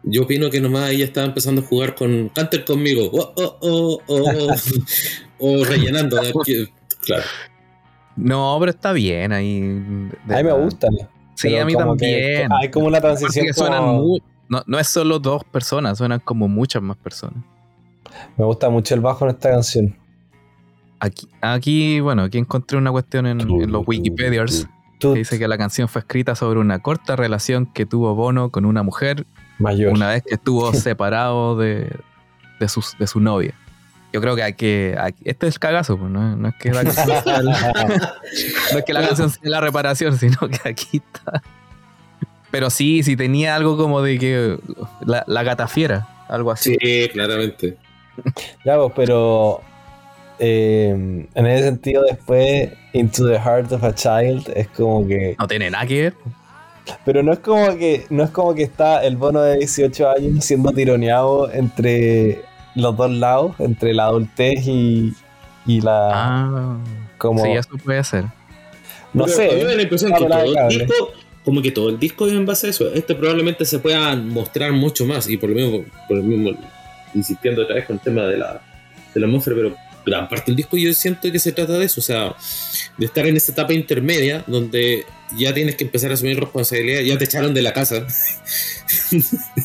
Yo 0.04 0.22
opino 0.22 0.48
que 0.50 0.60
nomás 0.60 0.90
ella 0.90 1.04
estaba 1.04 1.26
empezando 1.26 1.60
a 1.60 1.64
jugar 1.64 1.94
con 1.94 2.28
Canten 2.30 2.62
conmigo, 2.62 3.10
oh, 3.12 3.32
oh, 3.36 3.56
oh, 3.60 4.00
oh, 4.08 4.54
oh, 5.38 5.60
o 5.60 5.64
rellenando. 5.64 6.16
Claro. 7.04 7.22
No, 8.16 8.56
pero 8.60 8.70
está 8.70 8.92
bien 8.92 9.32
ahí. 9.32 9.58
A 9.60 9.62
mí 9.62 10.10
me 10.28 10.42
la- 10.44 10.52
gusta. 10.52 10.88
Sí, 11.34 11.56
a 11.56 11.64
mí 11.64 11.72
que- 11.72 11.78
también. 11.78 12.48
hay 12.52 12.70
como 12.70 12.86
una 12.86 13.00
transición. 13.00 13.46
que 13.46 13.52
suenan 13.52 13.80
como- 13.80 14.02
muy- 14.02 14.22
no, 14.48 14.62
no 14.66 14.78
es 14.78 14.88
solo 14.88 15.18
dos 15.18 15.44
personas, 15.44 15.98
suenan 15.98 16.20
como 16.20 16.48
muchas 16.48 16.80
más 16.82 16.96
personas. 16.96 17.44
Me 18.36 18.44
gusta 18.44 18.70
mucho 18.70 18.94
el 18.94 19.00
bajo 19.00 19.24
en 19.26 19.32
esta 19.32 19.50
canción. 19.50 19.96
Aquí, 21.00 21.28
aquí 21.40 22.00
bueno, 22.00 22.22
aquí 22.24 22.38
encontré 22.38 22.76
una 22.78 22.90
cuestión 22.90 23.26
en, 23.26 23.40
en 23.40 23.70
los 23.72 23.86
Wikipedias 23.86 24.68
que 25.00 25.14
dice 25.14 25.38
que 25.38 25.46
la 25.46 25.56
canción 25.56 25.86
fue 25.88 26.00
escrita 26.00 26.34
sobre 26.34 26.58
una 26.58 26.80
corta 26.80 27.14
relación 27.14 27.66
que 27.66 27.86
tuvo 27.86 28.14
Bono 28.16 28.50
con 28.50 28.64
una 28.64 28.82
mujer 28.82 29.26
mayor. 29.60 29.92
una 29.92 30.08
vez 30.08 30.24
que 30.26 30.34
estuvo 30.34 30.72
separado 30.74 31.56
de, 31.56 31.88
de, 32.58 32.68
sus- 32.68 32.96
de 32.98 33.06
su 33.06 33.20
novia. 33.20 33.54
Yo 34.12 34.20
creo 34.22 34.34
que 34.34 34.42
hay 34.42 34.54
que. 34.54 34.96
hay- 34.98 35.14
este 35.24 35.46
es 35.46 35.54
el 35.54 35.60
cagazo, 35.60 35.98
pues, 35.98 36.10
¿no? 36.10 36.34
No 36.36 36.48
es 36.48 36.54
que 36.56 36.72
la 36.72 36.82
canción 36.82 37.22
sea 37.22 37.42
la, 37.42 37.72
no 38.72 38.78
es 38.78 38.84
que 38.84 38.92
la 38.92 39.06
canción 39.06 39.30
sea 39.30 39.40
la 39.44 39.60
reparación, 39.60 40.16
sino 40.18 40.36
que 40.48 40.68
aquí 40.68 41.02
está. 41.04 41.42
Pero 42.50 42.70
sí, 42.70 43.02
sí 43.02 43.16
tenía 43.16 43.54
algo 43.54 43.76
como 43.76 44.00
de 44.00 44.18
que 44.18 44.58
la, 45.04 45.22
la 45.26 45.42
gata 45.42 45.68
fiera, 45.68 46.08
algo 46.28 46.50
así. 46.50 46.76
Sí, 46.80 47.08
claramente. 47.12 47.76
Ya, 48.64 48.76
pues, 48.78 48.92
pero 48.96 49.60
eh, 50.38 51.26
en 51.34 51.46
ese 51.46 51.64
sentido, 51.64 52.04
después, 52.04 52.70
Into 52.92 53.26
the 53.26 53.38
Heart 53.38 53.72
of 53.72 53.84
a 53.84 53.94
Child 53.94 54.50
es 54.54 54.68
como 54.68 55.06
que. 55.06 55.36
No 55.38 55.46
tiene 55.46 55.70
nada 55.70 55.86
que 55.86 56.02
ver. 56.02 56.14
Pero 57.04 57.22
no 57.22 57.32
es 57.32 57.38
como 57.40 57.76
que 57.76 58.06
no 58.08 58.24
es 58.24 58.30
como 58.30 58.54
que 58.54 58.62
está 58.62 59.04
el 59.04 59.16
bono 59.16 59.42
de 59.42 59.58
18 59.58 60.08
años 60.10 60.44
siendo 60.44 60.72
tironeado 60.72 61.50
entre 61.52 62.42
los 62.74 62.96
dos 62.96 63.10
lados, 63.10 63.54
entre 63.58 63.92
la 63.92 64.04
adultez 64.04 64.66
y, 64.66 65.12
y 65.66 65.80
la. 65.80 66.10
Ah, 66.12 66.76
como. 67.18 67.44
sí, 67.44 67.50
eso 67.50 67.70
puede 67.84 68.02
ser. 68.04 68.24
no 69.12 69.24
Pero 69.24 69.36
sé. 69.36 69.50
a 69.50 69.54
mí 69.54 69.58
me 69.62 69.64
da 69.64 69.74
la 69.74 69.82
impresión 69.82 70.12
que 70.12 70.24
habla 70.24 70.36
de 70.38 70.42
todo 70.44 70.50
el 70.50 70.56
cable. 70.56 70.84
disco, 70.86 71.10
como 71.44 71.62
que 71.62 71.70
todo 71.72 71.88
el 71.90 71.98
disco 71.98 72.26
es 72.26 72.32
en 72.32 72.46
base 72.46 72.68
a 72.68 72.70
eso. 72.70 72.92
Este 72.94 73.14
probablemente 73.14 73.64
se 73.64 73.78
pueda 73.80 74.16
mostrar 74.16 74.72
mucho 74.72 75.04
más 75.04 75.28
y 75.28 75.36
por 75.36 75.50
lo 75.50 75.56
mismo, 75.56 75.84
por 76.08 76.16
lo 76.16 76.22
mismo 76.22 76.58
insistiendo 77.14 77.62
otra 77.62 77.76
vez 77.76 77.86
con 77.86 77.96
el 77.96 78.00
tema 78.00 78.22
de 78.22 78.36
la, 78.38 78.60
de 79.14 79.20
la 79.20 79.26
atmósfera, 79.26 79.56
pero 79.56 79.76
gran 80.08 80.28
parte 80.28 80.46
del 80.46 80.56
disco 80.56 80.76
yo 80.76 80.92
siento 80.92 81.30
que 81.30 81.38
se 81.38 81.52
trata 81.52 81.78
de 81.78 81.84
eso, 81.84 82.00
o 82.00 82.04
sea, 82.04 82.34
de 82.96 83.06
estar 83.06 83.26
en 83.26 83.36
esa 83.36 83.52
etapa 83.52 83.72
intermedia 83.72 84.44
donde 84.46 85.04
ya 85.36 85.52
tienes 85.54 85.76
que 85.76 85.84
empezar 85.84 86.10
a 86.10 86.14
asumir 86.14 86.38
responsabilidad, 86.38 87.00
ya 87.00 87.18
te 87.18 87.24
echaron 87.24 87.54
de 87.54 87.62
la 87.62 87.72
casa, 87.72 88.06
Sí. 88.08 89.14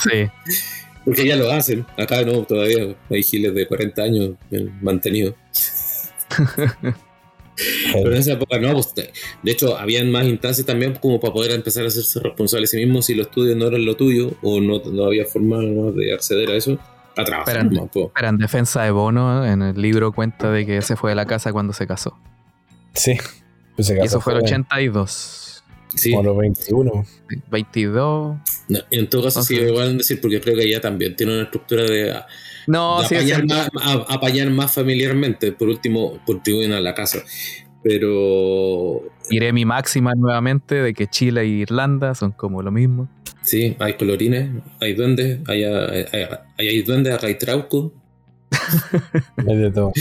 porque 1.05 1.25
ya 1.25 1.35
lo 1.35 1.51
hacen, 1.51 1.85
acá 1.97 2.23
no, 2.23 2.43
todavía 2.43 2.95
hay 3.09 3.23
giles 3.23 3.53
de 3.53 3.67
40 3.67 4.01
años 4.01 4.31
mantenidos. 4.81 5.35
Pero 7.93 8.11
en 8.11 8.17
esa 8.17 8.33
época 8.33 8.57
no, 8.57 8.73
pues, 8.73 8.93
de 8.95 9.51
hecho, 9.51 9.77
habían 9.77 10.09
más 10.09 10.25
instancias 10.25 10.65
también 10.65 10.95
como 10.95 11.19
para 11.19 11.33
poder 11.33 11.51
empezar 11.51 11.83
a 11.83 11.87
hacerse 11.87 12.19
responsable 12.19 12.63
a 12.63 12.67
sí 12.67 12.77
mismo 12.77 13.01
si 13.01 13.13
los 13.13 13.27
estudios 13.27 13.55
no 13.55 13.67
eran 13.67 13.85
lo 13.85 13.95
tuyo 13.95 14.31
o 14.41 14.59
no, 14.59 14.79
no 14.79 15.05
había 15.05 15.25
forma 15.25 15.59
de 15.91 16.13
acceder 16.13 16.49
a 16.49 16.55
eso, 16.55 16.79
a 17.16 17.24
trabajar 17.24 17.68
Pero- 17.70 17.82
más, 17.82 17.89
po. 17.91 18.11
Pero 18.16 18.28
en 18.30 18.38
defensa 18.38 18.84
de 18.84 18.91
Bono, 18.91 19.45
en 19.45 19.61
el 19.61 19.82
libro 19.82 20.11
cuenta 20.11 20.51
de 20.51 20.66
que 20.66 20.82
se 20.82 20.95
fue 20.95 21.11
de 21.11 21.16
la 21.16 21.26
casa 21.26 21.51
cuando 21.51 21.74
se 21.74 21.86
casó. 21.88 22.18
Sí. 22.93 23.16
Pues 23.76 23.88
se 23.88 23.93
Y 23.93 23.97
casó 23.97 24.05
eso 24.07 24.22
fue 24.22 24.34
el 24.34 24.39
joven, 24.39 24.53
82. 24.61 25.64
Sí, 25.95 26.11
Como 26.11 26.24
los 26.24 26.38
21. 26.38 27.05
22. 27.51 28.36
no, 28.68 28.80
en 28.89 29.09
todo 29.09 29.24
caso 29.26 29.43
sí, 29.43 29.55
Ok. 29.59 29.68
igual 29.70 29.97
decir, 29.99 30.20
porque 30.22 30.41
creo 30.41 30.55
que 30.55 30.64
ella 30.64 30.82
también 30.82 31.16
tiene 31.16 31.34
una 31.34 31.43
estructura 31.43 31.84
de, 31.84 32.16
No, 32.66 33.01
de 33.01 33.07
sí, 33.09 33.16
es 33.16 33.22
apañar, 33.38 33.45
más, 33.45 33.70
a- 33.80 34.14
apañar 34.14 34.49
más 34.49 34.72
familiarmente, 34.74 35.51
por 35.51 35.68
último, 35.68 36.20
contribuyen 36.26 36.72
a 36.74 36.80
la 36.80 36.95
casa. 36.95 37.20
Pero 37.84 39.03
Diré 39.30 39.53
mi 39.53 39.66
máxima 39.66 40.14
nuevamente 40.16 40.76
de 40.76 40.93
que 40.93 41.07
Chile 41.07 41.41
e 41.41 41.45
Irlanda 41.47 42.16
son 42.16 42.32
como 42.32 42.61
lo 42.61 42.72
mismo. 42.72 43.07
Sí, 43.43 43.75
hay 43.79 43.93
colorines, 43.93 44.49
hay 44.79 44.93
duendes, 44.93 45.39
hay, 45.47 45.63
hay, 45.63 46.05
hay, 46.57 46.67
hay 46.67 46.81
duendes, 46.81 47.23
hay 47.23 47.35
trauco, 47.35 47.93
Hay 49.47 49.57
de 49.57 49.71
todo. 49.71 49.91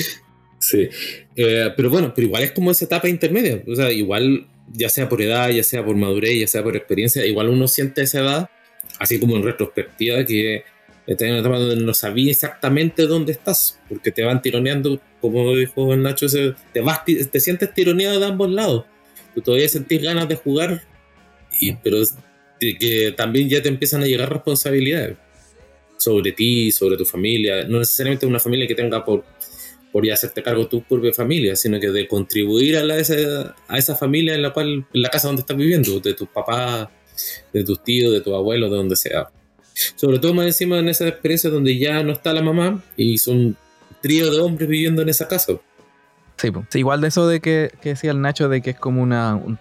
Sí, 0.59 0.89
Eh, 1.35 1.73
pero 1.77 1.91
bueno, 1.91 2.13
pero 2.15 2.27
igual 2.27 2.43
es 2.43 2.53
como 2.53 2.71
esa 2.71 2.85
etapa 2.85 3.09
intermedia. 3.09 3.63
O 3.67 3.75
sea, 3.75 3.91
igual 3.91 4.47
ya 4.73 4.89
sea 4.89 5.09
por 5.09 5.21
edad, 5.21 5.51
ya 5.51 5.65
sea 5.65 5.85
por 5.85 5.97
madurez, 5.97 6.39
ya 6.41 6.47
sea 6.47 6.63
por 6.63 6.77
experiencia, 6.77 7.25
igual 7.27 7.49
uno 7.49 7.67
siente 7.69 8.03
esa 8.03 8.21
edad, 8.21 8.51
así 8.99 9.19
como 9.19 9.37
en 9.37 9.43
retrospectiva, 9.43 10.25
que 10.25 10.65
estás 11.07 11.27
en 11.27 11.33
una 11.33 11.41
etapa 11.41 11.59
donde 11.59 11.85
no 11.85 11.95
sabías 11.95 12.37
exactamente 12.37 13.07
dónde 13.07 13.33
estás, 13.33 13.81
porque 13.89 14.13
te 14.13 14.25
van 14.25 14.41
tironeando, 14.41 15.01
como 15.21 15.55
dijo 15.57 15.95
Nacho, 15.97 16.27
te, 16.73 16.81
vas, 16.81 17.05
te 17.05 17.41
sientes 17.41 17.75
tironeado 17.75 18.21
de 18.21 18.27
ambos 18.27 18.51
lados. 18.51 18.85
Tú 19.35 19.41
todavía 19.41 19.69
sentís 19.69 20.03
ganas 20.03 20.29
de 20.29 20.37
jugar, 20.37 20.83
y, 21.61 21.73
pero 21.75 21.97
que 22.79 23.13
también 23.17 23.49
ya 23.49 23.61
te 23.63 23.69
empiezan 23.69 24.03
a 24.03 24.07
llegar 24.07 24.31
responsabilidades 24.31 25.17
sobre 25.97 26.33
ti, 26.33 26.73
sobre 26.73 26.97
tu 26.97 27.05
familia, 27.05 27.65
no 27.65 27.79
necesariamente 27.79 28.27
una 28.27 28.41
familia 28.41 28.67
que 28.67 28.75
tenga 28.75 29.05
por, 29.05 29.25
por 29.93 30.05
ya 30.05 30.15
hacerte 30.15 30.43
cargo 30.43 30.67
tu 30.67 30.83
propia 30.83 31.13
familia, 31.13 31.55
sino 31.55 31.79
que 31.79 31.91
de 31.91 32.09
contribuir 32.09 32.77
a, 32.77 32.85
la, 32.85 32.97
esa, 32.97 33.55
a 33.69 33.79
esa 33.79 33.95
familia 33.95 34.35
en 34.35 34.43
la 34.43 34.53
cual, 34.53 34.87
en 34.93 35.03
la 35.03 35.11
casa 35.11 35.29
donde 35.29 35.41
estás 35.41 35.57
viviendo, 35.57 36.01
de 36.01 36.15
tus 36.15 36.29
papás, 36.29 36.89
de 37.53 37.65
tus 37.65 37.83
tíos, 37.85 38.13
de 38.13 38.21
tus 38.21 38.35
abuelos, 38.35 38.71
de 38.71 38.77
donde 38.77 38.97
sea. 38.97 39.29
Sobre 39.95 40.19
todo 40.19 40.35
más 40.35 40.47
encima 40.47 40.79
en 40.79 40.89
esa 40.89 41.09
experiencia 41.09 41.51
donde 41.51 41.79
ya 41.79 42.03
no 42.03 42.13
está 42.13 42.33
la 42.33 42.43
mamá 42.43 42.83
y 42.97 43.19
son 43.19 43.57
trío 44.01 44.31
de 44.31 44.41
hombres 44.41 44.69
viviendo 44.69 45.03
en 45.03 45.09
esa 45.09 45.29
casa. 45.29 45.55
Sí, 46.37 46.51
igual 46.75 47.01
de 47.01 47.09
eso 47.09 47.29
de 47.29 47.41
que, 47.41 47.71
que, 47.81 47.91
decía 47.91 48.11
el 48.11 48.21
Nacho, 48.21 48.49
de 48.49 48.61
que 48.63 48.71
es 48.71 48.79
como 48.79 49.03
una, 49.03 49.37
un, 49.37 49.59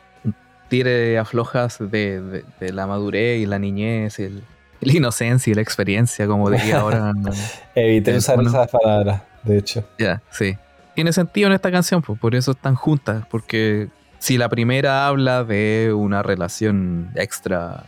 tire 0.72 1.18
aflojas 1.18 1.80
de, 1.80 2.44
de, 2.62 2.72
la 2.72 2.88
madurez 2.88 3.42
y 3.42 3.46
la 3.46 3.60
niñez, 3.60 4.20
el, 4.20 4.42
la 4.80 4.94
inocencia 4.94 5.52
y 5.52 5.54
la 5.54 5.62
experiencia, 5.62 6.26
como 6.28 6.50
diría 6.50 6.80
ahora. 6.80 7.12
Evité 7.76 8.16
usar 8.16 8.42
esas 8.42 8.72
palabras, 8.72 9.22
de 9.44 9.58
hecho. 9.58 9.84
Ya, 10.00 10.22
sí. 10.32 10.58
Tiene 10.96 11.12
sentido 11.12 11.48
en 11.48 11.54
esta 11.54 11.72
canción, 11.72 12.02
pues, 12.02 12.18
por 12.18 12.36
eso 12.36 12.52
están 12.52 12.76
juntas, 12.76 13.26
porque 13.30 13.90
si 14.20 14.38
la 14.38 14.48
primera 14.48 15.08
habla 15.08 15.44
de 15.44 15.92
una 15.94 16.24
relación 16.24 17.12
extra, 17.16 17.84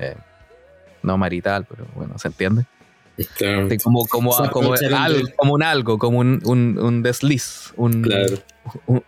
eh, 0.00 0.16
no 1.04 1.16
marital, 1.16 1.64
pero 1.64 1.86
bueno, 1.94 2.18
¿se 2.18 2.26
entiende? 2.26 2.64
Claro. 3.36 3.68
como, 3.84 4.04
como, 4.06 4.30
como, 4.50 4.74
algo, 4.74 5.28
como, 5.36 5.54
un 5.54 5.62
algo, 5.62 5.96
como 5.96 6.18
un, 6.18 6.40
un, 6.44 6.76
un 6.76 7.02
desliz, 7.04 7.72
un, 7.76 8.02
claro. 8.02 8.34
un, 8.88 9.04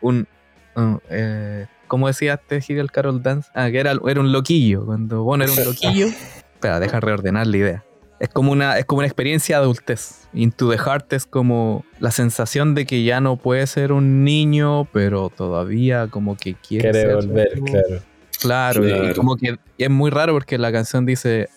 un 0.77 1.01
eh, 1.11 1.67
como 1.89 2.07
decía 2.07 2.35
este 2.35 2.57
Hegel 2.57 2.93
Carol 2.93 3.23
Dance, 3.23 3.51
ah, 3.55 3.71
que 3.71 3.81
era, 3.81 3.93
era 4.07 4.21
un 4.21 4.33
loquillo, 4.33 4.87
cuando 4.87 5.25
bueno 5.25 5.45
era 5.45 5.53
un 5.53 5.65
loquillo, 5.65 6.07
espera, 6.07 6.81
deja 6.81 7.01
reordenar 7.01 7.47
la 7.47 7.57
idea. 7.57 7.85
Es 8.21 8.29
como 8.29 8.51
una, 8.51 8.79
es 8.79 8.85
como 8.85 8.99
una 8.99 9.07
experiencia 9.07 9.59
de 9.59 9.63
adultez. 9.63 10.29
Into 10.33 10.69
the 10.69 10.77
Heart 10.77 11.13
es 11.13 11.25
como 11.25 11.85
la 12.01 12.11
sensación 12.11 12.75
de 12.75 12.85
que 12.85 13.05
ya 13.05 13.21
no 13.21 13.37
puede 13.37 13.65
ser 13.69 13.93
un 13.93 14.25
niño, 14.25 14.89
pero 14.93 15.31
todavía 15.31 16.09
como 16.09 16.37
que 16.37 16.55
quiere, 16.55 16.91
quiere 16.91 17.15
volver, 17.15 17.61
claro. 17.61 18.03
Claro, 18.41 19.11
Y 19.11 19.15
como 19.15 19.37
que 19.37 19.59
es 19.79 19.91
muy 19.91 20.11
raro 20.11 20.33
porque 20.33 20.59
la 20.59 20.71
canción 20.71 21.05
dice 21.07 21.49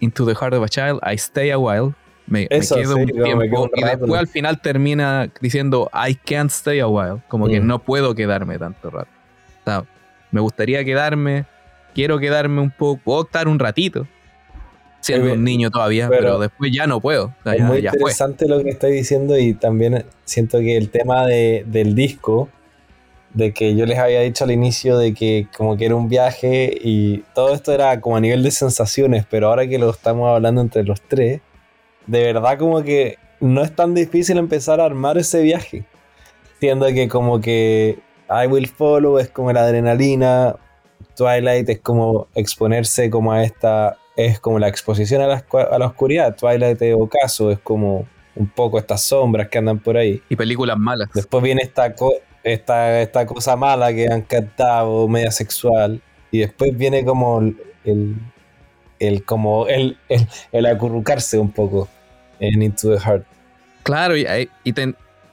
Into 0.00 0.24
the 0.24 0.34
Heart 0.34 0.54
of 0.54 0.64
a 0.64 0.68
Child, 0.68 1.00
I 1.02 1.14
stay 1.14 1.50
a 1.50 1.58
while. 1.58 1.94
Me, 2.26 2.46
quedo 2.46 2.96
un 2.96 3.06
tiempo 3.06 3.70
y 3.74 3.82
después 3.82 4.20
al 4.20 4.28
final 4.28 4.60
termina 4.60 5.32
diciendo 5.40 5.90
I 5.94 6.14
can't 6.14 6.50
stay 6.50 6.78
a 6.80 6.86
while, 6.86 7.22
como 7.28 7.46
que 7.46 7.60
mm. 7.60 7.66
no 7.66 7.78
puedo 7.78 8.14
quedarme 8.14 8.58
tanto 8.58 8.90
rato. 8.90 9.10
Sea, 9.68 9.84
me 10.30 10.40
gustaría 10.40 10.84
quedarme, 10.84 11.46
quiero 11.94 12.18
quedarme 12.18 12.60
un 12.60 12.70
poco, 12.70 13.00
puedo 13.02 13.22
estar 13.22 13.48
un 13.48 13.58
ratito, 13.58 14.06
siendo 15.00 15.32
un 15.32 15.44
niño 15.44 15.70
todavía, 15.70 16.08
pero, 16.08 16.38
después 16.38 16.70
ya 16.72 16.86
no 16.86 17.00
puedo. 17.00 17.34
es 17.44 17.62
muy 17.62 17.78
interesante 17.78 18.48
lo 18.48 18.62
que 18.62 18.70
estáis 18.70 18.94
diciendo 18.94 19.38
y 19.38 19.54
también 19.54 20.04
siento 20.24 20.58
que 20.58 20.76
el 20.76 20.90
tema 20.90 21.26
de, 21.26 21.64
del 21.66 21.94
disco, 21.94 22.48
de 23.34 23.52
que 23.52 23.76
yo 23.76 23.86
les 23.86 23.98
había 23.98 24.20
dicho 24.20 24.44
al 24.44 24.50
inicio 24.50 24.98
de 24.98 25.12
que 25.14 25.46
como 25.56 25.76
que 25.76 25.86
era 25.86 25.94
un 25.94 26.08
viaje 26.08 26.76
y 26.80 27.24
todo 27.34 27.54
esto 27.54 27.72
era 27.72 28.00
como 28.00 28.16
a 28.16 28.20
nivel 28.20 28.42
de 28.42 28.50
sensaciones, 28.50 29.26
pero 29.28 29.48
ahora 29.48 29.66
que 29.66 29.78
lo 29.78 29.90
estamos 29.90 30.28
hablando 30.28 30.60
entre 30.60 30.84
los 30.84 31.00
tres, 31.02 31.40
de 32.06 32.22
verdad 32.24 32.58
como 32.58 32.82
que 32.82 33.18
no 33.40 33.62
es 33.62 33.74
tan 33.74 33.94
difícil 33.94 34.38
empezar 34.38 34.80
a 34.80 34.84
armar 34.84 35.18
ese 35.18 35.42
viaje. 35.42 35.84
Siendo 36.60 36.86
que 36.86 37.06
como 37.06 37.40
que 37.40 38.00
I 38.30 38.46
Will 38.46 38.68
Follow 38.68 39.18
es 39.18 39.28
como 39.28 39.52
la 39.52 39.60
adrenalina, 39.60 40.56
Twilight 41.16 41.68
es 41.68 41.80
como 41.80 42.28
exponerse 42.34 43.10
como 43.10 43.32
a 43.32 43.42
esta 43.42 43.98
es 44.18 44.40
como 44.40 44.58
la 44.58 44.66
exposición 44.66 45.22
a 45.22 45.28
la, 45.28 45.44
a 45.70 45.78
la 45.78 45.86
oscuridad. 45.86 46.36
Twilight 46.36 46.78
de 46.78 46.92
Ocaso 46.92 47.52
es 47.52 47.60
como 47.60 48.06
un 48.34 48.48
poco 48.48 48.78
estas 48.78 49.02
sombras 49.02 49.48
que 49.48 49.58
andan 49.58 49.78
por 49.78 49.96
ahí. 49.96 50.20
Y 50.28 50.34
películas 50.34 50.76
malas. 50.76 51.08
Después 51.14 51.42
viene 51.42 51.62
esta, 51.62 51.94
esta, 52.42 53.00
esta 53.00 53.26
cosa 53.26 53.54
mala 53.54 53.92
que 53.92 54.08
han 54.08 54.22
cantado, 54.22 55.06
media 55.06 55.30
sexual. 55.30 56.02
Y 56.32 56.38
después 56.40 56.76
viene 56.76 57.04
como 57.04 57.40
el, 57.84 58.16
el, 58.98 59.24
como 59.24 59.68
el, 59.68 59.96
el, 60.52 60.66
acurrucarse 60.66 61.38
un 61.38 61.52
poco 61.52 61.88
en 62.40 62.60
Into 62.60 62.92
the 62.92 63.00
Heart. 63.00 63.24
Claro, 63.84 64.16
y, 64.16 64.26
y, 64.64 64.74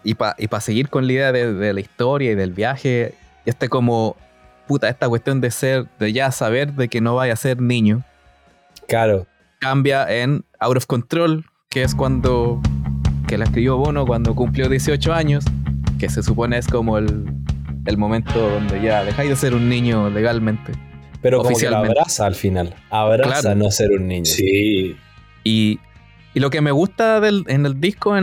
y 0.05 0.13
para 0.47 0.61
seguir 0.61 0.89
con 0.89 1.07
la 1.07 1.13
idea 1.13 1.31
de, 1.31 1.53
de, 1.53 1.73
la 1.73 1.79
historia 1.79 2.31
y 2.31 2.35
del 2.35 2.53
viaje, 2.53 3.15
este 3.45 3.69
como, 3.69 4.15
puta, 4.67 4.87
esta 4.87 5.09
cuestión 5.09 5.41
de 5.41 5.51
ser, 5.51 5.87
de 5.99 6.13
ya 6.13 6.31
saber 6.31 6.73
de 6.73 6.87
que 6.87 7.01
no 7.01 7.15
vaya 7.15 7.33
a 7.33 7.37
ser 7.37 7.61
niño, 7.61 8.03
Claro. 8.87 9.25
Cambia 9.59 10.05
en 10.09 10.45
Out 10.59 10.77
of 10.77 10.85
Control, 10.85 11.45
que 11.69 11.83
es 11.83 11.95
cuando. 11.95 12.61
que 13.27 13.37
la 13.37 13.45
escribió 13.45 13.77
Bono 13.77 14.05
cuando 14.05 14.35
cumplió 14.35 14.69
18 14.69 15.13
años, 15.13 15.45
que 15.99 16.09
se 16.09 16.21
supone 16.21 16.57
es 16.57 16.67
como 16.67 16.97
el, 16.97 17.25
el 17.85 17.97
momento 17.97 18.49
donde 18.49 18.81
ya 18.81 19.03
dejáis 19.03 19.29
de 19.29 19.35
ser 19.35 19.53
un 19.55 19.69
niño 19.69 20.09
legalmente. 20.09 20.73
Pero 21.21 21.41
como 21.41 21.57
que 21.57 21.69
lo 21.69 21.77
abraza 21.77 22.27
al 22.27 22.35
final. 22.35 22.75
Abraza 22.91 23.55
no 23.55 23.71
ser 23.71 23.91
un 23.91 24.07
niño. 24.07 24.25
Sí. 24.25 24.95
Y, 25.43 25.79
y 26.33 26.39
lo 26.39 26.51
que 26.51 26.61
me 26.61 26.71
gusta 26.71 27.19
del, 27.19 27.45
en 27.47 27.65
el 27.65 27.79
disco 27.79 28.15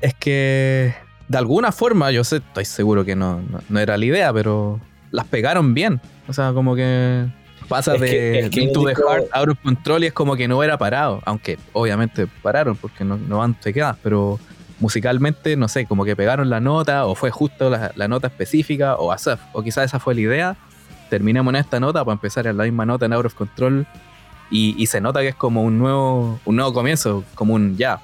es 0.00 0.14
que 0.14 0.94
de 1.28 1.38
alguna 1.38 1.72
forma, 1.72 2.10
yo 2.10 2.24
sé, 2.24 2.36
estoy 2.36 2.64
seguro 2.64 3.04
que 3.04 3.16
no, 3.16 3.42
no, 3.68 3.80
era 3.80 3.96
la 3.96 4.04
idea, 4.04 4.32
pero 4.32 4.80
las 5.10 5.26
pegaron 5.26 5.74
bien. 5.74 6.00
O 6.28 6.32
sea, 6.32 6.52
como 6.52 6.74
que 6.74 7.26
Pasa 7.68 7.94
de 7.94 8.48
Into 8.52 8.84
the 8.84 8.94
Heart 8.94 9.26
Out 9.32 9.48
of 9.48 9.58
Control 9.62 10.04
y 10.04 10.06
es 10.06 10.12
como 10.12 10.36
que 10.36 10.46
no 10.46 10.62
era 10.62 10.78
parado. 10.78 11.20
Aunque 11.24 11.58
obviamente 11.72 12.26
pararon 12.42 12.76
porque 12.76 13.04
no, 13.04 13.16
no 13.16 13.38
van 13.38 13.54
quedas, 13.54 13.96
pero 14.02 14.38
musicalmente, 14.78 15.56
no 15.56 15.68
sé, 15.68 15.86
como 15.86 16.04
que 16.04 16.14
pegaron 16.14 16.50
la 16.50 16.60
nota 16.60 17.06
o 17.06 17.14
fue 17.14 17.30
justo 17.30 17.70
la, 17.70 18.08
nota 18.08 18.28
específica 18.28 18.96
o 18.96 19.10
asaf, 19.10 19.40
o 19.52 19.62
quizás 19.62 19.86
esa 19.86 19.98
fue 19.98 20.14
la 20.14 20.20
idea. 20.20 20.56
Terminemos 21.10 21.52
en 21.52 21.56
esta 21.56 21.80
nota 21.80 22.04
para 22.04 22.14
empezar 22.14 22.46
en 22.46 22.56
la 22.56 22.64
misma 22.64 22.84
nota 22.84 23.06
en 23.06 23.12
Out 23.12 23.26
of 23.26 23.34
Control 23.34 23.86
y, 24.50 24.86
se 24.86 25.00
nota 25.00 25.20
que 25.20 25.28
es 25.28 25.34
como 25.34 25.62
un 25.62 25.78
nuevo, 25.78 26.38
un 26.44 26.56
nuevo 26.56 26.72
comienzo, 26.72 27.24
como 27.34 27.54
un 27.54 27.76
ya, 27.76 28.00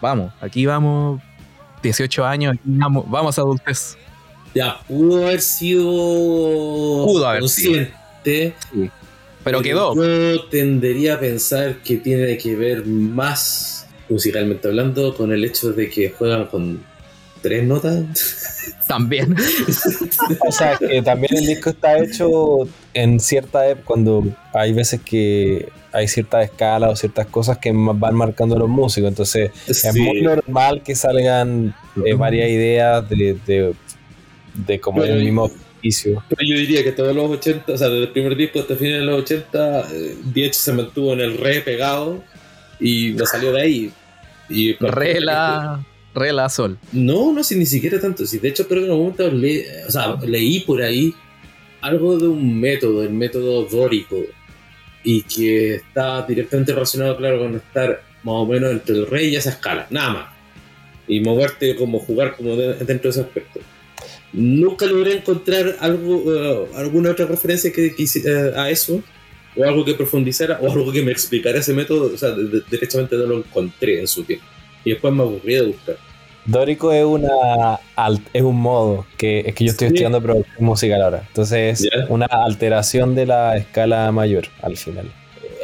vamos, 0.00 0.32
aquí 0.42 0.66
vamos, 0.66 1.22
18 1.82 2.24
años, 2.24 2.56
vamos, 2.64 3.04
vamos 3.08 3.38
a 3.38 3.42
adultez. 3.42 3.96
Ya, 4.54 4.80
pudo 4.88 5.26
haber 5.26 5.40
sido. 5.40 5.84
Pudo 5.84 7.26
haber 7.26 7.48
sido 7.48 7.86
pero 9.44 9.62
quedó. 9.62 9.94
Yo 9.94 10.44
tendería 10.44 11.14
a 11.14 11.20
pensar 11.20 11.76
que 11.82 11.96
tiene 11.96 12.36
que 12.36 12.54
ver 12.56 12.86
más, 12.86 13.86
musicalmente 14.08 14.68
hablando, 14.68 15.14
con 15.16 15.32
el 15.32 15.44
hecho 15.44 15.72
de 15.72 15.88
que 15.88 16.10
juegan 16.10 16.46
con 16.46 16.84
tres 17.42 17.64
notas. 17.64 18.04
También. 18.86 19.36
o 20.46 20.52
sea, 20.52 20.76
que 20.76 21.02
también 21.02 21.36
el 21.36 21.46
disco 21.46 21.70
está 21.70 21.98
hecho 21.98 22.68
en 22.92 23.20
cierta 23.20 23.68
época, 23.68 23.86
cuando 23.86 24.24
hay 24.52 24.72
veces 24.72 25.00
que 25.00 25.68
hay 25.92 26.08
ciertas 26.08 26.44
escalas 26.44 26.90
o 26.90 26.96
ciertas 26.96 27.26
cosas 27.26 27.58
que 27.58 27.72
van 27.72 28.14
marcando 28.14 28.58
los 28.58 28.68
músicos. 28.68 29.08
Entonces, 29.08 29.50
es 29.66 29.94
muy 29.94 30.22
normal 30.22 30.82
que 30.82 30.94
salgan 30.94 31.74
eh, 32.04 32.14
varias 32.14 32.48
ideas 32.50 33.08
de, 33.08 33.36
de, 33.46 33.74
de 34.54 34.80
como 34.80 35.02
el 35.02 35.24
mismo 35.24 35.50
pero 35.82 36.42
yo 36.42 36.56
diría 36.56 36.84
que 36.84 36.92
todos 36.92 37.14
los 37.14 37.30
80, 37.30 37.72
o 37.72 37.78
sea, 37.78 37.88
desde 37.88 38.04
el 38.04 38.10
primer 38.10 38.36
disco 38.36 38.60
hasta 38.60 38.76
finales 38.76 39.00
de 39.00 39.06
los 39.06 39.22
80, 39.22 39.88
eh, 39.92 40.52
se 40.52 40.72
mantuvo 40.72 41.12
en 41.14 41.20
el 41.20 41.38
re 41.38 41.60
pegado 41.62 42.22
y 42.78 43.12
no 43.12 43.24
salió 43.24 43.52
de 43.52 43.62
ahí. 43.62 43.92
Y 44.48 44.74
re 44.74 45.20
la, 46.14 46.20
re 46.20 46.32
la 46.32 46.48
sol. 46.48 46.78
No, 46.92 47.32
no, 47.32 47.42
si 47.42 47.56
ni 47.56 47.66
siquiera 47.66 48.00
tanto. 48.00 48.26
Si 48.26 48.38
de 48.38 48.48
hecho, 48.48 48.66
pero 48.68 48.82
en 48.82 48.90
algún 48.90 49.14
momento 49.14 49.86
o 49.86 49.90
sea, 49.90 50.16
leí 50.26 50.60
por 50.60 50.82
ahí 50.82 51.14
algo 51.80 52.18
de 52.18 52.28
un 52.28 52.60
método, 52.60 53.02
el 53.02 53.10
método 53.10 53.64
dórico, 53.64 54.16
y 55.02 55.22
que 55.22 55.76
está 55.76 56.22
directamente 56.26 56.72
relacionado, 56.72 57.16
claro, 57.16 57.38
con 57.38 57.56
estar 57.56 58.02
más 58.22 58.34
o 58.34 58.46
menos 58.46 58.70
entre 58.70 58.96
el 58.96 59.06
rey 59.06 59.28
y 59.28 59.36
esa 59.36 59.50
escala, 59.50 59.86
nada 59.90 60.12
más. 60.12 60.26
Y 61.08 61.20
moverte 61.20 61.74
como 61.74 61.98
jugar 61.98 62.36
como 62.36 62.54
dentro 62.54 63.02
de 63.02 63.08
ese 63.08 63.20
aspecto 63.20 63.60
nunca 64.32 64.86
logré 64.86 65.16
encontrar 65.16 65.76
algo, 65.80 66.34
eh, 66.34 66.66
alguna 66.76 67.10
otra 67.10 67.26
referencia 67.26 67.72
que, 67.72 67.86
eh, 67.86 68.52
a 68.56 68.70
eso, 68.70 69.02
o 69.56 69.64
algo 69.64 69.84
que 69.84 69.94
profundizara, 69.94 70.58
o 70.60 70.70
algo 70.70 70.92
que 70.92 71.02
me 71.02 71.12
explicara 71.12 71.58
ese 71.58 71.74
método. 71.74 72.14
O 72.14 72.18
sea, 72.18 72.30
derechamente 72.70 73.16
no 73.16 73.26
lo 73.26 73.38
encontré 73.38 74.00
en 74.00 74.06
su 74.06 74.24
tiempo. 74.24 74.46
Y 74.84 74.90
después 74.90 75.12
me 75.12 75.22
aburrí 75.22 75.54
de 75.54 75.66
buscar. 75.66 75.96
Dórico 76.46 76.90
es 76.92 77.04
una 77.04 77.78
es 78.32 78.42
un 78.42 78.60
modo 78.60 79.04
que 79.16 79.40
es 79.40 79.54
que 79.54 79.64
yo 79.64 79.70
estoy 79.70 79.88
estudiando 79.88 80.20
producción 80.22 80.64
musical 80.64 81.02
ahora. 81.02 81.22
Entonces 81.28 81.82
es 81.82 81.90
una 82.08 82.26
alteración 82.26 83.14
de 83.14 83.26
la 83.26 83.56
escala 83.56 84.10
mayor 84.10 84.46
al 84.62 84.76
final. 84.76 85.10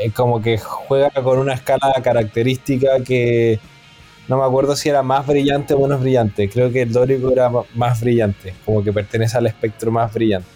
Es 0.01 0.13
como 0.13 0.43
que 0.43 0.59
juega 0.59 1.11
con 1.11 1.39
una 1.39 1.55
escala 1.55 1.93
característica 2.03 3.01
que 3.05 3.59
no 4.29 4.37
me 4.37 4.45
acuerdo 4.45 4.77
si 4.77 4.91
era 4.91 5.03
más 5.03 5.27
brillante 5.27 5.73
o 5.73 5.81
menos 5.81 6.01
brillante. 6.01 6.49
Creo 6.51 6.71
que 6.71 6.83
el 6.83 6.93
Dórico 6.93 7.33
era 7.33 7.51
más 7.75 8.01
brillante, 8.01 8.53
como 8.65 8.85
que 8.85 8.93
pertenece 8.93 9.39
al 9.39 9.47
espectro 9.47 9.91
más 9.91 10.13
brillante 10.13 10.49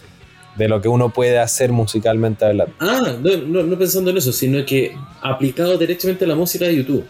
de 0.56 0.68
lo 0.68 0.82
que 0.82 0.88
uno 0.88 1.10
puede 1.10 1.38
hacer 1.38 1.72
musicalmente 1.72 2.44
hablando. 2.44 2.74
Ah, 2.80 3.16
no, 3.22 3.62
no 3.62 3.78
pensando 3.78 4.10
en 4.10 4.18
eso, 4.18 4.32
sino 4.32 4.64
que 4.66 4.94
aplicado 5.22 5.78
directamente 5.78 6.24
a 6.24 6.28
la 6.28 6.34
música 6.34 6.66
de 6.66 6.76
YouTube 6.76 7.06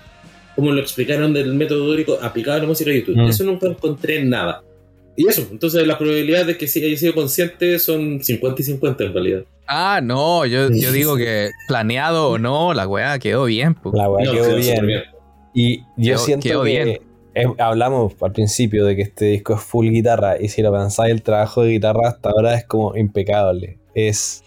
como 0.61 0.73
lo 0.73 0.81
explicaron 0.81 1.33
del 1.33 1.55
método 1.55 1.87
dórico 1.87 2.19
aplicado 2.21 2.59
a 2.59 2.61
la 2.61 2.67
música 2.67 2.91
de 2.91 3.01
YouTube. 3.01 3.17
Mm. 3.17 3.29
Eso 3.29 3.45
nunca 3.45 3.67
encontré 3.67 4.23
nada. 4.23 4.63
Y 5.17 5.27
eso, 5.27 5.47
entonces 5.51 5.87
la 5.87 5.99
probabilidad 5.99 6.47
de 6.47 6.57
que 6.57 6.69
sí 6.69 6.85
haya 6.85 6.97
sido 6.97 7.15
consciente 7.15 7.79
son 7.79 8.23
50 8.23 8.61
y 8.61 8.65
50 8.65 9.05
en 9.05 9.13
realidad. 9.13 9.43
Ah, 9.67 10.01
no, 10.03 10.45
yo, 10.47 10.69
yo 10.71 10.93
digo 10.93 11.17
que 11.17 11.51
planeado 11.67 12.31
o 12.31 12.39
no, 12.39 12.75
la 12.75 12.87
weá 12.87 13.19
quedó 13.19 13.45
bien. 13.45 13.77
La 13.93 14.11
weá 14.11 14.31
quedó, 14.31 14.57
bien. 14.57 15.03
Y 15.55 15.83
yo 15.97 16.19
siento 16.19 16.63
que 16.63 17.01
hablamos 17.59 18.15
al 18.21 18.33
principio 18.33 18.85
de 18.85 18.97
que 18.97 19.03
este 19.03 19.27
disco 19.27 19.55
es 19.55 19.61
full 19.61 19.89
guitarra 19.89 20.41
y 20.41 20.49
si 20.49 20.63
lo 20.63 20.73
pensáis 20.73 21.13
el 21.13 21.23
trabajo 21.23 21.63
de 21.63 21.73
guitarra 21.73 22.09
hasta 22.09 22.31
ahora 22.31 22.55
es 22.55 22.65
como 22.67 22.97
impecable. 22.97 23.79
Es 23.95 24.43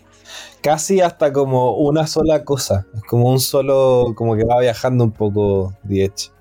casi 0.64 1.02
hasta 1.02 1.32
como 1.32 1.78
una 1.78 2.08
sola 2.08 2.44
cosa. 2.44 2.88
Es 2.96 3.04
como 3.04 3.30
un 3.30 3.40
solo, 3.40 4.14
como 4.16 4.36
que 4.36 4.46
va 4.46 4.62
viajando 4.62 5.04
un 5.04 5.12
poco 5.12 5.78
Diech. 5.84 6.32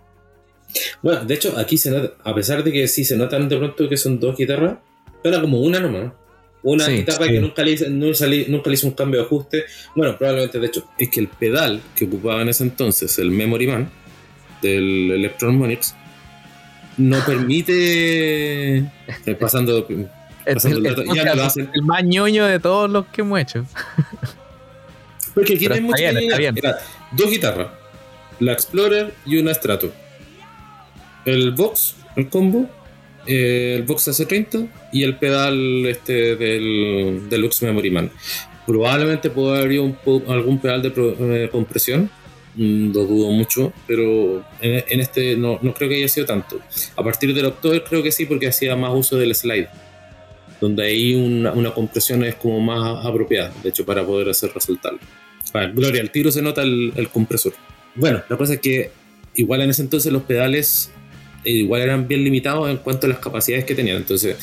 Bueno, 1.02 1.24
de 1.24 1.34
hecho, 1.34 1.58
aquí 1.58 1.76
se 1.76 1.90
nota, 1.90 2.14
a 2.24 2.34
pesar 2.34 2.64
de 2.64 2.72
que 2.72 2.88
sí 2.88 3.04
se 3.04 3.16
notan 3.16 3.48
de 3.48 3.58
pronto 3.58 3.88
que 3.88 3.98
son 3.98 4.18
dos 4.18 4.36
guitarras, 4.36 4.78
era 5.22 5.40
como 5.40 5.60
una 5.60 5.80
nomás. 5.80 6.12
Una 6.62 6.86
guitarra 6.86 7.26
que 7.26 7.40
nunca 7.40 7.64
le, 7.64 7.72
hizo, 7.72 7.90
nunca 7.90 8.24
le 8.70 8.74
hizo 8.74 8.86
un 8.86 8.92
cambio 8.94 9.20
de 9.20 9.26
ajuste. 9.26 9.64
Bueno, 9.96 10.16
probablemente, 10.16 10.60
de 10.60 10.68
hecho, 10.68 10.88
es 10.96 11.08
que 11.08 11.18
el 11.18 11.26
pedal 11.26 11.82
que 11.96 12.04
ocupaba 12.04 12.40
en 12.40 12.48
ese 12.48 12.62
entonces, 12.62 13.18
el 13.18 13.32
Memory 13.32 13.66
Man 13.66 13.90
del 14.62 15.10
Electron 15.10 15.58
Monix, 15.58 15.96
no 16.98 17.18
permite. 17.26 18.88
pasando 19.40 19.86
el, 20.46 21.82
más 21.82 22.04
ñoño 22.04 22.46
de 22.46 22.58
todos 22.58 22.90
los 22.90 23.06
que 23.06 23.20
hemos 23.22 23.40
hecho. 23.40 23.64
Porque 25.34 25.54
aquí 25.54 25.66
hay 25.66 25.80
dos 27.12 27.30
guitarras, 27.30 27.68
la 28.38 28.52
Explorer 28.52 29.14
y 29.24 29.38
una 29.38 29.54
Strato. 29.54 29.92
El 31.24 31.52
Vox, 31.52 31.96
el 32.16 32.28
combo, 32.28 32.68
eh, 33.26 33.76
el 33.78 33.82
Vox 33.84 34.08
AC30 34.08 34.68
y 34.92 35.04
el 35.04 35.16
pedal 35.16 35.86
este 35.86 36.36
del 36.36 37.28
Deluxe 37.30 37.62
Memory 37.62 37.90
Man. 37.90 38.10
Probablemente 38.66 39.30
pueda 39.30 39.60
haber 39.60 39.80
algún 40.28 40.58
pedal 40.60 40.82
de 40.82 40.92
eh, 40.96 41.48
compresión, 41.50 42.10
mm, 42.56 42.92
lo 42.92 43.04
dudo 43.04 43.30
mucho, 43.30 43.72
pero 43.86 44.44
en, 44.60 45.00
este 45.00 45.36
no, 45.36 45.58
no, 45.62 45.72
creo 45.72 45.88
que 45.88 45.96
haya 45.96 46.08
sido 46.08 46.26
tanto. 46.26 46.60
A 46.96 47.02
partir 47.02 47.34
del 47.34 47.46
October 47.46 47.82
creo 47.88 48.02
que 48.02 48.12
sí, 48.12 48.26
porque 48.26 48.48
hacía 48.48 48.76
más 48.76 48.92
uso 48.94 49.16
del 49.16 49.34
slide 49.34 49.68
donde 50.62 50.84
ahí 50.84 51.16
una, 51.16 51.74
compresión 51.74 52.22
es 52.22 52.36
como 52.36 52.60
más 52.60 53.04
apropiada, 53.04 53.52
de 53.64 53.70
hecho, 53.70 53.84
para 53.84 54.06
poder 54.06 54.28
hacer 54.28 54.52
resaltarlo. 54.54 55.00
Gloria, 55.74 56.00
al 56.00 56.12
tiro 56.12 56.30
se 56.30 56.40
nota 56.40 56.62
el, 56.62 57.08
compresor. 57.12 57.52
Bueno, 57.96 58.22
la 58.28 58.36
cosa 58.36 58.54
es 58.54 58.60
que 58.60 58.92
igual 59.34 59.62
en 59.62 59.70
ese 59.70 59.82
entonces 59.82 60.12
los 60.12 60.22
pedales 60.22 60.92
eh, 61.44 61.50
igual 61.50 61.82
eran 61.82 62.06
bien 62.06 62.22
limitados 62.22 62.70
en 62.70 62.76
cuanto 62.76 63.06
a 63.06 63.10
las 63.10 63.18
capacidades 63.18 63.64
que 63.64 63.74
tenían. 63.74 63.96
Entonces 63.96 64.36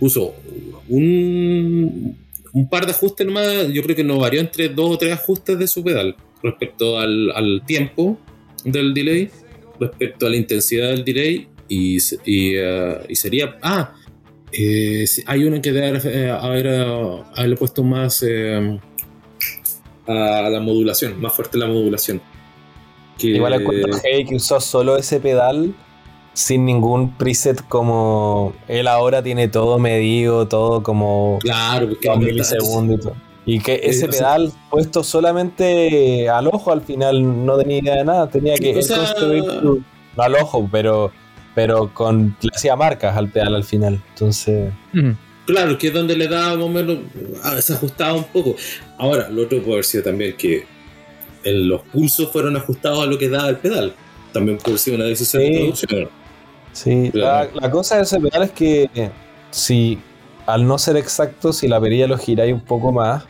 puso 0.00 0.34
un, 0.88 2.18
un 2.52 2.68
par 2.68 2.84
de 2.84 2.90
ajustes 2.90 3.24
nomás, 3.24 3.68
yo 3.72 3.84
creo 3.84 3.94
que 3.94 4.02
no 4.02 4.18
varió 4.18 4.40
entre 4.40 4.68
dos 4.68 4.90
o 4.90 4.98
tres 4.98 5.12
ajustes 5.12 5.56
de 5.60 5.68
su 5.68 5.84
pedal 5.84 6.16
respecto 6.42 6.98
al, 6.98 7.62
tiempo 7.68 8.18
del 8.64 8.92
delay, 8.94 9.30
respecto 9.78 10.26
a 10.26 10.30
la 10.30 10.36
intensidad 10.36 10.88
del 10.88 11.04
delay 11.04 11.46
y, 11.68 11.98
y, 12.26 12.58
uh, 12.58 12.96
y 13.08 13.14
sería... 13.14 13.56
Ah, 13.62 13.94
eh, 14.52 15.06
hay 15.26 15.44
uno 15.44 15.62
que 15.62 15.72
debe 15.72 15.98
eh, 16.04 16.30
haber, 16.30 16.66
eh, 16.66 17.22
haberle 17.34 17.56
puesto 17.56 17.82
más 17.82 18.22
a 20.06 20.48
la 20.50 20.60
modulación, 20.60 21.20
más 21.20 21.32
fuerte 21.32 21.56
la 21.56 21.66
modulación. 21.66 22.20
Igual 23.18 23.54
encuentro 23.54 23.98
hey, 24.02 24.24
que 24.26 24.34
usó 24.36 24.60
solo 24.60 24.96
ese 24.96 25.20
pedal 25.20 25.74
sin 26.34 26.64
ningún 26.64 27.16
preset 27.16 27.62
como 27.68 28.52
él 28.68 28.88
ahora 28.88 29.22
tiene 29.22 29.48
todo 29.48 29.78
medido, 29.78 30.48
todo 30.48 30.82
como 30.82 31.38
claro, 31.40 31.88
milisegundos 32.18 32.98
y 32.98 33.02
todo. 33.02 33.14
Y 33.44 33.60
que 33.60 33.80
ese 33.84 34.08
pedal 34.08 34.52
puesto 34.70 35.02
solamente 35.02 36.28
al 36.28 36.46
ojo 36.48 36.72
al 36.72 36.82
final 36.82 37.44
no 37.44 37.58
tenía 37.58 37.78
idea 37.78 37.96
de 37.96 38.04
nada, 38.04 38.28
tenía 38.28 38.56
que 38.56 38.74
construir 38.74 39.44
al 40.16 40.34
ojo, 40.36 40.68
pero 40.70 41.12
pero 41.54 41.92
con 41.92 42.36
le 42.40 42.50
hacía 42.54 42.76
marcas 42.76 43.16
al 43.16 43.28
pedal 43.28 43.54
al 43.54 43.64
final. 43.64 44.02
Entonces. 44.10 44.72
Claro, 45.46 45.76
que 45.76 45.88
es 45.88 45.92
donde 45.92 46.16
le 46.16 46.28
da 46.28 46.54
más 46.54 46.64
o 46.64 46.68
menos. 46.68 46.98
Ah, 47.42 47.60
se 47.60 47.74
ajustaba 47.74 48.14
un 48.14 48.24
poco. 48.24 48.56
Ahora, 48.98 49.28
lo 49.28 49.42
otro 49.42 49.58
puede 49.58 49.72
haber 49.74 49.84
sido 49.84 50.04
también 50.04 50.36
que 50.36 50.64
los 51.44 51.82
pulsos 51.82 52.30
fueron 52.30 52.56
ajustados 52.56 53.02
a 53.02 53.06
lo 53.06 53.18
que 53.18 53.28
daba 53.28 53.48
el 53.48 53.56
pedal. 53.56 53.94
También 54.32 54.58
puede 54.58 54.78
ser 54.78 54.94
una 54.94 55.04
decisión 55.04 55.42
de 55.42 55.58
producción. 55.58 56.08
Sí, 56.72 57.10
la, 57.12 57.48
cosa 57.70 57.96
de 57.96 58.02
ese 58.02 58.18
pedal 58.18 58.44
es 58.44 58.50
que 58.52 59.10
si 59.50 59.98
al 60.46 60.66
no 60.66 60.78
ser 60.78 60.96
exacto, 60.96 61.52
si 61.52 61.68
la 61.68 61.80
perilla 61.80 62.06
lo 62.06 62.16
giráis 62.18 62.52
un 62.52 62.64
poco 62.64 62.92
más, 62.92 63.24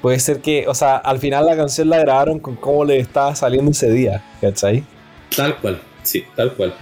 puede 0.00 0.18
ser 0.18 0.40
que, 0.40 0.66
o 0.66 0.74
sea, 0.74 0.96
al 0.96 1.18
final 1.18 1.46
la 1.46 1.56
canción 1.56 1.88
la 1.90 1.98
grabaron 1.98 2.38
con 2.38 2.56
cómo 2.56 2.84
le 2.84 2.98
estaba 2.98 3.34
saliendo 3.36 3.70
ese 3.70 3.90
día, 3.90 4.24
¿cachai? 4.40 4.82
Tal 5.36 5.56
cual, 5.58 5.80
sí, 6.02 6.24
tal 6.34 6.54
cual. 6.54 6.74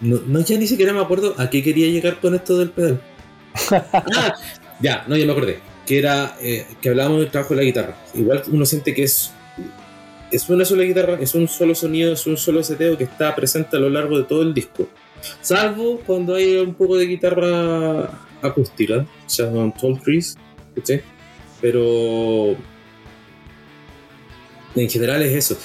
No, 0.00 0.40
ya 0.40 0.58
ni 0.58 0.66
siquiera 0.66 0.92
me 0.92 1.00
acuerdo 1.00 1.34
a 1.38 1.48
qué 1.48 1.62
quería 1.62 1.88
llegar 1.88 2.20
con 2.20 2.34
esto 2.34 2.58
del 2.58 2.70
pedal. 2.70 3.00
ah, 3.70 4.34
ya, 4.80 5.04
no, 5.08 5.16
ya 5.16 5.26
me 5.26 5.32
acordé. 5.32 5.60
Que 5.86 5.98
era 5.98 6.36
eh, 6.40 6.66
que 6.80 6.90
hablábamos 6.90 7.20
del 7.20 7.30
trabajo 7.30 7.54
de 7.54 7.60
la 7.60 7.64
guitarra. 7.64 7.96
Igual 8.14 8.42
uno 8.50 8.66
siente 8.66 8.94
que 8.94 9.04
es, 9.04 9.32
es 10.30 10.48
una 10.48 10.64
sola 10.64 10.84
guitarra, 10.84 11.18
es 11.20 11.34
un 11.34 11.48
solo 11.48 11.74
sonido, 11.74 12.12
es 12.12 12.26
un 12.26 12.36
solo 12.36 12.62
seteo 12.62 12.96
que 12.96 13.04
está 13.04 13.34
presente 13.34 13.76
a 13.76 13.80
lo 13.80 13.90
largo 13.90 14.18
de 14.18 14.24
todo 14.24 14.42
el 14.42 14.54
disco. 14.54 14.88
Salvo 15.40 16.00
cuando 16.04 16.34
hay 16.34 16.56
un 16.56 16.74
poco 16.74 16.96
de 16.96 17.06
guitarra 17.06 18.10
acústica, 18.42 18.98
o 18.98 19.30
sea, 19.30 19.46
un 19.46 19.72
Tall 19.72 20.00
Trees, 20.00 20.36
Pero 21.60 22.56
en 24.74 24.90
general 24.90 25.22
es 25.22 25.32
eso. 25.32 25.58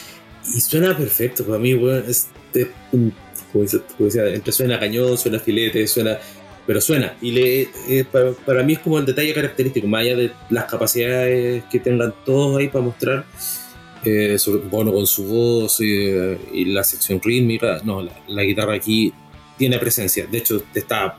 Y 0.55 0.61
suena 0.61 0.95
perfecto 0.95 1.43
para 1.45 1.59
mí, 1.59 1.73
bueno, 1.73 2.03
este 2.07 2.71
como, 3.51 3.63
decía, 3.63 4.27
entre 4.27 4.51
suena 4.51 4.79
cañón, 4.79 5.17
suena 5.17 5.39
filete, 5.39 5.87
suena. 5.87 6.17
Pero 6.65 6.81
suena. 6.81 7.13
Y 7.21 7.31
le, 7.31 7.61
eh, 7.87 8.05
para, 8.45 8.61
mí 8.61 8.73
es 8.73 8.79
como 8.79 8.99
el 8.99 9.05
detalle 9.05 9.33
característico, 9.33 9.87
más 9.87 10.01
allá 10.01 10.17
de 10.17 10.31
las 10.49 10.65
capacidades 10.65 11.63
que 11.71 11.79
tengan 11.79 12.13
todos 12.25 12.57
ahí 12.57 12.67
para 12.67 12.83
mostrar. 12.83 13.25
Eh, 14.03 14.37
bueno, 14.69 14.91
con 14.91 15.07
su 15.07 15.25
voz 15.25 15.79
y, 15.79 16.65
la 16.65 16.83
sección 16.83 17.21
rítmica. 17.23 17.79
No, 17.85 18.05
la, 18.27 18.43
guitarra 18.43 18.73
aquí 18.73 19.13
tiene 19.57 19.79
presencia. 19.79 20.27
De 20.27 20.39
hecho, 20.39 20.61
está 20.73 21.17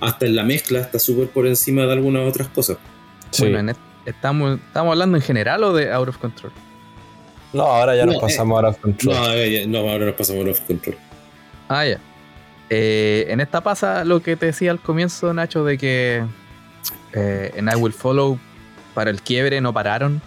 hasta 0.00 0.26
en 0.26 0.34
la 0.34 0.44
mezcla, 0.44 0.80
está 0.80 0.98
súper 0.98 1.28
por 1.28 1.46
encima 1.46 1.84
de 1.84 1.92
algunas 1.92 2.26
otras 2.26 2.48
cosas. 2.48 2.78
Bueno, 3.38 3.72
estamos, 4.06 4.58
¿estamos 4.66 4.92
hablando 4.92 5.18
en 5.18 5.22
general 5.22 5.62
o 5.62 5.74
de 5.74 5.92
Out 5.92 6.08
of 6.08 6.18
Control? 6.18 6.52
No, 7.52 7.62
ahora 7.62 7.96
ya 7.96 8.06
nos 8.06 8.16
pasamos 8.16 8.62
a 8.62 8.66
Out 8.66 8.76
of 8.76 8.80
Control. 8.80 9.14
No, 9.14 9.82
no, 9.82 9.90
ahora 9.90 10.06
nos 10.06 10.14
pasamos 10.14 10.44
a 10.44 10.48
Out 10.48 10.56
of 10.56 10.66
Control. 10.66 10.96
Ah, 11.70 11.86
ya. 11.86 12.00
Eh, 12.68 13.26
en 13.28 13.40
esta 13.40 13.60
pasa 13.60 14.04
lo 14.04 14.20
que 14.20 14.34
te 14.34 14.46
decía 14.46 14.72
al 14.72 14.80
comienzo, 14.80 15.32
Nacho, 15.32 15.64
de 15.64 15.78
que 15.78 16.24
eh, 17.12 17.52
en 17.54 17.68
I 17.68 17.76
Will 17.76 17.92
Follow 17.92 18.38
para 18.92 19.10
el 19.10 19.22
quiebre 19.22 19.60
no 19.60 19.72
pararon. 19.72 20.20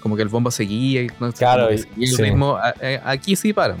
Como 0.00 0.16
que 0.16 0.22
el 0.22 0.28
bombo 0.28 0.50
seguía 0.50 1.02
y, 1.02 1.10
no, 1.18 1.32
claro, 1.32 1.70
el 1.70 1.86
ritmo. 2.18 2.58
Eh, 2.80 3.00
aquí 3.04 3.36
sí 3.36 3.54
paran. 3.54 3.78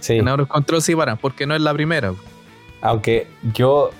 Sí. 0.00 0.18
En 0.18 0.28
Out 0.28 0.40
of 0.40 0.48
Control 0.48 0.82
sí 0.82 0.94
paran, 0.94 1.16
porque 1.16 1.46
no 1.46 1.54
es 1.54 1.62
la 1.62 1.72
primera. 1.72 2.12
Aunque 2.82 3.26
yo 3.54 3.90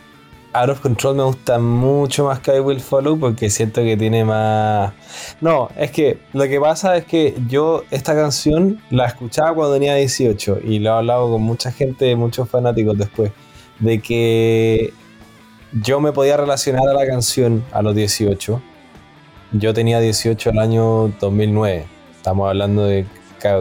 Out 0.55 0.71
of 0.71 0.81
Control 0.81 1.15
me 1.15 1.23
gusta 1.25 1.59
mucho 1.59 2.25
más 2.25 2.41
que 2.41 2.57
I 2.57 2.61
Will 2.61 2.81
Follow 2.81 3.19
porque 3.19 3.51
siento 3.51 3.83
que 3.83 3.97
tiene 3.97 4.25
más... 4.25 4.93
No, 5.41 5.69
es 5.77 5.91
que 5.91 6.19
lo 6.33 6.45
que 6.45 6.59
pasa 6.59 6.97
es 6.97 7.05
que 7.05 7.35
yo 7.49 7.85
esta 7.91 8.15
canción 8.15 8.81
la 8.91 9.07
escuchaba 9.07 9.55
cuando 9.55 9.75
tenía 9.75 9.95
18 9.95 10.61
y 10.65 10.79
lo 10.79 10.91
he 10.91 10.93
hablado 10.95 11.31
con 11.31 11.43
mucha 11.43 11.71
gente, 11.71 12.17
muchos 12.17 12.49
fanáticos 12.49 12.97
después, 12.97 13.31
de 13.79 14.01
que 14.01 14.93
yo 15.73 16.01
me 16.01 16.13
podía 16.13 16.37
relacionar 16.37 16.89
a 16.89 16.95
la 16.95 17.07
canción 17.07 17.65
a 17.73 17.83
los 17.83 17.95
18. 17.95 18.63
Yo 19.53 19.75
tenía 19.75 20.01
18 20.01 20.51
el 20.51 20.59
año 20.59 21.09
2009. 21.21 21.87
Estamos 22.17 22.49
hablando 22.49 22.85
de 22.85 23.07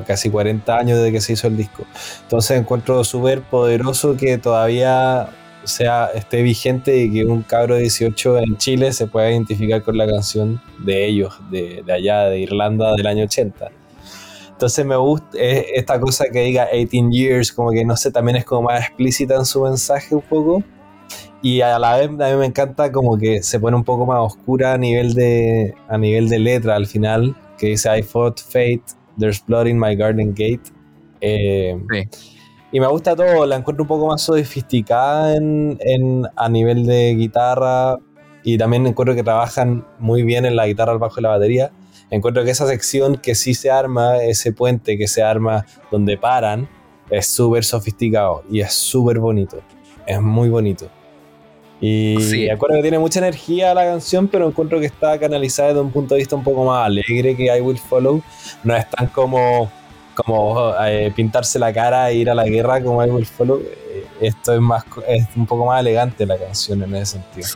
casi 0.05 0.29
40 0.29 0.77
años 0.77 0.97
desde 0.97 1.11
que 1.11 1.21
se 1.21 1.33
hizo 1.33 1.47
el 1.47 1.57
disco. 1.57 1.83
Entonces 2.23 2.59
encuentro 2.59 3.03
súper 3.03 3.41
poderoso 3.41 4.15
que 4.17 4.37
todavía 4.37 5.29
sea, 5.67 6.09
esté 6.13 6.41
vigente 6.41 6.97
y 6.97 7.11
que 7.11 7.25
un 7.25 7.41
cabro 7.41 7.75
de 7.75 7.81
18 7.81 8.39
en 8.39 8.57
Chile 8.57 8.93
se 8.93 9.07
pueda 9.07 9.31
identificar 9.31 9.81
con 9.83 9.97
la 9.97 10.07
canción 10.07 10.61
de 10.79 11.05
ellos, 11.05 11.39
de, 11.51 11.83
allá, 11.91 12.25
de 12.25 12.39
Irlanda 12.39 12.95
del 12.95 13.07
año 13.07 13.23
80. 13.23 13.69
Entonces 14.51 14.85
me 14.85 14.95
gusta 14.95 15.37
esta 15.37 15.99
cosa 15.99 16.25
que 16.31 16.39
diga 16.41 16.67
18 16.73 17.09
years, 17.11 17.51
como 17.51 17.71
que 17.71 17.85
no 17.85 17.95
sé, 17.95 18.11
también 18.11 18.37
es 18.37 18.45
como 18.45 18.63
más 18.63 18.81
explícita 18.81 19.35
en 19.35 19.45
su 19.45 19.61
mensaje 19.61 20.15
un 20.15 20.21
poco. 20.21 20.63
Y 21.41 21.61
a 21.61 21.77
la 21.77 21.97
vez 21.97 22.07
a 22.09 22.31
mí 22.31 22.37
me 22.37 22.45
encanta 22.45 22.91
como 22.91 23.17
que 23.17 23.43
se 23.43 23.59
pone 23.59 23.77
un 23.77 23.83
poco 23.83 24.05
más 24.05 24.19
oscura 24.19 24.73
a 24.73 24.77
nivel 24.77 25.13
de, 25.13 25.75
a 25.87 25.97
nivel 25.97 26.29
de 26.29 26.39
letra 26.39 26.75
al 26.75 26.87
final, 26.87 27.35
que 27.57 27.67
dice 27.67 27.95
I 27.95 28.01
fought 28.01 28.39
fate, 28.41 28.83
there's 29.19 29.43
blood 29.45 29.67
in 29.67 29.79
my 29.79 29.95
garden 29.95 30.33
gate. 30.33 30.71
Eh, 31.21 31.77
y 32.71 32.79
me 32.79 32.87
gusta 32.87 33.15
todo, 33.15 33.45
la 33.45 33.55
encuentro 33.55 33.83
un 33.83 33.87
poco 33.87 34.07
más 34.07 34.21
sofisticada 34.21 35.35
en, 35.35 35.77
en, 35.81 36.27
a 36.35 36.49
nivel 36.49 36.85
de 36.85 37.15
guitarra 37.15 37.97
y 38.43 38.57
también 38.57 38.85
encuentro 38.87 39.15
que 39.15 39.23
trabajan 39.23 39.85
muy 39.99 40.23
bien 40.23 40.45
en 40.45 40.55
la 40.55 40.67
guitarra, 40.67 40.91
al 40.91 40.99
bajo 40.99 41.19
y 41.19 41.23
la 41.23 41.29
batería. 41.29 41.71
Encuentro 42.09 42.43
que 42.45 42.51
esa 42.51 42.67
sección 42.67 43.17
que 43.17 43.35
sí 43.35 43.53
se 43.53 43.69
arma, 43.69 44.23
ese 44.23 44.53
puente 44.53 44.97
que 44.97 45.07
se 45.07 45.21
arma 45.21 45.65
donde 45.91 46.17
paran, 46.17 46.69
es 47.09 47.27
súper 47.27 47.63
sofisticado 47.63 48.43
y 48.49 48.61
es 48.61 48.73
súper 48.73 49.19
bonito. 49.19 49.59
Es 50.05 50.21
muy 50.21 50.49
bonito. 50.49 50.89
Y 51.79 52.17
sí. 52.21 52.49
acuerdo 52.49 52.77
que 52.77 52.81
tiene 52.81 52.99
mucha 52.99 53.19
energía 53.19 53.73
la 53.73 53.85
canción, 53.85 54.27
pero 54.27 54.47
encuentro 54.47 54.79
que 54.79 54.87
está 54.87 55.19
canalizada 55.19 55.69
desde 55.69 55.81
un 55.81 55.91
punto 55.91 56.15
de 56.15 56.19
vista 56.19 56.35
un 56.35 56.43
poco 56.43 56.65
más 56.65 56.85
alegre 56.85 57.35
que 57.35 57.55
I 57.55 57.61
Will 57.61 57.77
Follow. 57.77 58.21
No 58.63 58.75
es 58.75 58.89
tan 58.89 59.07
como, 59.07 59.69
como 60.17 60.73
eh, 60.83 61.13
pintarse 61.15 61.59
la 61.59 61.71
cara 61.71 62.09
e 62.09 62.15
ir 62.15 62.29
a 62.29 62.33
la 62.33 62.45
guerra 62.45 62.81
como 62.81 63.05
I 63.05 63.09
Will 63.09 63.25
Follow. 63.25 63.59
Eh, 63.59 64.07
esto 64.19 64.53
es 64.53 64.59
más 64.59 64.83
es 65.07 65.27
un 65.35 65.45
poco 65.45 65.67
más 65.67 65.79
elegante 65.79 66.25
la 66.25 66.37
canción 66.37 66.81
en 66.81 66.95
ese 66.95 67.13
sentido. 67.13 67.47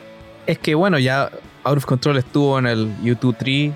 Es 0.45 0.59
que 0.59 0.75
bueno, 0.75 0.99
ya 0.99 1.31
Out 1.63 1.77
of 1.77 1.85
Control 1.85 2.17
estuvo 2.17 2.59
en 2.59 2.67
el 2.67 2.95
YouTube 3.01 3.35
3 3.37 3.71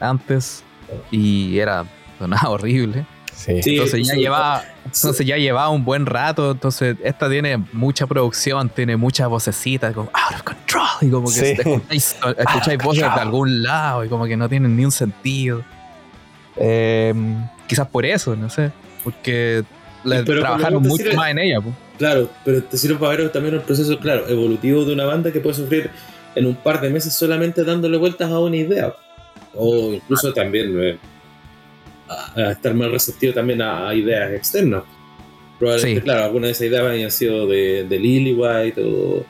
antes 0.00 0.62
y 1.10 1.58
era 1.58 1.86
sonaba 2.18 2.50
horrible. 2.50 3.06
entonces, 3.46 4.06
ya 4.06 4.14
llevaba, 4.14 4.62
entonces 4.84 5.26
ya 5.26 5.38
llevaba 5.38 5.70
un 5.70 5.84
buen 5.86 6.04
rato. 6.04 6.50
Entonces, 6.50 6.96
esta 7.02 7.30
tiene 7.30 7.56
mucha 7.72 8.06
producción, 8.06 8.68
tiene 8.68 8.98
muchas 8.98 9.28
vocecitas, 9.28 9.94
como 9.94 10.10
out 10.12 10.34
of 10.34 10.42
control. 10.42 10.88
Y 11.00 11.10
como 11.10 11.32
que 11.32 11.52
escucháis, 11.90 12.82
voces 12.82 13.02
de 13.02 13.20
algún 13.20 13.62
lado 13.62 14.04
y 14.04 14.08
como 14.10 14.26
que 14.26 14.36
no 14.36 14.50
tienen 14.50 14.76
ni 14.76 14.84
un 14.84 14.92
sentido. 14.92 15.64
Em, 16.56 17.48
quizás 17.68 17.86
por 17.86 18.04
eso, 18.04 18.34
no 18.34 18.50
sé. 18.50 18.72
Porque 19.04 19.62
trabajaron 20.24 20.82
mucho 20.82 21.12
más 21.14 21.30
en 21.30 21.38
ella. 21.38 21.58
Claro, 21.98 22.28
pero 22.44 22.62
te 22.64 22.76
sirve 22.76 22.96
para 22.96 23.16
ver 23.16 23.30
también 23.30 23.54
el 23.54 23.60
proceso, 23.60 23.98
claro, 23.98 24.28
evolutivo 24.28 24.84
de 24.84 24.92
una 24.92 25.04
banda 25.04 25.32
que 25.32 25.40
puede 25.40 25.54
sufrir 25.54 25.90
en 26.34 26.46
un 26.46 26.56
par 26.56 26.80
de 26.80 26.90
meses 26.90 27.12
solamente 27.14 27.64
dándole 27.64 27.96
vueltas 27.96 28.30
a 28.30 28.38
una 28.38 28.56
idea 28.56 28.94
o 29.54 29.92
incluso 29.92 30.32
también 30.32 30.80
eh, 30.80 30.98
a, 32.08 32.52
estar 32.52 32.74
más 32.74 32.90
receptivo 32.90 33.32
también 33.32 33.62
a, 33.62 33.92
ideas 33.94 34.32
externas. 34.32 34.84
Probablemente, 35.58 36.02
claro, 36.02 36.24
algunas 36.24 36.48
de 36.48 36.52
esas 36.52 36.66
ideas 36.68 36.86
hayan 36.86 37.10
sido 37.10 37.46
de, 37.48 37.84
de 37.84 37.98
Lily 37.98 38.32
White 38.34 38.80
o, 38.80 39.24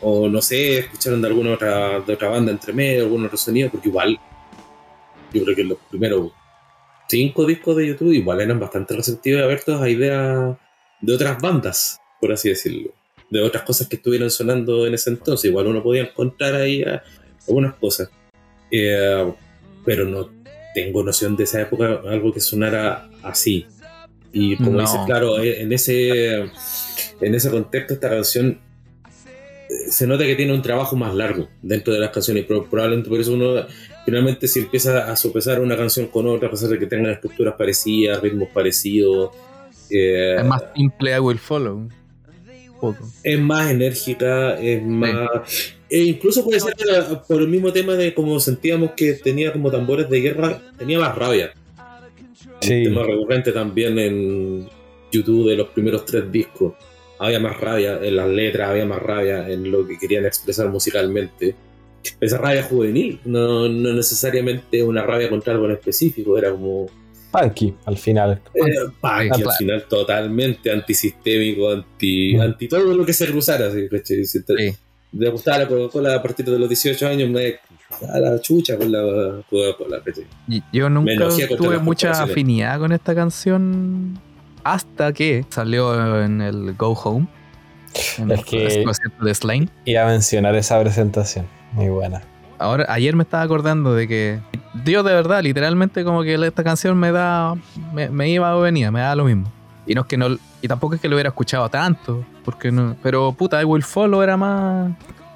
o, 0.00 0.28
no 0.28 0.40
sé, 0.40 0.78
escucharon 0.78 1.20
de 1.20 1.28
alguna 1.28 1.52
otra, 1.52 2.00
de 2.00 2.14
otra 2.14 2.28
banda 2.28 2.50
entre 2.50 2.72
medio, 2.72 3.04
algún 3.04 3.26
otro 3.26 3.36
sonido, 3.36 3.68
porque 3.70 3.88
igual 3.88 4.18
yo 5.34 5.44
creo 5.44 5.54
que 5.54 5.64
los 5.64 5.78
primeros 5.90 6.32
cinco 7.08 7.46
discos 7.46 7.76
de 7.76 7.88
YouTube 7.88 8.12
igual 8.12 8.40
eran 8.40 8.60
bastante 8.60 8.94
receptivos 8.94 9.42
abiertos 9.42 9.80
a 9.80 9.88
ideas 9.88 10.56
de 11.00 11.14
otras 11.14 11.40
bandas, 11.40 12.00
por 12.20 12.32
así 12.32 12.48
decirlo. 12.48 12.92
De 13.30 13.40
otras 13.40 13.62
cosas 13.64 13.88
que 13.88 13.96
estuvieron 13.96 14.30
sonando 14.30 14.86
en 14.86 14.94
ese 14.94 15.10
entonces. 15.10 15.50
Igual 15.50 15.66
uno 15.66 15.82
podía 15.82 16.02
encontrar 16.02 16.54
ahí 16.54 16.84
algunas 17.46 17.74
cosas. 17.74 18.10
Eh, 18.70 19.32
pero 19.84 20.04
no 20.04 20.30
tengo 20.74 21.02
noción 21.02 21.36
de 21.36 21.44
esa 21.44 21.60
época, 21.60 22.00
algo 22.06 22.32
que 22.32 22.40
sonara 22.40 23.08
así. 23.22 23.66
Y 24.32 24.56
como 24.56 24.80
dices, 24.80 25.00
claro, 25.06 25.40
eh, 25.40 25.62
en 25.62 25.72
ese, 25.72 26.40
en 27.20 27.34
ese 27.34 27.50
contexto 27.50 27.94
esta 27.94 28.10
canción 28.10 28.60
eh, 29.68 29.90
se 29.90 30.06
nota 30.06 30.24
que 30.24 30.36
tiene 30.36 30.52
un 30.52 30.62
trabajo 30.62 30.96
más 30.96 31.14
largo 31.14 31.48
dentro 31.62 31.92
de 31.92 32.00
las 32.00 32.10
canciones, 32.10 32.44
pero 32.46 32.68
probablemente 32.68 33.08
por 33.08 33.20
eso 33.20 33.32
uno 33.32 33.66
finalmente 34.08 34.48
si 34.48 34.60
empieza 34.60 35.12
a 35.12 35.14
sopesar 35.16 35.60
una 35.60 35.76
canción 35.76 36.06
con 36.06 36.26
otra, 36.26 36.48
a 36.48 36.50
pesar 36.50 36.70
de 36.70 36.78
que 36.78 36.86
tengan 36.86 37.12
estructuras 37.12 37.54
parecidas, 37.58 38.22
ritmos 38.22 38.48
parecidos. 38.54 39.32
Eh, 39.90 40.36
es 40.38 40.44
más 40.46 40.62
simple 40.74 41.14
I 41.14 41.18
Will 41.18 41.38
Follow. 41.38 41.90
Es 43.22 43.38
más 43.38 43.70
enérgica, 43.70 44.58
es 44.58 44.82
más... 44.82 45.74
E 45.90 46.04
incluso 46.04 46.42
puede 46.42 46.58
ser 46.58 46.74
por 47.28 47.42
el 47.42 47.48
mismo 47.48 47.70
tema 47.70 47.96
de 47.96 48.14
como 48.14 48.40
sentíamos 48.40 48.92
que 48.92 49.12
tenía 49.12 49.52
como 49.52 49.70
tambores 49.70 50.08
de 50.08 50.22
guerra, 50.22 50.58
tenía 50.78 50.98
más 50.98 51.14
rabia. 51.14 51.52
Sí. 52.62 52.78
Un 52.78 52.84
tema 52.84 53.02
recurrente 53.02 53.52
también 53.52 53.98
en 53.98 54.68
YouTube 55.12 55.50
de 55.50 55.56
los 55.56 55.68
primeros 55.68 56.06
tres 56.06 56.32
discos. 56.32 56.72
Había 57.18 57.40
más 57.40 57.60
rabia 57.60 57.98
en 58.02 58.16
las 58.16 58.28
letras, 58.28 58.70
había 58.70 58.86
más 58.86 59.02
rabia 59.02 59.50
en 59.50 59.70
lo 59.70 59.86
que 59.86 59.98
querían 59.98 60.24
expresar 60.24 60.70
musicalmente. 60.70 61.54
Esa 62.20 62.38
rabia 62.38 62.62
juvenil, 62.62 63.20
no, 63.24 63.68
no 63.68 63.92
necesariamente 63.92 64.82
una 64.82 65.02
rabia 65.02 65.28
contra 65.28 65.52
algo 65.52 65.66
en 65.66 65.72
específico, 65.72 66.38
era 66.38 66.50
como 66.50 66.86
punky 67.30 67.74
al 67.84 67.96
final. 67.96 68.40
Punky 69.00 69.42
al 69.42 69.52
final, 69.58 69.84
totalmente 69.88 70.70
antisistémico, 70.70 71.70
anti, 71.70 72.36
anti 72.36 72.68
todo 72.68 72.94
lo 72.94 73.04
que 73.04 73.12
se 73.12 73.26
cruzara. 73.26 73.70
¿sí? 73.70 73.88
Sí 74.24 74.74
me 75.12 75.28
gustaba 75.30 75.58
la 75.58 75.68
Coca-Cola 75.68 76.14
a 76.14 76.22
partir 76.22 76.46
de 76.46 76.58
los 76.58 76.68
18 76.68 77.08
años, 77.08 77.30
me 77.30 77.56
a 78.12 78.18
la 78.18 78.40
chucha 78.40 78.76
con 78.76 78.92
la 78.92 79.42
Coca-Cola. 79.48 80.02
Yo 80.72 80.90
nunca 80.90 81.28
tuve 81.56 81.78
mucha 81.78 82.10
afinidad 82.22 82.78
con 82.78 82.92
esta 82.92 83.14
canción 83.14 84.18
hasta 84.64 85.12
que 85.12 85.44
salió 85.48 86.22
en 86.22 86.42
el 86.42 86.74
Go 86.74 86.92
Home. 86.92 87.26
En 88.18 88.30
es 88.30 88.44
que 88.44 88.84
de 89.22 89.34
Slime. 89.34 89.68
Iba 89.86 90.02
a 90.02 90.06
mencionar 90.06 90.54
esa 90.54 90.78
presentación, 90.80 91.46
muy 91.78 91.88
buena. 91.88 92.22
Ahora, 92.58 92.86
ayer 92.88 93.14
me 93.14 93.22
estaba 93.22 93.44
acordando 93.44 93.94
de 93.94 94.08
que 94.08 94.40
Dios 94.84 95.04
de 95.04 95.14
verdad, 95.14 95.42
literalmente 95.42 96.04
como 96.04 96.22
que 96.22 96.34
esta 96.34 96.64
canción 96.64 96.98
me 96.98 97.12
da, 97.12 97.54
me, 97.92 98.10
me 98.10 98.28
iba 98.28 98.54
o 98.56 98.60
venía, 98.60 98.90
me 98.90 99.00
da 99.00 99.14
lo 99.14 99.24
mismo. 99.24 99.50
Y 99.86 99.94
no 99.94 100.02
es 100.02 100.06
que 100.08 100.16
no, 100.16 100.36
y 100.60 100.68
tampoco 100.68 100.96
es 100.96 101.00
que 101.00 101.08
lo 101.08 101.14
hubiera 101.14 101.28
escuchado 101.28 101.68
tanto, 101.68 102.24
porque 102.44 102.72
no, 102.72 102.96
pero 103.02 103.32
puta, 103.32 103.62
I 103.62 103.64
Will 103.64 103.82
Follow 103.82 104.22
era 104.22 104.36
más. 104.36 104.92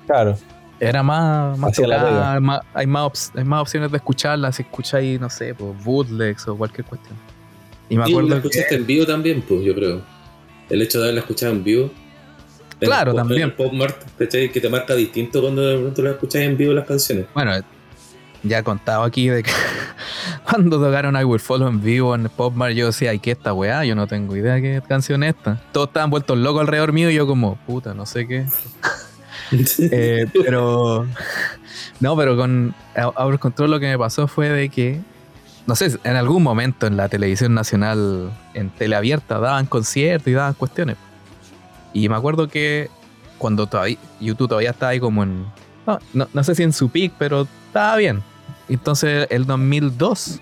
Claro. 0.06 0.36
Era 0.81 1.05
más, 1.05 1.56
más, 1.59 1.78
hay, 2.74 2.86
más 2.89 3.32
hay 3.36 3.44
más 3.44 3.62
opciones 3.62 3.90
de 3.93 3.98
escucharla 3.98 4.51
si 4.51 4.62
escucháis, 4.62 5.20
no 5.20 5.31
sé, 5.31 5.55
pues, 5.55 5.85
bootlegs 5.85 6.48
o 6.48 6.56
cualquier 6.56 6.85
cuestión. 6.85 7.16
Y 7.89 7.97
me 7.97 8.02
acuerdo. 8.02 8.27
Y 8.27 8.31
la 8.31 8.36
escuchaste 8.36 8.74
en 8.74 8.85
vivo 8.86 9.06
también, 9.06 9.43
pues, 9.43 9.62
yo 9.62 9.77
creo. 9.77 10.02
El 10.69 10.82
hecho 10.82 10.98
de 10.98 11.05
haberla 11.05 11.20
escuchado 11.20 11.52
en 11.52 11.62
vivo. 11.62 11.90
Claro, 12.86 13.14
también. 13.14 13.42
El 13.42 13.52
pop 13.52 13.72
que 14.18 14.60
te 14.60 14.68
marca 14.68 14.94
distinto 14.94 15.40
cuando 15.40 15.62
de 15.62 15.78
pronto 15.78 16.02
la 16.02 16.10
escucháis 16.10 16.46
en 16.46 16.56
vivo 16.56 16.72
las 16.72 16.86
canciones. 16.86 17.26
Bueno, 17.34 17.52
ya 18.42 18.59
he 18.59 18.62
contado 18.62 19.04
aquí 19.04 19.28
de 19.28 19.42
que 19.42 19.50
cuando 20.50 20.80
tocaron 20.80 21.16
I 21.16 21.24
Will 21.24 21.40
Follow 21.40 21.68
en 21.68 21.82
vivo 21.82 22.14
en 22.14 22.28
Pop 22.28 22.54
Mart, 22.54 22.74
yo 22.74 22.86
decía, 22.86 23.10
ay, 23.10 23.18
¿qué 23.18 23.32
esta 23.32 23.52
weá? 23.52 23.84
Yo 23.84 23.94
no 23.94 24.06
tengo 24.06 24.36
idea 24.36 24.60
qué 24.60 24.82
canción 24.86 25.22
es 25.22 25.34
esta. 25.36 25.60
Todos 25.72 25.88
estaban 25.88 26.10
vueltos 26.10 26.36
locos 26.38 26.62
alrededor 26.62 26.92
mío 26.92 27.10
y 27.10 27.14
yo 27.14 27.26
como, 27.26 27.56
puta, 27.66 27.94
no 27.94 28.06
sé 28.06 28.26
qué. 28.26 28.46
Eh, 29.78 30.26
pero... 30.32 31.06
No, 32.00 32.16
pero 32.16 32.38
con 32.38 32.74
Out 32.96 33.38
Control 33.38 33.70
lo 33.70 33.80
que 33.80 33.86
me 33.86 33.98
pasó 33.98 34.26
fue 34.26 34.48
de 34.48 34.70
que, 34.70 34.98
no 35.66 35.76
sé, 35.76 35.90
en 36.04 36.16
algún 36.16 36.42
momento 36.42 36.86
en 36.86 36.96
la 36.96 37.10
televisión 37.10 37.52
nacional, 37.52 38.32
en 38.54 38.70
teleabierta, 38.70 39.38
daban 39.38 39.66
conciertos 39.66 40.28
y 40.28 40.32
daban 40.32 40.54
cuestiones. 40.54 40.96
Y 41.93 42.09
me 42.09 42.16
acuerdo 42.16 42.48
que 42.48 42.89
cuando 43.39 43.66
todavía, 43.66 43.98
YouTube 44.20 44.48
todavía 44.48 44.70
estaba 44.70 44.90
ahí 44.90 45.01
como 45.01 45.23
en... 45.23 45.47
no, 46.12 46.28
no 46.32 46.44
sé 46.44 46.55
si 46.55 46.62
en 46.62 46.73
su 46.73 46.89
peak, 46.89 47.12
pero 47.19 47.47
estaba 47.69 47.97
bien 47.97 48.23
entonces, 48.69 49.27
el 49.31 49.47
2002 49.47 50.40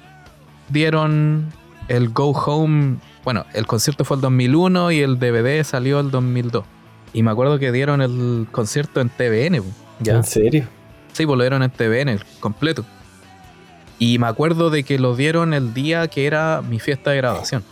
dieron 0.68 1.52
el 1.88 2.10
Go 2.10 2.30
Home. 2.30 2.98
Bueno, 3.24 3.44
el 3.54 3.66
concierto 3.66 4.04
fue 4.04 4.16
el 4.16 4.20
2001 4.20 4.92
y 4.92 5.00
el 5.00 5.18
DVD 5.18 5.64
salió 5.64 6.00
el 6.00 6.10
2002. 6.10 6.64
Y 7.12 7.22
me 7.22 7.30
acuerdo 7.30 7.58
que 7.58 7.72
dieron 7.72 8.02
el 8.02 8.46
concierto 8.52 9.00
en 9.00 9.08
TVN. 9.08 9.64
¿Ya? 9.98 10.14
¿En 10.14 10.24
serio? 10.24 10.68
Sí, 11.12 11.26
pues 11.26 11.36
lo 11.36 11.42
dieron 11.42 11.62
en 11.62 11.70
TVN 11.70 12.20
completo. 12.38 12.84
Y 13.98 14.18
me 14.18 14.28
acuerdo 14.28 14.70
de 14.70 14.84
que 14.84 14.98
lo 14.98 15.16
dieron 15.16 15.52
el 15.52 15.74
día 15.74 16.08
que 16.08 16.26
era 16.26 16.62
mi 16.62 16.78
fiesta 16.78 17.10
de 17.10 17.16
graduación. 17.16 17.64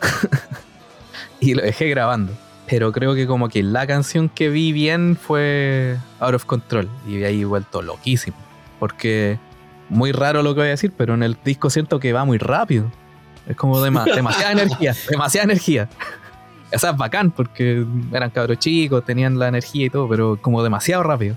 y 1.40 1.54
lo 1.54 1.62
dejé 1.62 1.88
grabando. 1.88 2.32
Pero 2.70 2.92
creo 2.92 3.14
que 3.16 3.26
como 3.26 3.48
que 3.48 3.62
la 3.64 3.86
canción 3.86 4.28
que 4.28 4.48
vi 4.48 4.70
bien 4.72 5.16
fue 5.20 5.96
Out 6.20 6.34
of 6.34 6.44
Control. 6.44 6.88
Y 7.06 7.16
de 7.16 7.26
ahí 7.26 7.42
vuelto 7.44 7.82
loquísimo. 7.82 8.36
Porque 8.78 9.38
muy 9.88 10.12
raro 10.12 10.42
lo 10.42 10.54
que 10.54 10.60
voy 10.60 10.68
a 10.68 10.70
decir, 10.70 10.92
pero 10.96 11.14
en 11.14 11.22
el 11.24 11.36
disco 11.44 11.68
siento 11.68 11.98
que 11.98 12.12
va 12.12 12.24
muy 12.24 12.38
rápido. 12.38 12.90
Es 13.48 13.56
como 13.56 13.84
dema- 13.84 14.04
demasiada 14.14 14.52
energía, 14.52 14.94
demasiada 15.10 15.44
energía. 15.44 15.88
O 16.72 16.78
sea, 16.78 16.90
es 16.90 16.96
bacán 16.96 17.32
porque 17.32 17.84
eran 18.12 18.30
cabros 18.30 18.58
chicos, 18.60 19.04
tenían 19.04 19.36
la 19.38 19.48
energía 19.48 19.86
y 19.86 19.90
todo, 19.90 20.08
pero 20.08 20.38
como 20.40 20.62
demasiado 20.62 21.02
rápido. 21.02 21.34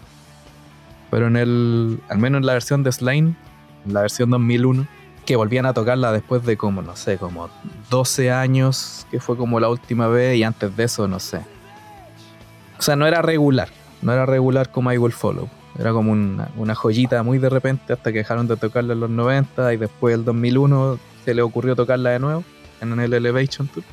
Pero 1.09 1.27
en 1.27 1.35
el, 1.37 1.99
al 2.09 2.17
menos 2.19 2.41
en 2.41 2.45
la 2.45 2.53
versión 2.53 2.83
de 2.83 2.91
Slime, 2.91 3.33
en 3.87 3.93
la 3.93 4.01
versión 4.01 4.29
2001, 4.29 4.85
que 5.25 5.35
volvían 5.35 5.65
a 5.65 5.73
tocarla 5.73 6.11
después 6.11 6.45
de 6.45 6.57
como, 6.57 6.81
no 6.81 6.95
sé, 6.95 7.17
como 7.17 7.49
12 7.89 8.31
años, 8.31 9.07
que 9.09 9.19
fue 9.19 9.37
como 9.37 9.59
la 9.59 9.69
última 9.69 10.07
vez, 10.07 10.37
y 10.37 10.43
antes 10.43 10.75
de 10.75 10.83
eso, 10.83 11.07
no 11.07 11.19
sé. 11.19 11.41
O 12.77 12.81
sea, 12.81 12.95
no 12.95 13.07
era 13.07 13.21
regular, 13.21 13.69
no 14.01 14.11
era 14.13 14.25
regular 14.25 14.71
como 14.71 14.91
I 14.91 14.97
Will 14.97 15.13
Follow. 15.13 15.49
Era 15.79 15.91
como 15.91 16.11
una, 16.11 16.49
una 16.57 16.75
joyita 16.75 17.23
muy 17.23 17.39
de 17.39 17.49
repente 17.49 17.93
hasta 17.93 18.11
que 18.11 18.19
dejaron 18.19 18.47
de 18.47 18.57
tocarla 18.57 18.93
en 18.93 18.99
los 18.99 19.09
90 19.09 19.73
y 19.73 19.77
después 19.77 20.13
el 20.13 20.23
2001 20.23 20.99
se 21.25 21.33
le 21.33 21.41
ocurrió 21.41 21.75
tocarla 21.75 22.11
de 22.11 22.19
nuevo 22.19 22.43
en 22.81 22.99
el 22.99 23.13
Elevation 23.13 23.67
Tour. 23.67 23.83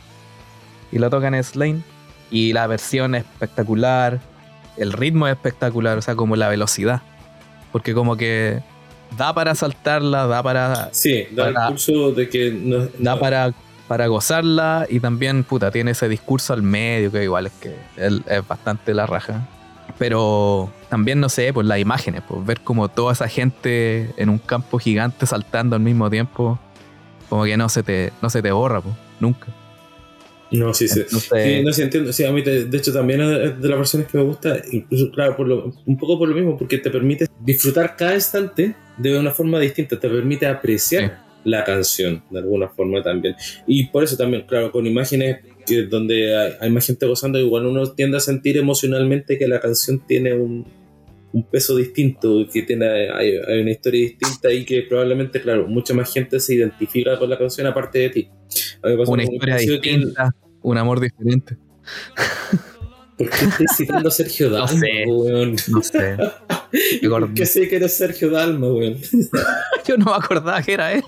Y 0.92 0.98
la 0.98 1.08
tocan 1.08 1.34
en 1.34 1.44
Slane 1.44 1.82
y 2.30 2.52
la 2.52 2.66
versión 2.66 3.14
es 3.14 3.24
espectacular, 3.24 4.20
el 4.76 4.92
ritmo 4.92 5.26
es 5.26 5.32
espectacular, 5.32 5.98
o 5.98 6.02
sea, 6.02 6.16
como 6.16 6.36
la 6.36 6.48
velocidad. 6.48 7.02
Porque 7.72 7.94
como 7.94 8.16
que 8.16 8.62
da 9.20 9.34
para 9.34 9.54
saltarla, 9.54 10.26
da 10.26 10.42
para 10.42 10.88
Sí, 10.92 11.26
da 11.32 11.44
Para- 11.52 11.64
el 11.66 11.70
curso 11.72 12.12
de 12.12 12.28
que 12.30 12.50
no, 12.52 12.78
da 12.98 13.14
no- 13.14 13.18
para, 13.20 13.52
para 13.86 14.06
gozarla 14.06 14.86
y 14.88 14.98
también, 14.98 15.44
puta, 15.44 15.70
tiene 15.70 15.90
ese 15.90 16.08
discurso 16.08 16.54
al 16.54 16.62
medio 16.62 17.12
que 17.12 17.22
igual 17.24 17.46
es 17.46 17.52
que 17.60 17.76
él 17.96 18.22
es 18.26 18.46
bastante 18.48 18.94
la 18.94 19.04
raja. 19.06 19.46
Pero 19.98 20.70
también, 20.88 21.20
no 21.20 21.28
sé, 21.28 21.52
pues 21.52 21.66
las 21.66 21.78
imágenes, 21.78 22.22
pues 22.26 22.46
ver 22.46 22.60
como 22.60 22.88
toda 22.88 23.12
esa 23.12 23.28
gente 23.28 24.10
en 24.16 24.30
un 24.30 24.38
campo 24.38 24.78
gigante 24.78 25.26
saltando 25.26 25.76
al 25.76 25.82
mismo 25.82 26.08
tiempo, 26.08 26.58
como 27.28 27.44
que 27.44 27.56
no 27.58 27.68
se 27.68 27.82
te, 27.82 28.12
no 28.22 28.30
se 28.30 28.40
te 28.40 28.50
borra, 28.52 28.80
pues, 28.80 28.94
nunca. 29.20 29.48
No, 30.52 30.74
sí, 30.74 30.88
sí. 30.88 31.00
Entonces, 31.00 31.28
Sí, 31.44 31.62
no, 31.64 31.72
sí, 31.72 31.82
entiendo. 31.82 32.12
Sí, 32.12 32.24
a 32.24 32.32
mí, 32.32 32.42
te- 32.42 32.64
de 32.64 32.76
hecho, 32.78 32.92
también 32.92 33.20
es 33.20 33.60
de 33.60 33.68
las 33.68 33.78
versiones 33.78 34.08
que 34.08 34.18
me 34.18 34.24
gusta, 34.24 34.60
incluso, 34.72 35.10
claro, 35.12 35.36
por 35.36 35.46
lo- 35.46 35.72
un 35.86 35.96
poco 35.98 36.18
por 36.18 36.28
lo 36.28 36.34
mismo, 36.34 36.58
porque 36.58 36.78
te 36.78 36.90
permite 36.90 37.26
disfrutar 37.44 37.96
cada 37.96 38.14
instante 38.14 38.74
de 38.98 39.18
una 39.18 39.30
forma 39.30 39.58
distinta, 39.60 39.98
te 39.98 40.08
permite 40.08 40.46
apreciar 40.46 41.22
la 41.44 41.64
canción 41.64 42.22
de 42.30 42.38
alguna 42.40 42.68
forma 42.68 43.02
también. 43.02 43.34
Y 43.66 43.86
por 43.86 44.04
eso 44.04 44.16
también, 44.16 44.44
claro, 44.46 44.70
con 44.72 44.86
imágenes 44.86 45.38
que 45.66 45.84
donde 45.84 46.36
hay, 46.36 46.52
hay 46.60 46.70
más 46.70 46.86
gente 46.86 47.06
gozando, 47.06 47.38
igual 47.38 47.66
uno 47.66 47.92
tiende 47.92 48.16
a 48.16 48.20
sentir 48.20 48.56
emocionalmente 48.58 49.38
que 49.38 49.46
la 49.48 49.60
canción 49.60 50.00
tiene 50.06 50.34
un, 50.34 50.66
un 51.32 51.48
peso 51.48 51.76
distinto, 51.76 52.46
que 52.52 52.62
tiene 52.62 52.86
hay, 52.86 53.36
hay 53.36 53.60
una 53.60 53.70
historia 53.70 54.00
distinta 54.00 54.52
y 54.52 54.64
que 54.64 54.82
probablemente, 54.82 55.40
claro, 55.40 55.66
mucha 55.68 55.94
más 55.94 56.12
gente 56.12 56.40
se 56.40 56.54
identifica 56.54 57.18
con 57.18 57.30
la 57.30 57.38
canción 57.38 57.66
aparte 57.66 57.98
de 58.00 58.10
ti. 58.10 58.28
A 58.82 58.88
mí 58.88 58.96
me 58.96 59.04
una 59.04 59.22
historia 59.22 59.56
que 59.58 59.62
distinta, 59.64 60.30
un 60.62 60.78
amor 60.78 61.00
diferente. 61.00 61.56
¿Por 63.16 63.28
qué 63.28 63.44
estás 63.44 63.76
citando 63.76 64.08
a 64.08 64.12
Sergio 64.12 64.48
Dalma, 64.50 64.68
sé. 64.68 65.04
weón? 65.06 65.56
No 65.68 65.82
sé. 65.82 66.16
Me 67.02 67.06
acordé. 67.08 67.26
¿Por 67.26 67.34
qué 67.34 67.46
sé 67.46 67.68
que 67.68 67.76
eres 67.76 67.92
Sergio 67.92 68.30
Dalma, 68.30 68.72
weón? 68.72 68.96
Yo 69.86 69.96
no 69.98 70.06
me 70.06 70.12
acordaba 70.12 70.62
que 70.62 70.72
era 70.72 70.92
él. 70.94 71.02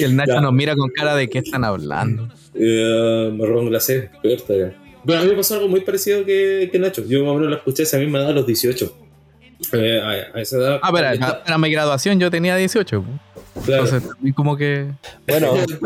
Y 0.00 0.04
el 0.04 0.16
Nacho 0.16 0.34
Ya. 0.34 0.40
nos 0.40 0.52
mira 0.52 0.74
con 0.76 0.90
cara 0.90 1.14
de 1.14 1.28
qué 1.28 1.38
están 1.38 1.64
hablando. 1.64 2.28
Eh, 2.54 3.30
marrón 3.36 3.66
glacé, 3.68 4.10
todavía. 4.46 4.76
Bueno, 5.04 5.22
a 5.22 5.24
mí 5.24 5.30
me 5.30 5.36
pasó 5.36 5.54
algo 5.54 5.68
muy 5.68 5.80
parecido 5.80 6.24
que, 6.24 6.68
que 6.70 6.78
Nacho. 6.78 7.04
Yo 7.06 7.20
más 7.24 7.30
o 7.32 7.34
menos 7.36 7.50
la 7.50 7.56
escuché 7.56 7.82
a 7.82 7.84
esa 7.84 7.98
misma 7.98 8.18
edad 8.18 8.28
a 8.30 8.32
los 8.32 8.46
18. 8.46 8.96
Eh, 9.72 10.00
a, 10.02 10.36
a 10.38 10.40
esa 10.40 10.56
edad. 10.56 10.80
Ah, 10.82 10.90
pero 10.92 11.10
está- 11.10 11.44
para 11.44 11.58
mi 11.58 11.70
graduación 11.70 12.18
yo 12.20 12.30
tenía 12.30 12.56
18. 12.56 13.02
pues. 13.54 13.64
claro. 13.66 13.84
Entonces, 13.84 14.34
como 14.34 14.56
que. 14.56 14.88
Bueno, 15.28 15.54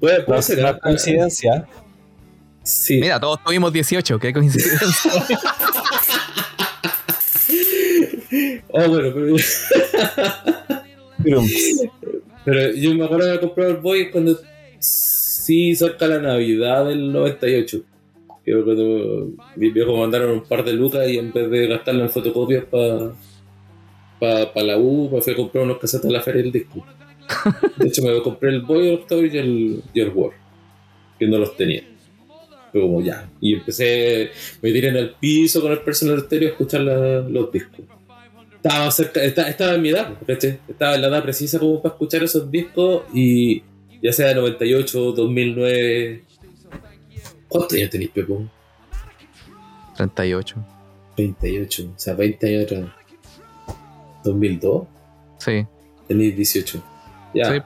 puede, 0.00 0.22
puede- 0.22 0.42
ser. 0.42 0.58
una 0.60 0.78
coincidencia. 0.78 1.66
Sí. 2.62 3.00
Mira, 3.00 3.18
todos 3.18 3.42
tuvimos 3.44 3.72
18, 3.72 4.18
qué 4.18 4.32
coincidencia. 4.32 5.12
Oh, 8.68 8.78
bueno, 8.88 9.12
pero, 9.14 9.36
Pero, 11.22 11.42
pero 12.44 12.72
yo 12.74 12.94
me 12.94 13.04
acuerdo 13.04 13.24
de 13.24 13.30
haber 13.32 13.40
comprado 13.40 13.70
el 13.72 13.76
Boy 13.78 14.10
cuando 14.10 14.38
sí 14.78 15.74
cerca 15.74 16.06
de 16.08 16.16
la 16.16 16.20
Navidad 16.32 16.86
del 16.86 17.12
98. 17.12 17.82
Fue 18.44 18.64
cuando 18.64 19.96
mandaron 19.98 20.30
un 20.30 20.42
par 20.42 20.64
de 20.64 20.72
lucas 20.72 21.08
y 21.08 21.18
en 21.18 21.32
vez 21.32 21.50
de 21.50 21.66
gastarlo 21.66 22.02
en 22.02 22.10
fotocopias 22.10 22.64
para 22.64 23.12
pa, 24.20 24.62
la 24.62 24.78
U, 24.78 25.10
me 25.10 25.20
fui 25.20 25.32
a 25.32 25.36
comprar 25.36 25.64
unos 25.64 25.78
casetes 25.78 26.06
de 26.06 26.12
la 26.12 26.22
feria 26.22 26.42
del 26.42 26.52
disco. 26.52 26.84
De 27.76 27.88
hecho, 27.88 28.02
me 28.02 28.20
compré 28.22 28.50
el 28.50 28.62
Boy 28.62 28.90
October 28.90 29.34
y 29.34 29.38
el, 29.38 29.82
y 29.94 30.00
el 30.00 30.10
War, 30.10 30.32
que 31.18 31.26
no 31.26 31.38
los 31.38 31.56
tenía. 31.56 31.82
Fue 32.72 32.80
como 32.80 33.00
ya. 33.00 33.28
Y 33.40 33.54
empecé, 33.54 34.30
me 34.62 34.72
tiré 34.72 34.88
en 34.88 34.96
el 34.96 35.10
piso 35.10 35.60
con 35.60 35.72
el 35.72 35.80
personal 35.80 36.20
stereo 36.20 36.48
a 36.48 36.52
escuchar 36.52 36.82
los 36.82 37.52
discos. 37.52 37.80
Estaba, 38.56 38.90
cerca, 38.90 39.22
estaba, 39.22 39.74
en 39.74 39.82
mi 39.82 39.88
edad, 39.88 40.12
¿cachai? 40.26 40.58
Estaba 40.68 40.94
en 40.94 41.00
la 41.00 41.08
edad 41.08 41.22
precisa 41.22 41.58
como 41.58 41.80
para 41.80 41.94
escuchar 41.94 42.22
esos 42.22 42.50
discos 42.50 43.04
y 43.14 43.62
ya 44.02 44.12
sea 44.12 44.34
98, 44.34 45.12
2009. 45.12 46.24
¿Cuántos 47.50 47.76
años 47.76 47.90
tenéis, 47.90 48.10
Pepo? 48.10 48.42
38. 49.96 50.56
28, 51.16 51.82
o 51.94 51.98
sea, 51.98 52.14
20 52.14 52.46
años 52.48 52.64
atrás. 52.64 52.88
¿2002? 54.24 54.86
Sí, 55.38 55.66
Tenéis 56.08 56.36
18. 56.36 56.82
Ya. 57.34 57.52
sí. 57.54 57.60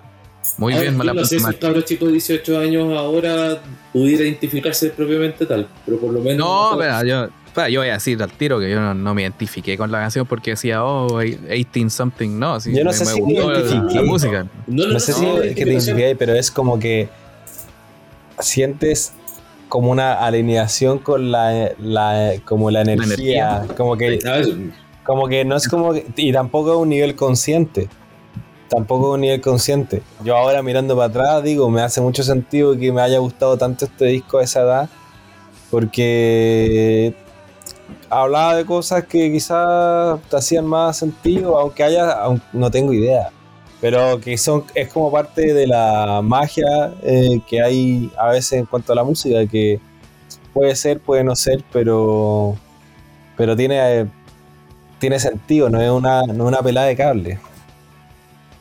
Muy 0.58 0.72
Ahora, 0.74 0.82
bien, 0.82 0.94
me 0.98 0.98
yo 0.98 1.04
la 1.04 1.14
no 1.14 1.24
sé 1.24 1.38
si 1.38 1.44
un 1.44 1.52
cabro 1.54 1.80
chico 1.80 2.04
de 2.04 2.12
18 2.12 2.58
años 2.58 2.92
ahora 2.98 3.62
pudiera 3.94 4.24
identificarse 4.24 4.90
propiamente 4.90 5.46
tal, 5.46 5.66
pero 5.86 5.98
por 5.98 6.12
lo 6.12 6.20
menos. 6.20 6.36
No, 6.46 6.72
espera, 6.74 7.02
yo, 7.02 7.24
espera, 7.46 7.68
yo 7.70 7.80
voy 7.80 7.88
a 7.88 7.94
decir 7.94 8.22
al 8.22 8.30
tiro 8.30 8.60
que 8.60 8.70
yo 8.70 8.78
no, 8.78 8.92
no 8.92 9.14
me 9.14 9.22
identifiqué 9.22 9.78
con 9.78 9.90
la 9.90 10.00
canción 10.00 10.26
porque 10.26 10.50
decía, 10.50 10.84
oh, 10.84 11.18
18 11.18 11.88
something. 11.88 12.38
No, 12.38 12.60
sí, 12.60 12.74
Yo 12.74 12.84
no 12.84 12.90
me, 12.90 12.96
sé 12.96 13.04
me 13.06 13.10
si 13.12 13.22
me 13.22 13.26
gustó 13.32 13.50
la- 13.52 13.58
identifiqué. 13.60 13.94
la 13.94 14.02
música. 14.02 14.46
No, 14.66 14.86
no, 14.86 14.92
no 14.92 15.00
sé 15.00 15.12
si 15.14 15.22
no, 15.22 15.38
es 15.42 15.54
que 15.56 15.64
te 15.64 15.70
identifiqué, 15.72 16.14
pero 16.16 16.34
es 16.34 16.50
como 16.50 16.78
que 16.78 17.08
sientes 18.38 19.12
como 19.74 19.90
una 19.90 20.14
alineación 20.24 21.00
con 21.00 21.32
la, 21.32 21.72
la- 21.80 22.34
como 22.44 22.70
la 22.70 22.82
energía, 22.82 23.56
energía. 23.56 23.74
como 23.76 23.96
que 23.96 24.20
A 24.24 24.30
ver, 24.36 24.46
como 25.04 25.26
que 25.26 25.44
no 25.44 25.56
es 25.56 25.66
como 25.66 25.92
que- 25.92 26.06
y 26.14 26.32
tampoco 26.32 26.74
es 26.74 26.78
un 26.78 26.90
nivel 26.90 27.16
consciente 27.16 27.88
tampoco 28.68 29.08
es 29.08 29.14
un 29.16 29.20
nivel 29.22 29.40
consciente. 29.40 30.02
Yo 30.22 30.36
ahora 30.36 30.62
mirando 30.62 30.94
para 30.96 31.08
atrás 31.08 31.42
digo 31.42 31.68
me 31.70 31.80
hace 31.82 32.00
mucho 32.00 32.22
sentido 32.22 32.76
que 32.78 32.92
me 32.92 33.00
haya 33.02 33.18
gustado 33.18 33.56
tanto 33.58 33.84
este 33.86 34.04
disco 34.04 34.38
a 34.38 34.44
esa 34.44 34.60
edad 34.60 34.88
porque 35.72 37.14
hablaba 38.10 38.54
de 38.56 38.64
cosas 38.64 39.02
que 39.04 39.32
quizás 39.32 40.20
te 40.30 40.36
hacían 40.36 40.66
más 40.66 40.96
sentido 40.98 41.58
aunque 41.58 41.82
haya 41.82 42.12
aun- 42.24 42.40
no 42.52 42.70
tengo 42.70 42.92
idea 42.92 43.30
pero 43.80 44.20
que 44.20 44.36
son 44.38 44.64
es 44.74 44.88
como 44.88 45.10
parte 45.10 45.52
de 45.52 45.66
la 45.66 46.20
magia 46.22 46.94
eh, 47.02 47.40
que 47.48 47.62
hay 47.62 48.10
a 48.16 48.30
veces 48.30 48.52
en 48.54 48.66
cuanto 48.66 48.92
a 48.92 48.96
la 48.96 49.04
música 49.04 49.46
que 49.46 49.78
puede 50.52 50.74
ser 50.76 51.00
puede 51.00 51.24
no 51.24 51.36
ser 51.36 51.62
pero 51.72 52.56
pero 53.36 53.56
tiene 53.56 54.06
tiene 55.04 55.20
sentido, 55.20 55.68
no 55.68 55.82
es 55.82 55.90
una, 55.90 56.22
no 56.22 56.44
es 56.44 56.48
una 56.48 56.62
pelada 56.62 56.86
de 56.86 56.96
cable. 56.96 57.38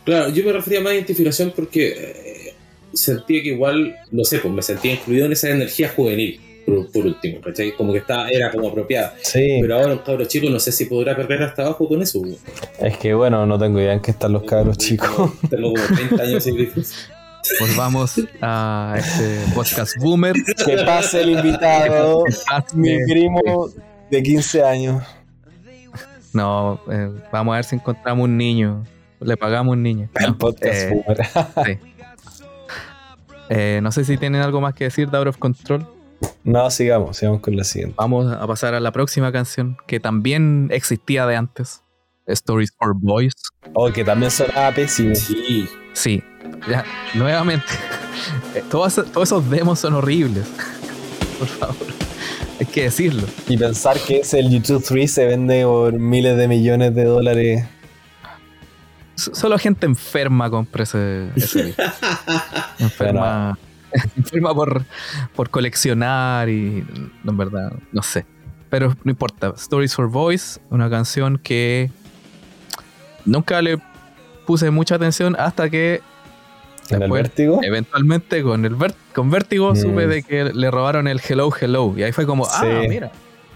Claro, 0.04 0.28
yo 0.28 0.44
me 0.44 0.52
refería 0.52 0.82
más 0.82 0.92
a 0.92 0.96
identificación 0.96 1.54
porque 1.56 1.94
eh, 1.96 2.54
sentía 2.92 3.42
que 3.42 3.50
igual, 3.50 3.96
no 4.12 4.26
sé, 4.26 4.40
pues 4.40 4.54
me 4.54 4.62
sentía 4.62 4.92
incluido 4.92 5.26
en 5.26 5.32
esa 5.32 5.50
energía 5.50 5.88
juvenil, 5.88 6.42
por, 6.66 6.92
por 6.92 7.06
último, 7.06 7.42
¿cachai? 7.42 7.74
Como 7.76 7.92
que 7.94 8.00
estaba, 8.00 8.30
era 8.30 8.52
como 8.52 8.68
apropiada. 8.70 9.14
Sí, 9.22 9.58
Pero 9.62 9.76
ahora 9.76 9.94
un 9.94 10.00
cabro 10.00 10.26
chico 10.26 10.50
no 10.50 10.60
sé 10.60 10.72
si 10.72 10.86
podrá 10.86 11.16
perder 11.16 11.44
hasta 11.44 11.64
abajo 11.64 11.88
con 11.88 12.02
eso. 12.02 12.20
güey. 12.20 12.38
es 12.80 12.98
que 12.98 13.14
bueno, 13.14 13.46
no 13.46 13.58
tengo 13.60 13.80
idea 13.80 13.94
en 13.94 14.00
qué 14.02 14.12
están 14.12 14.32
los 14.34 14.44
cabros 14.44 14.78
chicos. 14.78 15.32
Tengo 15.50 15.74
como 15.74 15.86
30 15.96 16.24
años 16.24 16.44
sin. 16.44 16.58
Volvamos 17.60 18.22
a 18.42 18.96
este 18.98 19.40
podcast 19.54 19.98
boomer. 20.00 20.34
que 20.66 20.78
pase 20.86 21.22
el 21.24 21.32
invitado, 21.32 22.24
mi 22.74 22.98
primo 23.06 23.42
de 24.10 24.24
15 24.24 24.64
años. 24.64 25.04
No, 26.32 26.80
eh, 26.90 27.10
vamos 27.32 27.54
a 27.54 27.56
ver 27.58 27.66
si 27.66 27.76
encontramos 27.76 28.24
un 28.24 28.38
niño. 28.38 28.84
Le 29.20 29.38
pagamos 29.38 29.74
un 29.74 29.84
niño. 29.84 30.10
El 30.16 30.28
No, 30.32 30.38
podcast 30.38 30.82
eh, 30.84 30.90
boomer. 30.90 31.80
eh, 33.50 33.80
no 33.84 33.92
sé 33.92 34.06
si 34.06 34.18
tienen 34.18 34.42
algo 34.42 34.62
más 34.62 34.74
que 34.74 34.86
decir 34.86 35.10
de 35.10 35.18
Out 35.18 35.28
of 35.28 35.38
Control. 35.38 35.86
No, 36.44 36.70
sigamos, 36.70 37.18
sigamos 37.18 37.42
con 37.42 37.56
la 37.56 37.64
siguiente. 37.64 37.96
Vamos 37.98 38.32
a 38.32 38.46
pasar 38.48 38.74
a 38.74 38.80
la 38.80 38.92
próxima 38.92 39.32
canción 39.32 39.78
que 39.88 40.00
también 40.00 40.70
existía 40.72 41.26
de 41.26 41.36
antes. 41.36 41.82
Stories 42.28 42.74
for 42.78 42.94
Boys. 42.96 43.34
Oh, 43.74 43.92
que 43.92 44.04
también 44.04 44.32
sonaba 44.32 44.72
pésimo. 44.72 45.16
Sí. 45.16 45.68
Sí, 45.94 46.24
ya, 46.68 46.84
nuevamente. 47.14 47.66
eh, 48.56 48.64
todos, 48.70 48.96
todos 48.96 49.30
esos 49.30 49.50
demos 49.50 49.80
son 49.80 49.94
horribles. 49.94 50.46
Por 51.40 51.48
favor, 51.48 51.88
hay 52.60 52.66
que 52.66 52.84
decirlo. 52.84 53.24
Y 53.48 53.58
pensar 53.58 54.00
que 54.00 54.20
ese 54.20 54.40
el 54.40 54.50
YouTube 54.50 54.84
3 54.84 55.12
se 55.12 55.26
vende 55.26 55.66
por 55.66 55.94
miles 55.94 56.38
de 56.38 56.48
millones 56.48 56.96
de 56.96 57.04
dólares. 57.06 57.66
Solo 59.16 59.58
gente 59.58 59.86
enferma 59.86 60.50
compra 60.50 60.84
ese, 60.84 61.30
ese 61.36 61.64
disco. 61.66 61.84
enferma, 62.80 63.58
enferma 64.18 64.54
por, 64.54 64.84
por 65.36 65.50
coleccionar 65.50 66.50
y 66.50 66.86
no, 67.24 67.32
en 67.32 67.38
verdad, 67.38 67.74
no 67.92 68.02
sé. 68.04 68.26
Pero 68.70 68.96
no 69.04 69.12
importa. 69.12 69.54
Stories 69.56 69.94
for 69.96 70.10
Boys, 70.10 70.60
una 70.70 70.90
canción 70.90 71.38
que 71.38 71.92
nunca 73.26 73.62
le 73.62 73.78
puse 74.46 74.70
mucha 74.72 74.96
atención 74.96 75.36
hasta 75.40 75.70
que 75.70 76.02
¿En 76.90 77.02
el 77.02 77.12
vértigo? 77.12 77.60
eventualmente 77.64 78.44
con 78.44 78.66
el 78.66 78.76
ver- 78.76 78.96
con 79.16 79.30
Vértigo 79.32 79.72
Mm. 79.74 79.76
supe 79.78 80.08
de 80.08 80.24
que 80.24 80.46
le 80.46 80.70
robaron 80.72 81.08
el 81.08 81.22
Hello 81.28 81.50
Hello 81.56 81.94
y 81.96 82.04
ahí 82.04 82.12
fue 82.12 82.26
como, 82.26 82.46
ah, 82.46 82.60
Sí. 82.62 82.88
mira. 82.90 83.12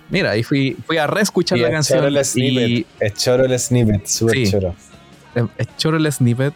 Mira, 0.10 0.32
ahí 0.32 0.44
fui, 0.44 0.78
fui 0.86 0.98
a 0.98 1.06
reescuchar 1.08 1.58
Y 1.58 1.62
la 1.62 1.70
canción 1.70 2.00
choro 2.00 2.08
el 2.08 2.16
y 2.18 2.24
snippet. 2.24 2.88
Es 3.02 3.14
choro 3.16 3.44
el 3.44 3.60
snippet, 3.60 4.06
súper 4.08 4.36
Sí. 4.38 4.52
choro. 4.52 4.76
es 5.58 5.68
choro 5.78 5.98
el 5.98 6.10
snippet. 6.12 6.54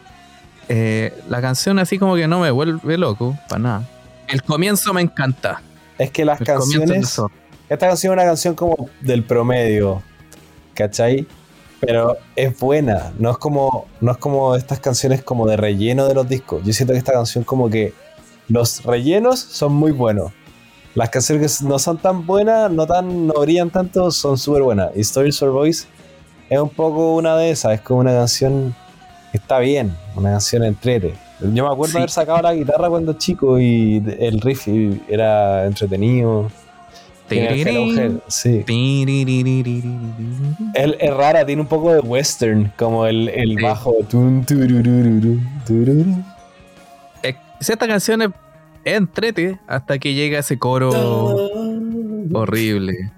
Eh, 0.73 1.13
la 1.27 1.41
canción 1.41 1.79
así 1.79 1.99
como 1.99 2.15
que 2.15 2.29
no 2.29 2.39
me 2.39 2.49
vuelve 2.49 2.97
loco, 2.97 3.37
para 3.49 3.61
nada. 3.61 3.89
El 4.29 4.41
comienzo 4.41 4.93
me 4.93 5.01
encanta. 5.01 5.61
Es 5.97 6.11
que 6.11 6.23
las 6.23 6.39
El 6.39 6.47
canciones. 6.47 7.19
Esta 7.67 7.87
canción 7.89 8.13
es 8.13 8.15
una 8.15 8.23
canción 8.23 8.55
como 8.55 8.89
del 9.01 9.25
promedio, 9.25 10.01
¿cachai? 10.73 11.27
Pero 11.81 12.15
es 12.37 12.57
buena, 12.57 13.11
no 13.19 13.31
es 13.31 13.37
como 13.37 13.87
no 13.99 14.13
es 14.13 14.17
como 14.17 14.55
estas 14.55 14.79
canciones 14.79 15.21
como 15.23 15.45
de 15.45 15.57
relleno 15.57 16.07
de 16.07 16.13
los 16.13 16.29
discos. 16.29 16.63
Yo 16.63 16.71
siento 16.71 16.93
que 16.93 16.99
esta 16.99 17.11
canción 17.11 17.43
como 17.43 17.69
que 17.69 17.93
los 18.47 18.85
rellenos 18.85 19.39
son 19.41 19.73
muy 19.73 19.91
buenos. 19.91 20.31
Las 20.95 21.09
canciones 21.09 21.59
que 21.59 21.65
no 21.65 21.79
son 21.79 21.97
tan 21.97 22.25
buenas, 22.25 22.71
no 22.71 22.87
tan 22.87 23.27
no 23.27 23.33
brillan 23.33 23.71
tanto, 23.71 24.09
son 24.09 24.37
súper 24.37 24.61
buenas. 24.61 24.91
Y 24.95 25.01
Stories 25.01 25.37
for 25.37 25.51
Boys 25.51 25.85
es 26.49 26.59
un 26.59 26.69
poco 26.69 27.15
una 27.15 27.35
de 27.35 27.51
esas, 27.51 27.73
es 27.73 27.81
como 27.81 27.99
una 27.99 28.13
canción 28.13 28.73
está 29.33 29.59
bien, 29.59 29.95
una 30.15 30.31
canción 30.31 30.63
entrete. 30.63 31.13
Yo 31.39 31.65
me 31.65 31.71
acuerdo 31.71 31.93
Sí. 31.93 31.97
haber 31.97 32.09
sacado 32.09 32.41
la 32.41 32.53
guitarra 32.53 32.89
cuando 32.89 33.13
chico 33.13 33.59
y 33.59 34.03
el 34.19 34.39
riff 34.41 34.67
era 35.09 35.65
entretenido. 35.65 36.49
Tiene 37.27 37.61
el 37.61 38.21
Sí. 38.27 38.63
Es, 40.73 41.13
rara, 41.15 41.45
tiene 41.45 41.61
un 41.61 41.67
poco 41.67 41.93
de 41.93 41.99
western, 42.01 42.71
como 42.77 43.05
el, 43.05 43.29
el 43.29 43.55
Sí. 43.57 43.63
bajo. 43.63 43.95
esta 47.59 47.87
canción 47.87 48.21
es 48.23 48.29
entrete 48.83 49.59
hasta 49.67 49.97
que 49.99 50.13
llega 50.13 50.39
ese 50.39 50.57
coro 50.59 50.89
horrible. 52.33 53.11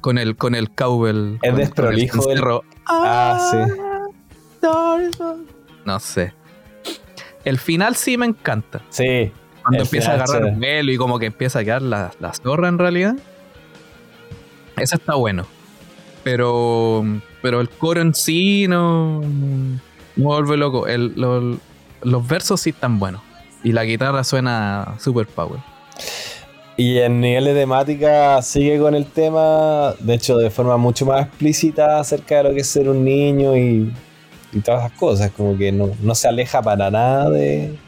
Con 0.00 0.18
el, 0.18 0.36
con 0.36 0.54
el 0.54 0.70
cowbell. 0.70 1.38
Es 1.42 1.56
desprolijo 1.56 2.16
el 2.16 2.20
el- 2.22 2.26
cencerro. 2.38 2.64
Ah, 2.86 3.38
No 5.84 6.00
sé. 6.00 6.32
El 7.44 7.58
final 7.58 7.94
sí 7.96 8.16
me 8.16 8.26
encanta. 8.26 8.80
Sí, 8.88 9.30
Cuando 9.62 9.82
empieza 9.82 10.12
a 10.12 10.14
agarrar 10.14 10.42
sí. 10.42 10.48
el 10.48 10.54
vuelo 10.56 10.92
y 10.92 10.96
como 10.96 11.18
que 11.18 11.26
empieza 11.26 11.58
a 11.58 11.64
quedar 11.64 11.82
la, 11.82 12.12
la 12.20 12.32
zorra 12.32 12.68
en 12.68 12.78
realidad. 12.78 13.16
Eso 14.76 14.96
está 14.96 15.14
bueno. 15.14 15.46
Pero, 16.22 17.04
pero 17.42 17.60
el 17.60 17.68
coro 17.68 18.00
en 18.00 18.14
sí 18.14 18.66
no, 18.66 19.20
no 19.20 19.80
vuelve 20.16 20.56
loco. 20.56 20.86
El- 20.86 21.12
lo- 21.16 21.58
los 22.02 22.26
versos 22.28 22.60
sí 22.62 22.70
están 22.70 22.98
buenos. 22.98 23.20
Y 23.62 23.72
la 23.72 23.84
guitarra 23.84 24.24
suena 24.24 24.94
super 24.98 25.26
power. 25.26 25.60
Y 26.76 26.98
en 26.98 27.20
nivel 27.20 27.44
de 27.44 27.54
temática 27.54 28.42
sigue 28.42 28.80
con 28.80 28.94
el 28.96 29.06
tema, 29.06 29.94
de 30.00 30.14
hecho 30.14 30.36
de 30.36 30.50
forma 30.50 30.76
mucho 30.76 31.06
más 31.06 31.26
explícita 31.26 32.00
acerca 32.00 32.38
de 32.38 32.42
lo 32.44 32.50
que 32.54 32.60
es 32.62 32.66
ser 32.68 32.88
un 32.88 33.04
niño 33.04 33.56
y, 33.56 33.92
y 34.52 34.60
todas 34.60 34.84
esas 34.86 34.98
cosas, 34.98 35.30
como 35.30 35.56
que 35.56 35.70
no, 35.70 35.90
no 36.02 36.14
se 36.16 36.26
aleja 36.26 36.60
para 36.62 36.90
nada 36.90 37.30
de, 37.30 37.78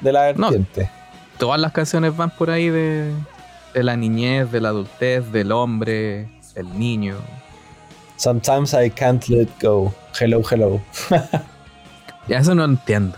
de 0.00 0.12
la 0.12 0.32
No. 0.32 0.50
vertiente. 0.50 0.90
Todas 1.38 1.60
las 1.60 1.70
canciones 1.70 2.16
van 2.16 2.30
por 2.30 2.50
ahí 2.50 2.68
de, 2.70 3.12
de 3.72 3.82
la 3.84 3.96
niñez, 3.96 4.50
de 4.50 4.60
la 4.60 4.70
adultez, 4.70 5.30
del 5.30 5.52
hombre, 5.52 6.28
el 6.56 6.76
niño. 6.76 7.14
Sometimes 8.16 8.74
I 8.74 8.90
can't 8.90 9.28
let 9.28 9.46
go. 9.62 9.94
Hello, 10.18 10.42
hello. 10.50 10.80
Ya 12.28 12.38
eso 12.40 12.54
no 12.54 12.64
entiendo. 12.64 13.16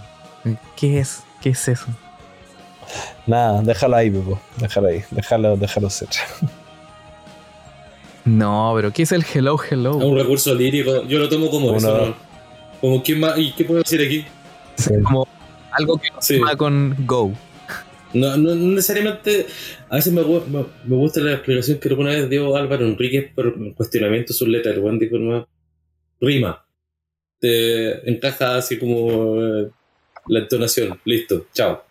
¿Qué 0.76 1.00
es? 1.00 1.24
¿Qué 1.40 1.48
es 1.50 1.66
eso? 1.66 1.86
Nada, 3.26 3.62
déjalo 3.62 3.96
ahí, 3.96 4.10
Pepo. 4.10 4.40
Déjalo 4.58 4.88
ahí. 4.88 5.02
Déjalo, 5.10 5.56
déjalo 5.56 5.90
ser. 5.90 6.08
No, 8.24 8.72
pero 8.76 8.92
¿qué 8.92 9.02
es 9.02 9.12
el 9.12 9.24
hello 9.34 9.56
hello? 9.70 9.98
Es 9.98 10.04
un 10.04 10.16
recurso 10.18 10.54
lírico. 10.54 11.04
Yo 11.06 11.18
lo 11.18 11.28
tomo 11.28 11.50
como 11.50 11.68
Uno- 11.68 11.76
eso, 11.78 12.06
¿no? 12.08 12.14
Como, 12.80 13.02
¿qué 13.02 13.14
más? 13.16 13.38
¿Y 13.38 13.52
qué 13.52 13.64
puedo 13.64 13.82
decir 13.82 14.00
aquí? 14.02 14.24
Sí. 14.76 14.90
Como 15.02 15.26
algo 15.72 15.98
que 15.98 16.08
Sí. 16.20 16.38
va 16.38 16.56
con 16.56 16.94
go. 17.06 17.32
No, 18.12 18.36
no, 18.36 18.54
no 18.54 18.66
necesariamente. 18.74 19.46
A 19.88 19.96
veces 19.96 20.12
me, 20.12 20.22
gu- 20.22 20.44
me, 20.46 20.64
me 20.84 20.96
gusta 20.96 21.20
la 21.20 21.32
explicación 21.34 21.78
que 21.78 21.88
alguna 21.88 22.10
vez 22.10 22.28
dio 22.28 22.56
Álvaro 22.56 22.84
Enríquez 22.86 23.32
por 23.34 23.54
cuestionamiento 23.74 24.32
de 24.32 24.36
sus 24.38 24.48
letras. 24.48 24.74
El 24.74 24.80
buen 24.80 24.98
dijo 24.98 25.16
rima. 26.20 26.64
Te 27.38 28.10
encaja 28.10 28.56
así 28.56 28.78
como 28.78 29.36
eh, 29.40 29.70
la 30.26 30.40
entonación. 30.40 30.98
Listo, 31.04 31.46
chao. 31.54 31.82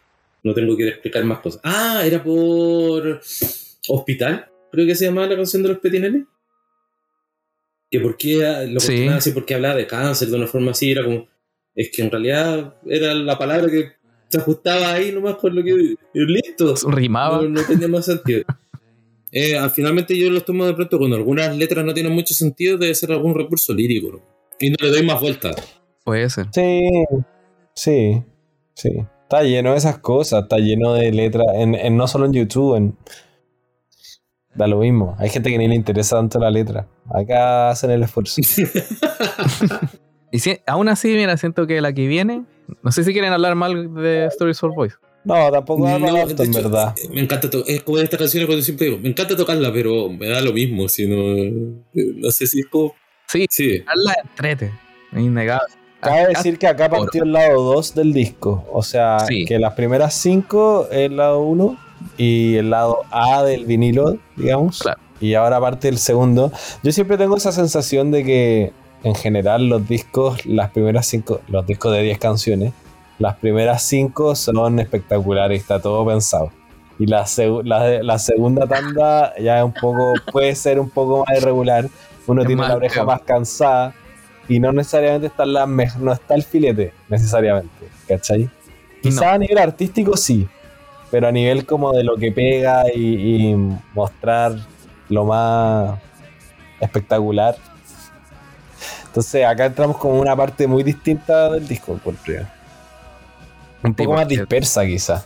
No 0.43 0.53
tengo 0.53 0.75
que 0.77 0.87
explicar 0.87 1.23
más 1.25 1.39
cosas. 1.39 1.59
Ah, 1.63 2.01
era 2.05 2.23
por 2.23 3.19
Hospital, 3.87 4.49
creo 4.71 4.85
que 4.85 4.95
se 4.95 5.05
llamaba 5.05 5.27
la 5.27 5.35
canción 5.35 5.63
de 5.63 5.69
los 5.69 5.79
Petinelli. 5.79 6.25
Que 7.91 7.99
por 7.99 8.17
qué 8.17 8.45
ah, 8.45 8.63
lo 8.65 8.79
Sí. 8.79 9.07
así, 9.07 9.31
porque 9.31 9.55
hablaba 9.55 9.75
de 9.75 9.87
cáncer 9.87 10.29
de 10.29 10.37
una 10.37 10.47
forma 10.47 10.71
así, 10.71 10.91
era 10.91 11.03
como. 11.03 11.27
Es 11.75 11.89
que 11.91 12.01
en 12.03 12.11
realidad 12.11 12.75
era 12.85 13.13
la 13.13 13.37
palabra 13.37 13.69
que 13.69 13.91
se 14.27 14.37
ajustaba 14.37 14.93
ahí 14.93 15.11
nomás 15.11 15.35
con 15.35 15.55
lo 15.55 15.63
que. 15.63 15.95
listo. 16.13 16.75
Rimaba. 16.89 17.41
No, 17.41 17.49
no 17.49 17.63
tenía 17.63 17.87
más 17.87 18.05
sentido. 18.05 18.43
Eh, 19.31 19.57
al- 19.57 19.71
finalmente 19.71 20.17
yo 20.17 20.29
los 20.29 20.43
tomo 20.45 20.65
de 20.65 20.73
pronto 20.73 20.97
cuando 20.97 21.15
algunas 21.15 21.55
letras 21.55 21.85
no 21.85 21.93
tienen 21.93 22.11
mucho 22.13 22.33
sentido, 22.33 22.77
debe 22.77 22.93
ser 22.95 23.11
algún 23.11 23.35
recurso 23.35 23.73
lírico. 23.73 24.11
¿no? 24.11 24.21
Y 24.59 24.69
no 24.71 24.75
le 24.81 24.89
doy 24.89 25.03
más 25.03 25.19
vueltas. 25.21 25.55
Puede 26.03 26.29
ser. 26.29 26.47
Sí, 26.51 26.81
sí, 27.75 28.23
sí. 28.75 28.89
Está 29.29 29.43
lleno 29.43 29.73
de 29.73 29.77
esas 29.77 29.99
cosas, 29.99 30.41
está 30.43 30.57
lleno 30.57 30.93
de 30.93 31.11
letras, 31.11 31.45
en, 31.53 31.75
en- 31.75 31.95
no 31.95 32.07
solo 32.07 32.25
en 32.25 32.33
YouTube, 32.33 32.75
en, 32.77 32.97
da 34.55 34.65
lo 34.65 34.79
mismo. 34.79 35.15
Hay 35.19 35.29
gente 35.29 35.51
que 35.51 35.57
ni 35.59 35.67
le 35.67 35.75
interesa 35.75 36.15
tanto 36.15 36.39
la 36.39 36.49
letra. 36.49 36.87
Acá 37.13 37.69
hacen 37.69 37.91
el 37.91 38.01
esfuerzo. 38.01 38.41
Y 40.31 40.37
si, 40.39 40.59
aún 40.67 40.87
así, 40.89 41.07
mira, 41.15 41.35
siento 41.37 41.65
que 41.65 41.81
la 41.81 41.91
que 41.91 42.05
viene. 42.07 42.43
No 42.83 42.91
sé 42.91 43.03
si 43.03 43.13
quieren 43.13 43.33
hablar 43.33 43.55
mal 43.55 43.93
de 43.95 44.25
Stories 44.27 44.59
for 44.59 44.73
Boys. 44.75 44.93
No, 45.23 45.51
tampoco 45.51 45.87
No, 45.87 45.97
de 45.99 46.33
en 46.33 46.39
hecho, 46.51 46.61
verdad. 46.61 46.95
Me 47.11 47.21
encanta, 47.21 47.49
to- 47.49 47.65
es 47.65 47.81
como 47.81 47.97
de 47.97 48.03
estas 48.03 48.19
canciones 48.19 48.45
cuando 48.45 48.63
siempre 48.63 48.87
digo, 48.87 48.99
me 48.99 49.09
encanta 49.09 49.35
tocarla, 49.35 49.73
pero 49.73 50.07
me 50.09 50.27
da 50.27 50.39
lo 50.41 50.53
mismo, 50.53 50.87
si 50.87 51.07
no, 51.07 51.15
no 51.93 52.29
sé 52.31 52.45
si 52.45 52.59
es 52.59 52.67
como... 52.67 52.93
Sí, 53.27 53.45
Sí, 53.49 53.83
la 53.95 54.13
entrete. 54.23 54.71
Es 55.13 55.19
innegable. 55.19 55.73
Cabe 55.99 56.27
decir 56.27 56.57
que 56.57 56.67
acá 56.67 56.89
partió 56.89 57.23
el 57.23 57.33
lado 57.33 57.61
2 57.61 57.93
del 57.95 58.13
disco. 58.13 58.65
O 58.71 58.83
sea, 58.83 59.19
Sí. 59.27 59.45
que 59.45 59.59
las 59.59 59.73
primeras 59.73 60.13
5 60.13 60.87
es 60.91 60.97
el 60.99 61.17
lado 61.17 61.41
1 61.41 61.77
y 62.17 62.55
el 62.55 62.69
lado 62.69 62.99
A 63.11 63.43
del 63.43 63.65
vinilo, 63.65 64.17
digamos. 64.35 64.79
Claro. 64.79 64.99
Y 65.19 65.33
ahora 65.33 65.59
parte 65.59 65.89
el 65.89 65.97
segundo. 65.97 66.51
Yo 66.83 66.91
siempre 66.93 67.17
tengo 67.17 67.35
esa 67.35 67.51
sensación 67.51 68.11
de 68.11 68.23
que 68.23 68.71
en 69.03 69.15
general 69.15 69.67
los 69.67 69.87
discos, 69.87 70.45
las 70.45 70.69
primeras 70.71 71.05
5, 71.07 71.41
los 71.49 71.65
discos 71.67 71.91
de 71.91 72.01
10 72.03 72.17
canciones, 72.19 72.71
las 73.17 73.35
primeras 73.35 73.81
5 73.83 74.35
son 74.35 74.79
espectaculares, 74.79 75.59
está 75.61 75.81
todo 75.81 76.05
pensado. 76.05 76.51
Y 76.97 77.05
la, 77.07 77.23
seg- 77.23 77.63
la, 77.65 78.01
la 78.03 78.19
segunda 78.19 78.65
tanda 78.67 79.33
ya 79.37 79.59
es 79.59 79.65
un 79.65 79.73
poco, 79.73 80.13
puede 80.31 80.55
ser 80.55 80.79
un 80.79 80.89
poco 80.89 81.25
más 81.27 81.37
irregular. 81.37 81.87
Uno 82.27 82.41
Es 82.41 82.47
tiene 82.47 82.65
la 82.67 82.75
oreja 82.75 83.03
más 83.03 83.21
cansada 83.21 83.93
y 84.49 84.59
no 84.59 84.71
necesariamente 84.73 85.27
está 85.27 85.45
la 85.45 85.65
no 85.65 86.11
está 86.11 86.35
el 86.35 86.43
filete 86.43 86.91
necesariamente, 87.07 87.87
¿cachai? 88.07 88.49
Quizá 89.01 89.25
No. 89.27 89.31
a 89.31 89.37
nivel 89.37 89.57
artístico 89.57 90.17
sí, 90.17 90.47
pero 91.11 91.27
a 91.27 91.31
nivel 91.31 91.65
como 91.65 91.93
de 91.93 92.03
lo 92.03 92.17
que 92.17 92.31
pega 92.33 92.83
y, 92.93 93.51
y 93.51 93.55
mostrar 93.93 94.55
lo 95.07 95.23
más 95.25 95.97
espectacular. 96.81 97.55
Entonces 99.07 99.45
acá 99.45 99.65
entramos 99.65 99.97
como 99.97 100.19
una 100.19 100.35
parte 100.35 100.67
muy 100.67 100.83
distinta 100.83 101.49
del 101.51 101.67
disco, 101.67 101.93
encuentro 101.93 102.33
yo. 102.33 102.41
Un 103.83 103.91
Sí, 103.91 104.03
poco 104.03 104.13
más 104.13 104.27
dispersa 104.27 104.85
quizá. 104.85 105.25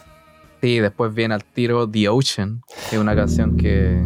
Sí, 0.62 0.80
después 0.80 1.14
viene 1.14 1.34
al 1.34 1.44
tiro 1.44 1.90
The 1.90 2.08
Ocean, 2.08 2.62
que 2.90 2.95
es 2.95 3.02
una 3.02 3.16
canción 3.16 3.58
que. 3.58 4.06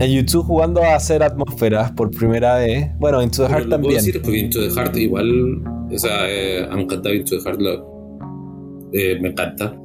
En 0.00 0.10
YouTube 0.10 0.44
jugando 0.46 0.82
a 0.82 0.94
hacer 0.94 1.22
atmósferas 1.22 1.92
por 1.92 2.10
primera 2.10 2.56
vez. 2.56 2.88
Bueno, 2.98 3.22
Into 3.22 3.42
the 3.46 3.48
Heart 3.52 3.64
lo 3.66 3.68
puedo 3.68 3.82
también. 3.82 3.94
decir 3.96 4.22
porque 4.22 4.38
Into 4.38 4.60
the 4.60 4.70
Heart 4.70 4.96
igual, 4.96 5.62
o 5.92 5.98
sea, 5.98 6.28
eh, 6.30 6.66
han 6.70 6.86
cantado 6.86 7.14
Into 7.14 7.36
the 7.38 7.42
Heart, 7.44 7.60
lo- 7.60 8.88
eh, 8.94 9.18
me 9.20 9.28
encanta, 9.28 9.78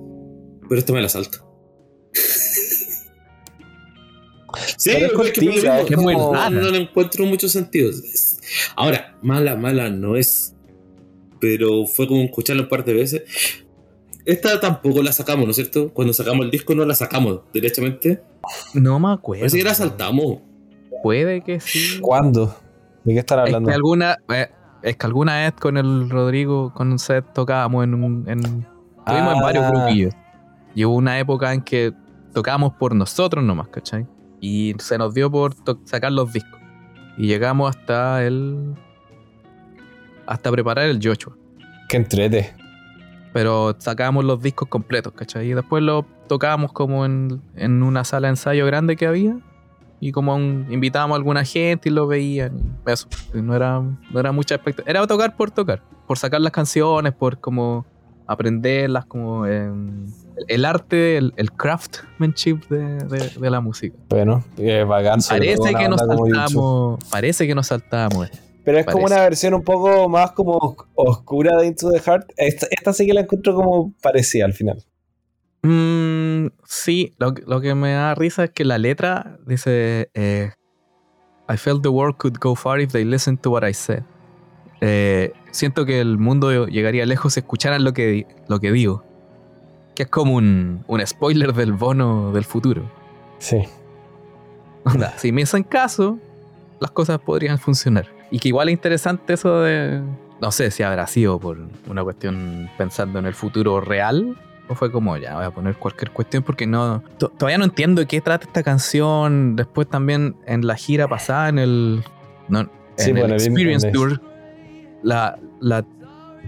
pero 0.69 0.79
esto 0.79 0.93
me 0.93 1.01
la 1.01 1.09
salta. 1.09 1.37
Sí, 4.77 4.91
Pero 4.93 5.21
es 5.21 5.27
es 5.27 5.31
que 5.33 5.93
es 5.95 5.97
muy 5.99 6.15
no, 6.15 6.31
rara. 6.33 6.49
no 6.49 6.69
le 6.69 6.77
encuentro 6.79 7.25
mucho 7.25 7.49
sentido. 7.49 7.91
Ahora, 8.77 9.17
mala, 9.21 9.57
mala 9.57 9.89
no 9.89 10.15
es. 10.15 10.55
Pero 11.41 11.85
fue 11.85 12.07
como 12.07 12.21
escucharla 12.21 12.61
un 12.63 12.69
par 12.69 12.85
de 12.85 12.93
veces. 12.93 13.23
Esta 14.26 14.60
tampoco 14.60 15.03
la 15.03 15.11
sacamos, 15.11 15.45
¿no 15.45 15.52
es 15.52 15.56
cierto? 15.56 15.93
Cuando 15.93 16.11
sacamos 16.14 16.45
el 16.45 16.52
disco 16.52 16.73
no 16.76 16.84
la 16.85 16.95
sacamos 16.95 17.41
directamente. 17.53 18.22
No 18.73 18.99
me 18.99 19.14
acuerdo. 19.14 19.41
Parece 19.41 19.57
que 19.60 19.64
la 19.64 19.73
saltamos. 19.76 20.39
Puede 21.03 21.41
que 21.41 21.60
sí. 21.60 21.99
¿Cuándo? 22.02 22.56
¿De 23.03 23.14
qué 23.14 23.19
están 23.19 23.39
Es 23.39 23.45
hablando? 23.45 23.69
que 23.69 23.76
alguna, 23.76 24.18
eh, 24.34 24.47
es 24.81 24.97
que 24.97 25.06
alguna 25.06 25.38
vez 25.43 25.53
con 25.53 25.77
el 25.77 26.10
Rodrigo, 26.10 26.73
con 26.73 26.91
un 26.91 26.97
set, 26.99 27.26
tocábamos 27.34 27.84
en 27.84 27.93
un. 27.93 28.27
En, 28.27 28.39
estuvimos 28.39 29.35
en 29.35 29.41
varios 29.41 29.64
Ah. 29.65 29.69
grupillos. 29.72 30.14
Y 30.73 30.85
hubo 30.85 30.95
una 30.95 31.19
época 31.19 31.53
en 31.53 31.61
que 31.61 31.93
tocábamos 32.34 32.73
por 32.73 32.95
nosotros 32.95 33.43
nomás, 33.43 33.68
¿cachai? 33.69 34.07
Y 34.41 34.73
se 34.80 34.97
nos 34.97 35.14
dio 35.14 35.30
por 35.31 35.53
sacar 35.85 36.11
los 36.11 36.34
discos. 36.34 36.60
Y 37.18 37.27
llegamos 37.27 37.76
hasta 37.76 38.26
el. 38.26 38.73
hasta 40.26 40.52
preparar 40.52 40.85
el 40.89 40.99
Joshua. 41.02 41.35
Que 41.88 41.97
entrete. 41.97 42.53
Pero 43.36 43.76
sacábamos 43.80 44.24
los 44.24 44.41
discos 44.41 44.70
completos, 44.70 45.12
¿cachai? 45.12 45.49
Y 45.52 45.53
después 45.53 45.84
los 45.84 46.06
tocábamos 46.30 46.72
como 46.72 47.03
en, 47.06 47.41
en 47.57 47.84
una 47.84 48.06
sala 48.06 48.28
de 48.28 48.32
ensayo 48.32 48.66
grande 48.66 48.95
que 48.95 49.06
había. 49.07 49.38
Y 49.99 50.14
como 50.14 50.34
un- 50.38 50.68
invitábamos 50.70 51.16
a 51.16 51.18
alguna 51.18 51.44
gente 51.44 51.90
y 51.90 51.91
lo 51.91 52.07
veían. 52.07 52.78
y 52.88 52.91
Eso. 52.91 53.10
Y 53.34 53.41
No 53.41 53.53
era, 53.53 53.82
no 53.82 54.20
era 54.22 54.32
mucha 54.32 54.56
expectativa. 54.56 54.90
Era 54.90 55.06
tocar 55.06 55.36
por 55.36 55.52
tocar. 55.52 55.82
Por 56.07 56.18
sacar 56.18 56.40
las 56.40 56.53
canciones, 56.53 57.12
por 57.12 57.38
como 57.41 57.86
aprenderlas, 58.26 59.06
como 59.06 59.45
em, 59.45 60.06
el 60.48 60.64
arte, 60.64 61.18
el, 61.18 61.34
el 61.36 61.52
craftsmanship 61.52 62.62
de, 62.70 62.99
de- 63.06 63.30
de 63.38 63.49
la 63.49 63.60
música. 63.60 63.98
Bueno, 64.10 64.45
eh, 64.57 64.86
bacán. 64.88 65.20
Parece 65.28 65.74
que 65.76 65.90
nos 65.90 65.99
saltamos. 65.99 67.03
Parece 67.12 67.48
que 67.48 67.53
nos 67.56 67.68
saltábamos. 67.68 68.30
Pero 68.65 68.79
es 68.79 68.85
como 68.87 69.05
una 69.05 69.21
versión 69.21 69.53
un 69.53 69.61
poco 69.63 70.09
más 70.09 70.31
como 70.31 70.75
oscura 70.95 71.55
de 71.57 71.67
Into 71.67 71.91
the 71.91 71.99
Heart. 71.99 72.31
Esta, 72.35 72.67
esta 72.71 72.93
sí 72.93 73.05
que 73.05 73.13
la 73.13 73.21
encuentro 73.21 73.55
como 73.55 73.93
parecida 74.01 74.45
al 74.45 74.53
final. 74.53 74.83
Mm, 75.61 76.47
sí, 76.65 77.13
lo, 77.17 77.33
que- 77.33 77.43
lo 77.45 77.61
que 77.61 77.75
me 77.75 77.93
da 77.93 78.13
risa 78.15 78.43
es 78.45 78.49
que 78.51 78.65
la 78.65 78.77
letra 78.77 79.37
dice: 79.45 80.09
eh, 80.13 80.51
I 81.47 81.57
felt 81.57 81.81
the 81.83 81.89
world 81.89 82.17
could 82.17 82.37
go 82.39 82.55
far 82.55 82.79
if 82.81 82.91
they 82.91 83.03
listened 83.05 83.39
to 83.41 83.51
what 83.51 83.67
I 83.67 83.73
said. 83.73 84.03
Eh, 84.81 85.31
siento 85.51 85.85
que 85.85 85.99
el 86.01 86.17
mundo 86.17 86.65
llegaría 86.67 87.05
lejos 87.05 87.33
si 87.33 87.39
escucharan 87.39 87.83
lo 87.83 87.93
que, 87.93 88.27
lo 88.47 88.59
que 88.59 88.71
digo. 88.71 89.03
Que 89.95 90.03
es 90.03 90.09
como 90.09 90.35
un, 90.35 90.83
un 90.87 91.05
spoiler 91.07 91.53
del 91.53 91.71
bono 91.73 92.31
del 92.33 92.43
futuro. 92.43 92.91
Sí. 93.39 93.63
Onda, 94.83 95.13
si 95.17 95.31
me 95.31 95.43
hacen 95.43 95.63
caso, 95.63 96.19
las 96.79 96.91
cosas 96.91 97.19
podrían 97.19 97.57
funcionar. 97.57 98.07
Y 98.31 98.39
que 98.39 98.47
igual 98.49 98.69
es 98.69 98.73
interesante 98.73 99.34
eso 99.34 99.61
de. 99.61 100.02
No 100.41 100.52
sé 100.52 100.69
si 100.72 100.84
habrá 100.84 101.07
sido 101.07 101.39
por 101.39 101.57
una 101.88 102.03
cuestión 102.03 102.69
pensando 102.77 103.19
en 103.19 103.26
el 103.26 103.34
futuro 103.34 103.80
real. 103.81 104.38
O 104.68 104.73
fue 104.73 104.91
como, 104.91 105.15
ya 105.18 105.35
voy 105.35 105.45
a 105.45 105.52
poner 105.52 105.76
cualquier 105.76 106.11
cuestión 106.11 106.41
porque 106.43 106.65
no. 106.65 107.03
to- 107.19 107.30
Todavía 107.30 107.57
no 107.60 107.65
entiendo 107.65 108.02
de 108.02 108.07
qué 108.07 108.19
trata 108.22 108.45
esta 108.47 108.64
canción. 108.64 109.56
Después 109.56 109.88
también 109.88 110.35
en 110.47 110.65
la 110.65 110.76
gira 110.76 111.07
pasada, 111.07 111.49
en 111.49 111.60
el. 111.60 112.03
No, 112.49 112.61
en 112.61 112.69
Sí, 112.97 113.11
el 113.11 113.18
bueno, 113.18 113.34
Experience 113.35 113.91
Tour. 113.91 114.22
La, 115.03 115.38
la. 115.60 115.85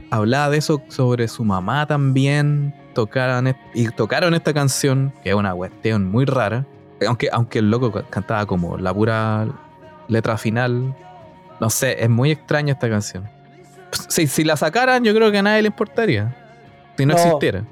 Hablaba 0.09 0.49
de 0.49 0.57
eso 0.57 0.81
sobre 0.87 1.27
su 1.27 1.43
mamá 1.43 1.85
también. 1.85 2.73
Tocaron, 2.93 3.45
est- 3.47 3.59
y 3.75 3.87
tocaron 3.89 4.33
esta 4.33 4.53
canción, 4.53 5.13
que 5.23 5.29
es 5.29 5.35
una 5.35 5.53
cuestión 5.53 6.09
muy 6.09 6.25
rara. 6.25 6.65
Aunque, 7.07 7.29
aunque 7.31 7.59
el 7.59 7.69
loco 7.69 7.91
ca- 7.91 8.03
cantaba 8.09 8.45
como 8.47 8.77
la 8.77 8.91
pura 8.93 9.47
letra 10.07 10.37
final. 10.37 10.95
No 11.59 11.69
sé, 11.69 12.03
es 12.03 12.09
muy 12.09 12.31
extraña 12.31 12.73
esta 12.73 12.89
canción. 12.89 13.27
Si, 14.09 14.27
si 14.27 14.43
la 14.43 14.57
sacaran, 14.57 15.03
yo 15.03 15.13
creo 15.15 15.31
que 15.31 15.37
a 15.39 15.43
nadie 15.43 15.61
le 15.61 15.67
importaría. 15.69 16.35
Si 16.97 17.05
no, 17.05 17.13
No. 17.13 17.19
existiera. 17.19 17.65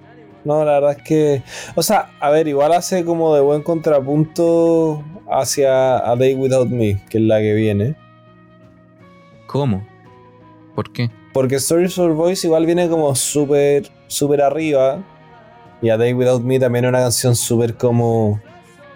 No, 0.43 0.63
la 0.63 0.73
verdad 0.79 0.91
es 0.97 1.03
que. 1.03 1.43
O 1.75 1.81
sea, 1.81 2.11
a 2.19 2.29
ver, 2.29 2.47
igual 2.47 2.71
hace 2.73 3.03
como 3.03 3.33
de 3.35 3.41
buen 3.41 3.63
contrapunto 3.63 5.03
hacia 5.29 5.97
A 5.97 6.15
Day 6.15 6.35
Without 6.35 6.69
Me, 6.69 7.01
que 7.09 7.17
es 7.17 7.23
la 7.23 7.39
que 7.39 7.53
viene. 7.53 7.95
¿Cómo? 9.47 9.85
¿Por 10.75 10.91
qué? 10.91 11.09
Porque 11.33 11.55
Stories 11.55 11.95
for 11.95 12.13
Voice 12.13 12.45
igual 12.45 12.65
viene 12.65 12.87
como 12.89 13.13
súper, 13.15 13.89
súper 14.07 14.41
arriba. 14.41 15.03
Y 15.81 15.89
A 15.89 15.97
Day 15.97 16.13
Without 16.13 16.43
Me 16.43 16.59
también 16.59 16.85
es 16.85 16.89
una 16.89 16.99
canción 16.99 17.35
súper 17.35 17.75
como 17.75 18.39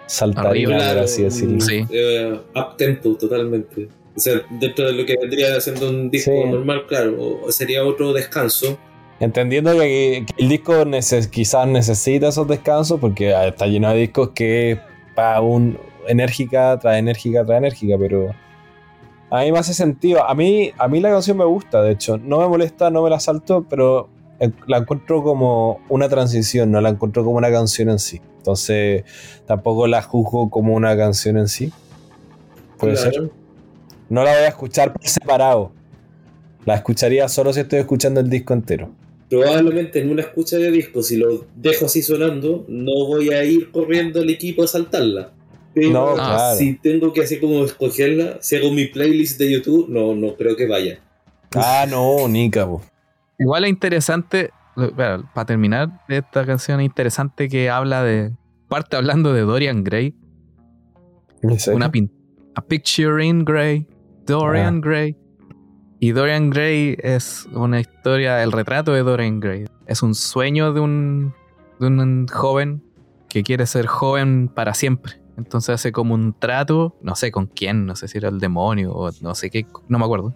saltarina, 0.06 0.76
Arriba, 0.76 0.92
por 0.94 1.02
así 1.04 1.22
decirlo. 1.22 1.60
Sí. 1.60 1.86
Eh, 1.90 2.40
up 2.54 2.76
tempo, 2.76 3.14
totalmente. 3.16 3.88
O 4.16 4.20
sea, 4.20 4.40
dentro 4.50 4.86
de 4.86 4.92
lo 4.92 5.06
que 5.06 5.16
vendría 5.20 5.60
siendo 5.60 5.88
un 5.88 6.10
disco 6.10 6.32
Sí. 6.32 6.50
normal, 6.50 6.84
claro, 6.86 7.40
o 7.44 7.52
sería 7.52 7.84
otro 7.84 8.12
descanso. 8.12 8.76
Entendiendo 9.20 9.72
que, 9.78 10.24
que 10.26 10.42
el 10.42 10.48
disco 10.48 10.72
neces- 10.84 11.28
quizás 11.28 11.66
necesita 11.68 12.28
esos 12.28 12.48
descansos 12.48 12.98
porque 13.00 13.34
ah, 13.34 13.46
está 13.48 13.66
lleno 13.66 13.90
de 13.90 13.98
discos 14.00 14.30
que 14.34 14.78
para 15.14 15.40
un 15.42 15.78
enérgica 16.08 16.78
tras 16.80 16.96
enérgica 16.96 17.44
tras 17.44 17.58
enérgica, 17.58 17.96
pero 17.98 18.34
a 19.30 19.42
mí 19.42 19.52
me 19.52 19.58
hace 19.58 19.74
sentido. 19.74 20.24
A 20.28 20.34
mí, 20.34 20.72
a 20.78 20.88
mí 20.88 21.00
la 21.00 21.10
canción 21.10 21.36
me 21.36 21.44
gusta, 21.44 21.82
de 21.82 21.92
hecho. 21.92 22.16
No 22.18 22.40
me 22.40 22.48
molesta, 22.48 22.90
no 22.90 23.02
me 23.02 23.10
la 23.10 23.20
salto, 23.20 23.64
pero 23.68 24.08
la 24.66 24.78
encuentro 24.78 25.22
como 25.22 25.80
una 25.90 26.08
transición, 26.08 26.70
no 26.72 26.80
la 26.80 26.88
encuentro 26.88 27.22
como 27.24 27.36
una 27.36 27.50
canción 27.50 27.90
en 27.90 27.98
sí. 27.98 28.20
Entonces 28.38 29.04
tampoco 29.46 29.86
la 29.86 30.00
juzgo 30.02 30.48
como 30.50 30.74
una 30.74 30.96
canción 30.96 31.36
en 31.36 31.46
sí. 31.48 31.70
Puede 32.78 32.94
Claro. 32.94 33.10
ser. 33.12 33.30
No 34.10 34.22
la 34.24 34.32
voy 34.32 34.42
a 34.42 34.48
escuchar 34.48 34.92
por 34.92 35.06
separado. 35.06 35.72
La 36.66 36.74
escucharía 36.74 37.28
solo 37.28 37.52
si 37.52 37.60
estoy 37.60 37.78
escuchando 37.78 38.20
el 38.20 38.28
disco 38.28 38.52
entero. 38.52 38.90
Probablemente 39.30 40.00
en 40.00 40.10
una 40.10 40.22
escucha 40.22 40.58
de 40.58 40.70
disco, 40.70 41.02
si 41.02 41.16
lo 41.16 41.46
dejo 41.54 41.86
así 41.86 42.02
sonando, 42.02 42.64
no 42.68 43.06
voy 43.06 43.30
a 43.30 43.44
ir 43.44 43.70
corriendo 43.70 44.20
al 44.20 44.28
equipo 44.28 44.64
a 44.64 44.66
saltarla. 44.66 45.32
Pero 45.72 45.90
No, 45.90 46.14
claro. 46.14 46.58
si 46.58 46.74
tengo 46.74 47.12
que 47.12 47.22
así 47.22 47.38
como 47.38 47.64
escogerla, 47.64 48.38
si 48.40 48.56
hago 48.56 48.72
mi 48.72 48.86
playlist 48.86 49.38
de 49.38 49.52
YouTube, 49.52 49.88
no, 49.88 50.14
no 50.16 50.34
creo 50.34 50.56
que 50.56 50.66
vaya. 50.66 50.98
Ah, 51.54 51.86
no, 51.88 52.26
Nica, 52.28 52.66
po. 52.66 52.82
Igual 53.38 53.64
es 53.64 53.70
interesante, 53.70 54.50
bueno, 54.74 55.30
para 55.32 55.46
terminar, 55.46 55.88
esta 56.08 56.44
canción 56.44 56.80
es 56.80 56.86
interesante 56.86 57.48
que 57.48 57.70
habla 57.70 58.02
de. 58.02 58.32
Parte 58.68 58.96
hablando 58.96 59.32
de 59.32 59.40
Dorian 59.42 59.82
Gray. 59.82 60.14
Una 61.72 61.90
pin 61.90 62.10
A 62.54 62.60
Picture 62.62 63.24
in 63.24 63.44
Gray. 63.44 63.86
Dorian 64.30 64.76
Ah. 64.76 64.80
Gray. 64.82 65.16
Y 65.98 66.12
Dorian 66.12 66.50
Gray 66.50 66.96
es 67.02 67.46
una 67.52 67.78
historia, 67.80 68.42
el 68.42 68.52
retrato 68.52 68.92
de 68.92 69.02
Dorian 69.02 69.38
Gray. 69.40 69.66
Es 69.86 70.02
un 70.02 70.14
sueño 70.14 70.72
de 70.72 70.80
un, 70.80 71.34
de 71.78 71.86
un 71.88 72.26
joven 72.26 72.82
que 73.28 73.42
quiere 73.42 73.66
ser 73.66 73.86
joven 73.86 74.48
para 74.48 74.72
siempre. 74.74 75.20
Entonces 75.36 75.74
hace 75.74 75.92
como 75.92 76.14
un 76.14 76.32
trato, 76.38 76.96
no 77.02 77.14
sé 77.16 77.30
con 77.30 77.46
quién, 77.46 77.86
no 77.86 77.96
sé 77.96 78.08
si 78.08 78.18
era 78.18 78.28
el 78.28 78.40
demonio 78.40 78.92
o 78.92 79.10
no 79.20 79.34
sé 79.34 79.50
qué, 79.50 79.66
no 79.88 79.98
me 79.98 80.04
acuerdo. 80.04 80.34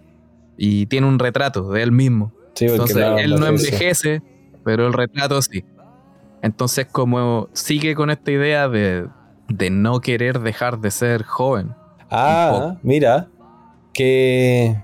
Y 0.57 0.85
tiene 0.85 1.07
un 1.07 1.19
retrato 1.19 1.69
de 1.71 1.83
él 1.83 1.91
mismo. 1.91 2.31
Sí, 2.53 2.65
Entonces 2.65 2.97
él 3.17 3.39
no 3.39 3.45
envejece, 3.47 4.21
pero 4.63 4.87
el 4.87 4.93
retrato 4.93 5.41
sí. 5.41 5.65
Entonces 6.41 6.85
como 6.91 7.49
sigue 7.53 7.95
con 7.95 8.09
esta 8.09 8.31
idea 8.31 8.69
de, 8.69 9.07
de 9.49 9.69
no 9.69 9.99
querer 9.99 10.39
dejar 10.39 10.79
de 10.79 10.91
ser 10.91 11.23
joven. 11.23 11.73
Ah, 12.09 12.77
mira. 12.83 13.27
Qué 13.95 14.75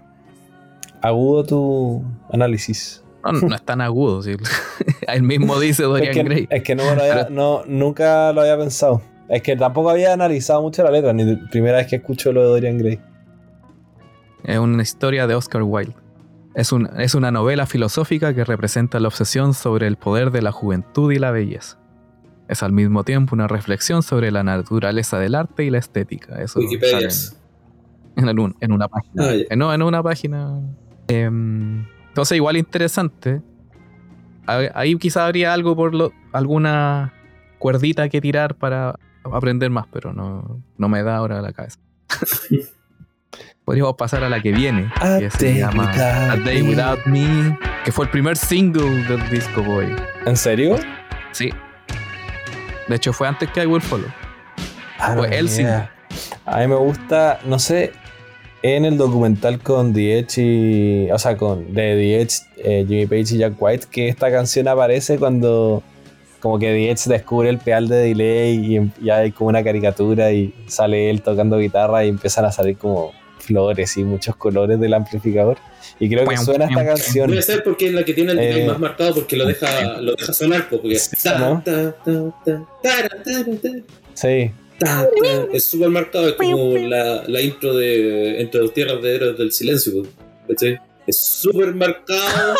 agudo 1.02 1.44
tu 1.44 2.04
análisis. 2.32 3.04
No, 3.26 3.34
no 3.34 3.54
es 3.56 3.62
tan 3.62 3.82
agudo. 3.82 4.22
sí. 4.24 4.36
él 5.08 5.22
mismo 5.24 5.60
dice 5.60 5.84
Dorian 5.84 6.10
es, 6.12 6.16
que, 6.18 6.24
Gray. 6.24 6.48
es 6.50 6.64
que 6.64 6.76
no, 6.76 6.86
me 6.86 6.96
lo 6.96 7.02
había- 7.02 7.28
no, 7.30 7.64
nunca 7.68 8.32
lo 8.32 8.40
había 8.42 8.58
pensado. 8.58 9.02
Es 9.30 9.42
que 9.44 9.56
tampoco 9.58 9.90
había 9.90 10.14
analizado 10.14 10.62
mucho 10.62 10.82
la 10.84 10.92
letra, 10.92 11.12
ni 11.14 11.36
primera 11.52 11.78
vez 11.78 11.88
que 11.88 11.98
escucho 11.98 12.32
lo 12.32 12.42
de 12.42 12.48
Dorian 12.48 12.78
Gray. 12.78 13.00
Es 14.44 14.58
una 14.58 14.82
historia 14.82 15.28
de 15.28 15.36
Oscar 15.36 15.62
Wilde. 15.64 15.94
Es, 16.56 16.72
un- 16.72 16.90
es 17.00 17.14
una 17.14 17.32
novela 17.32 17.66
filosófica 17.66 18.34
que 18.34 18.44
representa 18.46 19.00
la 19.02 19.08
obsesión 19.10 19.54
sobre 19.54 19.88
el 19.88 19.98
poder 19.98 20.32
de 20.32 20.42
la 20.42 20.52
juventud 20.54 21.12
y 21.12 21.20
la 21.20 21.32
belleza. 21.32 21.78
Es 22.48 22.64
al 22.64 22.72
mismo 22.72 23.04
tiempo 23.04 23.36
una 23.36 23.48
reflexión 23.48 24.04
sobre 24.04 24.32
la 24.32 24.44
naturaleza 24.44 25.20
del 25.20 25.36
arte 25.36 25.64
y 25.66 25.70
la 25.70 25.78
estética. 25.80 26.42
Eso 26.42 26.60
Wikipedia. 26.60 27.10
sale 27.10 27.41
en, 28.16 28.30
en 28.30 28.40
un- 28.40 28.56
en 28.60 28.72
una 28.72 28.88
página. 28.88 29.24
Ah. 29.24 29.32
Eh, 29.34 29.56
no, 29.56 29.74
en 29.74 29.82
una 29.82 30.02
página. 30.04 30.60
Em, 31.08 31.86
entonces, 32.10 32.36
igual 32.36 32.58
interesante. 32.58 33.42
Ahí 34.74 34.96
quizá 34.98 35.26
habría 35.28 35.54
algo 35.54 35.76
por 35.76 35.94
lo, 35.96 36.12
alguna 36.34 37.14
cuerdita 37.60 38.10
que 38.10 38.20
tirar 38.20 38.56
para 38.56 38.96
aprender 39.24 39.70
más, 39.70 39.86
pero 39.94 40.12
no, 40.14 40.62
no 40.78 40.90
me 40.90 41.04
da 41.04 41.16
ahora 41.18 41.42
la 41.42 41.54
cabeza. 41.54 41.80
Podríamos 43.64 43.96
pasar 43.96 44.24
a 44.24 44.30
la 44.30 44.42
que 44.42 44.52
viene, 44.52 44.92
A 45.00 45.20
que 45.20 45.30
se 45.30 45.58
llama 45.60 45.90
A 45.92 46.36
Day. 46.38 46.62
Without 46.64 47.06
Me, 47.06 47.58
que 47.86 47.92
fue 47.92 48.06
el 48.06 48.12
primer 48.12 48.36
single 48.36 49.04
del 49.06 49.30
disco 49.30 49.62
Boy. 49.64 49.96
¿En 50.26 50.36
serio? 50.36 50.76
Sí. 51.32 51.52
De 52.90 52.96
hecho, 52.96 53.14
fue 53.14 53.28
antes 53.28 53.50
que 53.52 53.64
I 53.64 53.68
Will 53.68 53.82
Follow. 53.82 54.10
Ah, 55.00 55.14
Fue 55.16 55.30
tenía 55.30 55.44
idea. 55.44 55.92
A 56.52 56.60
mí 56.60 56.68
me 56.68 56.76
gusta, 56.76 57.40
no 57.46 57.60
sé, 57.60 57.94
en 58.62 58.84
el 58.84 58.98
documental 58.98 59.60
con 59.60 59.94
The 59.94 60.20
Edge 60.20 60.42
y. 60.42 61.10
O 61.10 61.18
sea, 61.18 61.38
con 61.38 61.74
de 61.74 61.96
The 61.96 62.22
Edge, 62.22 62.34
eh, 62.58 62.86
Jimmy 62.86 63.06
Page 63.06 63.36
y 63.36 63.38
Jack 63.38 63.54
White, 63.58 63.88
que 63.90 64.10
esta 64.10 64.30
canción 64.30 64.68
aparece 64.68 65.18
cuando. 65.18 65.82
Como 66.42 66.60
que 66.60 66.66
The 66.66 66.92
Edge 66.92 67.08
descubre 67.08 67.50
el 67.50 67.58
pedal 67.58 67.88
de 67.88 67.96
delay 67.98 68.76
y 68.76 69.06
ya 69.06 69.18
hay 69.18 69.32
como 69.32 69.50
una 69.50 69.64
caricatura 69.64 70.34
y 70.34 70.54
sale 70.68 71.10
él 71.10 71.22
tocando 71.22 71.58
guitarra 71.58 72.04
y 72.04 72.10
empiezan 72.10 72.44
a 72.44 72.52
salir 72.52 72.78
como 72.78 73.14
flores 73.38 73.96
y 73.96 74.04
muchos 74.04 74.36
colores 74.36 74.78
del 74.80 74.94
amplificador. 74.94 75.58
Y 76.00 76.10
creo 76.10 76.28
que 76.28 76.36
suena 76.36 76.66
esta 76.66 76.86
canción. 76.86 77.30
Debe 77.30 77.44
ser 77.44 77.64
porque 77.64 77.88
es 77.88 77.94
la 77.94 78.04
que 78.04 78.14
tiene 78.14 78.32
el 78.32 78.38
delay 78.40 78.64
Eh, 78.64 78.68
más 78.68 78.80
marcado 78.80 79.16
porque 79.16 79.38
lo 79.38 79.46
deja, 79.46 80.02
lo 80.02 80.16
deja 80.16 80.34
sonar. 80.34 80.68
Porque 80.68 81.00
¿no? 81.40 81.64
Sí, 84.16 84.52
ta, 84.82 85.08
ta. 85.22 85.48
es 85.54 85.64
súper 85.66 85.90
marcado, 85.90 86.30
es 86.30 86.34
como 86.34 86.76
la, 86.78 87.24
la 87.28 87.42
intro 87.42 87.76
de 87.76 88.42
Entre 88.42 88.60
dos 88.60 88.74
tierras 88.74 89.02
de 89.02 89.16
héroes 89.16 89.38
del 89.38 89.52
silencio. 89.52 90.04
¿cachai? 90.48 90.80
Es 91.08 91.18
súper 91.18 91.74
marcado, 91.74 92.56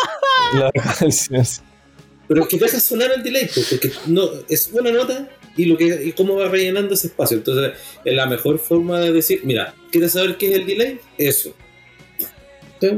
pero 2.28 2.48
que 2.48 2.58
deja 2.58 2.80
sonar 2.80 3.10
el 3.14 3.22
delay, 3.22 3.48
pues, 3.52 3.66
porque 3.70 3.92
no, 4.06 4.28
es 4.48 4.70
una 4.72 4.90
nota 4.90 5.28
y 5.56 5.66
lo 5.66 5.76
que 5.76 6.04
y 6.04 6.12
cómo 6.12 6.36
va 6.36 6.48
rellenando 6.48 6.94
ese 6.94 7.08
espacio. 7.08 7.36
Entonces, 7.36 7.72
es 8.04 8.14
la 8.14 8.26
mejor 8.26 8.58
forma 8.58 9.00
de 9.00 9.12
decir, 9.12 9.40
mira, 9.44 9.74
¿quieres 9.90 10.12
saber 10.12 10.36
qué 10.36 10.50
es 10.50 10.58
el 10.58 10.66
delay? 10.66 11.00
Eso. 11.18 11.54
¿Sí? 12.80 12.88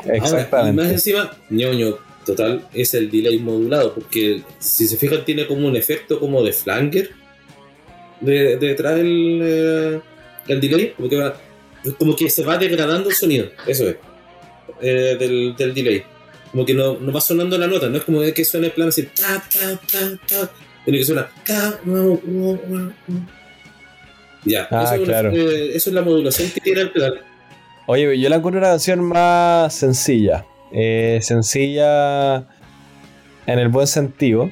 Ahora, 0.00 0.16
y 0.16 0.20
más 0.20 0.32
Exactamente. 0.32 0.92
encima, 0.92 1.36
ñoño, 1.50 1.98
total, 2.24 2.66
es 2.72 2.94
el 2.94 3.10
delay 3.10 3.38
modulado, 3.38 3.94
porque 3.94 4.42
si 4.58 4.88
se 4.88 4.96
fijan 4.96 5.24
tiene 5.24 5.46
como 5.46 5.66
un 5.66 5.76
efecto 5.76 6.18
como 6.18 6.42
de 6.42 6.52
flanger 6.52 7.10
de, 8.20 8.56
de 8.56 8.66
detrás 8.68 8.96
del 8.96 9.40
eh, 9.42 10.00
el 10.48 10.60
delay, 10.60 10.92
como 10.96 11.08
que, 11.08 11.16
va, 11.16 11.36
como 11.98 12.14
que 12.16 12.30
se 12.30 12.44
va 12.44 12.56
degradando 12.58 13.08
el 13.08 13.14
sonido, 13.14 13.48
eso 13.66 13.88
es, 13.88 13.96
eh, 14.80 15.16
del, 15.18 15.54
del 15.56 15.74
delay. 15.74 16.02
Como 16.52 16.64
que 16.64 16.74
no, 16.74 16.94
no 16.98 17.12
va 17.12 17.20
sonando 17.20 17.58
la 17.58 17.66
nota, 17.66 17.88
no 17.88 17.96
es 17.98 18.04
como 18.04 18.20
que 18.20 18.44
suene 18.44 18.68
en 18.68 18.72
plan 18.72 18.88
así, 18.88 19.02
ta, 19.02 19.42
ta, 19.52 19.78
ta, 19.90 20.16
ta, 20.26 20.50
tiene 20.84 20.98
que 21.00 21.04
sonar, 21.04 21.28
ta, 21.44 21.78
uh, 21.84 21.90
uh, 21.90 22.50
uh, 22.52 22.92
uh. 23.08 23.20
Ya, 24.44 24.68
Ah, 24.70 24.84
eso, 24.84 24.94
es 24.94 25.00
claro. 25.02 25.30
eh, 25.32 25.72
eso 25.74 25.90
es 25.90 25.94
la 25.94 26.02
modulación 26.02 26.48
que 26.50 26.60
tiene 26.60 26.82
el 26.82 26.92
pedal. 26.92 27.20
Oye, 27.88 28.18
yo 28.18 28.28
la 28.28 28.36
encuentro 28.36 28.60
una 28.60 28.68
canción 28.70 29.00
más 29.02 29.74
sencilla. 29.74 30.46
Eh, 30.72 31.18
sencilla 31.22 32.46
en 33.46 33.58
el 33.58 33.68
buen 33.68 33.86
sentido. 33.88 34.50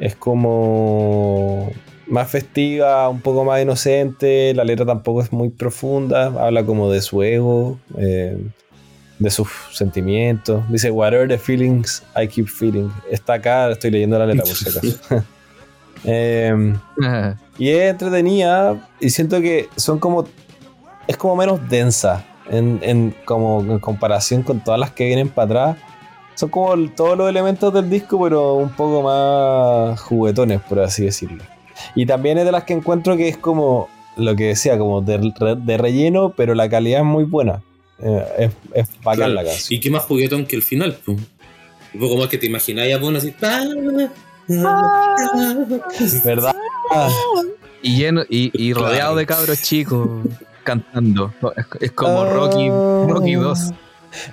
Es 0.00 0.14
como 0.16 1.70
más 2.10 2.28
festiva, 2.28 3.08
un 3.08 3.20
poco 3.20 3.44
más 3.44 3.62
inocente. 3.62 4.52
La 4.54 4.64
letra 4.64 4.84
tampoco 4.84 5.22
es 5.22 5.32
muy 5.32 5.48
profunda. 5.50 6.26
Habla 6.26 6.64
como 6.64 6.90
de 6.90 7.00
su 7.00 7.22
ego, 7.22 7.78
eh, 7.96 8.36
de 9.18 9.30
sus 9.30 9.48
sentimientos. 9.72 10.62
Dice, 10.70 10.90
whatever 10.90 11.28
the 11.28 11.38
feelings 11.38 12.02
I 12.20 12.26
keep 12.28 12.48
feeling. 12.48 12.88
Está 13.10 13.34
acá, 13.34 13.70
estoy 13.70 13.90
leyendo 13.92 14.18
la 14.18 14.26
letra 14.26 14.44
por 14.44 14.54
si 14.54 14.68
acaso. 14.68 15.24
Em, 16.04 16.78
y 17.58 17.68
es 17.68 17.90
entretenida 17.90 18.88
y 19.00 19.10
siento 19.10 19.40
que 19.40 19.68
son 19.76 19.98
como. 19.98 20.24
Es 21.06 21.16
como 21.18 21.36
menos 21.36 21.60
densa 21.68 22.24
en, 22.48 22.78
en- 22.82 23.14
como 23.26 23.60
en 23.60 23.78
comparación 23.80 24.42
con 24.42 24.60
todas 24.64 24.80
las 24.80 24.92
que 24.92 25.04
vienen 25.04 25.28
para 25.28 25.44
atrás. 25.72 25.76
Son 26.36 26.48
como 26.48 26.72
el- 26.72 26.94
todos 26.94 27.18
los 27.18 27.28
elementos 27.28 27.74
del 27.74 27.90
disco, 27.90 28.18
pero 28.22 28.54
un 28.54 28.70
poco 28.70 29.02
más 29.02 30.00
juguetones, 30.00 30.60
por 30.62 30.80
así 30.80 31.04
decirlo. 31.04 31.42
Y 31.94 32.06
también 32.06 32.38
es 32.38 32.44
de 32.44 32.52
las 32.52 32.64
que 32.64 32.72
encuentro 32.74 33.16
que 33.16 33.28
es 33.28 33.36
como 33.36 33.88
lo 34.16 34.34
que 34.36 34.44
decía, 34.48 34.76
como 34.78 35.00
de, 35.00 35.18
re- 35.18 35.56
de 35.56 35.76
relleno, 35.78 36.32
pero 36.36 36.54
la 36.54 36.68
calidad 36.68 37.00
es 37.00 37.06
muy 37.06 37.24
buena. 37.24 37.62
Eh, 38.02 38.24
es, 38.38 38.50
es 38.74 38.88
bacán 39.02 39.16
Claro. 39.16 39.32
la 39.34 39.44
canción. 39.44 39.76
Y 39.76 39.80
qué 39.80 39.90
más 39.90 40.02
juguetón 40.04 40.46
que 40.46 40.56
el 40.56 40.62
final, 40.62 40.96
pues. 41.04 41.18
Un 41.92 42.00
poco 42.00 42.16
más 42.16 42.28
que 42.28 42.38
te 42.38 42.46
imagináis 42.46 42.94
a 42.94 42.98
Bono 42.98 43.18
así. 43.18 43.32
pa, 43.32 43.62
¿Verdad? 46.24 46.54
Y 47.82 47.96
lleno, 47.96 48.22
y, 48.28 48.50
y 48.54 48.72
Claro. 48.72 48.88
rodeado 48.88 49.16
de 49.16 49.26
cabros 49.26 49.62
chicos 49.62 50.08
cantando. 50.64 51.32
Es, 51.56 51.66
es 51.80 51.92
como 51.92 52.24
Rocky, 52.24 52.68
Rocky 52.68 53.34
2. 53.34 53.58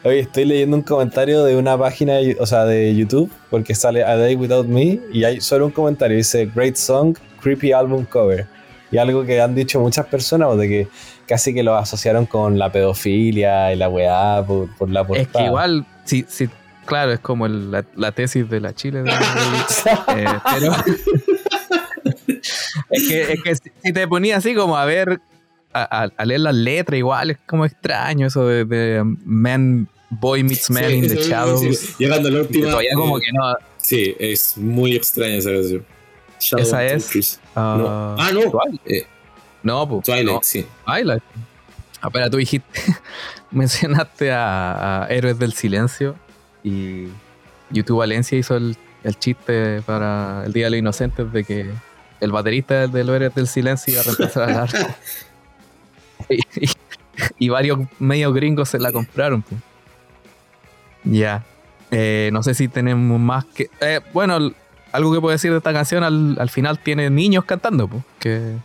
Oye, 0.03 0.19
estoy 0.19 0.45
leyendo 0.45 0.75
un 0.75 0.81
comentario 0.81 1.43
de 1.43 1.55
una 1.55 1.77
página, 1.77 2.15
de- 2.15 2.35
o 2.39 2.45
sea, 2.45 2.65
de 2.65 2.95
YouTube, 2.95 3.31
porque 3.49 3.75
sale 3.75 4.03
A 4.03 4.17
Day 4.17 4.35
Without 4.35 4.65
Me, 4.67 4.99
y 5.13 5.23
hay 5.23 5.39
solo 5.39 5.67
un 5.67 5.71
comentario, 5.71 6.17
dice 6.17 6.49
Great 6.53 6.75
Song, 6.75 7.15
Creepy 7.41 7.71
Album 7.71 8.05
Cover. 8.05 8.45
Y 8.91 8.97
algo 8.97 9.25
que 9.25 9.41
han 9.41 9.53
dicho 9.53 9.79
muchas 9.81 10.05
personas, 10.05 10.57
de 10.57 10.67
que 10.69 10.87
casi 11.27 11.53
que 11.53 11.61
lo 11.61 11.75
asociaron 11.75 12.25
con 12.25 12.57
la 12.57 12.71
pedofilia 12.71 13.73
y 13.73 13.75
la 13.75 13.89
weá 13.89 14.43
por, 14.47 14.73
por 14.77 14.89
la 14.89 15.05
portada. 15.05 15.23
Es 15.23 15.27
que 15.37 15.43
igual, 15.45 15.85
sí, 16.05 16.25
sí, 16.29 16.47
claro, 16.85 17.11
es 17.11 17.19
como 17.19 17.45
el- 17.47 17.69
la, 17.69 17.83
la 17.97 18.13
tesis 18.13 18.49
de 18.49 18.61
la 18.61 18.73
Chile. 18.73 19.03
de- 19.03 19.09
eh, 20.15 20.25
pero 20.53 20.73
es 22.89 23.07
que, 23.07 23.33
es 23.33 23.43
que 23.43 23.55
si, 23.55 23.71
si 23.83 23.93
te 23.93 24.07
ponía 24.07 24.37
así 24.37 24.55
como 24.55 24.77
a 24.77 24.85
ver, 24.85 25.19
a, 25.73 26.03
a- 26.03 26.09
a 26.15 26.25
leer 26.25 26.39
las 26.41 26.55
letras, 26.55 26.97
igual 26.97 27.31
es 27.31 27.37
como 27.45 27.65
extraño 27.65 28.27
eso 28.27 28.47
de, 28.47 28.65
de 28.65 29.03
Man, 29.25 29.87
Boy 30.09 30.43
Meets 30.43 30.69
Man 30.69 30.85
Sí, 30.87 30.93
in 30.93 31.07
the 31.09 31.15
Shadows. 31.17 31.77
sí. 31.77 31.93
Llegando 31.99 32.29
a 32.29 32.31
la 32.31 32.39
última. 32.41 32.69
todavía 32.69 32.91
como 32.95 33.17
eh, 33.17 33.21
que 33.25 33.31
no. 33.33 33.53
Sí, 33.77 34.15
es 34.19 34.57
muy 34.57 34.95
extraña 34.95 35.35
esa 35.35 35.51
canción. 35.51 35.85
Shadow 36.39 36.63
Esa 36.65 36.85
es- 36.85 37.39
ah, 37.55 37.75
No. 37.79 38.15
Ah, 38.23 38.29
no. 38.33 38.41
Twilight. 38.51 38.81
Eh, 38.85 39.07
No, 39.63 39.87
pues. 39.87 40.03
Twilight, 40.05 40.25
no, 40.27 40.39
sí. 40.43 40.65
Twilight. 40.85 41.23
Ah, 42.01 42.09
pero 42.11 42.29
tú 42.29 42.37
dijiste, 42.37 42.79
mencionaste 43.51 44.31
a, 44.31 45.03
a 45.03 45.07
Héroes 45.07 45.39
del 45.39 45.53
Silencio 45.53 46.15
y 46.63 47.07
YouTube 47.71 47.97
Valencia 47.99 48.37
hizo 48.37 48.55
el, 48.55 48.77
el 49.03 49.17
chiste 49.17 49.81
para 49.81 50.43
el 50.45 50.53
Día 50.53 50.65
de 50.65 50.71
los 50.71 50.79
Inocentes 50.79 51.31
de 51.31 51.43
que 51.43 51.71
el 52.19 52.31
baterista 52.31 52.87
de 52.87 53.03
los 53.03 53.15
Héroes 53.15 53.33
del 53.35 53.47
Silencio 53.47 53.93
iba 53.93 54.01
a 54.01 54.03
reemplazar 54.05 54.49
al 54.49 54.57
arte. 54.57 54.87
y, 56.29 56.35
y- 56.65 56.69
y 57.39 57.49
varios 57.49 57.79
medios 57.97 58.31
gringos 58.33 58.69
se 58.69 58.77
la 58.77 58.91
compraron. 58.91 59.41
pues. 59.41 59.59
Ya. 61.03 61.43
Eh, 61.89 62.29
no 62.33 62.43
sé 62.43 62.53
si 62.53 62.67
tenemos 62.67 63.19
más 63.19 63.45
que... 63.45 63.69
eh, 63.81 64.01
bueno, 64.13 64.51
algo 64.91 65.13
que 65.13 65.21
puedo 65.21 65.31
decir 65.31 65.51
de 65.51 65.57
esta 65.57 65.73
canción, 65.73 66.03
al, 66.03 66.37
al 66.39 66.49
final 66.49 66.79
tiene 66.79 67.09
niños 67.09 67.45
cantando, 67.45 67.87
pues, 67.87 68.03
que 68.19 68.55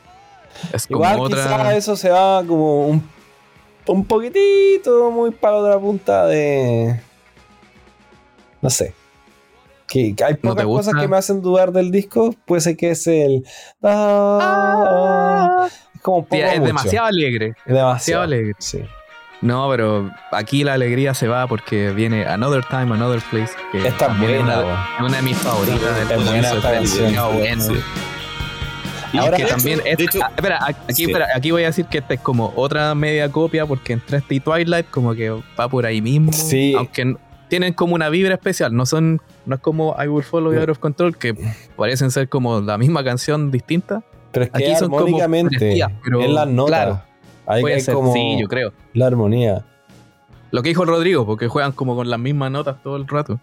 es 0.72 0.86
como 0.86 1.04
Igual 1.04 1.20
otra... 1.20 1.42
quizás 1.42 1.74
eso 1.74 1.96
se 1.96 2.10
va 2.10 2.44
como 2.46 2.86
un, 2.88 3.08
un 3.86 4.04
poquitito 4.04 5.10
muy 5.10 5.30
para 5.30 5.56
la 5.56 5.60
otra 5.62 5.78
punta 5.78 6.26
de... 6.26 7.00
No 8.60 8.70
sé. 8.70 8.94
Que, 9.88 10.14
que 10.14 10.24
hay 10.24 10.32
¿No 10.42 10.54
te 10.54 10.62
pocas 10.62 10.86
cosas 10.86 10.94
que 11.00 11.08
me 11.08 11.16
hacen 11.16 11.42
dudar 11.42 11.72
del 11.72 11.90
disco. 11.90 12.34
Puede 12.46 12.60
ser 12.62 12.76
que 12.76 12.92
es 12.92 13.06
el... 13.06 13.44
Ah, 13.82 15.68
es 15.94 16.00
como 16.00 16.18
un 16.18 16.24
poco 16.24 16.36
Sí, 16.36 16.40
es 16.42 16.52
mucho. 16.58 16.66
demasiado 16.66 17.06
alegre. 17.06 17.46
Es 17.48 17.54
demasiado 17.74 17.88
demasiado 17.88 18.22
alegre. 18.22 18.54
Sí. 18.58 18.82
No, 19.42 19.68
pero 19.68 20.10
aquí 20.30 20.62
la 20.64 20.74
alegría 20.74 21.14
se 21.14 21.26
va 21.28 21.46
porque 21.48 21.90
viene 21.90 22.24
Another 22.26 22.64
Time, 22.64 22.94
Another 22.94 23.20
Place. 23.30 23.52
Que 23.72 23.90
también 23.92 24.30
es 24.30 24.44
buena, 24.44 24.60
una, 24.60 25.06
una 25.06 25.16
de 25.16 25.22
mis 25.22 25.36
favoritas. 25.36 26.08
del 26.08 26.44
esta. 26.44 26.86
Sí. 26.86 27.72
Y 29.12 29.18
Ahora- 29.18 29.36
es 29.36 29.42
que 29.44 29.48
también. 29.50 29.80
hecho- 29.84 30.04
esta- 30.04 30.04
hecho- 30.18 30.24
ah, 30.24 30.30
espera, 30.36 30.58
aquí, 30.64 30.94
Sí. 30.94 31.04
espera, 31.04 31.26
aquí 31.34 31.50
voy 31.50 31.62
a 31.64 31.66
decir 31.66 31.84
que 31.86 31.98
esta 31.98 32.14
es 32.14 32.20
como 32.20 32.52
otra 32.56 32.94
media 32.94 33.28
copia 33.30 33.66
porque 33.66 33.92
entre 33.92 34.18
este 34.18 34.36
y 34.36 34.40
Twilight, 34.40 34.88
como 34.90 35.14
que 35.14 35.30
va 35.30 35.68
por 35.68 35.84
ahí 35.84 36.00
mismo. 36.00 36.32
Sí. 36.32 36.74
Aunque 36.76 37.16
tienen 37.48 37.74
como 37.74 37.94
una 37.94 38.08
vibra 38.08 38.34
especial. 38.34 38.74
No 38.74 38.86
son 38.86 39.20
no 39.44 39.56
es 39.56 39.60
como 39.60 39.94
I 40.02 40.06
Will 40.08 40.24
Follow 40.24 40.58
Out 40.58 40.70
of 40.70 40.78
Control, 40.78 41.16
que 41.18 41.34
parecen 41.76 42.10
ser 42.10 42.28
como 42.30 42.60
la 42.60 42.78
misma 42.78 43.04
canción 43.04 43.50
distinta. 43.50 44.02
Pero 44.30 44.44
es 44.46 44.50
que 44.52 44.64
Aquí 44.64 44.76
son 44.78 44.88
como 44.88 45.00
armónicamente 45.00 45.58
parecidas, 45.58 45.92
pero 46.02 46.22
es 46.22 46.30
la 46.30 46.46
nota. 46.46 46.68
claro, 46.68 47.02
Hay, 47.46 47.60
Puede 47.62 47.76
hay 47.76 47.80
ser, 47.80 47.94
como 47.94 48.12
sí, 48.12 48.36
yo 48.40 48.48
creo. 48.48 48.72
la 48.94 49.06
armonía. 49.06 49.64
Lo 50.50 50.62
que 50.62 50.68
dijo 50.68 50.84
Rodrigo, 50.84 51.24
porque 51.26 51.48
juegan 51.48 51.72
como 51.72 51.96
con 51.96 52.10
las 52.10 52.20
mismas 52.20 52.50
notas 52.50 52.82
todo 52.82 52.96
el 52.96 53.08
rato. 53.08 53.40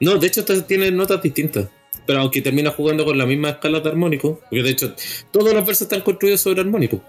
No, 0.00 0.16
de 0.16 0.26
hecho 0.26 0.40
esta 0.40 0.60
tiene 0.66 0.90
notas 0.90 1.22
distintas. 1.22 1.68
Pero 2.06 2.20
aunque 2.20 2.42
termina 2.42 2.70
jugando 2.70 3.04
con 3.04 3.16
la 3.16 3.26
misma 3.26 3.50
escala 3.50 3.80
de 3.80 3.88
armónico, 3.90 4.40
porque 4.40 4.62
de 4.62 4.70
hecho 4.70 4.94
todos 5.30 5.52
los 5.54 5.64
versos 5.64 5.82
están 5.82 6.00
construidos 6.00 6.40
sobre 6.40 6.60
armónicos. 6.62 7.00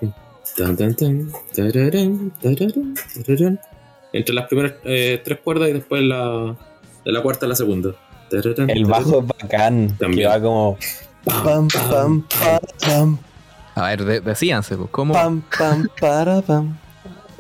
Entre 4.12 4.36
las 4.36 4.48
primeras 4.48 4.74
eh, 4.84 5.22
tres 5.24 5.40
cuerdas 5.44 5.70
y 5.70 5.74
después 5.74 6.04
la, 6.04 6.56
de 7.04 7.12
la 7.12 7.22
cuarta 7.24 7.46
a 7.48 7.50
la 7.50 7.56
segunda. 7.56 7.96
El 8.68 8.86
bajo 8.86 9.22
es 9.22 9.28
bacán. 9.28 9.88
Que 9.90 9.94
También. 9.96 10.30
va 10.30 10.42
como... 10.42 10.78
Pam, 11.24 11.70
pam, 11.70 12.28
para, 12.28 12.60
pam, 12.82 13.18
A 13.76 13.88
ver, 13.90 14.04
de- 14.06 14.20
decíanse, 14.22 14.78
pues, 14.78 14.90
¿cómo? 14.92 15.14
pam, 15.14 15.42
pam, 15.58 15.88
para, 16.00 16.42
pam. 16.42 16.78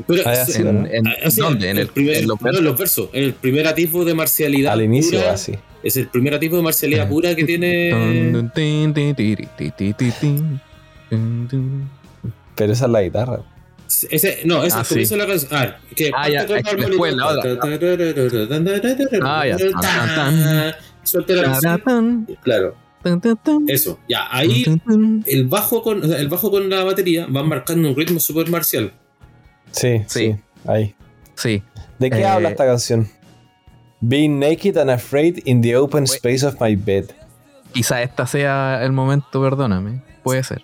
Pero, 0.08 0.24
Ah, 0.26 0.36
sí, 0.36 0.54
sí, 0.54 0.62
¿En, 0.64 0.88
en 0.92 1.08
ah, 1.08 1.12
dónde? 1.38 1.70
¿En, 1.70 1.78
el, 1.78 1.88
primer- 1.88 2.18
en 2.18 2.28
los 2.28 2.42
no, 2.42 2.48
en 2.48 2.52
versos? 2.52 2.64
los 2.64 2.78
versos. 2.78 3.10
El 3.14 3.34
primer 3.36 3.68
atisbo 3.68 4.04
de 4.04 4.14
marcialidad. 4.16 4.74
Al 4.74 4.82
inicio, 4.82 5.20
pura, 5.20 5.34
así. 5.34 5.54
Es 5.84 5.98
el 5.98 6.08
primer 6.08 6.34
atisbo 6.34 6.58
de 6.58 6.64
marcialidad 6.64 7.08
pura 7.08 7.36
que 7.36 7.44
tiene. 7.44 7.92
Pero 12.56 12.74
esa 12.74 12.86
es 12.86 12.92
la 12.92 13.02
guitarra. 13.02 13.40
Ese, 14.10 14.40
no, 14.46 14.64
esa 14.64 14.80
Ah, 14.80 14.82
es 14.82 14.88
sí. 15.10 15.16
la 15.16 15.28
canción. 15.28 15.54
A 15.54 15.60
ver, 15.62 15.76
que 15.96 16.12
Ah, 16.16 16.28
ya, 16.30 16.40
parte 16.48 16.58
es 16.58 16.64
que 16.64 16.76
con 16.78 16.86
después 16.90 17.14
la 17.16 17.26
armónico. 17.30 17.60
Ah, 19.24 19.46
ya. 19.48 19.58
Tan, 19.58 19.72
tan, 19.82 20.16
tan. 20.16 20.76
Suelta 21.04 21.34
la 21.34 21.44
canción. 21.44 22.28
Claro. 22.44 22.76
Eso. 23.68 24.00
Ya, 24.08 24.28
ahí 24.32 24.66
el 25.26 25.48
bajo 25.48 25.82
con, 25.84 26.04
o 26.04 26.08
sea, 26.08 26.20
el 26.20 26.28
bajo 26.30 26.50
con 26.52 26.70
la 26.70 26.84
batería 26.84 27.26
van 27.30 27.48
marcando 27.48 27.90
un 27.90 27.96
ritmo 27.96 28.20
super 28.20 28.50
marcial. 28.50 28.94
Sí, 29.72 30.04
Sí. 30.08 30.34
sí, 30.34 30.36
ahí. 30.68 30.96
Sí. 31.36 31.64
¿De 32.00 32.10
qué 32.10 32.20
Eh, 32.22 32.26
habla 32.26 32.50
esta 32.50 32.66
canción? 32.66 33.08
Being 34.02 34.38
naked 34.40 34.78
and 34.78 34.90
afraid 34.92 35.40
in 35.46 35.62
the 35.62 35.76
open 35.76 36.04
Oye. 36.04 36.14
space 36.16 36.46
of 36.46 36.60
my 36.60 36.76
bed. 36.76 37.06
Quizá 37.74 38.02
esta 38.04 38.28
sea 38.28 38.84
el 38.84 38.92
momento, 38.92 39.42
perdóname. 39.42 40.02
Puede 40.24 40.44
ser. 40.44 40.64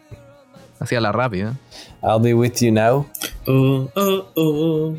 Hacía 0.79 1.01
la 1.01 1.11
rápida. 1.11 1.55
I'll 2.03 2.21
be 2.21 2.33
with 2.33 2.53
you 2.61 2.71
now. 2.71 3.07
Oh, 3.47 3.89
oh, 3.95 4.27
oh. 4.35 4.95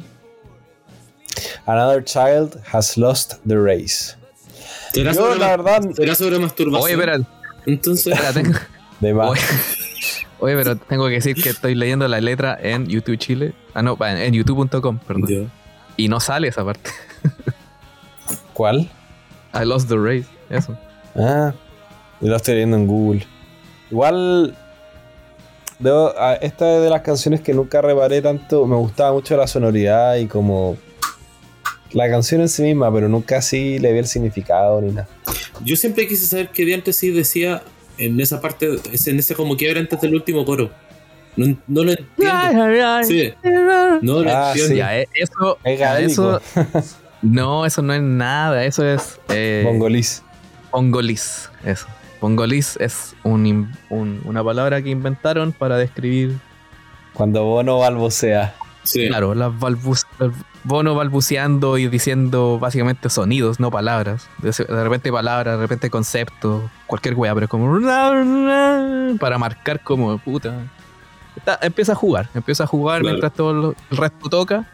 Another 1.66 2.02
child 2.02 2.60
has 2.72 2.96
lost 2.98 3.34
the 3.46 3.56
race. 3.56 4.16
¿Será 4.92 5.12
Yo, 5.12 5.20
sobre, 5.22 5.38
la 5.38 5.46
ma- 5.56 5.56
verdad, 5.62 5.90
será 5.94 6.14
sobre 6.14 6.38
masturbación? 6.38 6.82
Oye, 6.84 6.92
espera, 6.94 7.18
Entonces, 7.66 8.12
espera, 8.12 8.32
tengo- 8.32 8.58
de 9.00 9.14
más. 9.14 9.30
Oye, 9.30 9.40
oye, 10.40 10.56
pero 10.56 10.76
tengo 10.76 11.06
que 11.06 11.14
decir 11.14 11.40
que 11.40 11.50
estoy 11.50 11.74
leyendo 11.74 12.06
la 12.08 12.20
letra 12.20 12.58
en 12.60 12.86
YouTube 12.86 13.16
Chile. 13.18 13.52
Ah, 13.74 13.82
no, 13.82 13.96
en 14.00 14.32
youtube.com, 14.32 14.98
perdón. 14.98 15.50
Y 15.96 16.08
no 16.08 16.18
sale 16.20 16.48
esa 16.48 16.64
parte. 16.64 16.90
¿Cuál? 18.52 18.90
I 19.54 19.64
lost 19.64 19.88
the 19.88 19.96
race. 19.96 20.26
Eso. 20.48 20.76
Ah, 21.16 21.52
yo 22.20 22.28
lo 22.28 22.36
estoy 22.36 22.54
leyendo 22.54 22.76
en 22.76 22.86
Google. 22.86 23.26
Igual, 23.90 24.56
debo- 25.78 26.14
a- 26.18 26.34
esta 26.34 26.76
es 26.76 26.82
de 26.82 26.90
las 26.90 27.02
canciones 27.02 27.40
que 27.40 27.52
nunca 27.54 27.80
reparé 27.80 28.22
tanto. 28.22 28.66
Me 28.66 28.76
gustaba 28.76 29.12
mucho 29.12 29.36
la 29.36 29.46
sonoridad 29.46 30.16
y 30.16 30.26
como 30.26 30.76
la 31.92 32.08
canción 32.08 32.40
en 32.40 32.48
sí 32.48 32.62
misma, 32.62 32.92
pero 32.92 33.08
nunca 33.08 33.38
así 33.38 33.78
le 33.78 33.92
vi 33.92 33.98
el 34.00 34.06
significado 34.06 34.80
ni 34.80 34.92
nada. 34.92 35.08
Yo 35.64 35.76
siempre 35.76 36.06
quise 36.08 36.26
saber 36.26 36.48
qué 36.50 36.64
diantres 36.64 36.96
sí 36.96 37.10
decía 37.10 37.62
en 37.98 38.18
esa 38.20 38.40
parte, 38.40 38.66
en 39.06 39.18
ese 39.18 39.34
como 39.34 39.56
quiebre 39.56 39.80
antes 39.80 40.00
del 40.00 40.14
último 40.14 40.44
coro. 40.44 40.70
No, 41.36 41.56
no 41.68 41.84
lo 41.84 41.92
entiendo. 41.92 43.04
Sí, 43.04 43.32
no 44.02 44.22
lo 44.22 44.30
Ah, 44.30 44.48
entiendo. 44.52 44.68
sí. 44.68 44.76
Ya, 44.76 44.98
eh, 44.98 45.08
eso, 45.14 45.58
Es 45.64 45.78
ya, 45.78 46.00
eso. 46.00 46.40
No, 47.22 47.66
eso 47.66 47.82
no 47.82 47.92
es 47.92 48.00
nada. 48.00 48.64
Eso 48.64 48.82
es. 48.88 49.20
Eh, 49.28 49.62
Bongolis. 49.66 50.22
Pongolis. 50.70 51.50
Eso. 51.64 51.86
Pongolis 52.18 52.76
es 52.80 53.14
un 53.22 53.70
un- 53.90 54.20
una 54.24 54.42
palabra 54.42 54.80
que 54.82 54.88
inventaron 54.90 55.52
para 55.52 55.76
describir, 55.76 56.38
Cuando 57.12 57.44
Bono 57.44 57.78
balbucea. 57.78 58.54
Sí. 58.84 59.08
claro, 59.08 59.34
las 59.34 59.58
balbus, 59.58 60.04
el 60.20 60.32
bono 60.64 60.94
balbuceando 60.94 61.78
y 61.78 61.88
diciendo 61.88 62.58
básicamente 62.60 63.08
sonidos, 63.10 63.60
no 63.60 63.70
palabras. 63.70 64.28
De, 64.38 64.52
repente 64.82 65.10
palabras, 65.10 65.56
de 65.56 65.62
repente 65.62 65.90
conceptos, 65.90 66.70
cualquier 66.86 67.14
wea, 67.14 67.32
pero 67.34 67.44
es 67.44 67.50
como 67.50 67.80
para 69.18 69.38
marcar 69.38 69.80
como 69.82 70.18
puta. 70.18 70.54
Está- 71.36 71.58
empieza 71.62 71.92
a 71.92 71.94
jugar, 71.94 72.28
empieza 72.34 72.64
a 72.64 72.66
jugar 72.66 73.00
Claro. 73.00 73.12
mientras 73.14 73.32
todo 73.32 73.52
lo- 73.52 73.74
el 73.90 73.96
resto 73.96 74.28
toca. 74.28 74.66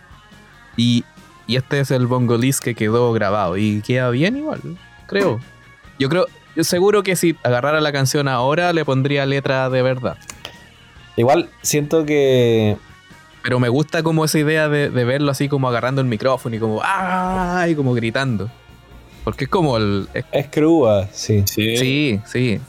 Y, 0.77 1.05
y 1.47 1.57
este 1.57 1.81
es 1.81 1.91
el 1.91 2.07
bongolis 2.07 2.61
que 2.61 2.75
quedó 2.75 3.13
grabado. 3.13 3.57
Y 3.57 3.81
queda 3.83 4.11
bien 4.11 4.37
igual, 4.37 4.61
creo. 5.07 5.41
Yo 5.99 6.09
creo, 6.09 6.27
yo 6.57 6.65
seguro 6.65 7.03
que 7.03 7.15
si 7.17 7.37
agarrara 7.45 7.81
la 7.81 7.93
canción 7.93 8.29
ahora 8.29 8.73
le 8.73 8.85
pondría 8.85 9.25
letra 9.27 9.71
de 9.71 9.83
verdad. 9.83 10.17
Igual 11.17 11.49
siento 11.63 12.05
que 12.05 12.77
Pero 13.47 13.61
me 13.61 13.69
gusta 13.69 14.03
como 14.03 14.25
esa 14.25 14.41
idea 14.41 14.69
de, 14.69 14.91
de 14.91 15.05
verlo 15.05 15.31
así 15.31 15.49
como 15.49 15.69
agarrando 15.69 16.01
el 16.01 16.09
micrófono 16.09 16.57
y 16.57 16.59
como 16.59 16.81
¡ah! 16.83 17.65
y 17.71 17.77
como 17.77 17.95
gritando. 17.95 18.51
Porque 19.23 19.45
es 19.45 19.51
como 19.51 19.77
el. 19.77 20.09
es- 20.15 20.25
es 20.33 20.49
cruda, 20.49 21.09
sí. 21.13 21.45
Sí. 21.47 21.77
sí, 21.77 22.21
sí. 22.27 22.61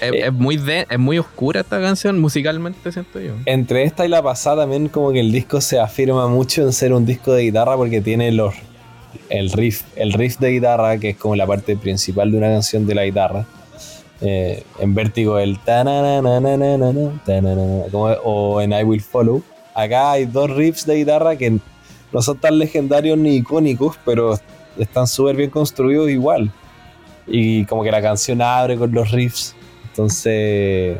Es, 0.00 0.12
Eh. 0.12 0.26
es 0.26 0.32
muy 0.32 0.58
de- 0.58 0.86
es 0.88 0.98
muy 1.00 1.18
oscura 1.18 1.62
esta 1.62 1.80
canción 1.80 2.20
musicalmente, 2.20 2.92
siento 2.92 3.18
yo. 3.18 3.32
Entre 3.46 3.82
esta 3.82 4.04
y 4.06 4.08
la 4.08 4.22
pasada 4.22 4.62
también 4.62 4.88
como 4.88 5.10
que 5.10 5.18
el 5.18 5.32
disco 5.32 5.60
se 5.60 5.80
afirma 5.80 6.28
mucho 6.28 6.62
en 6.62 6.72
ser 6.72 6.92
un 6.92 7.04
disco 7.04 7.32
de 7.32 7.42
guitarra 7.42 7.76
porque 7.76 8.00
tiene 8.00 8.30
los 8.30 8.54
el 9.28 9.50
riff, 9.50 9.82
el 9.96 10.12
riff 10.12 10.38
de 10.38 10.50
guitarra 10.50 10.98
que 10.98 11.10
es 11.10 11.16
como 11.16 11.34
la 11.34 11.46
parte 11.48 11.76
principal 11.76 12.30
de 12.30 12.38
una 12.38 12.46
canción 12.48 12.86
de 12.86 12.94
la 12.94 13.04
guitarra. 13.04 13.44
Eh, 14.20 14.62
en 14.78 14.94
Vértigo 14.94 15.40
el 15.40 15.58
como- 17.90 18.06
o 18.24 18.60
en 18.60 18.72
I 18.72 18.84
Will 18.84 19.00
Follow. 19.00 19.42
Acá 19.74 20.12
hay 20.12 20.26
dos 20.26 20.50
riffs 20.50 20.86
de 20.86 20.96
guitarra 20.96 21.36
que 21.36 21.58
no 22.12 22.22
son 22.22 22.38
tan 22.38 22.58
legendarios 22.58 23.16
ni 23.18 23.36
icónicos, 23.36 23.98
pero 24.04 24.38
están 24.78 25.06
súper 25.06 25.36
bien 25.36 25.50
construidos 25.50 26.10
igual. 26.10 26.50
Y 27.26 27.64
como 27.66 27.82
que 27.82 27.90
la 27.90 28.02
canción 28.02 28.42
abre 28.42 28.76
con 28.76 28.92
los 28.92 29.10
riffs. 29.10 29.54
Entonces, 29.88 30.98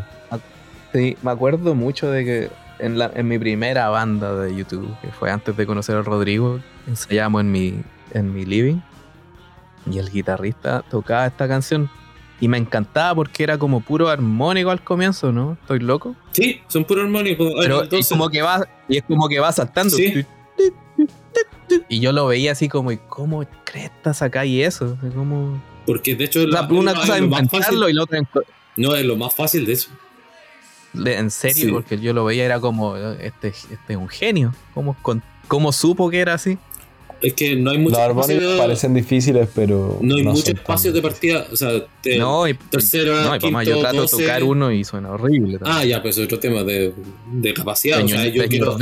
Sí, 0.93 1.16
me 1.23 1.31
acuerdo 1.31 1.74
mucho 1.74 2.11
de 2.11 2.24
que 2.24 2.51
en 2.78 3.28
mi 3.28 3.39
primera 3.39 3.89
banda 3.89 4.35
de 4.35 4.55
YouTube, 4.55 4.94
que 5.01 5.09
fue 5.09 5.31
antes 5.31 5.57
de 5.57 5.66
conocer 5.66 5.97
a 5.97 6.03
Rodrigo, 6.03 6.61
ensayamos 6.86 7.40
en 7.40 7.53
mi, 7.53 7.82
en 8.12 8.35
mi 8.35 8.44
living 8.44 8.81
y 9.90 9.99
el 9.99 10.11
guitarrista 10.11 10.85
tocaba 10.90 11.27
esta 11.27 11.49
canción 11.49 11.89
y 12.43 12.48
me 12.48 12.59
encantaba 12.59 13.14
porque 13.14 13.44
era 13.44 13.56
como 13.56 13.81
puro 13.82 14.09
armónico 14.09 14.70
al 14.70 14.82
comienzo, 14.82 15.31
¿no? 15.31 15.52
¿Estoy 15.62 15.78
loco? 15.78 16.16
Sí, 16.32 16.60
son 16.66 16.85
puros 16.85 17.05
armónicos. 17.05 17.47
Ah, 17.56 17.59
Pero 17.62 17.82
entonces- 17.85 18.01
es 18.01 18.09
como 18.09 18.28
que 18.31 18.43
va, 18.43 18.66
y 18.89 18.97
es 18.97 19.05
como 19.05 19.28
que 19.28 19.39
va 19.39 19.52
saltando. 19.52 19.97
Sí. 19.97 20.27
Y 21.89 22.01
yo 22.01 22.10
lo 22.12 22.27
veía 22.27 22.51
así 22.52 22.69
como, 22.69 22.90
¿y 22.90 22.98
cómo 23.09 23.44
cretas 23.64 24.23
acá 24.23 24.44
y 24.44 24.60
eso? 24.60 24.98
Como... 25.14 25.62
Porque 25.86 26.16
de 26.16 26.24
hecho, 26.24 26.44
la- 26.47 26.62
una 26.62 26.94
cosa 26.94 27.16
es 27.16 27.23
inventarlo 27.23 27.89
y 27.89 27.93
la 27.93 28.02
otra 28.02 28.19
No, 28.77 28.94
es 28.97 29.05
lo 29.05 29.16
más 29.16 29.32
fácil 29.35 29.64
de 29.64 29.74
eso. 29.74 29.90
En 30.94 31.31
serio, 31.31 31.64
Sí. 31.66 31.70
porque 31.73 31.98
yo 32.01 32.12
lo 32.12 32.24
veía 32.24 32.44
era 32.44 32.59
como, 32.60 32.97
este, 32.97 33.48
este 33.48 33.93
es 33.93 33.97
un 33.97 34.09
genio. 34.09 34.52
¿Cómo, 34.74 34.97
con- 35.01 35.23
cómo 35.48 35.70
supo 35.73 36.10
que 36.10 36.19
era 36.20 36.35
así? 36.35 36.59
Es 37.23 37.35
que 37.35 37.55
no 37.55 37.70
hay 37.70 37.78
mucho 37.78 37.93
los 37.97 38.01
armónicos 38.01 38.43
espacio, 38.43 38.59
parecen 38.59 38.94
difíciles, 38.94 39.49
pero. 39.55 39.99
no 40.01 40.16
hay 40.16 40.23
mucho 40.24 40.36
son 40.36 40.44
tan 40.44 40.57
espacio 40.57 40.93
de 40.93 41.03
partida. 41.03 41.47
O 41.53 41.57
sea, 41.57 41.70
te- 42.03 42.19
no, 42.19 42.49
y, 42.49 42.55
tercera, 42.55 43.24
no, 43.24 43.36
y 43.36 43.39
para 43.39 43.51
más, 43.53 43.66
yo 43.66 43.74
quinto, 43.74 43.81
trato 43.89 44.03
doce. 44.03 44.16
de 44.16 44.23
tocar 44.24 44.44
uno 44.44 44.73
y 44.73 44.85
suena 44.85 45.11
horrible. 45.11 45.59
también. 45.59 45.77
Ah, 45.78 45.85
ya, 45.85 46.03
pues 46.03 46.19
es 46.19 46.24
otro 46.24 46.40
tema 46.40 46.65
de, 46.65 46.93
de 47.32 47.55
capacidad. 47.55 48.03
O 48.05 48.09
sea, 48.09 48.27
yo 48.27 48.44
quiero, 48.49 48.77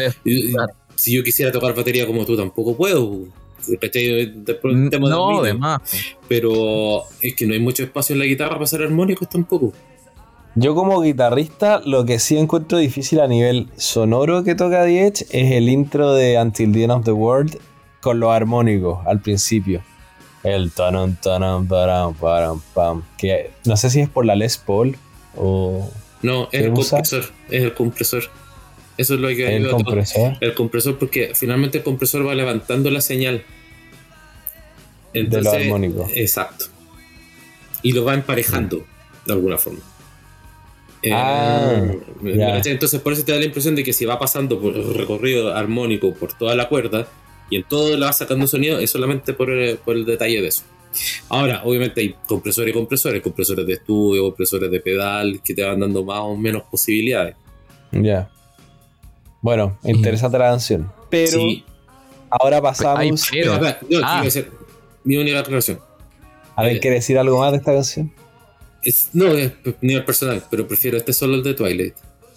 si 0.95 1.13
yo 1.13 1.23
quisiera 1.23 1.53
tocar 1.53 1.75
batería 1.75 2.07
como 2.07 2.25
tú, 2.25 2.37
tampoco 2.37 2.77
puedo. 2.77 3.27
Después 3.67 3.95
el 3.95 4.91
tema 4.91 5.09
no, 5.11 5.43
de 5.43 5.55
más. 5.55 5.83
Pero 6.29 7.03
es 7.21 7.35
que 7.35 7.47
no 7.47 7.53
hay 7.53 7.61
mucho 7.61 7.83
espacio 7.83 8.15
en 8.15 8.21
la 8.21 8.25
guitarra 8.25 8.53
para 8.53 8.65
hacer 8.65 8.83
armónicos 8.83 9.29
tampoco. 9.29 9.73
Yo 10.57 10.75
como 10.75 11.01
guitarrista, 11.01 11.81
lo 11.85 12.05
que 12.05 12.19
sí 12.19 12.37
encuentro 12.37 12.79
difícil 12.79 13.21
a 13.21 13.29
nivel 13.29 13.69
sonoro 13.77 14.43
que 14.43 14.55
toca 14.57 14.85
The 14.85 15.07
Edge 15.07 15.27
es 15.31 15.53
el 15.53 15.69
intro 15.69 16.13
de 16.15 16.41
Until 16.41 16.73
the 16.73 16.83
End 16.83 16.93
of 16.93 17.05
the 17.05 17.13
World 17.13 17.59
con 18.01 18.21
los 18.21 18.31
armónicos 18.33 19.07
al 19.07 19.21
principio. 19.21 19.83
El 20.43 20.71
tanan 20.73 21.17
tanan 21.21 21.67
param 21.67 22.15
param 22.15 22.61
pam. 22.75 23.03
Que 23.19 23.51
no 23.65 23.77
sé 23.77 23.91
si 23.91 24.01
es 24.01 24.09
por 24.09 24.25
la 24.25 24.35
Les 24.37 24.57
Paul 24.57 24.97
o 25.37 25.91
No, 26.23 26.45
es 26.45 26.49
¿Qué 26.51 26.67
el 26.67 26.73
usa? 26.73 26.99
compresor. 26.99 27.25
Es 27.51 27.63
el 27.63 27.75
compresor. 27.75 28.25
Eso 28.97 29.15
es 29.15 29.21
lo 29.21 29.29
que 29.29 29.57
el 29.57 29.71
compresor. 29.71 30.37
El 30.41 30.55
compresor, 30.55 30.99
porque 30.99 31.33
finalmente 31.35 31.79
el 31.79 31.85
compresor 31.85 32.27
va 32.27 32.35
levantando 32.35 32.91
la 32.91 33.01
señal. 33.01 33.45
De 35.13 35.25
los 35.43 35.53
armónicos. 35.53 36.11
Exacto. 36.15 36.67
Y 37.83 37.93
lo 37.93 38.05
va 38.05 38.15
emparejando 38.15 38.85
de 39.27 39.33
alguna 39.33 39.59
forma. 39.59 39.81
Eh, 41.03 41.11
Ah. 41.13 41.81
Entonces, 42.67 43.01
por 43.01 43.15
eso 43.15 43.25
te 43.25 43.33
da 43.33 43.39
la 43.39 43.47
impresión 43.47 43.75
de 43.75 43.83
que 43.83 43.93
si 43.95 44.05
va 44.05 44.19
pasando 44.19 44.61
por 44.61 44.77
el 44.77 44.95
recorrido 44.95 45.55
armónico 45.57 46.13
por 46.15 46.35
toda 46.35 46.55
la 46.55 46.69
cuerda 46.69 47.09
y 47.51 47.57
en 47.57 47.65
todo 47.65 47.97
le 47.97 48.05
va 48.07 48.13
sacando 48.13 48.47
sonido, 48.47 48.79
es 48.79 48.91
solamente 48.91 49.33
por 49.35 49.51
el, 49.51 49.77
por 49.79 49.97
el 49.97 50.05
detalle 50.07 50.41
de 50.41 50.49
eso. 50.49 50.63
Ahora, 51.29 51.63
obviamente 51.65 52.01
hay 52.01 52.15
compresores 52.27 52.71
y 52.71 52.75
compresores, 52.75 53.23
compresores 53.23 53.67
de 53.67 53.75
estudio, 53.75 54.23
compresores 54.25 54.71
de 54.71 54.81
pedal, 54.81 55.41
que 55.45 55.55
te 55.55 55.63
van 55.63 55.79
dando 55.81 56.05
más 56.05 56.21
o 56.21 56.37
menos 56.37 56.63
posibilidades. 56.71 57.37
Ya. 57.93 58.31
Bueno, 59.41 59.79
interesante 59.85 60.39
la 60.39 60.51
canción. 60.51 60.91
Pero 61.09 61.39
Sí. 61.39 61.65
ahora 62.29 62.57
Ay, 62.57 62.63
pasamos. 62.63 63.29
pero- 63.31 63.53
Espera, 63.55 63.81
yo 63.89 64.01
Ah. 64.03 64.15
quiero 64.21 64.29
hacer 64.29 64.51
mi 65.05 65.17
única 65.17 65.41
aclaración. 65.41 65.79
¿Alguien 66.57 66.79
quiere 66.81 66.97
decir 66.97 67.17
algo 67.19 67.39
más 67.39 67.53
de 67.53 67.59
esta 67.59 67.73
canción? 67.73 68.13
Es, 68.83 69.11
no, 69.13 69.27
es 69.29 69.53
nivel 69.81 70.05
personal, 70.05 70.43
pero 70.51 70.67
prefiero 70.67 70.97
este 70.97 71.13
solo 71.13 71.35
el 71.37 71.43
de 71.43 71.55
Twilight. 71.55 71.95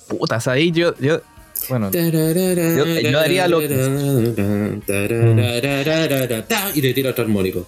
Putas, 0.07 0.47
ahí 0.47 0.71
yo, 0.71 0.93
yo, 0.99 1.21
bueno, 1.69 1.91
yo 1.91 3.11
daría 3.11 3.47
lo 3.47 3.61
Y 3.61 3.67
le 6.81 6.93
tira 6.93 7.11
otro 7.11 7.23
armónico. 7.23 7.67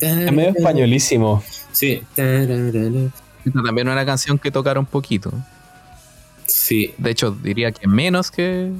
Es 0.00 0.32
medio 0.32 0.50
españolísimo. 0.50 1.44
Sí. 1.72 2.02
esta 2.16 3.62
también 3.62 3.86
era 3.86 3.92
una 3.92 4.06
canción 4.06 4.38
que 4.38 4.50
tocaron 4.50 4.86
poquito. 4.86 5.32
Sí, 6.46 6.94
De 6.98 7.10
hecho, 7.10 7.36
diría 7.42 7.72
que 7.72 7.88
menos 7.88 8.30
que. 8.30 8.70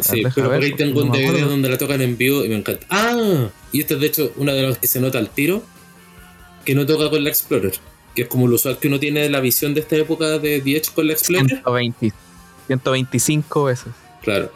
sí, 0.00 0.22
Deja 0.22 0.34
pero 0.34 0.50
ver, 0.50 0.58
por 0.58 0.64
ahí 0.64 0.74
tengo 0.74 1.02
un 1.02 1.10
DVD 1.10 1.46
donde 1.46 1.68
la 1.68 1.78
tocan 1.78 2.00
en 2.00 2.16
vivo 2.16 2.44
y 2.44 2.48
me 2.48 2.56
encanta. 2.56 2.86
¡Ah! 2.90 3.48
Y 3.72 3.80
este 3.80 3.94
es 3.94 4.00
de 4.00 4.06
hecho 4.06 4.32
una 4.36 4.52
de 4.52 4.62
las 4.62 4.78
que 4.78 4.86
se 4.86 5.00
nota 5.00 5.18
al 5.18 5.30
tiro, 5.30 5.62
que 6.64 6.74
no 6.74 6.86
toca 6.86 7.10
con 7.10 7.24
la 7.24 7.30
Explorer, 7.30 7.74
que 8.14 8.22
es 8.22 8.28
como 8.28 8.46
lo 8.46 8.56
usual 8.56 8.78
que 8.78 8.88
uno 8.88 9.00
tiene 9.00 9.20
de 9.20 9.30
la 9.30 9.40
visión 9.40 9.74
de 9.74 9.80
esta 9.80 9.96
época 9.96 10.38
de 10.38 10.60
The 10.60 10.76
Edge 10.76 10.90
con 10.94 11.06
la 11.06 11.14
Explorer. 11.14 11.46
120, 11.46 12.12
125 12.66 13.64
veces. 13.64 13.92
Claro. 14.24 14.50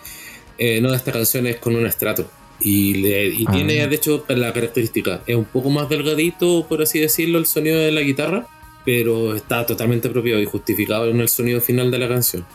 Eh, 0.58 0.80
no, 0.80 0.92
esta 0.92 1.12
canción 1.12 1.46
es 1.46 1.56
con 1.56 1.76
un 1.76 1.86
estrato. 1.86 2.28
Y, 2.60 2.94
le- 2.94 3.26
y 3.28 3.44
Ah. 3.46 3.52
tiene, 3.52 3.86
de 3.86 3.94
hecho, 3.94 4.24
la 4.28 4.52
característica. 4.52 5.22
Es 5.26 5.36
un 5.36 5.44
poco 5.44 5.70
más 5.70 5.88
delgadito, 5.88 6.66
por 6.68 6.82
así 6.82 6.98
decirlo, 6.98 7.38
el 7.38 7.46
sonido 7.46 7.78
de 7.78 7.92
la 7.92 8.00
guitarra. 8.00 8.46
Pero 8.84 9.34
está 9.36 9.66
totalmente 9.66 10.08
apropiado 10.08 10.40
y 10.40 10.46
justificado 10.46 11.06
en 11.08 11.20
el 11.20 11.28
sonido 11.28 11.60
final 11.60 11.90
de 11.90 11.98
la 11.98 12.08
canción. 12.08 12.46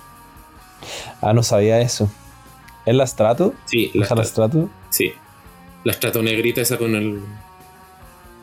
Ah, 1.22 1.32
no 1.34 1.44
sabía 1.44 1.80
eso. 1.80 2.12
¿Es 2.86 2.96
la 2.96 3.06
Strato? 3.08 3.54
Sí, 3.66 3.92
la, 3.94 4.02
¿Usa 4.06 4.16
la 4.16 4.22
estra- 4.24 4.48
Strato? 4.50 4.70
sí. 4.90 5.14
la 5.86 5.92
estrato 5.92 6.24
negrita 6.24 6.62
esa 6.62 6.78
con 6.78 6.96
el. 6.96 7.20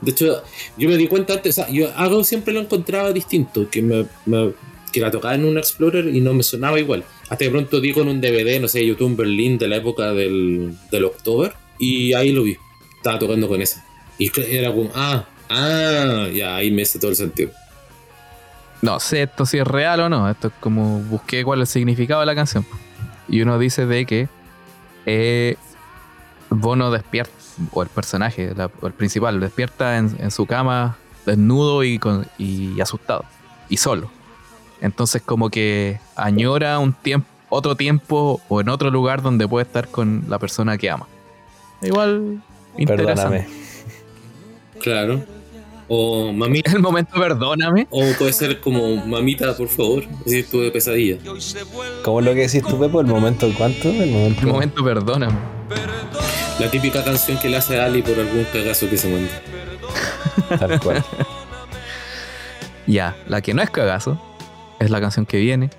De 0.03 0.11
hecho, 0.13 0.43
yo 0.77 0.89
me 0.89 0.97
di 0.97 1.09
cuenta 1.09 1.33
antes, 1.35 1.59
o 1.59 1.63
sea, 1.65 1.71
yo 1.73 1.91
algo 1.97 2.23
siempre 2.23 2.53
lo 2.55 2.61
encontraba 2.61 3.13
distinto, 3.13 3.69
que 3.71 3.83
me, 3.83 4.07
me- 4.27 4.53
que 4.93 5.01
la 5.01 5.11
tocaba 5.11 5.35
en 5.35 5.45
un 5.45 5.57
Explorer 5.59 6.07
y 6.15 6.21
no 6.21 6.33
me 6.35 6.43
sonaba 6.43 6.79
igual. 6.79 7.03
Hasta 7.31 7.44
que 7.44 7.51
pronto 7.51 7.81
di 7.81 7.93
con 7.93 8.09
un 8.09 8.20
DVD, 8.20 8.61
no 8.61 8.66
sé, 8.66 8.85
YouTube 8.85 9.07
en 9.07 9.16
Berlín 9.16 9.57
de 9.57 9.69
la 9.69 9.77
época 9.77 10.12
del, 10.12 10.74
del 10.90 11.05
October, 11.05 11.55
y 11.78 12.12
ahí 12.12 12.32
lo 12.32 12.43
vi. 12.43 12.57
Estaba 12.97 13.20
tocando 13.20 13.48
con 13.48 13.62
esa. 13.62 13.85
Y 14.19 14.31
era 14.51 14.73
como, 14.73 14.90
ah, 14.94 15.24
ah, 15.48 16.27
ya 16.35 16.57
ahí 16.57 16.73
me 16.73 16.82
hace 16.82 16.98
todo 16.98 17.11
el 17.11 17.16
sentido. 17.16 17.52
No 18.82 18.98
sé 18.98 19.23
esto 19.23 19.47
si 19.47 19.59
es 19.59 19.66
real 19.66 20.01
o 20.01 20.09
no. 20.09 20.28
Esto 20.28 20.48
es 20.48 20.55
como 20.59 21.01
busqué 21.02 21.44
cuál 21.44 21.62
es 21.62 21.69
el 21.70 21.73
significado 21.81 22.20
de 22.20 22.27
la 22.27 22.35
canción. 22.35 22.66
Y 23.28 23.43
uno 23.43 23.59
dice 23.59 23.86
de 23.86 24.05
que 24.05 24.28
eh, 25.07 25.57
Bono 26.51 26.90
despierta, 26.90 27.32
o 27.70 27.82
el 27.82 27.89
personaje, 27.89 28.52
o 28.81 28.86
el 28.86 28.93
principal, 28.93 29.39
despierta 29.39 29.98
en, 29.98 30.16
en 30.19 30.32
su 30.32 30.47
cama 30.47 30.98
desnudo 31.27 31.85
y, 31.85 32.01
con, 32.01 32.27
y 32.39 32.81
asustado. 32.81 33.24
Y 33.69 33.77
solo. 33.77 34.11
Entonces 34.81 35.23
como 35.23 35.51
que 35.51 36.01
añora 36.16 36.78
un 36.78 36.93
tiempo, 36.93 37.28
otro 37.48 37.74
tiempo 37.77 38.40
o 38.48 38.61
en 38.61 38.69
otro 38.69 38.90
lugar 38.90 39.23
donde 39.23 39.47
puede 39.47 39.66
estar 39.66 39.89
con 39.89 40.24
la 40.28 40.39
persona 40.39 40.78
que 40.78 40.90
ama. 40.90 41.07
Igual 41.82 42.43
interesante. 42.77 43.47
Perdóname. 43.47 43.61
Claro. 44.81 45.23
O 45.89 46.32
mamita. 46.32 46.73
El 46.74 46.81
momento 46.81 47.12
perdóname. 47.19 47.86
O 47.90 48.01
puede 48.19 48.32
ser 48.32 48.61
como 48.61 48.97
mamita, 49.05 49.57
por 49.57 49.69
favor. 49.69 50.05
Así 50.24 50.43
tuve 50.44 50.70
pesadilla. 50.70 51.19
¿Cómo 52.05 52.20
es 52.20 52.27
lo 52.27 52.35
que 52.35 52.40
decís 52.40 52.62
tú, 52.62 52.78
Pepo? 52.78 53.01
¿El 53.01 53.07
momento 53.07 53.51
cuánto? 53.59 53.89
El 53.89 54.11
momento. 54.11 54.40
El 54.40 54.47
momento 54.47 54.85
perdóname. 54.85 55.39
La 56.59 56.70
típica 56.70 57.02
canción 57.02 57.39
que 57.39 57.48
le 57.48 57.57
hace 57.57 57.81
a 57.81 57.86
Ali 57.86 58.02
por 58.02 58.19
algún 58.19 58.44
cagazo 58.52 58.89
que 58.89 58.97
se 58.97 59.09
manda. 59.09 60.59
Tal 60.59 60.81
cual. 60.81 61.05
Ya, 62.86 63.16
la 63.28 63.40
que 63.40 63.55
no 63.55 63.62
es 63.62 63.70
cagazo 63.70 64.20
es 64.81 64.90
la 64.90 65.01
canción 65.01 65.24
que 65.27 65.36
viene, 65.39 65.70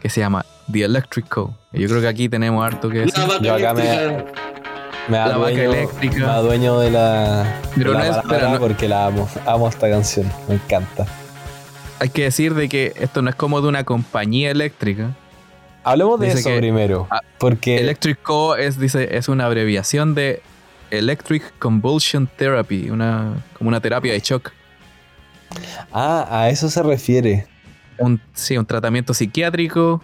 que 0.00 0.08
se 0.08 0.20
llama 0.20 0.44
The 0.70 0.84
Electric 0.84 1.28
Co. 1.28 1.56
Y 1.72 1.80
yo 1.82 1.88
creo 1.88 2.00
que 2.00 2.06
aquí 2.08 2.28
tenemos 2.28 2.64
harto 2.64 2.88
que 2.88 2.98
decir. 3.00 3.18
La 3.18 3.26
vaca 3.26 3.42
Yo 3.42 3.54
acá 3.56 3.74
me-. 3.74 4.24
Me 5.08 5.18
La 5.18 5.24
vaca 5.24 5.34
adueño, 5.34 5.62
eléctrica. 5.72 6.16
me 6.18 6.24
adueño 6.24 6.78
de 6.78 6.90
la, 6.90 7.60
Pero 7.74 7.92
de 7.92 7.98
la 7.98 8.04
no 8.04 8.10
es- 8.16 8.22
pero 8.28 8.48
no- 8.50 8.58
porque 8.60 8.88
la 8.88 9.06
amo. 9.06 9.28
Amo 9.44 9.68
esta 9.68 9.90
canción. 9.90 10.30
Me 10.48 10.54
encanta. 10.54 11.06
Hay 12.00 12.08
que 12.08 12.22
decir 12.22 12.54
de 12.54 12.68
que 12.68 12.92
esto 12.98 13.20
no 13.20 13.28
es 13.28 13.36
como 13.36 13.60
de 13.60 13.68
una 13.68 13.84
compañía 13.84 14.50
eléctrica. 14.50 15.10
Hablemos 15.82 16.18
de 16.20 16.26
Dice 16.28 16.38
eso 16.40 16.48
que- 16.50 16.58
primero. 16.58 17.06
Ah, 17.10 17.20
Porque 17.38 17.76
Electric 17.76 18.22
Co 18.22 18.56
es, 18.56 18.78
dice, 18.78 19.16
es 19.16 19.28
una 19.28 19.44
abreviación 19.44 20.14
de 20.14 20.40
Electric 20.90 21.58
Convulsion 21.58 22.26
Therapy, 22.26 22.88
una, 22.88 23.34
como 23.58 23.68
una 23.68 23.80
terapia 23.80 24.12
de 24.14 24.20
shock. 24.20 24.52
Ah, 25.92 26.26
a 26.30 26.48
eso 26.48 26.70
se 26.70 26.82
refiere. 26.82 27.46
Un, 27.98 28.20
sí, 28.32 28.56
un 28.56 28.66
tratamiento 28.66 29.14
psiquiátrico. 29.14 30.02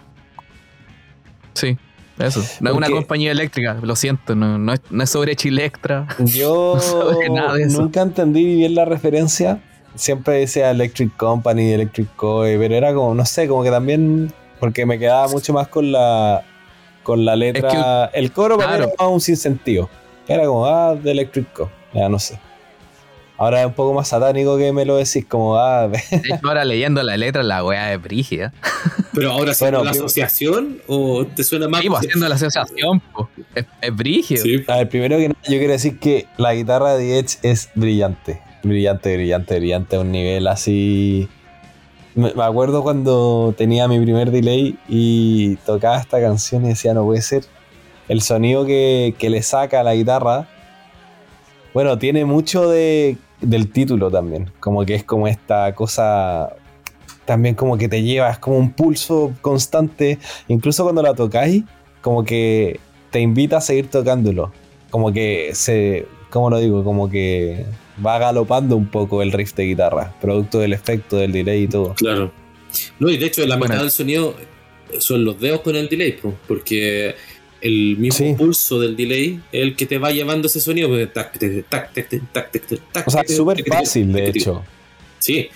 Sí, 1.53 1.77
eso. 2.19 2.41
No 2.59 2.71
es 2.71 2.75
una 2.75 2.89
compañía 2.89 3.31
eléctrica, 3.31 3.77
lo 3.81 3.95
siento, 3.95 4.35
no, 4.35 4.57
no 4.57 4.73
es, 4.73 4.81
no 4.89 5.03
es 5.03 5.09
sobre. 5.09 5.35
Yo 5.35 6.77
No 7.29 7.35
nada 7.35 7.53
de 7.55 7.63
eso. 7.63 7.81
nunca 7.81 8.01
entendí 8.01 8.45
bien 8.45 8.75
la 8.75 8.85
referencia. 8.85 9.61
Siempre 9.95 10.39
decía 10.39 10.71
Electric 10.71 11.15
Company, 11.17 11.71
Electric 11.73 12.15
Co. 12.15 12.41
Pero 12.43 12.75
era 12.75 12.93
como, 12.93 13.13
no 13.13 13.25
sé, 13.25 13.47
como 13.47 13.63
que 13.63 13.71
también. 13.71 14.33
Porque 14.59 14.85
me 14.85 14.99
quedaba 14.99 15.27
mucho 15.27 15.53
más 15.53 15.67
con 15.67 15.91
la. 15.91 16.43
Con 17.03 17.25
la 17.25 17.35
letra. 17.35 18.11
el 18.13 18.31
coro 18.31 18.57
para 18.57 18.69
mí 18.69 18.77
claro. 18.77 18.93
era 18.93 19.03
más 19.03 19.13
un 19.13 19.21
sinsentido. 19.21 19.89
Era 20.27 20.45
como, 20.45 20.67
ah, 20.67 20.95
de 20.95 21.11
Electric 21.11 21.51
Co. 21.51 21.69
Ya 21.93 22.07
no 22.07 22.19
sé. 22.19 22.39
Ahora 23.41 23.61
es 23.61 23.65
un 23.65 23.73
poco 23.73 23.95
más 23.95 24.07
satánico 24.07 24.55
que 24.55 24.71
me 24.71 24.85
lo 24.85 24.97
decís, 24.97 25.25
como, 25.27 25.57
ah, 25.57 25.87
De 25.87 25.97
hecho, 25.97 26.39
ahora 26.43 26.63
leyendo 26.63 27.01
la 27.01 27.17
letra, 27.17 27.41
la 27.41 27.63
weá 27.65 27.91
es 27.91 27.99
brígida. 27.99 28.53
Pero 29.15 29.31
ahora 29.31 29.53
haciendo 29.53 29.79
Bueno, 29.79 29.91
la 29.91 29.97
asociación 29.97 30.77
o 30.85 31.25
te 31.25 31.43
suena 31.43 31.67
más. 31.67 31.81
Vivo 31.81 31.97
haciendo 31.97 32.29
la 32.29 32.35
asociación, 32.35 32.99
po. 32.99 33.31
Es, 33.55 33.65
es 33.81 33.95
brígido. 33.95 34.43
Sí. 34.43 34.63
A 34.67 34.77
ver, 34.77 34.89
primero 34.89 35.17
que 35.17 35.29
nada, 35.29 35.39
yo 35.41 35.57
quiero 35.57 35.73
decir 35.73 35.97
que 35.97 36.27
la 36.37 36.53
guitarra 36.53 36.93
de 36.93 37.17
Edge 37.17 37.39
es 37.41 37.71
brillante. 37.73 38.39
Brillante, 38.61 39.15
brillante, 39.15 39.57
brillante, 39.57 39.95
a 39.95 40.01
un 40.01 40.11
nivel 40.11 40.45
así. 40.45 41.27
Me 42.13 42.31
me 42.35 42.43
acuerdo 42.43 42.83
cuando 42.83 43.55
tenía 43.57 43.87
mi 43.87 43.99
primer 43.99 44.29
delay 44.29 44.77
y 44.87 45.55
tocaba 45.65 45.97
esta 45.97 46.21
canción 46.21 46.63
y 46.65 46.69
decía, 46.69 46.93
no 46.93 47.05
puede 47.05 47.23
ser. 47.23 47.45
El 48.07 48.21
sonido 48.21 48.67
que, 48.67 49.15
que 49.17 49.31
le 49.31 49.41
saca 49.41 49.79
a 49.79 49.83
la 49.83 49.95
guitarra. 49.95 50.47
Bueno, 51.73 51.97
tiene 51.97 52.25
mucho 52.25 52.69
de, 52.69 53.17
del 53.41 53.71
título 53.71 54.09
también. 54.11 54.49
Como 54.59 54.85
que 54.85 54.95
es 54.95 55.03
como 55.03 55.27
esta 55.27 55.73
cosa. 55.75 56.55
También 57.25 57.55
como 57.55 57.77
que 57.77 57.87
te 57.87 58.01
lleva, 58.01 58.29
es 58.31 58.39
como 58.39 58.57
un 58.57 58.71
pulso 58.71 59.33
constante. 59.41 60.17
Incluso 60.47 60.83
cuando 60.83 61.01
la 61.01 61.13
tocáis, 61.13 61.63
como 62.01 62.23
que 62.23 62.79
te 63.11 63.19
invita 63.19 63.57
a 63.57 63.61
seguir 63.61 63.87
tocándolo. 63.89 64.51
Como 64.89 65.11
que 65.11 65.51
se. 65.53 66.05
¿Cómo 66.29 66.49
lo 66.49 66.59
digo? 66.59 66.83
Como 66.83 67.09
que 67.09 67.65
va 68.03 68.17
galopando 68.17 68.75
un 68.77 68.87
poco 68.87 69.21
el 69.21 69.31
riff 69.31 69.53
de 69.55 69.65
guitarra, 69.65 70.13
producto 70.21 70.59
del 70.59 70.73
efecto 70.73 71.17
del 71.17 71.31
delay 71.31 71.63
y 71.63 71.67
todo. 71.67 71.93
Claro. 71.95 72.31
No, 72.99 73.09
y 73.09 73.17
de 73.17 73.25
hecho, 73.25 73.45
la 73.45 73.57
Bueno. 73.57 73.73
mitad 73.73 73.83
del 73.83 73.91
sonido 73.91 74.33
son 74.97 75.25
los 75.25 75.39
dedos 75.39 75.59
con 75.61 75.75
el 75.75 75.89
delay, 75.89 76.13
po, 76.13 76.33
porque 76.47 77.15
el 77.61 77.97
mismo 77.97 78.35
pulso 78.35 78.79
del 78.79 78.95
delay 78.95 79.39
es 79.51 79.61
el 79.61 79.75
que 79.75 79.85
te 79.85 79.97
va 79.97 80.11
llevando 80.11 80.47
ese 80.47 80.59
sonido. 80.59 80.89
Tac, 81.07 81.37
o 83.05 83.11
sea, 83.11 83.21
es 83.21 83.35
súper 83.35 83.63
fácil, 83.65 84.11
de 84.11 84.29
hecho. 84.29 84.63
Sí, 85.19 85.49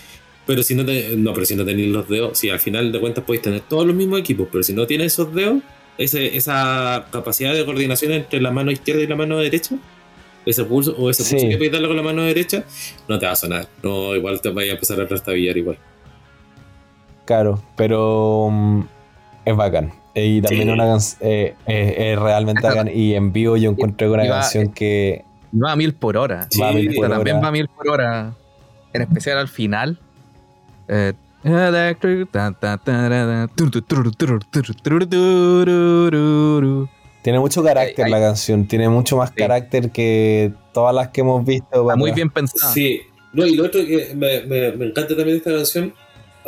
pero 0.46 0.62
si 0.62 0.76
no, 0.76 0.86
te, 0.86 1.16
no, 1.18 1.34
pero 1.34 1.46
si 1.46 1.56
no 1.56 1.66
tenés 1.66 1.88
los 1.88 2.08
dedos, 2.08 2.38
si 2.38 2.50
al 2.50 2.60
final 2.60 2.92
de 2.92 3.00
cuentas 3.00 3.24
podéis 3.24 3.42
tener 3.42 3.62
todos 3.62 3.86
los 3.86 3.96
mismos 3.96 4.20
equipos, 4.20 4.48
pero 4.52 4.64
si 4.64 4.74
no 4.74 4.86
tienes 4.86 5.14
esos 5.14 5.34
dedos, 5.34 5.64
ese, 5.98 6.38
esa 6.38 7.08
capacidad 7.12 7.54
de 7.54 7.66
coordinación 7.66 8.12
entre 8.12 8.40
la 8.40 8.52
mano 8.52 8.72
izquierda 8.72 9.02
y 9.02 9.08
la 9.08 9.16
mano 9.16 9.38
derecha, 9.38 9.76
ese 10.46 10.64
pulso 10.64 10.96
o 10.98 11.10
ese 11.10 11.24
pulso 11.24 11.50
que 11.50 11.56
podéis 11.56 11.72
darle 11.72 11.88
con 11.88 11.98
la 11.98 12.04
mano 12.04 12.22
derecha, 12.22 12.64
no 13.08 13.18
te 13.18 13.26
va 13.26 13.32
a 13.32 13.36
sonar. 13.36 13.68
No, 13.82 14.16
igual 14.16 14.40
te 14.42 14.50
vaya 14.50 14.72
a 14.72 14.76
empezar 14.76 15.02
a 15.02 15.08
trastabillar 15.08 15.58
igual. 15.58 15.78
Claro, 17.26 17.64
pero 17.76 18.50
mm, 18.52 18.82
es 19.46 19.56
bacán. 19.56 20.05
Y 20.16 20.42
también 20.42 20.68
Sí. 20.68 20.74
una 20.74 20.86
canción 20.86 21.22
eh, 21.30 21.56
eh, 21.68 22.14
es 22.14 22.20
realmente 22.20 22.60
Esa- 22.60 22.70
bacán. 22.70 22.90
Y 22.94 23.14
en 23.16 23.34
vivo 23.34 23.58
yo 23.58 23.72
encuentro 23.72 24.12
una 24.14 24.26
canción 24.28 24.70
que 24.72 25.24
Va 25.54 25.72
a 25.74 25.76
mil 25.76 25.94
por 25.94 26.18
hora. 26.18 26.48
Sí, 26.50 26.60
va 26.62 26.70
a 26.70 26.74
mil 26.74 26.94
por 26.96 27.10
también 27.10 27.38
hora. 27.38 27.44
va 27.44 27.48
a 27.50 27.52
mil 27.52 27.68
por 27.70 27.90
hora. 27.90 28.34
En 28.94 29.02
especial 29.02 29.38
al 29.38 29.48
final. 29.50 30.00
Eh. 30.88 31.14
Tiene 37.22 37.40
mucho 37.40 37.64
carácter 37.64 38.06
Ay, 38.06 38.12
la 38.12 38.20
canción. 38.20 38.68
Tiene 38.68 38.88
mucho 38.90 39.18
más 39.18 39.30
Sí. 39.30 39.36
carácter 39.36 39.92
que 39.92 40.54
todas 40.74 40.94
las 40.94 41.10
que 41.10 41.22
hemos 41.22 41.44
visto. 41.46 41.82
Está 41.82 41.96
muy 41.96 42.12
bien 42.12 42.30
pensada. 42.30 42.72
Sí, 42.72 43.02
no, 43.34 43.46
y 43.46 43.56
lo 43.56 43.66
otro 43.66 43.82
que 43.86 44.14
me, 44.16 44.42
me, 44.42 44.72
me 44.74 44.86
encanta 44.86 45.10
también 45.16 45.30
de 45.30 45.38
esta 45.38 45.52
canción, 45.52 45.94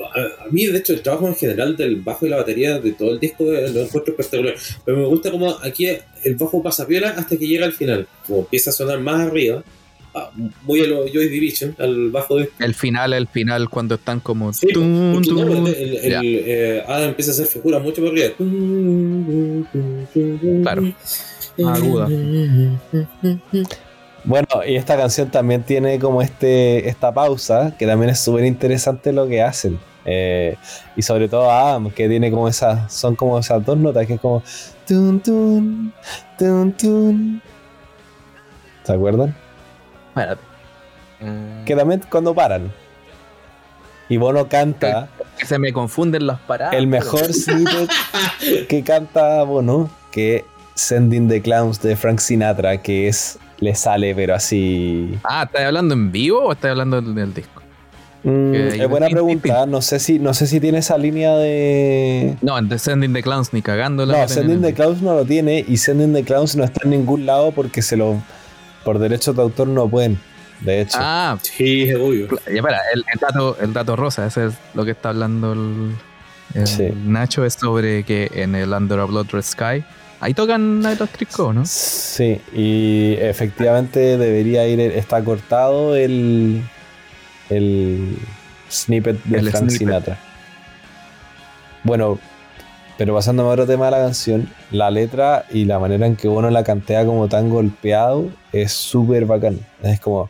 a, 0.06 0.46
a 0.46 0.48
mí 0.50 0.66
de 0.66 0.78
hecho 0.78 0.94
el 0.94 1.02
trabajo 1.02 1.28
en 1.28 1.36
general 1.36 1.76
del 1.76 1.98
bajo 1.98 2.26
y 2.26 2.30
la 2.30 2.38
batería 2.38 2.80
de 2.80 2.94
todo 2.94 3.12
el 3.12 3.20
disco 3.20 3.52
eh, 3.52 3.70
lo 3.72 3.82
encuentro 3.82 4.14
espectacular, 4.14 4.56
pero 4.86 4.98
me 4.98 5.06
gusta 5.06 5.32
como 5.32 5.50
aquí 5.64 5.88
el 6.24 6.36
bajo 6.36 6.62
pasa 6.62 6.86
piola 6.86 7.10
hasta 7.10 7.38
que 7.38 7.48
llega 7.48 7.66
al 7.66 7.74
final, 7.74 8.08
como 8.26 8.40
empieza 8.40 8.70
a 8.70 8.74
sonar 8.74 9.00
más 9.00 9.28
arriba, 9.28 9.64
ah, 10.14 10.32
muy 10.64 10.82
a 10.82 10.88
lo 10.88 11.08
Joy 11.08 11.30
Division, 11.30 11.76
al 11.80 12.10
bajo 12.12 12.38
de... 12.38 12.50
El 12.60 12.74
final, 12.74 13.14
el 13.14 13.28
final, 13.28 13.70
cuando 13.70 13.96
están 13.96 14.20
como. 14.20 14.54
Sí, 14.54 14.68
porque 14.74 14.80
no, 14.80 15.22
tun. 15.22 15.68
el, 15.68 15.76
el, 15.76 15.96
el, 15.96 16.22
eh, 16.24 16.84
Adam 16.88 17.10
empieza 17.10 17.32
a 17.32 17.34
hacer 17.34 17.48
figuras 17.48 17.82
mucho 17.82 18.02
más 18.02 18.12
arriba. 18.12 18.34
Claro. 20.64 20.94
Aguda. 21.66 22.08
Bueno, 24.24 24.48
y 24.66 24.76
esta 24.76 24.98
canción 24.98 25.30
también 25.30 25.64
tiene 25.64 26.00
como 26.00 26.22
este 26.22 26.90
esta 26.90 27.14
pausa, 27.14 27.74
que 27.78 27.86
también 27.86 28.10
es 28.10 28.20
súper 28.20 28.46
interesante 28.46 29.14
lo 29.14 29.28
que 29.28 29.42
hacen. 29.42 29.80
Eh, 30.06 30.56
y 30.96 31.02
sobre 31.02 31.28
todo 31.28 31.52
Adam, 31.52 31.92
que 31.92 32.08
tiene 32.08 32.32
como 32.32 32.48
esas, 32.48 32.92
son 32.94 33.16
como 33.16 33.40
esas 33.40 33.66
dos 33.66 33.78
notas 33.78 34.08
que 34.08 34.14
es 34.14 34.22
como 34.22 34.42
tun 34.88 35.20
tun, 35.20 35.94
tun 36.38 36.74
tun. 36.74 37.42
¿Se 38.84 38.94
acuerdan? 38.94 39.36
Espérate. 40.10 40.42
Que 41.66 41.76
también 41.76 42.04
cuando 42.10 42.34
paran. 42.34 42.72
Y 44.10 44.16
Bono 44.16 44.48
canta 44.48 45.10
Que 45.38 45.46
se 45.46 45.60
me 45.60 45.74
confunden 45.74 46.28
las 46.28 46.40
paradas. 46.40 46.76
el 46.76 46.88
mejor 46.88 47.34
snippet 47.34 47.90
que 48.70 48.84
canta 48.84 49.44
Bono, 49.44 49.90
que 50.12 50.46
Sending 50.76 51.28
the 51.28 51.42
Clowns 51.42 51.82
de 51.82 51.96
Frank 51.96 52.20
Sinatra, 52.20 52.82
que 52.82 53.08
es 53.10 53.40
le 53.60 53.74
sale 53.76 54.14
pero 54.16 54.36
así 54.36 55.18
Ah, 55.24 55.44
¿estás 55.46 55.64
hablando 55.64 55.94
en 55.94 56.12
vivo 56.12 56.40
o 56.46 56.52
estás 56.52 56.72
hablando 56.72 57.02
del, 57.02 57.16
del 57.16 57.34
disco? 57.34 57.62
Mm, 58.24 58.54
es 58.56 58.90
buena 58.90 59.08
pin, 59.08 59.16
pin, 59.18 59.40
pregunta. 59.40 59.66
No 59.68 59.82
sé 59.82 60.00
si, 60.00 60.20
no 60.20 60.34
sé 60.34 60.48
si 60.48 60.60
tiene 60.60 60.80
esa 60.80 60.98
línea 60.98 61.36
de. 61.36 62.36
No, 62.42 62.58
en 62.58 62.68
The 62.68 62.78
Sending 62.80 63.14
the 63.14 63.22
Clowns 63.24 63.54
ni 63.54 63.62
cagando 63.62 64.06
la 64.06 64.14
No, 64.18 64.24
en 64.24 64.30
Sending 64.30 64.56
el 64.58 64.62
the. 64.64 64.74
Clowns 64.74 65.02
no 65.02 65.14
lo 65.14 65.24
tiene 65.24 65.64
y 65.66 65.78
Sending 65.78 66.14
the 66.14 66.24
Clowns 66.24 66.56
no 66.56 66.64
está 66.64 66.82
en 66.84 66.90
ningún 66.90 67.26
lado 67.26 67.52
porque 67.52 67.82
se 67.82 67.96
lo. 67.96 68.22
Por 68.84 69.00
derechos 69.00 69.36
de 69.36 69.42
autor 69.44 69.68
no 69.68 69.88
pueden. 69.88 70.20
De 70.62 70.82
hecho. 70.82 70.98
Ah, 71.00 71.38
Sí, 71.42 71.84
es 71.84 71.96
obvio. 71.96 72.28
ya 72.48 72.54
espera, 72.56 72.80
el, 72.94 73.06
el 73.14 73.20
dato, 73.20 73.58
el 73.62 73.72
dato 73.74 73.96
rosa, 73.96 74.26
ese 74.26 74.48
es 74.48 74.54
lo 74.74 74.84
que 74.84 74.92
está 74.92 75.10
hablando 75.10 75.54
el, 75.54 75.92
el 76.56 76.68
Sí. 76.68 76.90
Nacho, 77.06 77.46
es 77.46 77.54
sobre 77.54 78.04
que 78.04 78.32
en 78.34 78.56
el 78.56 78.74
Under 78.74 79.00
a 79.00 79.06
Blood 79.06 79.28
Red 79.32 79.44
Sky, 79.44 79.84
ahí 80.20 80.34
tocan 80.34 80.82
Night 80.82 81.02
of 81.02 81.12
Crico, 81.12 81.54
¿no? 81.54 81.66
Sí, 81.66 82.40
y 82.54 83.16
efectivamente 83.20 84.18
debería 84.18 84.68
ir. 84.68 84.80
Está 84.80 85.24
cortado 85.24 85.96
el. 85.96 86.64
El 87.50 88.18
snippet 88.70 89.24
de 89.24 89.40
El 89.40 89.50
Frank 89.50 89.70
snippet. 89.70 89.78
Sinatra. 89.78 90.20
Bueno, 91.84 92.20
pero 92.98 93.14
pasándome 93.14 93.50
a 93.50 93.54
otro 93.54 93.66
tema 93.66 93.86
de 93.86 93.92
la 93.92 94.00
canción, 94.00 94.50
la 94.72 94.92
letra 94.92 95.46
y 95.50 95.66
la 95.66 95.80
manera 95.80 96.06
en 96.06 96.16
que 96.16 96.28
Bono 96.28 96.50
la 96.50 96.64
cantea 96.64 97.06
como 97.06 97.30
tan 97.30 97.50
golpeado 97.50 98.30
es 98.52 98.74
súper 98.74 99.26
bacán. 99.26 99.60
Es 99.84 100.02
como, 100.02 100.30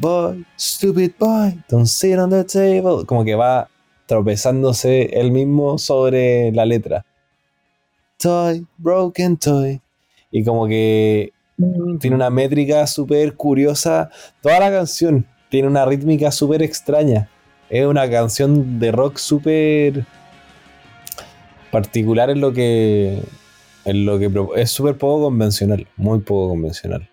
Boy, 0.00 0.44
stupid 0.56 1.10
boy, 1.18 1.58
don't 1.68 1.86
sit 1.86 2.16
on 2.18 2.30
the 2.30 2.44
table. 2.44 3.04
Como 3.04 3.24
que 3.24 3.34
va 3.34 3.68
tropezándose 4.06 5.10
él 5.12 5.32
mismo 5.32 5.76
sobre 5.76 6.52
la 6.52 6.64
letra. 6.66 7.04
Toy, 8.18 8.66
broken 8.78 9.36
toy. 9.36 9.80
Y 10.30 10.44
como 10.44 10.66
que 10.66 11.32
tiene 12.00 12.16
una 12.16 12.30
métrica 12.30 12.86
súper 12.86 13.34
curiosa. 13.34 14.10
Toda 14.42 14.60
la 14.60 14.70
canción 14.70 15.24
tiene 15.48 15.68
una 15.68 15.84
rítmica 15.84 16.30
súper 16.30 16.62
extraña. 16.62 17.28
Es 17.70 17.86
una 17.86 18.08
canción 18.10 18.78
de 18.78 18.92
rock 18.92 19.18
súper 19.18 20.04
particular 21.70 22.30
en 22.30 22.40
lo 22.40 22.52
que. 22.52 23.22
En 23.84 24.04
lo 24.04 24.18
que 24.18 24.30
es 24.56 24.70
súper 24.70 24.98
poco 24.98 25.24
convencional. 25.24 25.86
Muy 25.96 26.18
poco 26.18 26.48
convencional. 26.50 27.08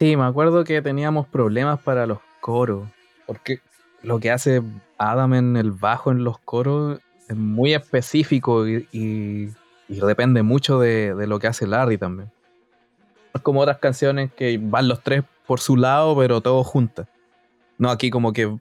Sí, 0.00 0.16
me 0.16 0.24
acuerdo 0.24 0.64
que 0.64 0.82
teníamos 0.82 1.26
problemas 1.28 1.80
para 1.80 2.06
los 2.06 2.18
coros, 2.40 2.88
porque 3.26 3.60
lo 4.02 4.18
que 4.18 4.32
hace 4.32 4.60
Adam 4.98 5.34
en 5.34 5.56
el 5.56 5.70
bajo 5.70 6.10
en 6.10 6.24
los 6.24 6.38
coros 6.38 6.98
es 7.28 7.36
muy 7.36 7.72
específico 7.72 8.66
y, 8.66 8.88
y- 8.92 9.48
y 9.92 10.00
depende 10.00 10.42
mucho 10.42 10.80
de, 10.80 11.14
de 11.14 11.26
lo 11.26 11.38
que 11.38 11.46
hace 11.46 11.66
Larry 11.66 11.98
también. 11.98 12.30
No 13.32 13.38
es 13.38 13.42
como 13.42 13.60
otras 13.60 13.78
canciones 13.78 14.32
que 14.32 14.58
van 14.60 14.88
los 14.88 15.02
tres 15.02 15.22
por 15.46 15.60
su 15.60 15.76
lado, 15.76 16.16
pero 16.16 16.40
todos 16.40 16.66
juntas. 16.66 17.06
No, 17.78 17.90
aquí 17.90 18.10
como 18.10 18.32
que 18.32 18.54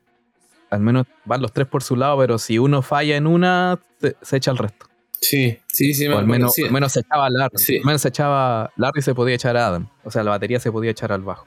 al 0.70 0.80
menos 0.80 1.06
van 1.26 1.42
los 1.42 1.52
tres 1.52 1.68
por 1.68 1.84
su 1.84 1.96
lado, 1.96 2.18
pero 2.18 2.38
si 2.38 2.58
uno 2.58 2.82
falla 2.82 3.18
en 3.18 3.28
una, 3.28 3.80
se, 4.00 4.16
se 4.22 4.38
echa 4.38 4.52
el 4.52 4.58
resto. 4.58 4.88
Sí, 5.22 5.60
sí, 5.68 5.94
sí. 5.94 6.10
me 6.10 6.16
al 6.16 6.26
menos, 6.26 6.58
al 6.58 6.72
menos 6.72 6.94
se 6.94 7.02
echaba 7.02 7.30
Larry. 7.30 7.58
Sí. 7.58 7.78
Al 7.78 7.86
menos 7.86 8.02
se 8.02 8.08
echaba. 8.08 8.72
Larry 8.76 9.02
se 9.04 9.14
podía 9.14 9.36
echar 9.36 9.56
a 9.56 9.68
Adam. 9.68 9.88
O 10.04 10.10
sea, 10.10 10.24
la 10.24 10.32
batería 10.32 10.60
se 10.60 10.72
podía 10.72 10.92
echar 10.92 11.12
al 11.12 11.22
bajo. 11.22 11.46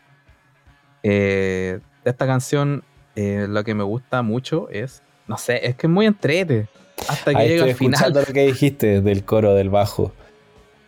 Eh, 1.02 1.80
de 2.04 2.10
esta 2.10 2.26
canción, 2.26 2.84
eh, 3.16 3.46
lo 3.48 3.64
que 3.64 3.74
me 3.74 3.82
gusta 3.82 4.22
mucho 4.22 4.68
es. 4.70 5.02
No 5.26 5.36
sé, 5.38 5.66
es 5.66 5.74
que 5.74 5.88
es 5.88 5.90
muy 5.90 6.06
entrete. 6.06 6.68
Hasta 7.08 7.32
que 7.32 7.36
Ahí 7.36 7.48
llega 7.50 7.64
al 7.64 7.74
final. 7.74 7.94
escuchando 7.94 8.20
lo 8.20 8.32
que 8.32 8.46
dijiste 8.46 9.00
del 9.00 9.24
coro 9.24 9.54
del 9.54 9.70
bajo. 9.70 10.12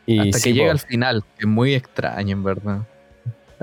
Y 0.06 0.20
Hasta 0.20 0.38
sí, 0.38 0.44
que 0.44 0.54
llega 0.54 0.70
al 0.70 0.78
final. 0.78 1.24
que 1.36 1.42
Es 1.44 1.48
muy 1.48 1.74
extraño, 1.74 2.32
en 2.32 2.44
verdad. 2.44 2.78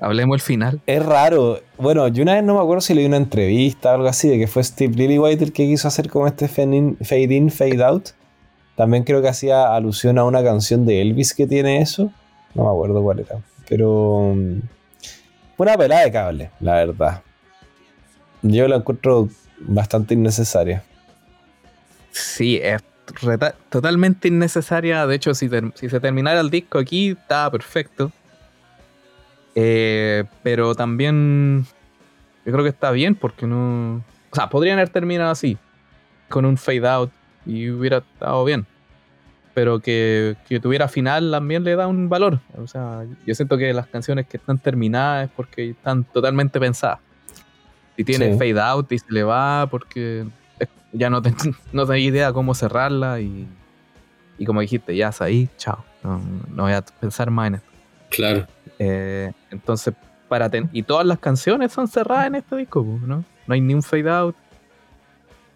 Hablemos 0.02 0.34
del 0.36 0.42
final. 0.42 0.82
Es 0.88 1.06
raro. 1.06 1.60
Bueno, 1.78 2.08
yo 2.08 2.24
una 2.24 2.34
vez 2.34 2.44
no 2.44 2.56
me 2.56 2.60
acuerdo 2.62 2.82
si 2.82 2.94
leí 2.94 3.06
una 3.06 3.18
entrevista 3.18 3.92
o 3.92 3.96
algo 3.96 4.08
así, 4.08 4.28
de 4.28 4.38
que 4.40 4.48
fue 4.48 4.64
Steve 4.64 4.94
Lillywhite 4.96 5.44
el 5.44 5.54
que 5.54 5.66
quiso 5.68 5.88
hacer 5.88 6.10
como 6.10 6.28
este 6.28 6.48
fade 6.48 6.76
in, 7.36 7.52
fade 7.52 7.84
out. 7.84 8.10
También 8.76 9.04
creo 9.04 9.22
que 9.22 9.30
hacía 9.30 9.74
alusión 9.76 10.18
a 10.18 10.24
una 10.26 10.44
canción 10.44 10.86
de 10.86 11.02
Elvis 11.02 11.34
que 11.34 11.46
tiene 11.48 11.80
eso. 11.80 12.12
No 12.56 12.64
me 12.64 12.70
acuerdo 12.70 13.02
cuál 13.04 13.20
era. 13.20 13.38
Pero. 13.70 14.34
mm, 14.36 14.60
Fue 15.56 15.68
una 15.68 15.78
pelada 15.78 16.04
de 16.04 16.12
cable, 16.12 16.50
la 16.60 16.74
verdad. 16.74 17.22
Yo 18.42 18.68
la 18.68 18.78
encuentro 18.78 19.30
bastante 19.60 20.16
innecesaria. 20.16 20.84
Sí, 22.14 22.60
es 22.62 22.82
totalmente 23.70 24.28
innecesaria. 24.28 25.06
De 25.08 25.16
hecho, 25.16 25.34
si, 25.34 25.50
se 25.50 26.00
terminara 26.00 26.40
el 26.40 26.50
disco 26.50 26.78
aquí, 26.78 27.10
estaba 27.10 27.52
perfecto. 27.52 28.12
Eh, 29.56 30.24
pero 30.42 30.74
también 30.76 31.66
yo 32.46 32.52
creo 32.52 32.64
que 32.64 32.70
está 32.70 32.92
bien 32.92 33.16
porque 33.16 33.46
no... 33.48 34.04
O 34.32 34.36
sea, 34.36 34.50
podrían 34.50 34.78
haber 34.80 34.90
terminado 34.90 35.32
así, 35.32 35.58
con 36.30 36.46
un 36.46 36.58
fade 36.58 36.88
out 36.88 37.12
y 37.46 37.70
hubiera 37.70 37.98
estado 37.98 38.46
bien. 38.46 38.66
Pero 39.54 39.80
que, 39.80 40.36
que 40.48 40.60
tuviera 40.60 40.88
final 40.88 41.30
también 41.32 41.64
le 41.64 41.76
da 41.76 41.88
un 41.88 42.10
valor. 42.10 42.40
O 42.58 42.68
sea, 42.68 43.06
yo 43.26 43.36
siento 43.36 43.58
que 43.58 43.74
las 43.74 43.88
canciones 43.88 44.28
que 44.28 44.38
están 44.38 44.58
terminadas 44.58 45.26
es 45.26 45.32
porque 45.36 45.72
están 45.72 46.04
totalmente 46.04 46.60
pensadas. 46.60 47.00
Si 47.96 48.04
tiene 48.04 48.34
Sí. 48.34 48.40
fade 48.40 48.60
out 48.60 48.92
y 48.92 48.98
se 48.98 49.12
le 49.12 49.24
va 49.24 49.68
porque 49.70 50.26
ya 50.94 51.10
no, 51.10 51.22
ten- 51.22 51.36
no 51.74 51.86
tenía 51.86 52.04
idea 52.06 52.34
cómo 52.34 52.56
cerrarla 52.56 53.20
y, 53.20 53.48
y 54.38 54.46
como 54.46 54.62
dijiste, 54.62 54.96
ya 54.96 55.10
es 55.10 55.22
ahí, 55.22 55.50
chao. 55.58 55.84
No, 56.04 56.22
no 56.50 56.64
voy 56.64 56.74
a 56.74 56.82
pensar 56.82 57.30
más 57.32 57.48
en 57.48 57.56
esto. 57.56 57.70
Claro. 58.10 58.48
Eh, 58.80 59.32
entonces, 59.52 59.94
para 60.30 60.50
ten- 60.50 60.70
y 60.74 60.84
todas 60.84 61.06
las 61.06 61.20
canciones 61.20 61.72
son 61.72 61.88
cerradas 61.88 62.28
en 62.28 62.36
este 62.36 62.56
disco, 62.56 62.84
¿no? 63.06 63.24
No 63.48 63.54
hay 63.54 63.62
ni 63.62 63.74
un 63.74 63.84
fade 63.84 64.10
out, 64.10 64.36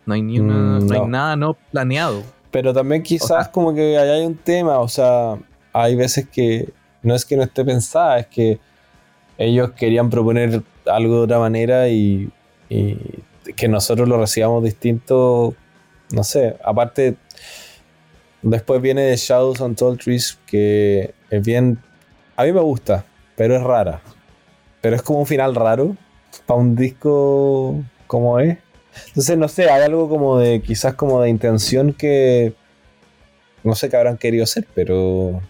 no 0.05 0.13
hay 0.13 0.21
ni 0.21 0.39
una, 0.39 0.79
Mm, 0.79 0.87
no 0.87 0.93
hay 0.95 1.07
nada 1.07 1.35
no 1.35 1.53
planeado. 1.71 2.23
Pero 2.51 2.73
también 2.73 3.03
quizás 3.03 3.31
O 3.31 3.41
sea- 3.43 3.51
como 3.51 3.73
que 3.73 3.97
hay 3.97 4.25
un 4.25 4.35
tema, 4.35 4.79
o 4.79 4.87
sea, 4.87 5.37
hay 5.73 5.95
veces 5.95 6.27
que 6.29 6.69
no 7.03 7.13
es 7.13 7.25
que 7.25 7.35
no 7.37 7.43
esté 7.43 7.63
pensada, 7.65 8.19
es 8.19 8.27
que 8.27 8.59
ellos 9.37 9.71
querían 9.71 10.09
proponer 10.09 10.61
algo 10.85 11.15
de 11.17 11.21
otra 11.21 11.39
manera 11.39 11.87
y, 11.89 12.29
y 12.69 12.97
que 13.55 13.67
nosotros 13.67 14.07
lo 14.07 14.17
recibamos 14.19 14.63
distinto, 14.63 15.55
no 16.11 16.23
sé, 16.23 16.55
aparte, 16.63 17.15
después 18.41 18.81
viene 18.81 19.01
de 19.03 19.15
Shadows 19.17 19.61
on 19.61 19.75
Tall 19.75 19.97
Trees, 19.97 20.37
que 20.45 21.13
es 21.29 21.45
bien, 21.45 21.79
a 22.35 22.43
mí 22.43 22.51
me 22.51 22.61
gusta, 22.61 23.05
pero 23.35 23.55
es 23.55 23.63
rara, 23.63 24.01
pero 24.81 24.95
es 24.95 25.01
como 25.01 25.19
un 25.19 25.25
final 25.27 25.55
raro 25.55 25.95
para 26.45 26.59
un 26.59 26.75
disco 26.75 27.83
como 28.07 28.39
es. 28.39 28.57
Entonces, 29.09 29.37
no 29.37 29.47
sé, 29.47 29.69
hay 29.69 29.83
algo 29.83 30.09
como 30.09 30.39
de, 30.39 30.61
quizás 30.61 30.95
como 30.95 31.21
de 31.21 31.29
intención 31.29 31.93
que 31.93 32.53
no 33.63 33.75
sé 33.75 33.89
qué 33.89 33.97
habrán 33.97 34.17
querido 34.17 34.43
hacer, 34.43 34.65
pero 34.73 35.41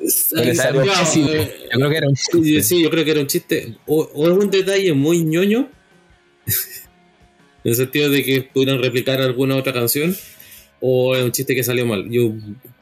Yo 0.00 0.42
creo 1.70 1.90
que 1.90 1.96
era 1.96 2.08
un 2.08 2.16
Sí, 2.16 2.30
chiste. 2.42 2.62
sí, 2.62 2.82
yo 2.82 2.90
creo 2.90 3.04
que 3.04 3.10
era 3.10 3.20
un 3.20 3.26
chiste. 3.26 3.76
O, 3.86 4.08
o 4.14 4.26
algún 4.26 4.50
detalle 4.50 4.92
muy 4.92 5.22
ñoño. 5.24 5.68
En 7.64 7.70
el 7.70 7.74
sentido 7.76 8.10
de 8.10 8.24
que 8.24 8.42
pudieran 8.42 8.80
replicar 8.82 9.20
alguna 9.20 9.56
otra 9.56 9.72
canción. 9.72 10.16
O 10.80 11.16
es 11.16 11.24
un 11.24 11.32
chiste 11.32 11.54
que 11.54 11.64
salió 11.64 11.84
mal. 11.86 12.08
Yo, 12.08 12.32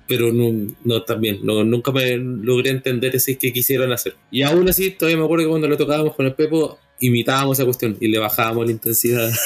pero 0.06 0.32
no, 0.32 0.74
no 0.84 1.02
también. 1.02 1.40
No, 1.42 1.64
nunca 1.64 1.92
me 1.92 2.16
logré 2.16 2.70
entender 2.70 3.16
ese 3.16 3.38
que 3.38 3.52
quisieron 3.52 3.90
hacer. 3.92 4.14
Y 4.30 4.42
aún 4.42 4.68
así, 4.68 4.90
todavía 4.90 5.16
me 5.18 5.24
acuerdo 5.24 5.44
que 5.46 5.48
cuando 5.50 5.66
lo 5.68 5.76
tocábamos 5.78 6.14
con 6.14 6.26
el 6.26 6.34
Pepo, 6.34 6.78
imitábamos 7.00 7.58
esa 7.58 7.64
cuestión 7.64 7.96
y 8.00 8.08
le 8.08 8.18
bajábamos 8.18 8.66
la 8.66 8.72
intensidad. 8.72 9.30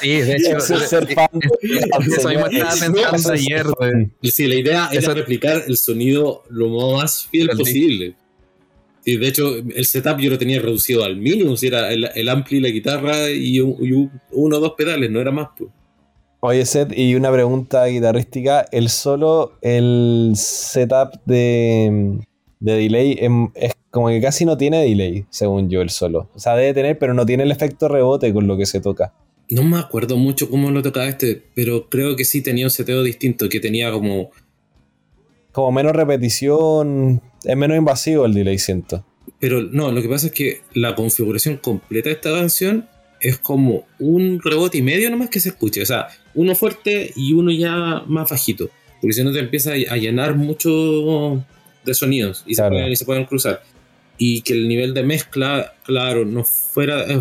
Sí, 0.00 0.08
de 0.08 0.36
hecho, 0.36 0.56
Eso 0.56 0.74
es 0.76 0.88
ser 0.88 1.06
fan. 1.14 1.28
eso 1.62 2.28
mismo 2.28 2.46
estaba 2.46 3.10
pensando 3.10 3.32
ayer. 3.32 3.66
Sí, 4.22 4.46
la 4.46 4.54
idea 4.56 4.88
era 4.90 5.00
Eso- 5.00 5.14
replicar 5.14 5.62
el 5.66 5.76
sonido 5.76 6.44
lo 6.50 6.68
más 6.96 7.26
fiel 7.30 7.50
El 7.50 7.56
posible. 7.56 8.14
Sí, 9.04 9.16
de 9.16 9.28
hecho, 9.28 9.56
el 9.56 9.84
setup 9.84 10.18
yo 10.18 10.30
lo 10.30 10.38
tenía 10.38 10.60
reducido 10.60 11.04
al 11.04 11.16
mínimo, 11.16 11.56
si 11.56 11.68
era 11.68 11.90
el, 11.92 12.08
el 12.14 12.28
ampli, 12.28 12.60
la 12.60 12.68
guitarra 12.68 13.30
y, 13.30 13.60
un- 13.60 13.76
y 13.80 13.92
un- 13.92 14.10
uno 14.32 14.56
o 14.56 14.60
dos 14.60 14.72
pedales, 14.76 15.10
no 15.10 15.20
era 15.20 15.30
más. 15.30 15.48
pues. 15.56 15.70
Oye, 16.40 16.64
Seth, 16.66 16.92
y 16.96 17.14
una 17.16 17.32
pregunta 17.32 17.84
guitarrística. 17.86 18.66
El 18.70 18.88
solo, 18.90 19.58
el 19.62 20.32
setup 20.34 21.14
de, 21.24 22.18
de 22.60 22.72
delay 22.74 23.16
em- 23.20 23.48
es 23.54 23.72
como 23.90 24.08
que 24.08 24.20
casi 24.20 24.44
no 24.44 24.56
tiene 24.56 24.82
delay, 24.84 25.24
según 25.30 25.68
yo, 25.68 25.80
el 25.82 25.90
solo. 25.90 26.28
O 26.34 26.38
sea, 26.38 26.54
debe 26.54 26.74
tener, 26.74 26.98
pero 26.98 27.14
no 27.14 27.24
tiene 27.26 27.42
el 27.42 27.50
efecto 27.50 27.88
rebote 27.88 28.32
con 28.32 28.46
lo 28.46 28.56
que 28.56 28.66
se 28.66 28.80
toca. 28.80 29.12
No 29.50 29.62
me 29.64 29.78
acuerdo 29.78 30.16
mucho 30.16 30.50
cómo 30.50 30.70
lo 30.70 30.82
tocaba 30.82 31.08
este, 31.08 31.42
pero 31.54 31.88
creo 31.88 32.14
que 32.14 32.24
sí 32.24 32.42
tenía 32.42 32.66
un 32.66 32.70
seteo 32.70 33.02
distinto, 33.02 33.48
que 33.48 33.60
tenía 33.60 33.90
como... 33.90 34.30
Como 35.52 35.72
menos 35.72 35.92
repetición, 35.92 37.22
es 37.44 37.56
menos 37.56 37.76
invasivo 37.76 38.26
el 38.26 38.34
delay, 38.34 38.58
siento. 38.58 39.04
Pero 39.40 39.62
no, 39.62 39.92
lo 39.92 40.02
que 40.02 40.08
pasa 40.08 40.26
es 40.26 40.32
que 40.32 40.62
la 40.74 40.94
configuración 40.94 41.58
completa 41.58 42.08
de 42.08 42.16
esta 42.16 42.32
canción 42.32 42.88
es 43.20 43.38
como 43.38 43.86
un 43.98 44.40
rebote 44.42 44.78
y 44.78 44.82
medio 44.82 45.10
nomás 45.10 45.30
que 45.30 45.40
se 45.40 45.50
escuche. 45.50 45.82
O 45.82 45.86
sea, 45.86 46.08
uno 46.34 46.54
fuerte 46.54 47.12
y 47.16 47.32
uno 47.32 47.50
ya 47.50 48.02
más 48.06 48.30
bajito. 48.30 48.70
Porque 49.00 49.12
si 49.12 49.22
no 49.22 49.32
te 49.32 49.38
empieza 49.38 49.72
a 49.72 49.96
llenar 49.96 50.34
mucho 50.34 51.44
de 51.84 51.94
sonidos 51.94 52.44
y, 52.46 52.54
se, 52.54 52.68
pueden, 52.68 52.90
y 52.90 52.96
se 52.96 53.04
pueden 53.04 53.24
cruzar. 53.24 53.62
Y 54.18 54.42
que 54.42 54.52
el 54.54 54.68
nivel 54.68 54.94
de 54.94 55.04
mezcla, 55.04 55.74
claro, 55.84 56.24
no 56.24 56.42
fuera, 56.44 57.02
eh, 57.02 57.20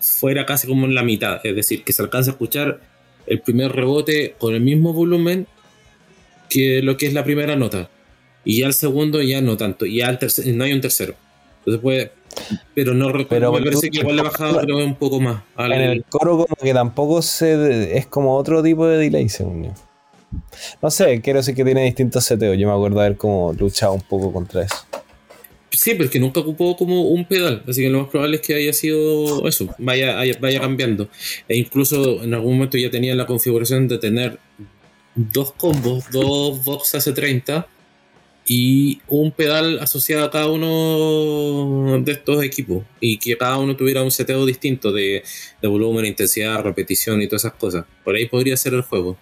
fuera 0.00 0.46
casi 0.46 0.66
como 0.66 0.86
en 0.86 0.94
la 0.94 1.02
mitad. 1.02 1.40
Es 1.44 1.54
decir, 1.54 1.84
que 1.84 1.92
se 1.92 2.02
alcance 2.02 2.30
a 2.30 2.32
escuchar 2.32 2.80
el 3.26 3.40
primer 3.40 3.72
rebote 3.72 4.34
con 4.38 4.54
el 4.54 4.62
mismo 4.62 4.94
volumen 4.94 5.46
que 6.48 6.82
lo 6.82 6.96
que 6.96 7.06
es 7.06 7.14
la 7.14 7.24
primera 7.24 7.56
nota. 7.56 7.90
Y 8.44 8.60
ya 8.60 8.66
el 8.66 8.74
segundo 8.74 9.20
ya 9.22 9.40
no 9.40 9.56
tanto. 9.56 9.86
Y 9.86 9.98
ya 9.98 10.08
el 10.08 10.56
no 10.56 10.64
hay 10.64 10.72
un 10.72 10.80
tercero. 10.80 11.14
Entonces 11.58 11.82
puede, 11.82 12.12
pero 12.74 12.94
no 12.94 13.10
recuerdo. 13.10 13.52
me 13.52 13.62
parece 13.62 13.90
que 13.90 13.98
igual 13.98 14.16
le 14.16 14.22
bajado 14.22 14.60
un 14.76 14.94
poco 14.94 15.20
más. 15.20 15.42
En 15.58 15.72
el 15.72 16.04
coro 16.04 16.32
como 16.32 16.56
que 16.60 16.72
tampoco 16.72 17.20
se... 17.22 17.96
Es 17.96 18.06
como 18.06 18.36
otro 18.36 18.62
tipo 18.62 18.86
de 18.86 18.98
delay, 18.98 19.28
según 19.28 19.64
yo. 19.64 19.74
No 20.82 20.90
sé, 20.90 21.20
quiero 21.20 21.38
decir 21.38 21.54
que 21.54 21.64
tiene 21.64 21.84
distintos 21.84 22.24
seteos. 22.24 22.56
Yo 22.58 22.66
me 22.66 22.74
acuerdo 22.74 23.00
de 23.00 23.06
haber 23.06 23.18
como 23.18 23.52
luchado 23.54 23.92
un 23.94 24.02
poco 24.02 24.32
contra 24.32 24.62
eso. 24.62 24.76
Sí, 25.70 25.92
pero 25.92 26.04
es 26.04 26.10
que 26.10 26.18
nunca 26.18 26.40
ocupó 26.40 26.76
como 26.76 27.02
un 27.02 27.24
pedal, 27.26 27.62
así 27.68 27.82
que 27.82 27.90
lo 27.90 28.00
más 28.00 28.08
probable 28.08 28.36
es 28.36 28.42
que 28.42 28.54
haya 28.54 28.72
sido 28.72 29.46
eso, 29.46 29.68
vaya, 29.78 30.16
vaya 30.40 30.60
cambiando. 30.60 31.08
E 31.46 31.56
incluso 31.56 32.22
en 32.24 32.34
algún 32.34 32.54
momento 32.54 32.78
ya 32.78 32.90
tenía 32.90 33.14
la 33.14 33.26
configuración 33.26 33.86
de 33.86 33.98
tener 33.98 34.38
dos 35.18 35.52
combos, 35.52 36.04
dos 36.10 36.64
Vox 36.64 36.94
AC30 36.94 37.66
y 38.46 39.00
un 39.08 39.32
pedal 39.32 39.78
asociado 39.80 40.24
a 40.24 40.30
cada 40.30 40.46
uno 40.46 42.00
de 42.00 42.12
estos 42.12 42.42
equipos 42.42 42.84
y 43.00 43.18
que 43.18 43.36
cada 43.36 43.58
uno 43.58 43.76
tuviera 43.76 44.02
un 44.02 44.10
seteo 44.10 44.46
distinto 44.46 44.92
de, 44.92 45.22
de 45.60 45.68
volumen, 45.68 46.06
intensidad, 46.06 46.62
repetición 46.62 47.20
y 47.20 47.26
todas 47.26 47.44
esas 47.44 47.58
cosas. 47.58 47.84
Por 48.04 48.14
ahí 48.14 48.26
podría 48.26 48.56
ser 48.56 48.74
el 48.74 48.82
juego. 48.82 49.18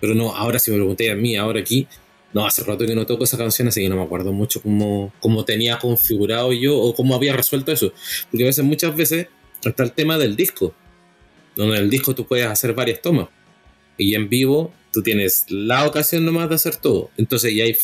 Pero 0.00 0.14
no, 0.14 0.34
ahora 0.34 0.58
si 0.58 0.70
me 0.70 0.78
pregunté 0.78 1.10
a 1.10 1.14
mí, 1.14 1.36
ahora 1.36 1.60
aquí, 1.60 1.86
no, 2.32 2.44
hace 2.44 2.64
rato 2.64 2.86
que 2.86 2.94
no 2.94 3.06
toco 3.06 3.24
esa 3.24 3.38
canción, 3.38 3.68
así 3.68 3.82
que 3.82 3.88
no 3.88 3.96
me 3.96 4.02
acuerdo 4.02 4.32
mucho 4.32 4.60
cómo, 4.60 5.12
cómo 5.20 5.44
tenía 5.44 5.78
configurado 5.78 6.52
yo 6.52 6.76
o 6.76 6.94
cómo 6.94 7.14
había 7.14 7.34
resuelto 7.34 7.70
eso. 7.70 7.92
Porque 8.30 8.44
a 8.44 8.46
veces, 8.46 8.64
muchas 8.64 8.96
veces, 8.96 9.28
está 9.62 9.84
el 9.84 9.92
tema 9.92 10.18
del 10.18 10.36
disco, 10.36 10.74
donde 11.54 11.76
en 11.76 11.84
el 11.84 11.90
disco 11.90 12.14
tú 12.14 12.26
puedes 12.26 12.46
hacer 12.46 12.74
varias 12.74 13.00
tomas. 13.00 13.28
Y 14.00 14.14
en 14.14 14.28
vivo 14.28 14.72
tú 14.92 15.02
tienes 15.02 15.46
la 15.48 15.86
ocasión 15.86 16.24
nomás 16.24 16.48
de 16.48 16.54
hacer 16.54 16.76
todo. 16.76 17.10
Entonces 17.16 17.54
ya 17.54 17.64
hay... 17.64 17.76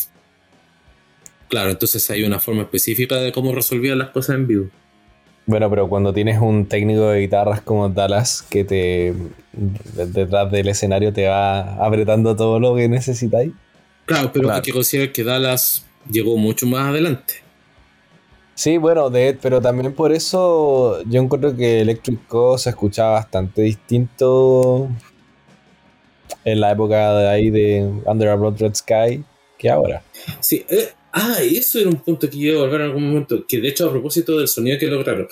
Claro, 1.49 1.71
entonces 1.71 2.09
hay 2.11 2.25
una 2.25 2.41
forma 2.41 2.63
específica 2.63 3.17
de 3.17 3.31
cómo 3.33 3.55
resolvía 3.55 3.95
las 3.95 4.11
cosas 4.11 4.37
en 4.37 4.47
vivo. 4.47 4.71
Bueno, 5.45 5.71
pero 5.71 5.89
cuando 5.89 6.13
tienes 6.13 6.41
un 6.41 6.67
técnico 6.67 7.09
de 7.11 7.21
guitarras 7.21 7.61
como 7.61 7.89
Dallas 7.89 8.43
que 8.43 8.65
te 8.65 9.15
detrás 9.53 10.51
del 10.51 10.69
escenario 10.69 11.13
te 11.13 11.29
va 11.29 11.75
apretando 11.77 12.35
todo 12.35 12.59
lo 12.59 12.75
que 12.75 12.89
necesitáis. 12.89 13.53
Claro, 14.07 14.33
pero 14.33 14.53
hay 14.53 14.63
que 14.63 14.73
considerar 14.73 15.13
que 15.13 15.23
Dallas 15.23 15.87
llegó 16.11 16.37
mucho 16.37 16.67
más 16.67 16.89
adelante. 16.89 17.35
Sí, 18.55 18.79
bueno, 18.79 19.11
de, 19.11 19.39
pero 19.41 19.61
también 19.61 19.93
por 19.93 20.13
eso 20.13 21.03
yo 21.05 21.21
encuentro 21.21 21.55
que 21.55 21.83
Electric 21.83 22.27
Co 22.27 22.57
se 22.57 22.71
escuchaba 22.71 23.13
bastante 23.13 23.63
distinto 23.63 24.89
en 26.47 26.61
la 26.61 26.73
época 26.73 27.13
de 27.19 27.29
ahí 27.29 27.51
de 27.51 27.83
Under 28.07 28.29
a 28.29 28.37
Broad 28.37 28.59
Red 28.59 28.75
Sky 28.75 29.23
que 29.59 29.69
ahora. 29.69 30.03
Sí, 30.41 30.65
eh, 30.69 30.89
Ah, 31.19 31.39
eso 31.41 31.79
era 31.79 31.89
un 31.89 31.97
punto 31.97 32.29
que 32.29 32.37
iba 32.37 32.59
a 32.59 32.65
volver 32.65 32.83
en 32.83 32.89
algún 32.89 33.09
momento. 33.09 33.47
Que 33.49 33.59
de 33.59 33.69
hecho, 33.69 33.89
a 33.89 33.91
propósito 33.91 34.37
del 34.37 34.49
sonido 34.49 34.79
que 34.79 34.87
lograron, 34.87 35.27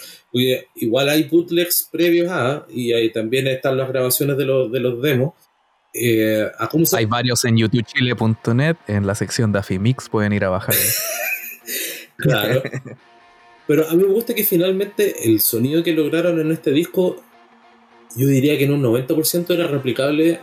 igual 0.77 1.11
hay 1.11 1.25
bootlegs 1.25 1.91
previos 1.93 2.31
a, 2.31 2.65
y 2.71 2.95
ahí 2.95 3.13
también 3.13 3.47
están 3.49 3.77
las 3.77 3.91
grabaciones 3.91 4.39
de 4.39 4.47
los, 4.47 4.73
de 4.73 4.81
los 4.81 5.03
demos. 5.03 5.35
Eh, 5.93 6.51
hay 6.95 7.05
varios 7.05 7.45
en 7.45 7.59
youtubechile.net, 7.59 8.77
en 8.89 9.07
la 9.07 9.15
sección 9.15 9.53
de 9.53 9.59
Afimix, 9.59 10.09
pueden 10.09 10.33
ir 10.33 10.45
a 10.45 10.49
bajar. 10.49 10.75
claro. 12.17 12.63
Pero 13.67 13.87
a 13.87 13.93
mí 13.93 14.05
me 14.05 14.13
gusta 14.15 14.35
que 14.35 14.45
finalmente 14.45 15.29
el 15.31 15.43
sonido 15.43 15.83
que 15.83 15.93
lograron 15.93 16.41
en 16.41 16.51
este 16.51 16.71
disco, 16.71 17.23
yo 18.17 18.27
diría 18.27 18.57
que 18.57 18.65
en 18.65 18.73
un 18.73 18.83
90% 18.83 19.53
era 19.53 19.67
replicable 19.67 20.41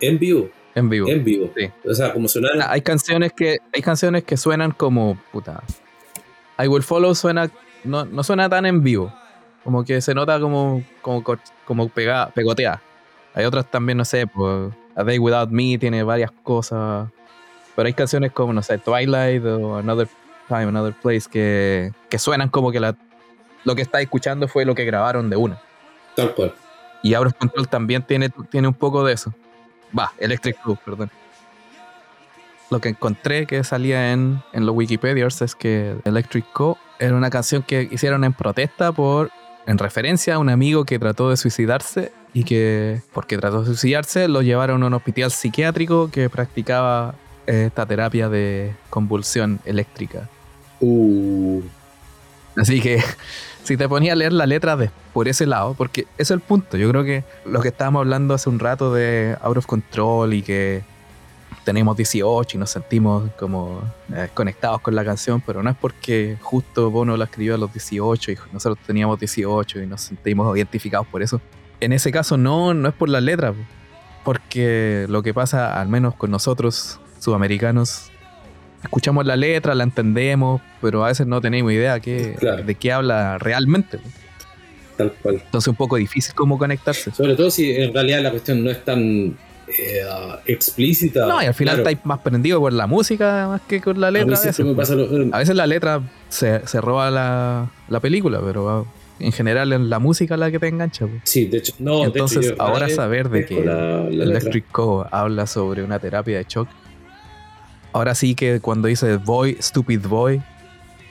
en 0.00 0.18
vivo. 0.18 0.50
En 0.74 0.88
vivo. 0.88 1.08
En 1.08 1.24
vivo. 1.24 1.50
Sí. 1.56 1.70
O 1.84 1.94
sea, 1.94 2.12
como 2.12 2.28
sonar. 2.28 2.52
Hay 2.68 2.82
canciones 2.82 3.32
que, 3.32 3.58
hay 3.72 3.82
canciones 3.82 4.24
que 4.24 4.36
suenan 4.36 4.72
como. 4.72 5.18
Puta. 5.32 5.62
I 6.58 6.68
Will 6.68 6.82
Follow 6.82 7.14
suena. 7.14 7.50
No, 7.84 8.04
no 8.04 8.22
suena 8.22 8.48
tan 8.48 8.66
en 8.66 8.82
vivo. 8.82 9.12
Como 9.64 9.84
que 9.84 10.00
se 10.00 10.14
nota 10.14 10.38
como. 10.38 10.84
como, 11.02 11.24
como 11.64 11.88
pega, 11.88 12.30
pegotea. 12.30 12.80
Hay 13.34 13.44
otras 13.44 13.70
también, 13.70 13.98
no 13.98 14.04
sé, 14.04 14.26
pues. 14.26 14.72
A 14.94 15.04
Day 15.04 15.18
Without 15.18 15.50
Me 15.50 15.78
tiene 15.78 16.02
varias 16.02 16.30
cosas. 16.42 17.08
Pero 17.76 17.86
hay 17.86 17.92
canciones 17.92 18.32
como, 18.32 18.52
no 18.52 18.62
sé, 18.62 18.78
Twilight 18.78 19.44
o 19.44 19.76
Another 19.76 20.08
Time, 20.48 20.64
Another 20.64 20.94
Place 20.94 21.28
que, 21.30 21.92
que 22.08 22.18
suenan 22.18 22.48
como 22.48 22.72
que 22.72 22.80
la, 22.80 22.96
lo 23.64 23.76
que 23.76 23.82
está 23.82 24.00
escuchando 24.00 24.48
fue 24.48 24.64
lo 24.64 24.74
que 24.74 24.84
grabaron 24.84 25.30
de 25.30 25.36
una. 25.36 25.60
Tal 26.16 26.34
cual. 26.34 26.54
Y 27.02 27.14
Out 27.14 27.36
Control 27.38 27.68
también 27.68 28.02
tiene, 28.02 28.30
tiene 28.50 28.66
un 28.66 28.74
poco 28.74 29.04
de 29.04 29.12
eso. 29.12 29.32
Va, 29.96 30.12
Electric 30.18 30.60
Club, 30.62 30.78
perdón. 30.84 31.10
Lo 32.70 32.80
que 32.80 32.90
encontré 32.90 33.46
que 33.46 33.64
salía 33.64 34.12
en, 34.12 34.42
en 34.52 34.66
los 34.66 34.74
Wikipedias 34.74 35.40
es 35.40 35.54
que 35.54 35.96
Electric 36.04 36.44
Co 36.52 36.78
era 36.98 37.14
una 37.14 37.30
canción 37.30 37.62
que 37.62 37.88
hicieron 37.90 38.24
en 38.24 38.32
protesta 38.34 38.92
por, 38.92 39.30
en 39.66 39.78
referencia 39.78 40.34
a 40.34 40.38
un 40.38 40.50
amigo 40.50 40.84
que 40.84 40.98
trató 40.98 41.30
de 41.30 41.36
suicidarse 41.36 42.12
y 42.34 42.44
que, 42.44 43.00
porque 43.12 43.38
trató 43.38 43.60
de 43.60 43.66
suicidarse, 43.66 44.28
lo 44.28 44.42
llevaron 44.42 44.82
a 44.82 44.86
un 44.86 44.94
hospital 44.94 45.30
psiquiátrico 45.30 46.10
que 46.10 46.28
practicaba 46.28 47.14
esta 47.46 47.86
terapia 47.86 48.28
de 48.28 48.74
convulsión 48.90 49.60
eléctrica. 49.64 50.28
Uh. 50.80 51.62
Así 52.56 52.80
que 52.80 53.02
si 53.68 53.76
te 53.76 53.86
ponía 53.86 54.14
a 54.14 54.16
leer 54.16 54.32
la 54.32 54.46
letra 54.46 54.78
de, 54.78 54.90
por 55.12 55.28
ese 55.28 55.44
lado, 55.44 55.74
porque 55.74 56.06
ese 56.14 56.22
es 56.22 56.30
el 56.30 56.40
punto. 56.40 56.78
Yo 56.78 56.88
creo 56.88 57.04
que 57.04 57.22
lo 57.44 57.60
que 57.60 57.68
estábamos 57.68 58.00
hablando 58.00 58.32
hace 58.32 58.48
un 58.48 58.58
rato 58.58 58.94
de 58.94 59.36
Out 59.42 59.58
of 59.58 59.66
Control 59.66 60.32
y 60.32 60.40
que 60.40 60.82
tenemos 61.64 61.94
18 61.94 62.56
y 62.56 62.58
nos 62.58 62.70
sentimos 62.70 63.30
como 63.38 63.82
eh, 64.14 64.30
conectados 64.32 64.80
con 64.80 64.94
la 64.94 65.04
canción, 65.04 65.42
pero 65.44 65.62
no 65.62 65.68
es 65.68 65.76
porque 65.76 66.38
justo 66.40 66.90
Bono 66.90 67.14
la 67.18 67.26
escribió 67.26 67.56
a 67.56 67.58
los 67.58 67.70
18 67.70 68.32
y 68.32 68.38
nosotros 68.54 68.78
teníamos 68.86 69.20
18 69.20 69.82
y 69.82 69.86
nos 69.86 70.00
sentimos 70.00 70.56
identificados 70.56 71.06
por 71.06 71.22
eso. 71.22 71.38
En 71.80 71.92
ese 71.92 72.10
caso 72.10 72.38
no, 72.38 72.72
no 72.72 72.88
es 72.88 72.94
por 72.94 73.10
la 73.10 73.20
letra, 73.20 73.52
porque 74.24 75.04
lo 75.10 75.22
que 75.22 75.34
pasa, 75.34 75.78
al 75.78 75.88
menos 75.88 76.14
con 76.14 76.30
nosotros, 76.30 77.00
sudamericanos, 77.18 78.10
escuchamos 78.82 79.26
la 79.26 79.36
letra, 79.36 79.74
la 79.74 79.84
entendemos, 79.84 80.60
pero 80.80 81.04
a 81.04 81.08
veces 81.08 81.26
no 81.26 81.40
tenemos 81.40 81.72
idea 81.72 81.98
de 81.98 82.76
qué 82.78 82.92
habla 82.92 83.38
realmente. 83.38 83.98
Tal 84.96 85.12
cual. 85.12 85.40
Entonces 85.44 85.68
un 85.68 85.76
poco 85.76 85.96
difícil 85.96 86.34
cómo 86.34 86.58
conectarse. 86.58 87.12
Sobre 87.12 87.36
todo 87.36 87.50
si 87.50 87.70
en 87.70 87.94
realidad 87.94 88.20
la 88.20 88.30
cuestión 88.30 88.64
no 88.64 88.70
es 88.70 88.84
tan 88.84 89.36
eh, 89.68 90.02
explícita. 90.46 91.26
No, 91.26 91.42
y 91.42 91.46
al 91.46 91.54
final 91.54 91.78
estáis 91.78 91.98
más 92.04 92.20
prendido 92.20 92.58
por 92.58 92.72
la 92.72 92.86
música 92.86 93.46
más 93.48 93.60
que 93.62 93.80
con 93.80 94.00
la 94.00 94.10
letra. 94.10 94.36
A 94.36 95.38
veces, 95.38 95.54
la 95.56 95.66
letra 95.66 96.02
se, 96.28 96.58
roba 96.80 97.10
la, 97.10 98.00
película, 98.00 98.40
pero 98.44 98.86
en 99.20 99.32
general 99.32 99.72
es 99.72 99.80
la 99.80 99.98
música 99.98 100.36
la 100.36 100.50
que 100.50 100.58
te 100.58 100.68
engancha. 100.68 101.06
Sí, 101.24 101.46
de 101.46 101.58
hecho, 101.58 101.74
no. 101.78 102.04
Entonces, 102.04 102.54
ahora 102.58 102.88
saber 102.88 103.28
de 103.28 103.44
que 103.44 103.58
Electric 103.58 104.70
Co 104.72 105.06
habla 105.10 105.46
sobre 105.46 105.82
una 105.82 105.98
terapia 105.98 106.38
de 106.38 106.46
shock 106.48 106.68
ahora 107.92 108.14
sí 108.14 108.34
que 108.34 108.60
cuando 108.60 108.88
dice 108.88 109.16
boy, 109.16 109.56
stupid 109.60 110.06
boy, 110.06 110.42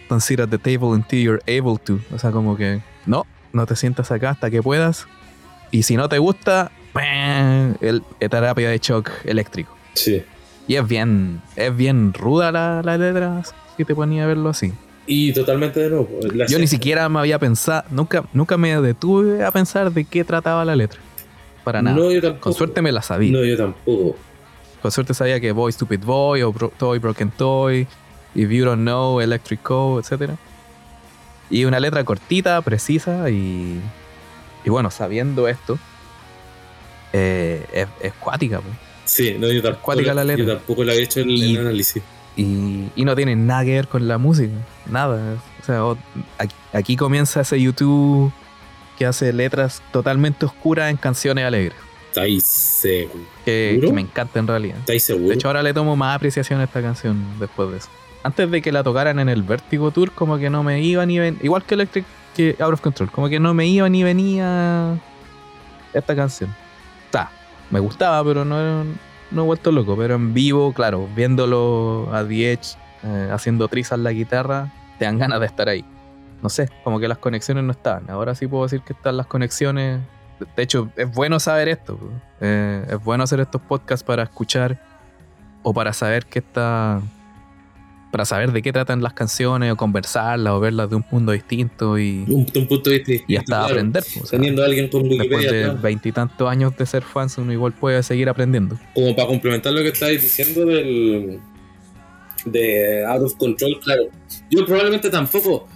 at 0.10 0.50
the 0.50 0.58
table 0.58 0.90
until 0.94 1.20
you're 1.22 1.42
able 1.48 1.78
to. 1.84 2.00
O 2.14 2.20
sea, 2.20 2.32
como 2.32 2.56
que 2.56 2.82
no, 3.06 3.26
no 3.54 3.66
te 3.66 3.76
sientas 3.76 4.12
acá 4.12 4.32
hasta 4.32 4.50
que 4.50 4.62
puedas. 4.62 5.08
Y 5.72 5.84
si 5.84 5.98
no 5.98 6.08
te 6.08 6.18
gusta, 6.18 6.72
el, 7.82 8.02
terapia 8.20 8.70
de 8.70 8.80
shock 8.80 9.10
eléctrico. 9.26 9.76
Sí. 9.94 10.24
Y 10.68 10.76
es 10.76 10.88
bien, 10.88 11.42
es 11.56 11.76
bien 11.76 12.14
ruda 12.14 12.52
la, 12.52 12.82
la 12.84 12.98
letra 12.98 13.42
que 13.78 13.86
te 13.86 13.96
ponía 13.96 14.24
a 14.24 14.28
verlo 14.28 14.50
así. 14.50 14.74
Y 15.06 15.32
totalmente 15.32 15.80
de 15.80 15.90
nuevo. 15.90 16.10
Yo 16.50 16.60
ni 16.60 16.68
siquiera 16.68 17.08
me 17.08 17.20
había 17.20 17.40
pensado, 17.40 17.84
nunca, 17.90 18.26
nunca 18.34 18.58
me 18.58 18.80
detuve 18.82 19.44
a 19.44 19.52
pensar 19.52 19.92
de 19.92 20.04
qué 20.04 20.26
trataba 20.26 20.66
la 20.66 20.76
letra. 20.76 21.00
Para 21.64 21.82
nada. 21.82 21.96
No, 21.96 22.12
yo 22.12 22.22
tampoco. 22.22 22.44
Con 22.44 22.54
suerte 22.54 22.82
me 22.82 22.92
la 22.92 23.02
sabía. 23.02 23.32
No, 23.32 23.44
yo 23.44 23.56
tampoco. 23.58 24.18
Con 24.82 24.92
suerte 24.92 25.14
sabía 25.14 25.40
que 25.40 25.52
Boy 25.52 25.72
Stupid 25.72 26.00
Boy 26.04 26.44
o 26.44 26.52
Toy 26.52 27.00
Broken 27.00 27.32
Toy, 27.32 27.88
If 28.36 28.50
You 28.50 28.66
Don't 28.66 28.82
Know, 28.84 29.20
Electric 29.22 29.62
Co, 29.62 30.00
etc. 30.00 30.32
Y 31.50 31.66
una 31.66 31.80
letra 31.80 32.04
cortita, 32.04 32.62
precisa 32.62 33.30
y, 33.30 33.82
Y 34.66 34.70
bueno, 34.70 34.92
sabiendo 34.92 35.48
esto, 35.48 35.80
eh, 37.14 37.66
es, 37.74 37.88
es 38.02 38.14
cuática, 38.14 38.60
pues. 38.60 38.74
Sí, 39.06 39.36
no, 39.40 39.48
yo 39.52 39.62
tampoco, 39.62 39.86
Cuática 39.86 40.14
la 40.14 40.24
letra. 40.26 40.46
yo 40.46 40.54
tampoco 40.56 40.84
la 40.84 40.94
he 40.94 41.02
hecho 41.02 41.22
el, 41.22 41.30
Y- 41.32 41.56
el 41.56 41.62
análisis. 41.62 42.04
Y, 42.36 42.90
y 42.96 43.04
no 43.06 43.16
tiene 43.16 43.36
nada 43.36 43.64
que 43.66 43.72
ver 43.72 43.88
con 43.88 44.08
la 44.08 44.18
música, 44.20 44.54
nada. 44.86 45.38
O 45.62 45.66
sea, 45.66 45.84
o- 45.86 45.98
aquí, 46.38 46.56
aquí 46.74 46.96
comienza 46.96 47.42
ese 47.42 47.60
YouTube 47.60 48.32
que 49.00 49.06
hace 49.08 49.32
letras 49.34 49.82
totalmente 49.92 50.46
oscuras 50.46 50.92
en 50.92 50.98
canciones 50.98 51.46
alegres, 51.46 51.78
¿Estáis 52.18 52.44
seguro? 52.44 53.26
que, 53.46 53.92
me 53.94 54.02
encanta 54.02 54.40
en 54.40 54.48
realidad. 54.48 54.78
¿Estáis 54.80 55.04
seguro? 55.04 55.30
De 55.30 55.36
hecho, 55.36 55.48
ahora 55.48 55.62
le 55.62 55.74
tomo 55.74 55.96
más 55.96 56.16
apreciación 56.16 56.60
a 56.60 56.64
esta 56.64 56.82
canción 56.82 57.24
después 57.40 57.72
de 57.72 57.78
eso. 57.78 57.90
Antes 58.24 58.50
de 58.50 58.62
que 58.62 58.72
la 58.72 58.84
tocaran 58.84 59.20
en 59.20 59.30
el 59.30 59.44
Vertigo 59.44 59.92
Tour, 59.92 60.12
como 60.12 60.38
que 60.38 60.50
no 60.50 60.64
me 60.64 60.82
iba 60.82 61.06
ni 61.06 61.20
venía. 61.20 61.40
Igual 61.44 61.64
que 61.64 61.76
Electric, 61.76 62.06
que 62.36 62.56
Out 62.60 62.74
of 62.74 62.82
Control, 62.82 63.12
como 63.12 63.30
que 63.30 63.40
no 63.40 63.54
me 63.54 63.68
iba 63.68 63.88
ni 63.88 64.04
venía 64.04 65.00
esta 65.94 66.16
canción. 66.16 66.54
Sea, 67.12 67.30
me 67.70 67.80
gustaba, 67.80 68.24
pero 68.24 68.44
no, 68.44 68.84
no 69.32 69.42
he 69.44 69.46
vuelto 69.46 69.72
loco. 69.72 69.96
Pero 69.96 70.16
en 70.16 70.34
vivo, 70.34 70.74
claro, 70.74 71.08
viéndolo 71.16 72.10
a 72.12 72.26
The 72.26 72.52
Edge 72.52 72.78
eh, 73.04 73.30
haciendo 73.32 73.68
trizas 73.68 74.00
la 74.00 74.12
guitarra, 74.12 74.74
te 74.98 75.06
dan 75.06 75.20
ganas 75.20 75.40
de 75.40 75.46
estar 75.46 75.70
ahí. 75.70 75.86
No 76.42 76.50
sé, 76.50 76.70
como 76.84 77.00
que 77.00 77.08
las 77.08 77.20
conexiones 77.20 77.64
no 77.64 77.72
estaban. 77.72 78.10
Ahora 78.10 78.36
sí 78.36 78.48
puedo 78.48 78.64
decir 78.64 78.82
que 78.82 78.94
están 78.94 79.18
las 79.18 79.28
conexiones. 79.28 80.00
De 80.56 80.64
hecho, 80.64 80.92
es 80.96 81.12
bueno 81.14 81.40
saber 81.40 81.68
esto. 81.68 82.00
Eh, 82.42 82.86
es 82.90 83.04
bueno 83.04 83.24
hacer 83.24 83.40
estos 83.40 83.62
podcasts 83.62 84.04
para 84.04 84.24
escuchar 84.24 84.80
o 85.64 85.74
para 85.74 85.94
saber 85.94 86.26
qué 86.26 86.40
está. 86.40 87.02
Para 88.12 88.24
saber 88.24 88.54
de 88.54 88.62
qué 88.62 88.72
tratan 88.72 89.02
las 89.04 89.14
canciones, 89.14 89.72
o 89.72 89.76
conversarlas, 89.76 90.54
o 90.54 90.60
verlas 90.62 90.90
de 90.90 90.96
un 90.96 91.04
punto 91.04 91.34
distinto 91.34 92.00
y, 92.00 92.24
Un, 92.28 92.46
de 92.46 92.60
un 92.60 92.68
punto 92.68 92.90
de 92.90 93.00
distinto, 93.00 93.26
y 93.28 93.36
hasta 93.36 93.46
claro. 93.48 93.66
aprender. 93.66 94.04
po. 94.04 94.22
O 94.24 94.26
sea, 94.26 94.40
Teniendo 94.40 94.64
a 94.64 94.66
alguien 94.66 94.88
con 94.88 95.04
después 95.04 95.20
Wikipedia 95.30 95.52
de 95.52 95.64
atrás. 95.66 95.82
veintitantos 95.82 96.50
años 96.50 96.78
de 96.78 96.86
ser 96.86 97.04
fans, 97.04 97.38
uno 97.38 97.52
igual 97.52 97.74
puede 97.74 98.02
seguir 98.04 98.30
aprendiendo. 98.30 98.80
como 98.96 99.14
para 99.16 99.28
complementar 99.28 99.74
lo 99.74 99.82
que 99.82 99.90
estáis 99.90 100.22
diciendo 100.22 100.66
del 100.66 101.40
de 102.46 103.06
Out 103.06 103.24
of 103.24 103.36
Control, 103.36 103.78
claro. 103.84 104.04
Yo 104.50 104.66
probablemente 104.66 105.10
tampoco. 105.10 105.68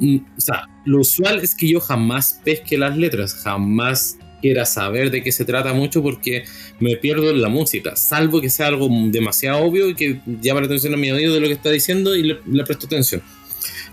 O 0.00 0.40
sea, 0.40 0.68
lo 0.84 1.00
usual 1.00 1.40
es 1.40 1.54
que 1.54 1.68
yo 1.68 1.80
jamás 1.80 2.40
pesque 2.44 2.76
las 2.76 2.96
letras, 2.96 3.34
jamás 3.34 4.18
quiera 4.40 4.66
saber 4.66 5.10
de 5.10 5.22
qué 5.22 5.32
se 5.32 5.46
trata 5.46 5.72
mucho 5.72 6.02
porque 6.02 6.44
me 6.78 6.96
pierdo 6.96 7.30
en 7.30 7.40
la 7.40 7.48
música, 7.48 7.96
salvo 7.96 8.42
que 8.42 8.50
sea 8.50 8.66
algo 8.66 8.88
demasiado 9.06 9.64
obvio 9.64 9.88
y 9.88 9.94
que 9.94 10.20
llama 10.26 10.60
la 10.60 10.66
atención 10.66 10.92
a 10.92 10.98
mi 10.98 11.10
oído 11.10 11.32
de 11.32 11.40
lo 11.40 11.46
que 11.46 11.54
está 11.54 11.70
diciendo 11.70 12.14
y 12.14 12.24
le, 12.24 12.40
le 12.44 12.64
presto 12.64 12.86
atención. 12.86 13.22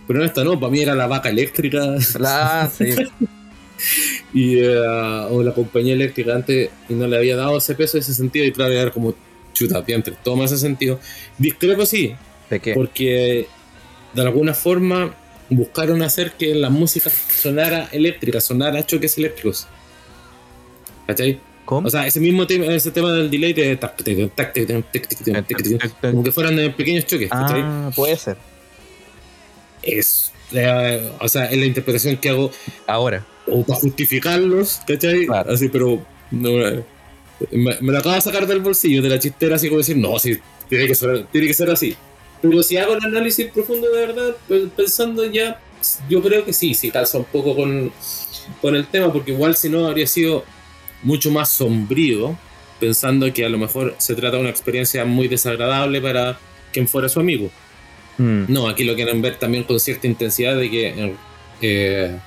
Pero 0.07 0.19
en 0.19 0.25
esta 0.25 0.43
no, 0.43 0.59
para 0.59 0.71
mí 0.71 0.81
era 0.81 0.93
la 0.93 1.07
vaca 1.07 1.29
eléctrica 1.29 1.95
La, 2.19 2.69
sí. 2.69 2.95
y, 4.33 4.57
eh, 4.57 4.77
o 5.29 5.41
la 5.41 5.53
compañía 5.53 5.93
eléctrica 5.93 6.35
antes 6.35 6.69
y 6.89 6.93
no 6.95 7.07
le 7.07 7.15
había 7.15 7.37
dado 7.37 7.57
ese 7.57 7.75
peso, 7.75 7.97
ese 7.97 8.13
sentido, 8.13 8.45
y 8.45 8.51
claro, 8.51 8.73
era 8.73 8.91
como 8.91 9.15
chuta, 9.53 9.81
diantre, 9.81 10.15
toma 10.21 10.45
ese 10.45 10.57
sentido. 10.57 10.99
Discrepo 11.37 11.85
sí, 11.85 12.13
¿De 12.49 12.59
qué? 12.59 12.73
porque 12.73 13.47
de 14.13 14.21
alguna 14.21 14.53
forma 14.53 15.15
buscaron 15.51 16.01
hacer 16.01 16.31
que 16.31 16.55
la 16.55 16.69
música 16.69 17.09
sonara 17.09 17.89
eléctrica, 17.91 18.41
sonara 18.41 18.85
choques 18.85 19.17
eléctricos. 19.17 19.67
¿Cachai? 21.07 21.39
¿Cómo? 21.65 21.87
O 21.87 21.91
sea, 21.91 22.07
ese 22.07 22.19
mismo 22.19 22.47
tema, 22.47 22.65
ese 22.65 22.91
tema 22.91 23.11
del 23.11 23.29
delay 23.29 23.53
de 23.53 23.77
como 26.01 26.23
que 26.23 26.31
fueran 26.31 26.73
pequeños 26.73 27.05
choques. 27.05 27.29
¿cachai? 27.29 27.61
Ah, 27.63 27.91
puede 27.95 28.15
ser. 28.15 28.37
Es, 29.83 30.31
eh, 30.53 31.11
o 31.19 31.27
sea, 31.27 31.45
es 31.45 31.57
la 31.57 31.65
interpretación 31.65 32.17
que 32.17 32.29
hago 32.29 32.51
ahora. 32.87 33.25
O 33.47 33.63
para 33.65 33.79
justificarlos, 33.79 34.81
¿cachai? 34.87 35.25
Claro. 35.25 35.51
Así, 35.51 35.67
pero 35.69 36.05
no, 36.31 36.51
me, 37.51 37.77
me, 37.81 37.91
lo 37.91 37.97
acabo 37.99 38.15
de 38.15 38.21
sacar 38.21 38.47
del 38.47 38.59
bolsillo, 38.59 39.01
de 39.01 39.09
la 39.09 39.19
chistera, 39.19 39.55
así 39.55 39.67
como 39.67 39.79
decir, 39.79 39.97
no, 39.97 40.17
sí, 40.19 40.37
tiene 40.69 40.87
que 40.87 40.95
ser, 40.95 41.25
tiene 41.31 41.47
que 41.47 41.53
ser 41.53 41.69
así. 41.69 41.95
Pero 42.41 42.63
si 42.63 42.77
hago 42.77 42.93
el 42.95 43.03
análisis 43.05 43.47
profundo 43.51 43.89
de 43.89 44.05
verdad, 44.07 44.35
pe- 44.47 44.67
pensando 44.75 45.25
ya, 45.25 45.61
yo 46.09 46.21
creo 46.21 46.43
que 46.45 46.53
sí, 46.53 46.73
sí 46.73 46.89
calza 46.91 47.17
un 47.19 47.25
poco 47.25 47.55
con, 47.55 47.91
con 48.61 48.75
el 48.75 48.87
tema, 48.87 49.11
porque 49.13 49.31
igual 49.31 49.55
si 49.55 49.69
no 49.69 49.85
habría 49.87 50.07
sido 50.07 50.43
mucho 51.03 51.29
más 51.31 51.49
sombrío, 51.49 52.37
pensando 52.79 53.31
que 53.31 53.45
a 53.45 53.49
lo 53.49 53.57
mejor 53.59 53.95
se 53.99 54.15
trata 54.15 54.37
de 54.37 54.41
una 54.41 54.49
experiencia 54.49 55.05
muy 55.05 55.27
desagradable 55.27 56.01
para 56.01 56.39
quien 56.73 56.87
fuera 56.87 57.09
su 57.09 57.19
amigo. 57.19 57.49
Mm, 58.17 58.45
No, 58.47 58.67
aquí 58.67 58.83
lo 58.83 58.95
quieren 58.95 59.21
ver 59.21 59.37
también 59.37 59.63
con 59.63 59.79
cierta 59.79 60.07
intensidad 60.07 60.55
de 60.57 60.69
que 60.69 61.13
eh, 61.61 62.17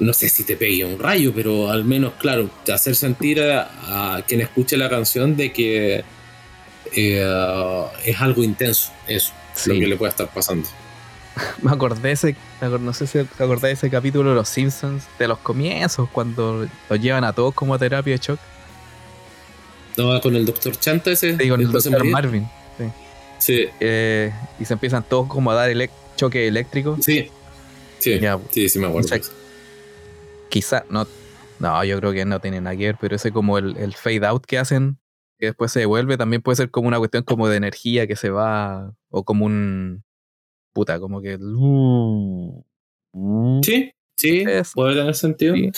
no 0.00 0.12
sé 0.12 0.28
si 0.28 0.44
te 0.44 0.56
pegue 0.56 0.84
un 0.84 0.98
rayo, 0.98 1.32
pero 1.34 1.70
al 1.70 1.84
menos, 1.84 2.14
claro, 2.18 2.50
hacer 2.72 2.96
sentir 2.96 3.40
a, 3.42 4.16
a 4.16 4.22
quien 4.22 4.40
escuche 4.40 4.76
la 4.76 4.88
canción 4.88 5.36
de 5.36 5.52
que 5.52 6.04
eh, 6.96 7.86
es 8.04 8.20
algo 8.20 8.42
intenso, 8.42 8.92
eso, 9.06 9.32
Sí. 9.54 9.70
lo 9.72 9.80
que 9.80 9.86
le 9.86 9.96
puede 9.96 10.10
estar 10.10 10.28
pasando. 10.32 10.68
Me 11.62 11.70
acordé 11.72 12.12
ese, 12.12 12.36
me 12.60 12.68
no 12.78 12.92
sé 12.92 13.06
si 13.08 13.22
te 13.24 13.42
acordás 13.42 13.62
de 13.62 13.72
ese 13.72 13.90
capítulo 13.90 14.30
de 14.30 14.36
los 14.36 14.48
Simpsons, 14.48 15.04
de 15.18 15.26
los 15.28 15.38
comienzos, 15.38 16.08
cuando 16.10 16.68
los 16.88 17.00
llevan 17.00 17.24
a 17.24 17.32
todos 17.32 17.54
como 17.54 17.74
a 17.74 17.78
terapia 17.78 18.12
de 18.14 18.18
shock. 18.18 18.38
No, 19.96 20.20
con 20.20 20.34
el 20.36 20.44
doctor 20.44 20.76
Chanta 20.78 21.12
ese. 21.12 21.36
Sí, 21.36 21.48
con 21.48 21.60
el 21.60 21.70
doctor. 21.70 22.04
Marvin. 22.04 22.48
Sí. 22.78 22.84
Sí, 23.38 23.68
Eh, 23.80 24.32
y 24.58 24.64
se 24.64 24.72
empiezan 24.74 25.02
todos 25.04 25.28
como 25.28 25.50
a 25.50 25.54
dar 25.54 25.70
elec- 25.70 25.90
choque 26.16 26.46
eléctrico. 26.48 26.96
sí. 27.00 27.30
Sí, 27.98 28.18
Ya, 28.20 28.38
sí, 28.50 28.68
sí 28.68 28.78
me 28.78 28.86
acuerdo. 28.88 29.08
sea, 29.08 29.18
Quizá, 30.50 30.84
no, 30.90 31.06
no, 31.58 31.84
yo 31.84 31.98
creo 31.98 32.12
que 32.12 32.24
no 32.24 32.38
tiene 32.40 32.60
nada 32.60 32.76
que 32.76 32.86
ver, 32.86 32.96
pero 33.00 33.16
ese 33.16 33.32
como 33.32 33.56
el, 33.58 33.76
el 33.78 33.94
fade 33.94 34.26
out 34.26 34.44
que 34.44 34.58
hacen, 34.58 34.98
que 35.44 35.48
después 35.50 35.70
se 35.72 35.80
devuelve, 35.80 36.16
también 36.16 36.42
puede 36.42 36.56
ser 36.56 36.70
como 36.70 36.88
una 36.88 36.98
cuestión 36.98 37.22
como 37.24 37.48
de 37.48 37.56
energía 37.56 38.06
que 38.06 38.16
se 38.16 38.30
va, 38.30 38.94
o 39.10 39.24
como 39.24 39.46
un, 39.46 40.02
puta, 40.72 40.98
como 41.00 41.20
que... 41.22 41.38
Sí, 43.62 43.92
sí, 44.16 44.44
Es- 44.46 44.72
puede 44.74 44.94
tener 44.96 45.14
sentido. 45.14 45.54
Sí. 45.54 45.70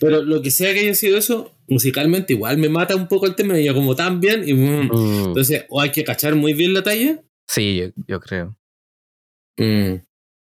Pero 0.00 0.22
lo 0.22 0.42
que 0.42 0.50
sea 0.50 0.72
que 0.74 0.80
haya 0.80 0.94
sido 0.94 1.16
eso, 1.18 1.52
musicalmente 1.68 2.32
igual 2.34 2.58
me 2.58 2.68
mata 2.68 2.94
un 2.96 3.08
poco 3.08 3.26
el 3.26 3.34
tema, 3.34 3.58
y 3.58 3.64
yo 3.64 3.74
como 3.74 3.94
tan 3.96 4.20
bien, 4.20 4.46
y 4.46 4.54
mm, 4.54 4.90
Mm. 4.92 5.24
entonces 5.28 5.64
o 5.68 5.80
hay 5.80 5.90
que 5.90 6.04
cachar 6.04 6.34
muy 6.34 6.52
bien 6.54 6.74
la 6.74 6.82
talla, 6.82 7.22
Sí, 7.46 7.76
yo, 7.76 7.86
yo 8.06 8.20
creo. 8.20 8.56
mm, 9.58 9.96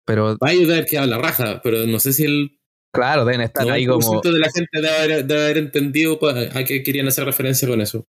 Pero 0.06 0.38
va 0.42 0.48
a 0.48 0.50
ayudar 0.50 0.84
que 0.86 0.96
habla 0.98 1.18
raja, 1.18 1.60
pero 1.62 1.86
no 1.86 1.98
sé 1.98 2.12
si 2.14 2.24
el 2.24 2.58
claro, 2.94 3.24
deben 3.26 3.42
estar 3.42 3.68
ahí 3.70 3.86
como... 3.86 4.00
90% 4.00 4.32
de 4.32 4.38
la 4.38 4.50
gente 4.50 4.68
debe 4.72 4.88
haber, 4.90 5.24
debe 5.26 5.42
haber 5.44 5.58
entendido 5.58 6.18
a 6.28 6.64
qué 6.64 6.82
querían 6.82 7.06
hacer 7.08 7.24
referencia 7.26 7.68
con 7.68 7.80
eso. 7.82 8.06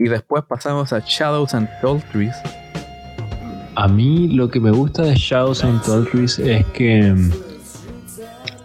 Y 0.00 0.08
después 0.08 0.44
pasamos 0.44 0.92
a 0.92 1.00
Shadows 1.00 1.54
and 1.54 1.68
Tall 1.80 2.00
Trees. 2.12 2.36
A 3.74 3.88
mí 3.88 4.28
lo 4.28 4.48
que 4.48 4.60
me 4.60 4.70
gusta 4.70 5.02
de 5.02 5.16
Shadows 5.16 5.64
and 5.64 5.82
Tall 5.82 6.08
Trees 6.08 6.38
es 6.38 6.64
que 6.66 7.12
mm, 7.12 7.30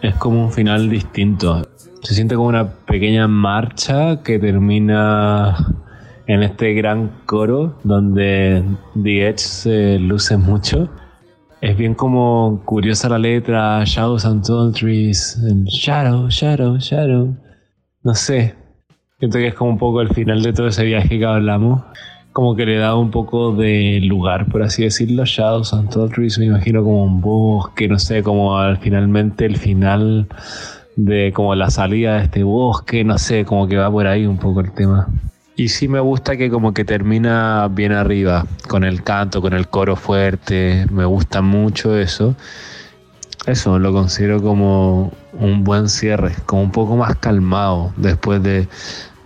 es 0.02 0.14
como 0.14 0.44
un 0.44 0.52
final 0.52 0.88
distinto. 0.88 1.66
Se 2.04 2.14
siente 2.14 2.36
como 2.36 2.48
una 2.48 2.70
pequeña 2.70 3.26
marcha 3.26 4.22
que 4.22 4.38
termina 4.38 5.56
en 6.26 6.44
este 6.44 6.72
gran 6.74 7.10
coro 7.26 7.80
donde 7.82 8.62
The 9.02 9.28
Edge 9.28 9.38
se 9.38 9.98
luce 9.98 10.36
mucho. 10.36 10.88
Es 11.60 11.76
bien 11.76 11.94
como 11.94 12.62
curiosa 12.64 13.08
la 13.08 13.18
letra, 13.18 13.82
Shadows 13.84 14.24
and 14.24 14.46
Tall 14.46 14.72
Trees, 14.72 15.36
Shadow, 15.64 16.28
Shadow, 16.28 16.76
Shadow. 16.78 17.36
No 18.04 18.14
sé, 18.14 18.54
siento 19.24 19.38
que 19.38 19.46
es 19.46 19.54
como 19.54 19.70
un 19.70 19.78
poco 19.78 20.02
el 20.02 20.10
final 20.10 20.42
de 20.42 20.52
todo 20.52 20.66
ese 20.68 20.84
viaje 20.84 21.18
que 21.18 21.24
hablamos 21.24 21.82
como 22.34 22.56
que 22.56 22.66
le 22.66 22.76
da 22.76 22.94
un 22.96 23.10
poco 23.12 23.54
de 23.54 24.00
lugar, 24.02 24.46
por 24.46 24.62
así 24.62 24.82
decirlo. 24.82 25.24
Shadows 25.24 25.72
and 25.72 25.88
Trees 26.12 26.36
me 26.36 26.46
imagino 26.46 26.82
como 26.82 27.04
un 27.04 27.20
bosque, 27.20 27.86
no 27.86 27.98
sé, 27.98 28.24
como 28.24 28.58
al 28.58 28.76
finalmente 28.78 29.46
el 29.46 29.56
final 29.56 30.26
de 30.96 31.32
como 31.32 31.54
la 31.54 31.70
salida 31.70 32.16
de 32.16 32.24
este 32.24 32.42
bosque, 32.42 33.04
no 33.04 33.18
sé, 33.18 33.44
como 33.44 33.68
que 33.68 33.76
va 33.76 33.90
por 33.90 34.08
ahí 34.08 34.26
un 34.26 34.36
poco 34.36 34.60
el 34.60 34.72
tema. 34.72 35.08
Y 35.54 35.68
sí 35.68 35.86
me 35.86 36.00
gusta 36.00 36.36
que 36.36 36.50
como 36.50 36.74
que 36.74 36.84
termina 36.84 37.68
bien 37.70 37.92
arriba, 37.92 38.44
con 38.68 38.82
el 38.82 39.04
canto, 39.04 39.40
con 39.40 39.54
el 39.54 39.68
coro 39.68 39.94
fuerte, 39.94 40.86
me 40.90 41.04
gusta 41.04 41.40
mucho 41.40 41.96
eso. 41.96 42.34
Eso 43.46 43.78
lo 43.78 43.92
considero 43.92 44.42
como 44.42 45.12
un 45.34 45.64
buen 45.64 45.88
cierre, 45.88 46.32
como 46.46 46.62
un 46.62 46.72
poco 46.72 46.96
más 46.96 47.14
calmado 47.16 47.92
después 47.96 48.42
de 48.42 48.66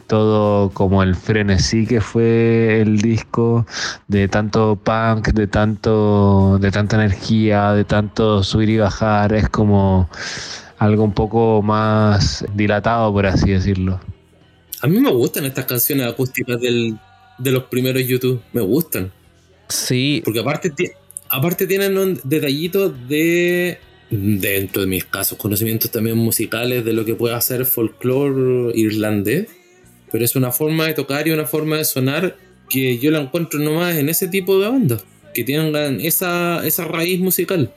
todo 0.08 0.70
como 0.70 1.02
el 1.04 1.14
frenesí 1.14 1.86
que 1.86 2.00
fue 2.00 2.80
el 2.80 2.98
disco 2.98 3.66
de 4.08 4.26
tanto 4.26 4.76
punk, 4.82 5.28
de 5.28 5.46
tanto 5.46 6.58
de 6.58 6.70
tanta 6.72 6.96
energía, 6.96 7.72
de 7.72 7.84
tanto 7.84 8.42
subir 8.42 8.70
y 8.70 8.78
bajar, 8.78 9.32
es 9.32 9.48
como 9.48 10.10
algo 10.78 11.04
un 11.04 11.12
poco 11.12 11.62
más 11.62 12.44
dilatado 12.54 13.12
por 13.12 13.26
así 13.26 13.50
decirlo. 13.50 14.00
A 14.80 14.86
mí 14.86 14.98
me 14.98 15.10
gustan 15.10 15.44
estas 15.44 15.66
canciones 15.66 16.06
acústicas 16.06 16.60
del, 16.60 16.98
de 17.38 17.50
los 17.50 17.64
primeros 17.64 18.06
YouTube, 18.06 18.40
me 18.52 18.60
gustan. 18.60 19.12
Sí, 19.68 20.22
Porque 20.24 20.40
aparte, 20.40 20.72
aparte 21.28 21.66
tienen 21.66 21.98
un 21.98 22.18
detallito 22.24 22.88
de 22.88 23.78
dentro 24.10 24.80
de 24.80 24.88
mis 24.88 25.04
casos 25.04 25.36
conocimientos 25.36 25.90
también 25.90 26.16
musicales 26.16 26.84
de 26.84 26.92
lo 26.92 27.04
que 27.04 27.14
puede 27.14 27.34
hacer 27.34 27.66
folclore 27.66 28.72
irlandés, 28.74 29.48
pero 30.10 30.24
es 30.24 30.36
una 30.36 30.50
forma 30.50 30.86
de 30.86 30.94
tocar 30.94 31.26
y 31.26 31.30
una 31.30 31.46
forma 31.46 31.76
de 31.76 31.84
sonar 31.84 32.36
que 32.68 32.98
yo 32.98 33.10
la 33.10 33.20
encuentro 33.20 33.58
nomás 33.58 33.96
en 33.96 34.08
ese 34.08 34.28
tipo 34.28 34.58
de 34.58 34.68
bandas, 34.68 35.04
que 35.34 35.44
tengan 35.44 36.00
esa, 36.00 36.64
esa 36.66 36.84
raíz 36.84 37.20
musical. 37.20 37.72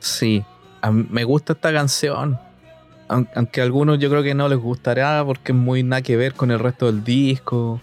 Sí, 0.00 0.42
me 0.88 1.24
gusta 1.24 1.52
esta 1.52 1.72
canción. 1.72 2.38
Aunque 3.08 3.60
a 3.60 3.64
algunos 3.64 3.98
yo 3.98 4.08
creo 4.08 4.22
que 4.22 4.34
no 4.34 4.48
les 4.48 4.58
gustará 4.58 5.22
porque 5.24 5.52
es 5.52 5.58
muy 5.58 5.82
nada 5.82 6.00
que 6.02 6.16
ver 6.16 6.34
con 6.34 6.50
el 6.50 6.58
resto 6.58 6.86
del 6.86 7.02
disco. 7.02 7.80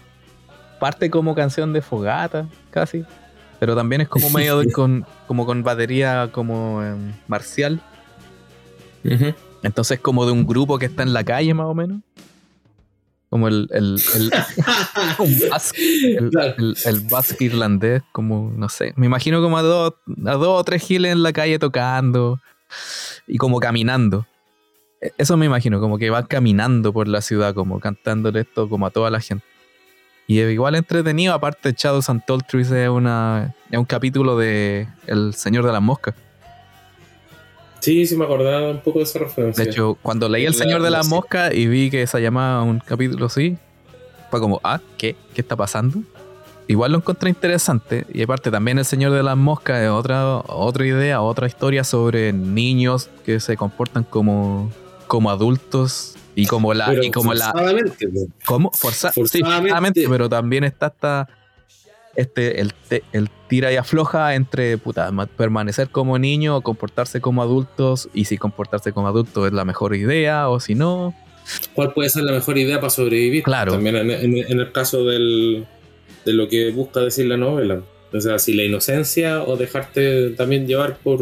Parte 0.80 1.10
como 1.10 1.34
canción 1.34 1.72
de 1.72 1.82
fogata, 1.82 2.48
casi. 2.70 3.04
Pero 3.60 3.76
también 3.76 4.00
es 4.00 4.08
como 4.08 4.30
medio 4.30 4.62
con, 4.72 5.04
como 5.26 5.44
con 5.44 5.62
batería 5.62 6.30
como 6.32 6.82
em, 6.82 7.12
marcial. 7.26 7.80
Entonces 9.62 10.00
como 10.00 10.24
de 10.24 10.32
un 10.32 10.46
grupo 10.46 10.78
que 10.78 10.86
está 10.86 11.02
en 11.02 11.12
la 11.12 11.24
calle 11.24 11.52
más 11.52 11.66
o 11.66 11.74
menos. 11.74 12.00
Como 13.30 13.48
el, 13.48 13.68
el, 13.72 14.00
el, 14.14 14.32
el, 16.84 17.00
basque 17.00 17.44
irlandés, 17.44 18.02
como, 18.12 18.50
no 18.56 18.70
sé. 18.70 18.94
Me 18.96 19.04
imagino 19.04 19.42
como 19.42 19.58
a 19.58 19.62
dos, 19.62 19.94
a 20.24 20.32
dos 20.32 20.60
o 20.60 20.64
tres 20.64 20.82
giles 20.82 21.12
en 21.12 21.22
la 21.22 21.34
calle 21.34 21.58
tocando 21.58 22.40
y 23.26 23.36
como 23.36 23.60
caminando. 23.60 24.26
E, 25.02 25.12
eso 25.18 25.36
me 25.36 25.44
imagino, 25.44 25.78
como 25.78 25.98
que 25.98 26.08
van 26.08 26.24
caminando 26.26 26.94
por 26.94 27.06
la 27.06 27.20
ciudad, 27.20 27.54
como 27.54 27.80
cantándole 27.80 28.40
esto 28.40 28.66
como 28.68 28.86
a 28.86 28.90
toda 28.90 29.10
la 29.10 29.20
gente. 29.20 29.44
Y 30.26 30.40
igual 30.40 30.74
entretenido, 30.74 31.32
aparte 31.32 31.72
Shadows 31.76 32.10
and 32.10 32.22
es, 32.28 32.88
una, 32.88 33.54
es 33.70 33.78
un 33.78 33.86
capítulo 33.86 34.36
de 34.36 34.86
El 35.06 35.32
Señor 35.34 35.64
de 35.64 35.72
las 35.72 35.80
Moscas. 35.80 36.14
Sí, 37.80 38.06
sí 38.06 38.16
me 38.16 38.24
acordaba 38.24 38.70
un 38.70 38.80
poco 38.80 38.98
de 38.98 39.04
esa 39.04 39.20
referencia. 39.20 39.64
De 39.64 39.70
hecho, 39.70 39.96
cuando 40.02 40.28
leí 40.28 40.44
El 40.46 40.54
Señor 40.54 40.82
de 40.82 40.90
las 40.90 41.08
Moscas 41.08 41.54
y 41.54 41.66
vi 41.66 41.90
que 41.90 42.06
se 42.06 42.20
llamaba 42.20 42.62
un 42.62 42.80
capítulo 42.80 43.26
así, 43.26 43.56
fue 44.30 44.40
como, 44.40 44.60
ah, 44.64 44.80
¿qué? 44.96 45.16
¿Qué 45.34 45.40
está 45.40 45.56
pasando? 45.56 46.02
Igual 46.66 46.92
lo 46.92 46.98
encontré 46.98 47.30
interesante. 47.30 48.04
Y 48.12 48.22
aparte 48.22 48.50
también 48.50 48.78
El 48.78 48.84
Señor 48.84 49.12
de 49.12 49.22
las 49.22 49.36
Moscas 49.36 49.82
es 49.82 49.88
otra, 49.88 50.38
otra 50.46 50.86
idea, 50.86 51.22
otra 51.22 51.46
historia 51.46 51.82
sobre 51.82 52.32
niños 52.32 53.08
que 53.24 53.40
se 53.40 53.56
comportan 53.56 54.04
como, 54.04 54.70
como 55.06 55.30
adultos 55.30 56.14
y 56.34 56.46
como 56.46 56.74
la. 56.74 56.94
y 57.02 57.10
como 57.10 57.32
la 57.32 57.52
¿Cómo? 58.44 58.70
forzadamente. 58.72 60.06
pero 60.08 60.28
también 60.28 60.62
está 60.64 60.86
hasta 60.86 61.28
este, 62.18 62.60
el, 62.60 62.72
el 63.12 63.30
tira 63.48 63.72
y 63.72 63.76
afloja 63.76 64.34
entre 64.34 64.76
puta, 64.76 65.10
permanecer 65.36 65.88
como 65.88 66.18
niño 66.18 66.56
o 66.56 66.60
comportarse 66.62 67.20
como 67.20 67.42
adultos. 67.42 68.08
Y 68.12 68.24
si 68.24 68.36
comportarse 68.36 68.92
como 68.92 69.06
adulto 69.06 69.46
es 69.46 69.52
la 69.52 69.64
mejor 69.64 69.94
idea 69.94 70.48
o 70.48 70.58
si 70.58 70.74
no. 70.74 71.14
¿Cuál 71.74 71.94
puede 71.94 72.10
ser 72.10 72.24
la 72.24 72.32
mejor 72.32 72.58
idea 72.58 72.80
para 72.80 72.90
sobrevivir? 72.90 73.44
Claro. 73.44 73.72
También 73.72 73.96
en, 73.96 74.60
el 74.60 74.72
caso 74.72 75.04
del, 75.04 75.64
de 76.24 76.32
lo 76.32 76.48
que 76.48 76.72
busca 76.72 77.00
decir 77.00 77.26
la 77.26 77.36
novela. 77.36 77.82
O 78.12 78.20
sea, 78.20 78.40
si 78.40 78.52
la 78.52 78.64
inocencia 78.64 79.44
o 79.44 79.56
dejarte 79.56 80.30
también 80.30 80.66
llevar 80.66 80.98
por 80.98 81.20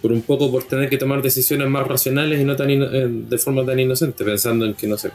por 0.00 0.12
un 0.12 0.20
poco 0.20 0.50
por 0.50 0.64
tener 0.64 0.90
que 0.90 0.98
tomar 0.98 1.22
decisiones 1.22 1.66
más 1.68 1.86
racionales 1.86 2.38
y 2.38 2.44
no 2.44 2.56
tan 2.56 2.68
eh, 2.70 3.08
de 3.08 3.38
forma 3.38 3.64
tan 3.64 3.80
inocente, 3.80 4.22
pensando 4.22 4.66
en 4.66 4.74
que, 4.74 4.86
no 4.86 4.98
sé, 4.98 5.10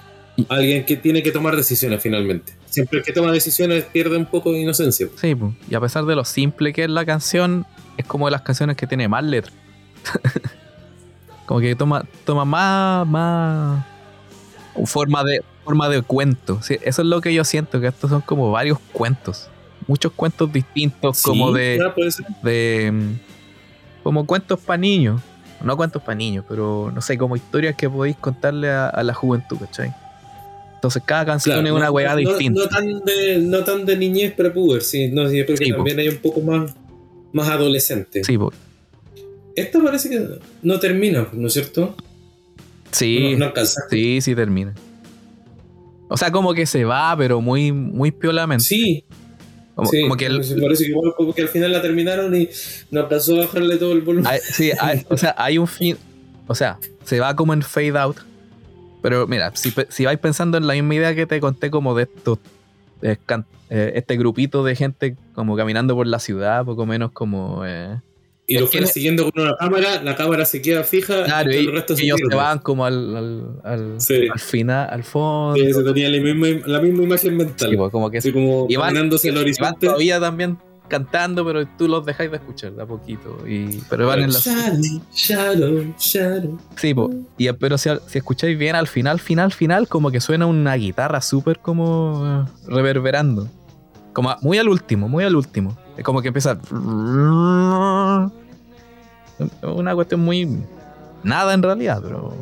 alguien 0.49 0.86
que 0.86 0.95
tiene 0.95 1.24
que 1.24 1.32
tomar 1.32 1.56
decisiones 1.56 2.02
finalmente. 2.02 2.53
Siempre 2.66 2.99
el 2.99 3.06
que 3.06 3.11
toma 3.11 3.32
decisiones 3.32 3.84
pierde 3.86 4.18
un 4.18 4.26
poco 4.26 4.52
de 4.52 4.60
inocencia. 4.60 5.07
Sí, 5.16 5.36
y 5.70 5.76
a 5.76 5.80
pesar 5.82 6.06
de 6.06 6.16
lo 6.16 6.24
simple 6.24 6.72
que 6.74 6.84
es 6.84 6.90
la 6.90 7.06
canción, 7.06 7.66
es 7.98 8.06
como 8.06 8.28
de 8.28 8.32
las 8.32 8.41
canciones 8.41 8.78
que 8.78 8.88
tiene 8.88 9.07
más 9.07 9.24
letras. 9.24 9.53
como 11.45 11.60
que 11.60 11.76
toma, 11.76 12.06
toma 12.26 12.45
más, 12.45 13.07
más 13.07 13.86
forma 14.86 15.24
de, 15.24 15.41
forma 15.64 15.90
de 15.90 16.02
cuento. 16.02 16.60
eso 16.61 17.02
es 17.02 17.07
lo 17.07 17.22
que 17.22 17.34
yo 17.34 17.44
siento, 17.44 17.82
que 17.82 17.88
estos 17.88 18.10
son 18.10 18.22
como 18.22 18.52
varios 18.52 18.80
cuentos. 18.94 19.49
Muchos 19.88 20.11
cuentos 20.11 20.52
distintos, 20.53 21.24
como 21.24 21.52
de, 21.52 21.80
de 22.44 22.94
como 24.03 24.26
cuentos 24.26 24.60
para 24.60 24.78
niños. 24.78 25.22
No 25.61 25.76
cuentos 25.76 26.02
para 26.02 26.16
niños, 26.16 26.45
pero 26.48 26.91
no 26.94 27.02
sé, 27.02 27.18
como 27.18 27.36
historias 27.36 27.76
que 27.76 27.90
podéis 27.90 28.16
contarle 28.16 28.70
a, 28.70 29.03
la 29.03 29.14
juventud, 29.14 29.57
¿cachai? 29.60 29.94
Entonces 30.80 31.03
cada 31.06 31.26
canción 31.26 31.68
es 31.68 31.73
una 31.73 31.91
weá 31.91 32.15
distinta. 32.15 32.61
No 32.61 32.69
tan, 32.69 32.99
de, 33.01 33.38
no 33.39 33.64
tan 33.65 33.85
de 33.85 33.97
niñez 33.97 34.34
prepuber, 34.34 34.81
sí, 34.81 35.10
no, 35.10 35.27
sí, 35.27 35.43
pero 35.43 35.76
también 35.76 35.99
hay 35.99 36.07
un 36.07 36.19
poco 36.19 36.39
más, 36.39 36.73
más 37.34 37.49
adolescente. 37.49 38.23
Sí, 38.23 38.38
pues. 38.38 38.56
Esta 39.57 39.84
parece 39.84 40.10
que 40.10 40.26
no 40.61 40.80
termina, 40.80 41.27
¿no 41.34 41.47
es 41.47 41.53
cierto? 41.53 41.97
Sí, 42.91 43.35
no, 43.35 43.51
sí, 43.89 44.22
sí 44.22 44.35
termina. 44.35 44.73
O 46.07 46.15
sea, 46.15 46.31
como 46.31 46.53
que 46.53 46.65
se 46.65 46.85
va, 46.85 47.14
pero 47.18 47.41
muy, 47.41 47.73
muy 47.73 48.11
piolamente. 48.11 48.64
Sí, 48.64 49.03
como, 49.76 50.15
que 50.15 50.30
parece 50.30 50.85
que 50.85 50.91
igual 50.91 51.14
como 51.18 51.34
que 51.34 51.41
al 51.41 51.49
final 51.49 51.73
la 51.73 51.81
terminaron 51.81 52.34
y 52.38 52.47
no 52.89 53.01
alcanzó 53.01 53.35
a 53.35 53.39
bajarle 53.45 53.76
todo 53.76 53.91
el 53.91 53.99
volumen. 53.99 54.31
sí, 54.49 54.72
o 55.10 55.18
sea, 55.18 55.35
hay 55.38 55.57
un 55.57 55.68
fin. 55.68 55.97
O 56.47 56.56
sea, 56.56 56.80
se 57.03 57.19
va 57.19 57.35
como 57.35 57.51
en 57.51 57.64
fade 57.64 57.97
out. 57.97 58.28
Pero 59.02 59.28
mira, 59.28 59.52
si, 59.56 59.74
si 59.90 60.06
vais 60.06 60.20
pensando 60.20 60.58
en 60.58 60.68
la 60.68 60.74
misma 60.74 60.96
idea 60.96 61.16
que 61.16 61.26
te 61.26 61.40
conté 61.40 61.70
como 61.72 61.96
de 61.96 62.04
estos 62.04 62.40
eh, 63.02 63.18
eh, 63.70 63.92
este 63.96 64.18
grupito 64.18 64.64
de 64.64 64.76
gente 64.76 65.16
como 65.34 65.56
caminando 65.56 65.96
por 65.96 66.08
la 66.08 66.20
ciudad, 66.20 66.66
poco 66.66 66.86
menos 66.86 67.12
como 67.12 67.66
eh, 67.66 67.98
y 68.50 68.58
lo 68.58 68.66
fueron 68.66 68.90
siguiendo 68.90 69.32
con 69.32 69.44
una 69.44 69.56
cámara, 69.56 70.02
la 70.02 70.16
cámara 70.16 70.44
se 70.44 70.60
queda 70.60 70.84
fija 70.84 71.24
claro, 71.24 71.52
y, 71.52 71.58
el 71.58 71.72
resto 71.72 71.96
se 71.96 72.04
ellos 72.04 72.20
se 72.28 72.36
van 72.36 72.58
como 72.58 72.84
al, 72.84 73.16
al, 73.16 73.60
al, 73.64 74.40
final, 74.40 74.88
al 74.90 75.04
fondo. 75.04 75.56
Sí, 75.56 75.72
se 75.72 75.84
tenía 75.84 76.10
la 76.10 76.20
misma, 76.20 76.48
la 76.66 76.82
misma 76.82 77.04
imagen 77.04 77.38
mental. 77.38 77.78
Pues, 77.78 77.92
como 77.92 78.10
que 78.10 78.18
Así 78.18 78.34
como 78.34 78.66
y 78.68 78.76
van, 78.76 78.98
el 78.98 79.38
horizonte. 79.38 79.86
todavía 79.86 80.20
también 80.20 80.58
cantando, 80.90 81.45
pero 81.45 81.66
tú 81.66 81.88
los 81.88 82.06
dejáis 82.06 82.32
de 82.32 82.38
escuchar 82.38 82.74
de 82.74 82.84
a 82.84 82.86
poquito. 82.86 83.38
Y, 83.48 83.78
pero 83.90 84.07
van 84.07 84.20
en 84.20 84.34
la. 84.34 84.40
Shadow, 84.40 85.94
shadow, 85.98 86.60
Sí, 86.76 86.94
pues. 86.94 87.16
y, 87.38 87.52
pero 87.53 87.78
si, 87.78 87.90
si, 88.07 88.18
escucháis 88.18 88.57
bien 88.57 88.76
al 88.76 88.88
final, 88.88 89.20
final, 89.20 89.53
final, 89.53 89.88
como 89.88 90.11
que 90.11 90.20
suena 90.20 90.45
una 90.45 90.76
guitarra 90.76 91.22
súper 91.22 91.60
como 91.60 92.45
reverberando. 92.68 93.48
Como 94.11 94.36
muy 94.41 94.57
al 94.57 94.68
último, 94.68 95.07
muy 95.07 95.24
al 95.24 95.36
último. 95.36 95.78
Es 95.95 96.03
como 96.03 96.22
que 96.22 96.28
empieza. 96.30 96.60
Una 99.61 99.95
cuestión 99.95 100.20
muy. 100.22 100.48
Nada 101.24 101.53
en 101.53 101.64
realidad, 101.64 102.02
pero. 102.03 102.34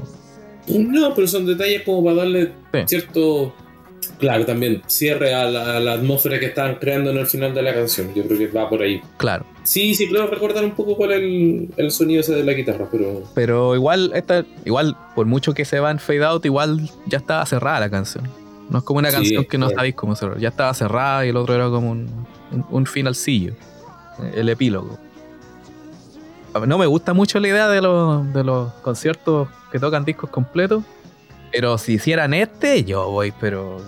No, 0.67 1.13
pero 1.13 1.27
son 1.27 1.45
detalles 1.45 1.83
como 1.83 2.03
para 2.03 2.17
darle 2.17 2.53
cierto. 2.85 3.53
Claro, 4.19 4.45
también 4.45 4.81
cierre 4.87 5.33
a 5.33 5.45
la, 5.45 5.93
atmósfera 5.93 6.39
que 6.39 6.47
estaban 6.47 6.75
creando 6.75 7.11
en 7.11 7.17
el 7.17 7.27
final 7.27 7.53
de 7.53 7.61
la 7.61 7.73
canción. 7.73 8.13
Yo 8.13 8.23
creo 8.25 8.37
que 8.37 8.47
va 8.47 8.69
por 8.69 8.81
ahí. 8.81 9.01
Claro. 9.17 9.45
Sí, 9.63 9.95
sí, 9.95 10.07
claro, 10.07 10.27
recordar 10.27 10.63
un 10.63 10.71
poco 10.71 10.95
cuál 10.95 11.11
es 11.11 11.69
el, 11.77 11.91
sonido 11.91 12.21
ese 12.21 12.33
de 12.33 12.43
la 12.43 12.53
guitarra, 12.53 12.87
pero. 12.91 13.23
Pero 13.35 13.75
igual, 13.75 14.11
esta, 14.15 14.45
igual, 14.65 14.95
por 15.15 15.25
mucho 15.25 15.53
que 15.53 15.65
se 15.65 15.79
va 15.79 15.91
en 15.91 15.99
fade 15.99 16.23
out, 16.23 16.45
igual 16.45 16.89
ya 17.05 17.17
estaba 17.17 17.45
cerrada 17.45 17.79
la 17.81 17.89
canción. 17.89 18.25
No 18.69 18.79
es 18.79 18.83
como 18.83 18.99
una 18.99 19.11
canción 19.11 19.45
que 19.45 19.57
no 19.57 19.69
sabéis 19.69 19.95
cómo 19.95 20.15
cerrar. 20.15 20.39
Ya 20.39 20.49
estaba 20.49 20.73
cerrada 20.73 21.25
y 21.25 21.29
el 21.29 21.37
otro 21.37 21.55
era 21.55 21.69
como 21.69 21.91
un, 21.91 22.27
un, 22.51 22.65
un 22.69 22.85
finalcillo. 22.85 23.53
El 24.35 24.49
epílogo 24.49 24.97
no 26.65 26.77
me 26.77 26.85
gusta 26.85 27.13
mucho 27.13 27.39
la 27.39 27.47
idea 27.49 27.67
de 27.67 27.81
los, 27.81 28.33
de 28.33 28.43
los 28.43 28.73
conciertos 28.81 29.47
que 29.71 29.79
tocan 29.79 30.05
discos 30.05 30.29
completos. 30.29 30.83
Pero 31.51 31.77
si 31.77 31.93
hicieran 31.93 32.33
este, 32.33 32.83
yo 32.83 33.09
voy, 33.09 33.33
pero 33.39 33.81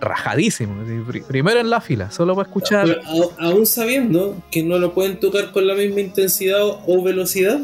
rajadísimo. 0.00 0.84
Primero 1.26 1.60
en 1.60 1.70
la 1.70 1.80
fila, 1.80 2.10
solo 2.10 2.34
para 2.34 2.48
escuchar. 2.48 3.00
aún 3.38 3.66
sabiendo 3.66 4.36
que 4.50 4.62
no 4.62 4.78
lo 4.78 4.94
pueden 4.94 5.18
tocar 5.18 5.52
con 5.52 5.66
la 5.66 5.74
misma 5.74 6.00
intensidad 6.00 6.60
o 6.62 7.02
velocidad. 7.02 7.60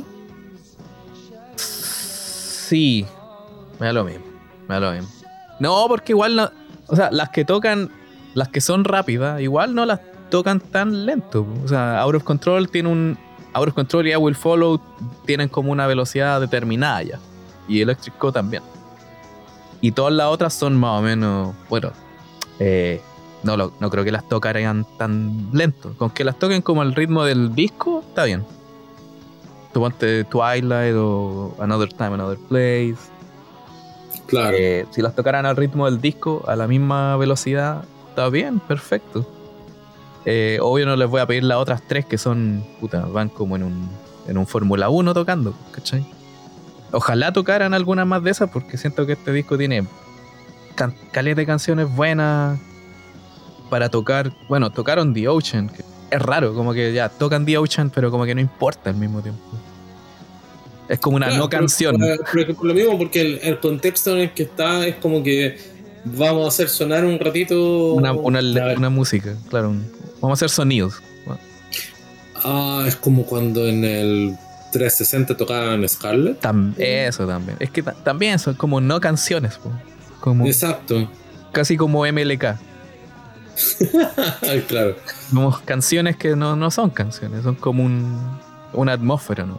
Sí, 1.56 3.04
me 3.78 3.86
da 3.86 3.92
lo 3.92 4.04
mismo. 4.04 4.24
Me 4.68 4.74
da 4.76 4.80
lo 4.80 4.92
mismo. 4.92 5.08
No, 5.58 5.86
porque 5.88 6.12
igual 6.12 6.36
no. 6.36 6.50
O 6.86 6.96
sea, 6.96 7.10
las 7.10 7.30
que 7.30 7.44
tocan, 7.44 7.90
las 8.34 8.48
que 8.48 8.60
son 8.60 8.84
rápidas, 8.84 9.40
igual 9.40 9.74
no 9.74 9.84
las 9.84 10.00
tocan 10.30 10.60
tan 10.60 11.06
lento. 11.06 11.46
O 11.64 11.68
sea, 11.68 12.00
Out 12.00 12.16
of 12.16 12.24
Control 12.24 12.68
tiene 12.70 12.88
un, 12.88 13.18
Out 13.52 13.68
of 13.68 13.74
Control 13.74 14.06
y 14.06 14.12
I 14.12 14.16
Will 14.16 14.34
Follow 14.34 14.80
tienen 15.26 15.48
como 15.48 15.72
una 15.72 15.86
velocidad 15.86 16.40
determinada 16.40 17.02
ya. 17.02 17.18
Y 17.68 17.80
Electric 17.80 18.16
Co 18.16 18.32
también. 18.32 18.62
Y 19.80 19.92
todas 19.92 20.12
las 20.12 20.26
otras 20.26 20.52
son 20.52 20.76
más 20.76 20.98
o 20.98 21.02
menos, 21.02 21.54
bueno, 21.68 21.92
eh, 22.58 23.00
no, 23.42 23.56
no 23.56 23.90
creo 23.90 24.04
que 24.04 24.12
las 24.12 24.28
tocaran 24.28 24.86
tan 24.98 25.48
lento. 25.52 25.94
Con 25.96 26.10
que 26.10 26.24
las 26.24 26.38
toquen 26.38 26.62
como 26.62 26.82
al 26.82 26.94
ritmo 26.94 27.24
del 27.24 27.54
disco, 27.54 28.04
está 28.06 28.24
bien. 28.24 28.44
Tu 29.72 29.80
ponte 29.80 30.24
Twilight 30.24 30.94
o 30.96 31.54
Another 31.58 31.92
Time, 31.92 32.14
Another 32.14 32.38
Place. 32.48 32.98
Claro. 34.26 34.56
Eh, 34.58 34.86
si 34.90 35.00
las 35.00 35.14
tocaran 35.14 35.46
al 35.46 35.56
ritmo 35.56 35.86
del 35.86 36.00
disco, 36.00 36.44
a 36.46 36.56
la 36.56 36.66
misma 36.66 37.16
velocidad, 37.16 37.84
está 38.10 38.28
bien, 38.28 38.60
perfecto. 38.60 39.26
Eh, 40.26 40.58
obvio 40.60 40.84
no 40.84 40.96
les 40.96 41.08
voy 41.08 41.20
a 41.20 41.26
pedir 41.26 41.44
las 41.44 41.58
otras 41.58 41.82
tres 41.86 42.04
que 42.04 42.18
son, 42.18 42.62
puta, 42.78 43.06
van 43.06 43.30
como 43.30 43.56
en 43.56 43.62
un, 43.62 43.88
en 44.28 44.36
un 44.36 44.46
Fórmula 44.46 44.90
1 44.90 45.14
tocando, 45.14 45.54
¿cachai? 45.72 46.04
Ojalá 46.92 47.32
tocaran 47.32 47.72
algunas 47.74 48.06
más 48.06 48.22
de 48.22 48.30
esas 48.30 48.50
porque 48.50 48.76
siento 48.76 49.06
que 49.06 49.12
este 49.12 49.32
disco 49.32 49.56
tiene 49.56 49.84
can 50.74 50.94
caleta 51.12 51.40
de 51.40 51.46
canciones 51.46 51.88
buenas 51.94 52.58
para 53.68 53.88
tocar. 53.88 54.32
Bueno, 54.48 54.70
tocaron 54.70 55.14
The 55.14 55.28
Ocean, 55.28 55.68
que 55.68 55.84
es 56.10 56.20
raro, 56.22 56.54
como 56.54 56.72
que 56.72 56.92
ya 56.92 57.08
tocan 57.08 57.44
The 57.46 57.58
Ocean, 57.58 57.90
pero 57.90 58.10
como 58.10 58.24
que 58.24 58.34
no 58.34 58.40
importa 58.40 58.90
al 58.90 58.96
mismo 58.96 59.20
tiempo. 59.22 59.40
Es 60.88 60.98
como 60.98 61.16
una 61.16 61.26
Claro, 61.26 61.42
no 61.44 61.48
pero- 61.48 61.60
canción. 61.60 61.96
Pero, 62.32 62.54
por 62.56 62.66
lo 62.66 62.74
mismo, 62.74 62.98
porque 62.98 63.20
el, 63.20 63.38
el 63.44 63.60
contexto 63.60 64.12
en 64.12 64.18
el 64.22 64.30
que 64.32 64.42
está 64.42 64.84
es 64.86 64.96
como 64.96 65.22
que 65.22 65.56
vamos 66.04 66.44
a 66.44 66.48
hacer 66.48 66.68
sonar 66.68 67.04
un 67.04 67.20
ratito. 67.20 67.94
Una, 67.94 68.12
una, 68.12 68.90
música, 68.90 69.34
claro. 69.48 69.70
un- 69.70 69.86
vamos 70.20 70.36
a 70.36 70.38
hacer 70.40 70.50
sonidos. 70.50 70.94
Ah, 72.42 72.84
es 72.88 72.96
como 72.96 73.24
cuando 73.26 73.68
en 73.68 73.84
el 73.84 74.36
360 74.70 75.36
tocaban 75.36 75.88
Scarlett. 75.88 76.40
Tam- 76.42 76.74
eso 76.78 77.26
también. 77.26 77.56
Es 77.60 77.70
que 77.70 77.82
ta- 77.82 77.94
también 77.94 78.38
son 78.38 78.54
como 78.54 78.80
no 78.80 79.00
canciones, 79.00 79.58
po. 79.58 79.70
como 80.20 80.46
Exacto. 80.46 81.10
casi 81.52 81.76
como 81.76 82.04
MLK. 82.06 82.44
Ay, 84.42 84.60
claro. 84.66 84.96
Como 85.30 85.58
canciones 85.64 86.16
que 86.16 86.34
no, 86.36 86.56
no 86.56 86.70
son 86.70 86.90
canciones, 86.90 87.42
son 87.42 87.54
como 87.56 87.84
un, 87.84 88.38
una 88.72 88.92
atmósfera, 88.92 89.44
¿no? 89.44 89.58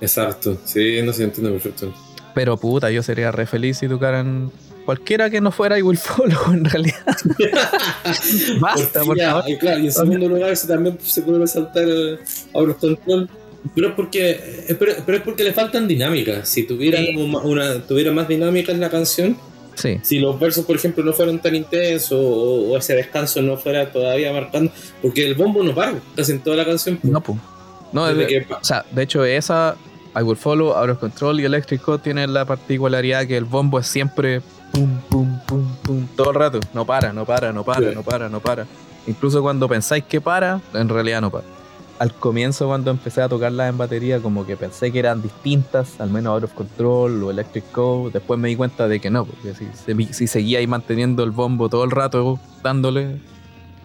Exacto. 0.00 0.56
Sí, 0.64 1.00
no 1.02 1.12
se 1.12 1.24
entiende 1.24 1.50
perfecto. 1.52 1.92
Pero 2.34 2.56
puta, 2.56 2.90
yo 2.90 3.02
sería 3.02 3.30
re 3.30 3.46
feliz 3.46 3.78
si 3.78 3.88
tocaran 3.88 4.50
cualquiera 4.86 5.28
que 5.30 5.40
no 5.40 5.52
fuera 5.52 5.78
I 5.78 5.82
Will 5.82 5.98
Follow 5.98 6.52
en 6.52 6.64
realidad. 6.64 7.04
Basta, 8.60 9.00
Por 9.00 9.08
por 9.08 9.16
fin, 9.16 9.26
favor. 9.26 9.44
y 9.50 9.58
claro, 9.58 9.78
y 9.80 9.86
en 9.86 9.92
segundo 9.92 10.28
lugar, 10.28 10.56
si 10.56 10.66
también 10.66 10.98
se 11.02 11.22
puede 11.22 11.38
resaltar 11.40 11.82
el 11.84 12.18
Out 12.54 12.68
of 12.70 12.76
Control. 12.80 13.30
Pero 13.74 13.88
es 13.88 13.94
porque, 13.94 14.30
eh, 14.68 14.76
pero, 14.78 14.92
pero 15.06 15.18
es 15.18 15.24
porque 15.24 15.44
le 15.44 15.52
faltan 15.52 15.86
dinámicas. 15.88 16.48
Si 16.48 16.64
tuviera, 16.64 16.98
Sí. 16.98 17.14
como 17.14 17.38
una, 17.40 17.80
tuviera 17.82 18.12
más 18.12 18.28
dinámica 18.28 18.72
en 18.72 18.80
la 18.80 18.90
canción, 18.90 19.36
Sí, 19.74 19.98
si 20.02 20.18
los 20.18 20.38
versos, 20.38 20.66
por 20.66 20.76
ejemplo, 20.76 21.02
no 21.02 21.14
fueran 21.14 21.40
tan 21.40 21.54
intensos 21.54 22.12
o, 22.12 22.72
o 22.72 22.76
ese 22.76 22.94
descanso 22.94 23.40
no 23.40 23.56
fuera 23.56 23.90
todavía 23.90 24.30
marcando, 24.32 24.70
porque 25.00 25.26
el 25.26 25.34
bombo 25.34 25.62
no 25.62 25.74
para 25.74 25.94
casi 26.14 26.32
en 26.32 26.40
toda 26.40 26.56
la 26.56 26.64
canción. 26.66 26.98
no, 27.02 27.20
pues. 27.22 27.38
No, 27.92 28.06
de- 28.06 28.26
que- 28.26 28.46
o 28.50 28.64
sea, 28.64 28.84
de 28.90 29.02
hecho, 29.02 29.24
esa, 29.24 29.76
I 30.14 30.22
Will 30.22 30.36
Follow, 30.36 30.72
Out 30.74 30.90
of 30.90 30.98
Control 30.98 31.40
y 31.40 31.44
Electric 31.46 31.80
Co 31.80 31.98
tienen 31.98 32.34
la 32.34 32.44
particularidad 32.44 33.26
que 33.26 33.36
el 33.36 33.44
bombo 33.46 33.78
es 33.78 33.86
siempre 33.86 34.42
pum, 34.72 34.98
pum, 35.08 35.38
pum, 35.46 35.76
pum, 35.82 36.06
todo 36.16 36.30
el 36.30 36.36
rato. 36.36 36.60
No 36.74 36.84
para, 36.84 37.12
no 37.14 37.24
para, 37.24 37.52
no 37.52 37.64
para, 37.64 37.88
Sí. 37.90 37.94
no 37.94 38.02
para, 38.02 38.28
no 38.28 38.40
para. 38.40 38.66
Incluso 39.06 39.40
cuando 39.40 39.68
pensáis 39.68 40.04
que 40.04 40.20
para, 40.20 40.60
en 40.74 40.88
realidad 40.88 41.20
no 41.22 41.30
para. 41.30 41.44
Al 42.02 42.12
comienzo, 42.12 42.66
cuando 42.66 42.90
empecé 42.90 43.22
a 43.22 43.28
tocarlas 43.28 43.70
en 43.70 43.78
batería, 43.78 44.18
como 44.18 44.44
que 44.44 44.56
pensé 44.56 44.90
que 44.90 44.98
eran 44.98 45.22
distintas, 45.22 46.00
al 46.00 46.10
menos 46.10 46.32
Out 46.32 46.44
of 46.50 46.52
Control 46.54 47.22
o 47.22 47.30
Electric 47.30 47.70
Co. 47.70 48.10
Después 48.12 48.40
me 48.40 48.48
di 48.48 48.56
cuenta 48.56 48.88
de 48.88 48.98
que 48.98 49.08
no, 49.08 49.24
porque 49.24 49.54
si, 49.54 49.66
si, 49.72 50.12
si 50.12 50.26
seguía 50.26 50.58
ahí 50.58 50.66
manteniendo 50.66 51.22
el 51.22 51.30
bombo 51.30 51.68
todo 51.68 51.84
el 51.84 51.92
rato, 51.92 52.40
dándole, 52.60 53.18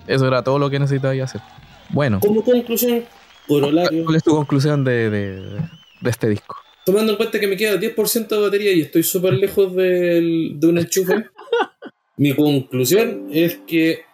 eso 0.08 0.28
era 0.28 0.42
todo 0.42 0.58
lo 0.58 0.68
que 0.72 0.80
necesitaba 0.80 1.14
hacer. 1.24 1.42
Bueno, 1.90 2.20
Como 2.20 2.44
conclusión, 2.44 3.04
corolario, 3.48 4.04
¿cuál 4.04 4.16
es 4.16 4.24
tu 4.24 4.32
conclusión 4.32 4.84
de, 4.84 5.12
de- 5.12 5.62
de 6.02 6.10
este 6.10 6.28
disco? 6.28 6.56
tomando 6.86 7.12
en 7.12 7.18
cuenta 7.18 7.40
que 7.40 7.46
me 7.48 7.56
queda 7.56 7.76
10% 7.78 8.36
de 8.36 8.42
batería 8.42 8.72
y 8.72 8.82
estoy 8.82 9.04
súper 9.04 9.34
lejos 9.34 9.76
del- 9.76 10.54
de 10.60 10.68
un 10.68 10.80
enchufe, 10.80 11.26
mi 12.18 12.34
conclusión 12.34 13.28
es 13.32 13.58
que. 13.68 14.07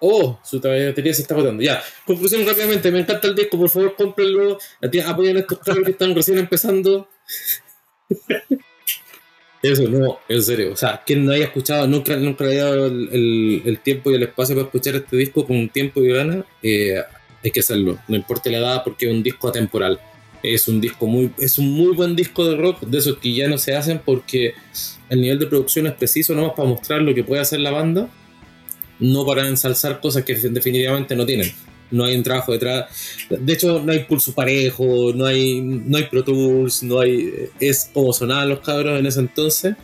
Oh, 0.00 0.38
su 0.44 0.60
batería 0.60 1.12
se 1.12 1.22
está 1.22 1.34
agotando. 1.34 1.62
Ya, 1.62 1.82
conclusión 2.06 2.46
rápidamente. 2.46 2.90
Me 2.90 3.00
encanta 3.00 3.26
el 3.28 3.34
disco, 3.34 3.58
por 3.58 3.68
favor, 3.68 3.94
cómprenlo. 3.96 4.58
Apoyen 5.06 5.38
estos 5.38 5.58
cabros 5.58 5.84
que 5.84 5.90
están 5.92 6.14
recién 6.14 6.38
empezando. 6.38 7.08
Eso, 9.62 9.88
no, 9.88 10.20
en 10.28 10.42
serio. 10.42 10.72
O 10.72 10.76
sea, 10.76 11.02
quien 11.04 11.24
no 11.24 11.32
haya 11.32 11.46
escuchado, 11.46 11.86
nunca, 11.86 12.16
nunca 12.16 12.44
le 12.44 12.52
haya 12.52 12.64
dado 12.64 12.86
el, 12.86 13.80
tiempo 13.82 14.10
y 14.10 14.14
el 14.14 14.22
espacio 14.22 14.54
para 14.54 14.66
escuchar 14.66 14.94
este 14.94 15.16
disco 15.16 15.46
con 15.46 15.68
tiempo 15.68 16.00
y 16.00 16.08
ganas, 16.08 16.44
eh, 16.62 17.02
hay 17.42 17.50
que 17.50 17.60
hacerlo. 17.60 17.98
No 18.06 18.16
importa 18.16 18.50
la 18.50 18.58
edad, 18.58 18.84
porque 18.84 19.06
es 19.06 19.12
un 19.12 19.22
disco 19.22 19.48
atemporal. 19.48 20.00
Es 20.42 20.68
un 20.68 20.80
disco 20.80 21.06
muy, 21.06 21.32
es 21.38 21.58
un 21.58 21.72
muy 21.72 21.94
buen 21.96 22.14
disco 22.14 22.44
de 22.44 22.56
rock, 22.56 22.82
de 22.82 22.98
esos 22.98 23.18
que 23.18 23.34
ya 23.34 23.48
no 23.48 23.58
se 23.58 23.74
hacen 23.74 24.00
porque 24.04 24.54
el 25.08 25.20
nivel 25.20 25.40
de 25.40 25.46
producción 25.46 25.88
es 25.88 25.94
preciso 25.94 26.34
nomás 26.34 26.52
para 26.54 26.68
mostrar 26.68 27.02
lo 27.02 27.12
que 27.12 27.24
puede 27.24 27.42
hacer 27.42 27.58
la 27.58 27.72
banda, 27.72 28.08
no 29.00 29.24
para 29.24 29.46
ensalzar 29.46 30.00
cosas 30.00 30.24
que 30.24 30.34
definitivamente 30.34 31.14
no 31.14 31.24
tienen. 31.24 31.52
No 31.90 32.04
hay 32.04 32.16
un 32.16 32.22
trabajo 32.22 32.52
detrás. 32.52 32.86
De 33.30 33.52
hecho, 33.52 33.82
no 33.82 33.92
hay 33.92 34.00
pulso 34.00 34.34
parejo, 34.34 35.12
no 35.14 35.24
hay, 35.24 35.60
no 35.60 35.96
hay 35.96 36.04
Pro 36.04 36.22
Tools, 36.22 36.82
no 36.82 37.00
hay. 37.00 37.48
Es 37.58 37.90
como 37.92 38.12
sonaban 38.12 38.48
los 38.48 38.60
cabros 38.60 38.98
en 38.98 39.06
ese 39.06 39.20
entonces. 39.20 39.74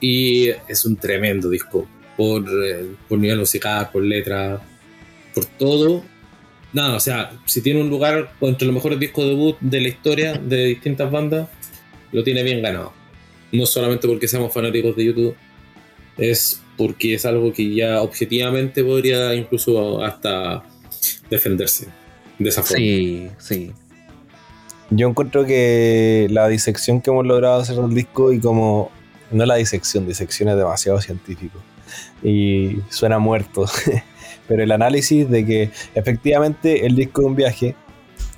Y 0.00 0.48
es 0.68 0.84
un 0.84 0.96
tremendo 0.96 1.50
disco. 1.50 1.86
Por, 2.16 2.44
eh, 2.48 2.86
por 3.08 3.18
nivel 3.18 3.38
musical, 3.38 3.90
por 3.92 4.02
letra, 4.02 4.62
por 5.34 5.44
todo. 5.44 6.04
Nada, 6.72 6.96
o 6.96 7.00
sea, 7.00 7.32
si 7.44 7.60
tiene 7.60 7.80
un 7.80 7.90
lugar 7.90 8.32
entre 8.40 8.66
los 8.66 8.74
mejores 8.74 8.98
discos 8.98 9.26
debut 9.26 9.56
de 9.60 9.80
la 9.80 9.88
historia 9.88 10.34
de 10.34 10.66
distintas 10.66 11.10
bandas, 11.10 11.48
lo 12.12 12.24
tiene 12.24 12.42
bien 12.42 12.62
ganado. 12.62 12.92
No 13.52 13.66
solamente 13.66 14.08
porque 14.08 14.26
seamos 14.26 14.52
fanáticos 14.52 14.96
de 14.96 15.04
YouTube, 15.04 15.36
es 16.16 16.63
porque 16.76 17.14
es 17.14 17.24
algo 17.26 17.52
que 17.52 17.74
ya 17.74 18.02
objetivamente 18.02 18.82
podría 18.84 19.34
incluso 19.34 20.02
hasta 20.02 20.64
defenderse 21.30 21.88
de 22.38 22.48
esa 22.48 22.62
forma. 22.62 22.78
Sí, 22.78 23.28
sí. 23.38 23.72
Yo 24.90 25.08
encuentro 25.08 25.46
que 25.46 26.26
la 26.30 26.48
disección 26.48 27.00
que 27.00 27.10
hemos 27.10 27.26
logrado 27.26 27.60
hacer 27.60 27.76
del 27.76 27.94
disco 27.94 28.32
y 28.32 28.40
como 28.40 28.90
no 29.30 29.46
la 29.46 29.56
disección, 29.56 30.06
disección 30.06 30.48
es 30.48 30.56
demasiado 30.56 31.00
científico 31.00 31.58
y 32.22 32.78
suena 32.90 33.18
muerto, 33.18 33.66
pero 34.48 34.62
el 34.62 34.72
análisis 34.72 35.28
de 35.28 35.44
que 35.44 35.70
efectivamente 35.94 36.86
el 36.86 36.96
disco 36.96 37.22
es 37.22 37.26
un 37.26 37.36
viaje 37.36 37.74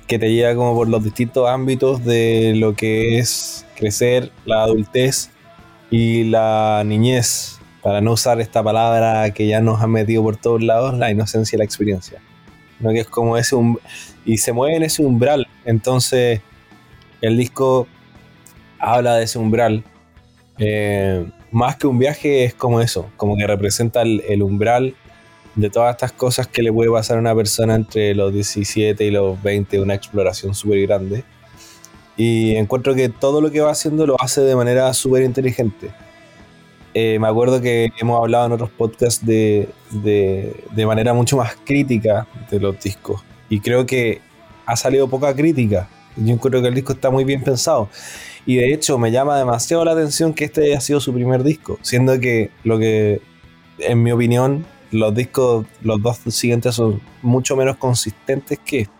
que 0.07 0.17
te 0.17 0.31
lleva 0.31 0.55
como 0.55 0.73
por 0.73 0.87
los 0.87 1.03
distintos 1.03 1.47
ámbitos 1.49 2.03
de 2.03 2.53
lo 2.55 2.75
que 2.75 3.19
es 3.19 3.65
crecer, 3.75 4.31
la 4.45 4.63
adultez 4.63 5.29
y 5.91 6.23
la 6.23 6.83
niñez, 6.85 7.56
para 7.87 8.01
no 8.01 8.11
usar 8.11 8.41
esta 8.41 8.61
palabra 8.61 9.31
que 9.33 9.47
ya 9.47 9.61
nos 9.61 9.81
han 9.81 9.91
metido 9.91 10.21
por 10.21 10.35
todos 10.35 10.61
lados, 10.61 10.97
la 10.97 11.09
inocencia 11.09 11.55
y 11.55 11.59
la 11.59 11.63
experiencia. 11.63 12.19
¿no? 12.81 12.89
Que 12.89 12.99
es 12.99 13.07
como 13.07 13.37
ese 13.37 13.55
um- 13.55 13.77
y 14.25 14.39
se 14.39 14.51
mueve 14.51 14.75
en 14.75 14.83
ese 14.83 15.01
umbral. 15.01 15.47
Entonces, 15.63 16.41
el 17.21 17.37
disco 17.37 17.87
habla 18.77 19.15
de 19.15 19.23
ese 19.23 19.39
umbral. 19.39 19.85
Eh, 20.57 21.31
más 21.53 21.77
que 21.77 21.87
un 21.87 21.97
viaje, 21.97 22.43
es 22.43 22.53
como 22.53 22.81
eso, 22.81 23.09
como 23.15 23.37
que 23.37 23.47
representa 23.47 24.01
el, 24.01 24.21
el 24.27 24.43
umbral 24.43 24.93
de 25.55 25.69
todas 25.69 25.95
estas 25.95 26.11
cosas 26.11 26.45
que 26.45 26.63
le 26.63 26.73
puede 26.73 26.91
pasar 26.91 27.15
a 27.15 27.21
una 27.21 27.33
persona 27.33 27.73
entre 27.73 28.13
los 28.15 28.33
17 28.33 29.01
y 29.01 29.11
los 29.11 29.41
20, 29.41 29.79
una 29.79 29.93
exploración 29.93 30.53
súper 30.55 30.85
grande. 30.87 31.23
Y 32.17 32.53
encuentro 32.57 32.95
que 32.95 33.07
todo 33.07 33.39
lo 33.39 33.49
que 33.49 33.61
va 33.61 33.71
haciendo 33.71 34.05
lo 34.05 34.21
hace 34.21 34.41
de 34.41 34.57
manera 34.57 34.93
súper 34.93 35.23
inteligente. 35.23 35.89
Eh, 36.99 37.19
me 37.19 37.27
acuerdo 37.27 37.61
que 37.61 37.91
hemos 37.99 38.19
hablado 38.19 38.47
en 38.47 38.53
otros 38.53 38.71
podcasts 38.71 39.23
de, 39.23 39.69
de, 39.91 40.63
de 40.71 40.85
manera 40.87 41.13
mucho 41.13 41.37
más 41.37 41.55
crítica 41.63 42.25
de 42.49 42.59
los 42.59 42.79
discos. 42.79 43.23
Y 43.49 43.59
creo 43.59 43.85
que 43.85 44.19
ha 44.65 44.75
salido 44.75 45.07
poca 45.07 45.35
crítica. 45.35 45.87
Yo 46.15 46.33
encuentro 46.33 46.59
que 46.59 46.69
el 46.69 46.73
disco 46.73 46.93
está 46.93 47.11
muy 47.11 47.23
bien 47.23 47.43
pensado. 47.43 47.87
Y 48.47 48.55
de 48.55 48.73
hecho 48.73 48.97
me 48.97 49.11
llama 49.11 49.37
demasiado 49.37 49.85
la 49.85 49.91
atención 49.91 50.33
que 50.33 50.45
este 50.45 50.63
haya 50.63 50.81
sido 50.81 50.99
su 50.99 51.13
primer 51.13 51.43
disco. 51.43 51.77
Siendo 51.83 52.19
que 52.19 52.49
lo 52.63 52.79
que, 52.79 53.21
en 53.77 54.01
mi 54.01 54.11
opinión, 54.11 54.65
los 54.89 55.13
discos, 55.13 55.67
los 55.83 56.01
dos 56.01 56.17
siguientes 56.29 56.73
son 56.73 56.99
mucho 57.21 57.55
menos 57.55 57.77
consistentes 57.77 58.57
que 58.65 58.79
este. 58.79 58.93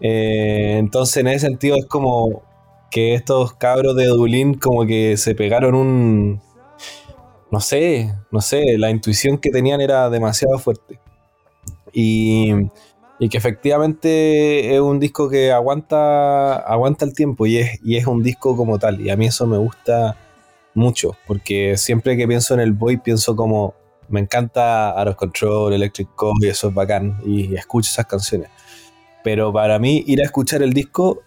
Eh, 0.00 0.76
entonces 0.78 1.16
en 1.16 1.26
ese 1.26 1.48
sentido 1.48 1.74
es 1.76 1.86
como 1.86 2.44
que 2.92 3.14
estos 3.14 3.54
cabros 3.54 3.96
de 3.96 4.06
Dublín 4.06 4.54
como 4.54 4.86
que 4.86 5.16
se 5.16 5.34
pegaron 5.34 5.74
un... 5.74 6.53
No 7.54 7.60
sé, 7.60 8.12
no 8.32 8.40
sé, 8.40 8.76
la 8.78 8.90
intuición 8.90 9.38
que 9.38 9.50
tenían 9.50 9.80
era 9.80 10.10
demasiado 10.10 10.58
fuerte. 10.58 10.98
Y, 11.92 12.50
y 13.20 13.28
que 13.28 13.38
efectivamente 13.38 14.74
es 14.74 14.80
un 14.80 14.98
disco 14.98 15.30
que 15.30 15.52
aguanta, 15.52 16.56
aguanta 16.56 17.04
el 17.04 17.14
tiempo 17.14 17.46
y 17.46 17.58
es, 17.58 17.78
y 17.84 17.96
es 17.96 18.08
un 18.08 18.24
disco 18.24 18.56
como 18.56 18.80
tal. 18.80 19.00
Y 19.00 19.08
a 19.08 19.16
mí 19.16 19.26
eso 19.26 19.46
me 19.46 19.56
gusta 19.56 20.16
mucho, 20.74 21.16
porque 21.28 21.76
siempre 21.76 22.16
que 22.16 22.26
pienso 22.26 22.54
en 22.54 22.58
el 22.58 22.72
Boy 22.72 22.96
pienso 22.96 23.36
como, 23.36 23.76
me 24.08 24.18
encanta 24.18 24.92
of 25.00 25.14
Control, 25.14 25.74
Electric 25.74 26.08
Co, 26.16 26.32
y 26.40 26.48
eso 26.48 26.70
es 26.70 26.74
bacán, 26.74 27.20
y 27.24 27.54
escucho 27.54 27.88
esas 27.88 28.06
canciones. 28.06 28.50
Pero 29.22 29.52
para 29.52 29.78
mí 29.78 30.02
ir 30.08 30.22
a 30.22 30.24
escuchar 30.24 30.60
el 30.60 30.72
disco 30.72 31.22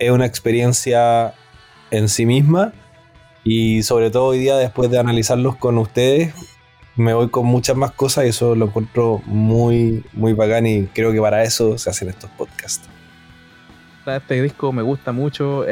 es 0.00 0.10
una 0.10 0.26
experiencia 0.26 1.32
en 1.92 2.08
sí 2.08 2.26
misma 2.26 2.72
y 3.44 3.82
sobre 3.82 4.10
todo 4.10 4.24
hoy 4.24 4.38
día 4.38 4.56
después 4.56 4.90
de 4.90 4.98
analizarlos 4.98 5.56
con 5.56 5.78
ustedes 5.78 6.34
me 6.96 7.12
voy 7.12 7.28
con 7.28 7.46
muchas 7.46 7.76
más 7.76 7.92
cosas 7.92 8.24
y 8.24 8.28
eso 8.28 8.54
lo 8.54 8.66
encuentro 8.66 9.20
muy 9.26 10.04
muy 10.12 10.32
bacán 10.32 10.66
y 10.66 10.86
creo 10.86 11.12
que 11.12 11.20
para 11.20 11.42
eso 11.42 11.76
se 11.78 11.90
hacen 11.90 12.08
estos 12.08 12.30
podcasts. 12.30 12.88
este 14.06 14.42
disco 14.42 14.72
me 14.72 14.82
gusta 14.82 15.12
mucho. 15.12 15.64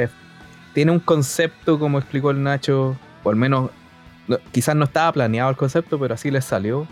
tiene 0.74 0.90
un 0.90 1.00
concepto, 1.00 1.78
como 1.78 1.98
explicó 1.98 2.30
el 2.30 2.42
Nacho, 2.42 2.96
o 3.22 3.30
al 3.30 3.36
menos 3.36 3.70
quizás 4.50 4.74
no 4.74 4.84
estaba 4.84 5.12
planeado 5.12 5.50
el 5.50 5.56
concepto, 5.56 5.98
pero 5.98 6.14
así 6.14 6.30
les 6.30 6.44
salió. 6.44 6.86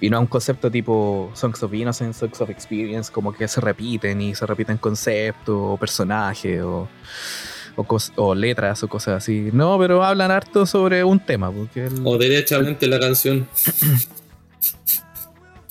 Y 0.00 0.10
no 0.10 0.20
un 0.20 0.26
concepto 0.26 0.70
tipo 0.70 1.30
Songs 1.34 1.62
of 1.62 1.72
Innocence, 1.72 2.18
Songs 2.18 2.40
of 2.40 2.50
Experience, 2.50 3.10
como 3.10 3.32
que 3.32 3.48
se 3.48 3.60
repiten 3.60 4.20
y 4.20 4.34
se 4.34 4.44
repiten 4.44 4.76
conceptos 4.76 5.56
o 5.56 5.76
personajes 5.78 6.60
o, 6.60 6.86
o, 7.76 8.34
letras 8.34 8.82
o 8.82 8.88
cosas 8.88 9.22
así. 9.22 9.50
No, 9.52 9.78
pero 9.78 10.04
hablan 10.04 10.30
harto 10.30 10.66
sobre 10.66 11.04
un 11.04 11.20
tema. 11.20 11.50
Porque 11.50 11.88
o 12.02 12.18
derechamente 12.18 12.86
la 12.86 13.00
canción. 13.00 13.48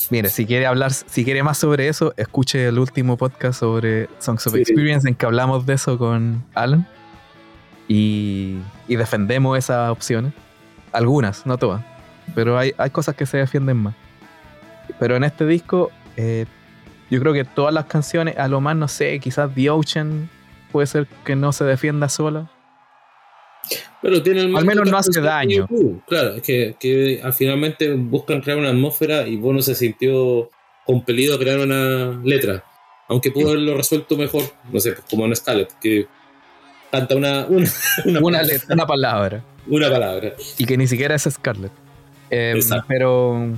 Mire, 0.09 0.30
si 0.30 0.45
quiere 0.45 0.65
hablar, 0.65 0.91
si 0.91 1.23
quiere 1.23 1.41
más 1.43 1.57
sobre 1.57 1.88
eso, 1.88 2.13
escuche 2.17 2.67
el 2.67 2.77
último 2.77 3.17
podcast 3.17 3.59
sobre 3.59 4.09
Songs 4.19 4.45
of 4.47 4.55
Experience 4.55 5.07
en 5.07 5.15
que 5.15 5.25
hablamos 5.25 5.65
de 5.65 5.73
eso 5.73 5.97
con 5.97 6.43
Alan. 6.53 6.85
Y, 7.88 8.57
y 8.88 8.95
defendemos 8.95 9.57
esas 9.57 9.89
opciones. 9.89 10.34
Algunas, 10.91 11.45
no 11.45 11.57
todas. 11.57 11.84
Pero 12.35 12.57
hay, 12.57 12.73
hay 12.77 12.89
cosas 12.89 13.15
que 13.15 13.25
se 13.25 13.38
defienden 13.38 13.77
más. 13.77 13.95
Pero 14.99 15.15
en 15.15 15.23
este 15.23 15.45
disco, 15.45 15.89
eh, 16.17 16.45
yo 17.09 17.19
creo 17.19 17.34
que 17.34 17.45
todas 17.45 17.73
las 17.73 17.85
canciones, 17.85 18.38
a 18.38 18.47
lo 18.47 18.61
más, 18.61 18.75
no 18.75 18.88
sé, 18.88 19.19
quizás 19.19 19.53
The 19.53 19.69
Ocean 19.69 20.30
puede 20.73 20.87
ser 20.87 21.07
que 21.23 21.37
no 21.37 21.53
se 21.53 21.63
defienda 21.63 22.09
sola. 22.09 22.49
Pero 24.01 24.21
tiene 24.21 24.41
al 24.41 24.65
menos 24.65 24.91
no 24.91 24.97
hace 24.97 25.21
daño. 25.21 25.69
claro, 26.05 26.35
es 26.35 26.41
que, 26.41 26.75
que 26.77 27.23
finalmente 27.37 27.93
buscan 27.93 28.41
crear 28.41 28.57
una 28.57 28.69
atmósfera 28.69 29.25
y 29.25 29.37
vos 29.37 29.53
no 29.53 29.61
se 29.61 29.75
sintió 29.75 30.49
compelido 30.85 31.35
a 31.35 31.39
crear 31.39 31.59
una 31.59 32.19
letra. 32.25 32.65
Aunque 33.07 33.31
pudo 33.31 33.51
haberlo 33.51 33.77
resuelto 33.77 34.17
mejor, 34.17 34.43
no 34.71 34.79
sé, 34.81 34.95
como 35.09 35.25
en 35.25 35.35
Scarlett, 35.35 35.71
que 35.79 36.07
canta 36.91 37.15
una, 37.15 37.45
una, 38.05 38.19
una, 38.21 38.43
letra, 38.43 38.73
una 38.73 38.87
palabra. 38.87 39.43
Una 39.67 39.89
palabra. 39.89 40.33
Y 40.57 40.65
que 40.65 40.75
ni 40.75 40.87
siquiera 40.87 41.15
es 41.15 41.23
Scarlett. 41.23 41.71
Em, 42.29 42.59
pero 42.87 43.53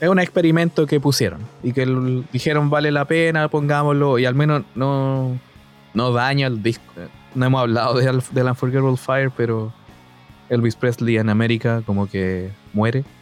es 0.00 0.08
un 0.08 0.18
experimento 0.18 0.86
que 0.86 1.00
pusieron 1.00 1.40
y 1.62 1.72
que 1.72 1.86
dijeron 2.32 2.70
vale 2.70 2.90
la 2.90 3.06
pena, 3.06 3.48
pongámoslo 3.48 4.18
y 4.18 4.26
al 4.26 4.34
menos 4.34 4.62
no, 4.74 5.38
no 5.94 6.12
daña 6.12 6.46
el 6.46 6.62
disco. 6.62 6.84
No 7.34 7.46
hemos 7.46 7.60
hablado 7.62 7.94
de, 7.94 8.04
de 8.04 8.42
Unforgettable 8.42 8.96
Fire, 8.96 9.30
pero 9.36 9.72
Elvis 10.48 10.76
Presley 10.76 11.16
en 11.16 11.30
América 11.30 11.82
como 11.86 12.08
que 12.08 12.50
muere. 12.72 13.04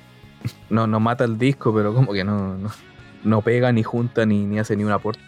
No, 0.69 0.89
no 0.89 0.99
mata 0.99 1.23
el 1.23 1.39
disco, 1.39 1.73
pero 1.73 1.95
como 1.95 2.13
que 2.13 2.25
no, 2.25 2.57
no, 3.23 3.43
pega 3.43 3.71
ni 3.71 3.85
junta 3.85 4.27
ni, 4.27 4.45
ni 4.45 4.59
hace 4.59 4.75
ni 4.75 4.83
un 4.83 4.91
aporte. 4.91 5.21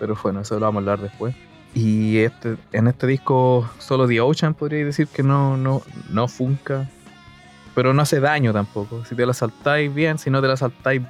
Pero 0.00 0.18
bueno, 0.20 0.40
eso 0.40 0.58
lo 0.58 0.66
vamos 0.66 0.80
a 0.80 0.80
hablar 0.80 1.00
después. 1.00 1.36
Y 1.74 2.18
este, 2.18 2.56
en 2.72 2.88
este 2.88 3.06
disco 3.06 3.70
solo 3.78 4.08
The 4.08 4.20
Ocean 4.20 4.54
podría 4.54 4.84
decir 4.84 5.06
que 5.06 5.22
no, 5.22 5.56
no, 5.56 5.82
no 6.10 6.26
funca 6.26 6.88
pero 7.74 7.94
no 7.94 8.02
hace 8.02 8.20
daño 8.20 8.52
tampoco. 8.52 9.04
Si 9.04 9.14
te 9.14 9.24
la 9.24 9.32
saltáis 9.32 9.92
bien, 9.92 10.18
si 10.18 10.30
no 10.30 10.40
te 10.40 10.48
la 10.48 10.56
saltáis 10.56 11.02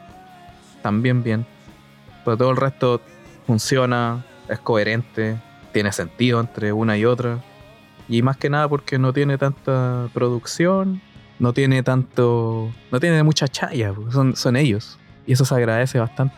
también 0.82 1.22
bien. 1.22 1.46
Pero 2.24 2.36
todo 2.36 2.50
el 2.50 2.56
resto 2.56 3.00
funciona, 3.46 4.24
es 4.48 4.58
coherente, 4.60 5.40
tiene 5.72 5.92
sentido 5.92 6.40
entre 6.40 6.72
una 6.72 6.96
y 6.96 7.04
otra. 7.04 7.40
Y 8.08 8.22
más 8.22 8.36
que 8.36 8.50
nada 8.50 8.68
porque 8.68 8.98
no 8.98 9.12
tiene 9.12 9.38
tanta 9.38 10.08
producción, 10.12 11.00
no 11.38 11.52
tiene 11.52 11.82
tanto. 11.82 12.70
no 12.90 13.00
tiene 13.00 13.22
mucha 13.22 13.48
chaya, 13.48 13.94
son, 14.10 14.36
son 14.36 14.56
ellos. 14.56 14.98
Y 15.26 15.32
eso 15.32 15.44
se 15.44 15.54
agradece 15.54 15.98
bastante. 15.98 16.34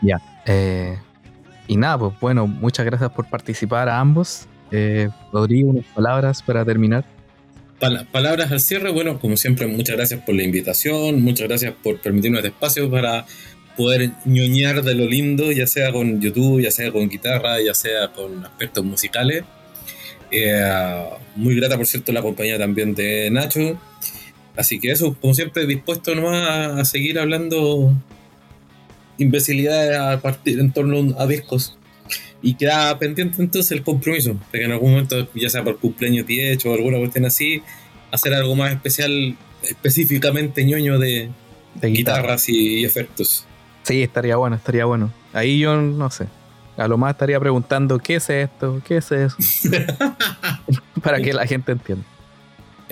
Ya. 0.00 0.18
Eh, 0.46 0.98
y 1.68 1.76
nada, 1.76 1.98
pues 1.98 2.12
bueno, 2.20 2.46
muchas 2.46 2.86
gracias 2.86 3.10
por 3.10 3.28
participar 3.28 3.88
a 3.88 4.00
ambos. 4.00 4.46
Eh, 4.70 5.10
Rodrigo, 5.32 5.70
unas 5.70 5.84
palabras 5.86 6.42
para 6.42 6.64
terminar 6.64 7.04
palabras 8.10 8.52
al 8.52 8.60
cierre. 8.60 8.90
Bueno, 8.90 9.18
como 9.18 9.36
siempre, 9.36 9.66
muchas 9.66 9.96
gracias 9.96 10.20
por 10.20 10.34
la 10.34 10.44
invitación, 10.44 11.20
muchas 11.22 11.48
gracias 11.48 11.74
por 11.82 12.00
permitirnos 12.00 12.38
este 12.38 12.48
espacio 12.48 12.90
para 12.90 13.26
poder 13.76 14.12
ñoñar 14.24 14.82
de 14.82 14.94
lo 14.94 15.06
lindo, 15.06 15.52
ya 15.52 15.66
sea 15.66 15.92
con 15.92 16.20
YouTube, 16.20 16.62
ya 16.62 16.70
sea 16.70 16.92
con 16.92 17.08
guitarra, 17.08 17.60
ya 17.60 17.74
sea 17.74 18.08
con 18.12 18.44
aspectos 18.44 18.84
musicales. 18.84 19.44
Eh, 20.30 21.04
muy 21.36 21.56
grata, 21.56 21.76
por 21.76 21.86
cierto, 21.86 22.12
la 22.12 22.22
compañía 22.22 22.58
también 22.58 22.94
de 22.94 23.30
Nacho. 23.30 23.78
Así 24.56 24.78
que 24.80 24.90
eso, 24.90 25.16
como 25.20 25.34
siempre, 25.34 25.66
dispuesto 25.66 26.14
nomás 26.14 26.78
a 26.80 26.84
seguir 26.84 27.18
hablando 27.18 27.94
imbecilidades 29.18 29.96
a 29.98 30.20
partir 30.20 30.58
en 30.58 30.72
torno 30.72 31.18
a 31.18 31.26
discos. 31.26 31.76
Y 32.42 32.54
queda 32.54 32.98
pendiente 32.98 33.40
entonces 33.40 33.70
el 33.72 33.82
compromiso 33.82 34.36
de 34.52 34.58
que 34.58 34.64
en 34.64 34.72
algún 34.72 34.90
momento, 34.90 35.28
ya 35.34 35.48
sea 35.48 35.62
por 35.62 35.78
cumpleaños 35.78 36.26
10 36.26 36.66
o 36.66 36.74
alguna 36.74 36.98
cuestión 36.98 37.24
así, 37.24 37.62
hacer 38.10 38.34
algo 38.34 38.56
más 38.56 38.72
especial, 38.72 39.36
específicamente 39.62 40.64
ñoño 40.64 40.98
de, 40.98 41.30
guitarras 41.80 42.48
y, 42.48 42.84
efectos. 42.84 43.46
Sí, 43.92 44.02
estaría 44.02 44.36
bueno, 44.36 44.56
estaría 44.56 44.86
bueno. 44.86 45.12
Ahí 45.34 45.58
yo 45.58 45.76
no 45.76 46.10
sé. 46.10 46.26
A 46.78 46.88
lo 46.88 46.96
más 46.96 47.10
estaría 47.10 47.38
preguntando 47.38 47.98
qué 47.98 48.14
es 48.14 48.30
esto, 48.30 48.80
qué 48.86 48.96
es 48.96 49.12
eso. 49.12 49.36
Para 51.02 51.20
que 51.20 51.34
la 51.34 51.46
gente 51.46 51.72
entienda. 51.72 52.02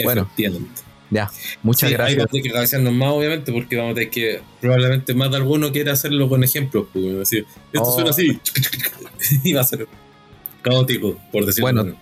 Bueno, 0.05 0.29
ya, 1.11 1.31
muchas 1.63 1.91
gracias. 1.91 2.19
Vamos 2.19 2.29
a 2.29 2.33
tener 2.33 2.43
que 2.43 2.49
agradecernos 2.51 2.93
más, 2.93 3.09
obviamente, 3.09 3.51
porque 3.51 3.77
vamos 3.77 3.93
a 3.93 3.95
tener 3.95 4.11
que. 4.11 4.43
Probablemente 4.61 5.15
más 5.15 5.31
de 5.31 5.39
alguno 5.39 5.73
quiera 5.73 5.95
hacerlo 5.95 6.29
con 6.29 6.45
ejemplos. 6.45 6.89
Pues, 6.93 7.17
decir, 7.17 7.47
esto 7.73 7.89
oh. 7.89 7.95
suena 7.95 8.11
así. 8.11 8.39
y 9.43 9.55
va 9.55 9.63
a 9.63 9.65
ser 9.65 9.89
caótico, 10.61 11.17
por 11.33 11.47
decirlo 11.47 11.73
Bueno, 11.73 11.97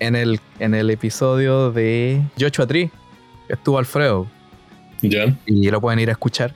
en 0.00 0.16
el, 0.16 0.40
en 0.58 0.74
el 0.74 0.88
episodio 0.88 1.70
de 1.70 2.22
Joshua 2.40 2.66
Tree 2.66 2.90
estuvo 3.50 3.78
Alfredo. 3.78 4.26
Ya. 5.02 5.38
Y 5.44 5.70
lo 5.70 5.82
pueden 5.82 6.00
ir 6.00 6.08
a 6.08 6.12
escuchar. 6.12 6.54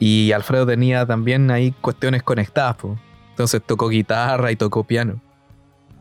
Y 0.00 0.32
Alfredo 0.32 0.66
tenía 0.66 1.06
también 1.06 1.50
ahí 1.50 1.72
cuestiones 1.80 2.24
conectadas, 2.24 2.76
pues. 2.76 2.98
Entonces 3.30 3.62
tocó 3.64 3.88
guitarra 3.88 4.50
y 4.50 4.56
tocó 4.56 4.82
piano. 4.82 5.20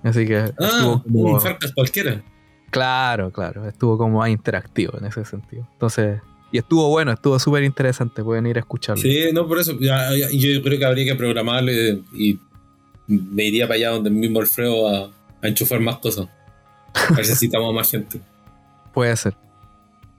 Así 0.03 0.26
que. 0.26 0.38
Ah, 0.38 0.53
estuvo 0.57 1.03
como... 1.03 1.34
un 1.34 1.39
cualquiera. 1.76 2.23
Claro, 2.71 3.31
claro, 3.31 3.67
estuvo 3.67 3.97
como 3.97 4.19
más 4.19 4.30
interactivo 4.30 4.97
en 4.97 5.05
ese 5.05 5.26
sentido. 5.26 5.67
Entonces, 5.73 6.21
y 6.51 6.57
estuvo 6.57 6.88
bueno, 6.89 7.11
estuvo 7.11 7.38
súper 7.39 7.63
interesante, 7.63 8.23
pueden 8.23 8.47
ir 8.47 8.57
a 8.57 8.59
escucharlo. 8.59 9.01
Sí, 9.01 9.30
no, 9.34 9.47
por 9.47 9.59
eso, 9.59 9.77
yo 9.80 10.63
creo 10.63 10.80
que 10.80 10.85
habría 10.85 11.05
que 11.05 11.15
programarlo 11.15 11.71
y, 11.71 12.39
me 13.07 13.45
iría 13.45 13.65
para 13.67 13.76
allá 13.76 13.89
donde 13.89 14.11
mismo 14.11 14.39
Alfredo 14.39 14.88
a, 14.88 15.11
a 15.41 15.47
enchufar 15.47 15.80
más 15.80 15.97
cosas. 15.97 16.27
Necesitamos 17.17 17.73
más 17.73 17.89
gente. 17.89 18.21
Puede 18.93 19.15
ser. 19.17 19.34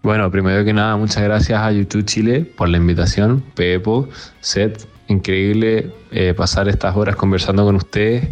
Bueno, 0.02 0.30
primero 0.30 0.64
que 0.64 0.72
nada, 0.72 0.96
muchas 0.96 1.22
gracias 1.22 1.60
a 1.60 1.70
YouTube 1.72 2.06
Chile 2.06 2.50
por 2.56 2.70
la 2.70 2.78
invitación. 2.78 3.42
Pepo, 3.54 4.08
Seth, 4.40 4.86
increíble 5.08 5.92
eh, 6.10 6.32
pasar 6.34 6.68
estas 6.68 6.96
horas 6.96 7.16
conversando 7.16 7.64
con 7.66 7.76
ustedes. 7.76 8.28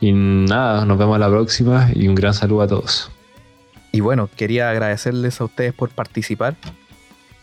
Y 0.00 0.12
nada, 0.12 0.84
nos 0.84 0.98
vemos 0.98 1.18
la 1.18 1.30
próxima 1.30 1.88
y 1.94 2.08
un 2.08 2.14
gran 2.14 2.34
saludo 2.34 2.62
a 2.62 2.66
todos. 2.66 3.10
Y 3.90 4.00
bueno, 4.00 4.28
quería 4.36 4.68
agradecerles 4.68 5.40
a 5.40 5.44
ustedes 5.44 5.72
por 5.72 5.88
participar. 5.90 6.56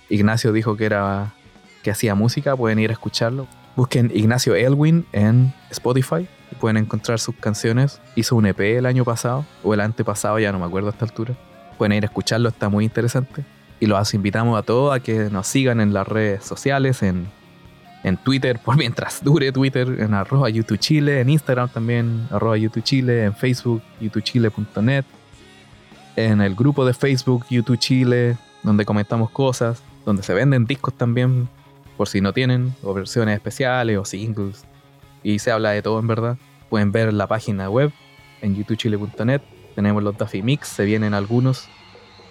Ignacio 0.09 0.53
dijo 0.53 0.77
que 0.77 0.85
era 0.85 1.33
que 1.81 1.89
hacía 1.89 2.13
música, 2.13 2.55
pueden 2.55 2.77
ir 2.77 2.91
a 2.91 2.93
escucharlo. 2.93 3.47
Busquen 3.75 4.11
Ignacio 4.13 4.53
Elwin 4.53 5.07
en 5.11 5.53
Spotify 5.71 6.27
y 6.51 6.55
pueden 6.55 6.77
encontrar 6.77 7.19
sus 7.19 7.35
canciones. 7.35 7.99
Hizo 8.15 8.35
un 8.35 8.45
EP 8.45 8.59
el 8.59 8.85
año 8.85 9.05
pasado 9.05 9.45
o 9.63 9.73
el 9.73 9.79
antepasado, 9.79 10.37
ya 10.37 10.51
no 10.51 10.59
me 10.59 10.65
acuerdo 10.65 10.89
a 10.89 10.91
esta 10.91 11.05
altura. 11.05 11.35
Pueden 11.79 11.93
ir 11.93 12.03
a 12.03 12.05
escucharlo, 12.05 12.49
está 12.49 12.69
muy 12.69 12.85
interesante. 12.85 13.43
Y 13.79 13.87
los 13.87 14.13
invitamos 14.13 14.59
a 14.59 14.61
todos 14.61 14.95
a 14.95 14.99
que 14.99 15.31
nos 15.31 15.47
sigan 15.47 15.81
en 15.81 15.91
las 15.91 16.07
redes 16.07 16.43
sociales, 16.43 17.01
en, 17.01 17.27
en 18.03 18.17
Twitter, 18.17 18.59
por 18.63 18.77
mientras 18.77 19.23
dure 19.23 19.51
Twitter, 19.51 19.95
en 19.99 20.13
arroba 20.13 20.49
YouTube 20.49 20.77
Chile, 20.77 21.21
en 21.21 21.29
Instagram 21.29 21.69
también, 21.69 22.27
arroba 22.29 22.55
YouTube 22.57 22.83
Chile, 22.83 23.23
en 23.23 23.33
Facebook, 23.33 23.81
youtubechile.net 23.99 25.05
en 26.27 26.41
el 26.41 26.53
grupo 26.53 26.85
de 26.85 26.93
Facebook 26.93 27.45
YouTube 27.49 27.79
Chile, 27.79 28.37
donde 28.63 28.83
comentamos 28.83 29.29
cosas, 29.29 29.81
donde 30.05 30.21
se 30.21 30.33
venden 30.33 30.65
discos 30.65 30.93
también, 30.93 31.47
por 31.95 32.09
si 32.09 32.19
no 32.19 32.33
tienen, 32.33 32.75
o 32.83 32.93
versiones 32.93 33.35
especiales 33.35 33.97
o 33.97 34.03
singles. 34.03 34.65
Y 35.23 35.39
se 35.39 35.51
habla 35.51 35.71
de 35.71 35.81
todo 35.81 35.99
en 35.99 36.07
verdad. 36.07 36.37
Pueden 36.69 36.91
ver 36.91 37.13
la 37.13 37.27
página 37.27 37.69
web 37.69 37.91
en 38.41 38.55
youtubechile.net. 38.55 39.41
Tenemos 39.79 40.03
los 40.03 40.17
Duffy 40.17 40.41
Mix, 40.41 40.67
se 40.67 40.83
vienen 40.83 41.13
algunos. 41.13 41.69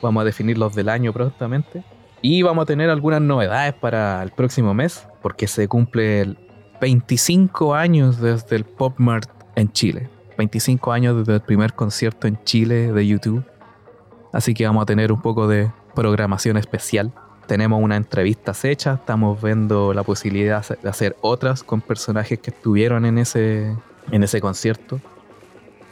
Vamos 0.03 0.21
a 0.21 0.25
definir 0.25 0.59
los 0.59 0.75
del 0.75 0.91
año 0.91 1.15
prontamente. 1.15 1.83
Y 2.21 2.43
vamos 2.43 2.65
a 2.65 2.67
tener 2.67 2.91
algunas 2.91 3.23
novedades 3.23 3.73
para 3.73 4.23
el 4.23 4.33
próximo 4.33 4.75
mes, 4.75 5.09
porque 5.23 5.49
se 5.49 5.67
cumple 5.67 6.37
25 6.79 7.75
años 7.75 8.21
desde 8.21 8.55
el 8.55 8.67
Pop 8.67 8.97
Mart 8.99 9.31
en 9.57 9.73
Chile. 9.73 10.11
25 10.37 10.93
años 10.93 11.17
desde 11.17 11.37
el 11.37 11.41
primer 11.41 11.73
concierto 11.73 12.27
en 12.27 12.39
Chile 12.45 12.93
de 12.93 13.07
YouTube. 13.07 13.43
Así 14.31 14.53
que 14.53 14.67
vamos 14.67 14.83
a 14.83 14.85
tener 14.85 15.11
un 15.11 15.23
poco 15.23 15.49
de 15.49 15.73
programación 15.95 16.59
especial. 16.59 17.15
tenemos 17.47 17.83
unas 17.83 17.97
entrevistas 17.97 18.63
hechas, 18.67 18.99
estamos 18.99 19.41
viendo 19.43 19.95
la 19.95 20.03
posibilidad 20.03 20.63
de 20.69 20.87
hacer 20.87 21.17
otras 21.23 21.63
con 21.63 21.81
personajes 21.81 22.41
que 22.41 22.51
estuvieron 22.51 23.07
en 23.07 23.17
ese, 23.17 23.75
en 24.11 24.23
ese 24.23 24.39
concierto. 24.39 25.01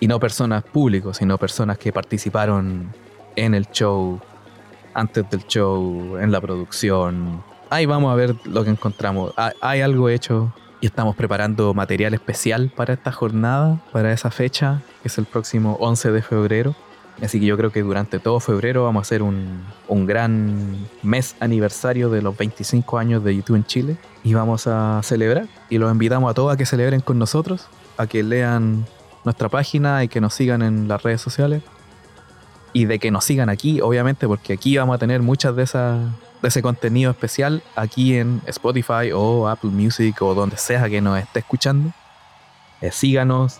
Y 0.00 0.08
no 0.08 0.20
personas 0.20 0.62
públicos, 0.62 1.16
sino 1.16 1.38
personas 1.38 1.78
que 1.78 1.92
participaron 1.92 2.92
en 3.34 3.54
el 3.54 3.66
show, 3.70 4.20
antes 4.94 5.28
del 5.30 5.46
show, 5.46 6.18
en 6.18 6.32
la 6.32 6.40
producción. 6.40 7.42
Ahí 7.70 7.86
vamos 7.86 8.12
a 8.12 8.14
ver 8.14 8.34
lo 8.44 8.64
que 8.64 8.70
encontramos. 8.70 9.32
Hay 9.60 9.80
algo 9.80 10.08
hecho 10.08 10.52
y 10.80 10.86
estamos 10.86 11.16
preparando 11.16 11.72
material 11.74 12.14
especial 12.14 12.72
para 12.74 12.94
esta 12.94 13.12
jornada, 13.12 13.80
para 13.92 14.12
esa 14.12 14.30
fecha, 14.30 14.82
que 15.02 15.08
es 15.08 15.18
el 15.18 15.24
próximo 15.24 15.76
11 15.80 16.12
de 16.12 16.22
febrero. 16.22 16.74
Así 17.22 17.40
que 17.40 17.46
yo 17.46 17.56
creo 17.56 17.72
que 17.72 17.82
durante 17.82 18.18
todo 18.18 18.40
febrero 18.40 18.84
vamos 18.84 19.00
a 19.00 19.04
hacer 19.04 19.22
un, 19.22 19.64
un, 19.88 20.04
gran 20.04 20.86
mes 21.02 21.34
aniversario 21.40 22.10
de 22.10 22.20
los 22.20 22.36
25 22.36 22.98
años 22.98 23.24
de 23.24 23.34
YouTube 23.34 23.56
en 23.56 23.64
Chile 23.64 23.96
y 24.22 24.34
vamos 24.34 24.66
a 24.66 25.00
celebrar. 25.02 25.46
Y 25.70 25.78
los 25.78 25.90
invitamos 25.90 26.30
a 26.30 26.34
todos 26.34 26.52
a 26.52 26.58
que 26.58 26.66
celebren 26.66 27.00
con 27.00 27.18
nosotros, 27.18 27.68
a 27.96 28.06
que 28.06 28.22
lean 28.22 28.84
nuestra 29.26 29.50
página 29.50 30.02
y 30.02 30.08
que 30.08 30.22
nos 30.22 30.32
sigan 30.32 30.62
en 30.62 30.88
las 30.88 31.02
redes 31.02 31.20
sociales. 31.20 31.62
Y 32.72 32.86
de 32.86 32.98
que 32.98 33.10
nos 33.10 33.24
sigan 33.24 33.50
aquí, 33.50 33.80
obviamente, 33.82 34.26
porque 34.26 34.54
aquí 34.54 34.76
vamos 34.78 34.94
a 34.96 34.98
tener 34.98 35.20
muchas 35.20 35.54
de 35.54 35.66
de 36.42 36.48
ese 36.48 36.62
contenido 36.62 37.10
especial 37.10 37.62
aquí 37.74 38.16
en 38.16 38.42
Spotify 38.46 39.10
o 39.14 39.48
Apple 39.48 39.70
Music 39.70 40.20
o 40.20 40.34
donde 40.34 40.56
sea 40.56 40.88
que 40.88 41.00
nos 41.00 41.18
esté 41.18 41.40
escuchando. 41.40 41.92
Eh, 42.80 42.92
síganos, 42.92 43.58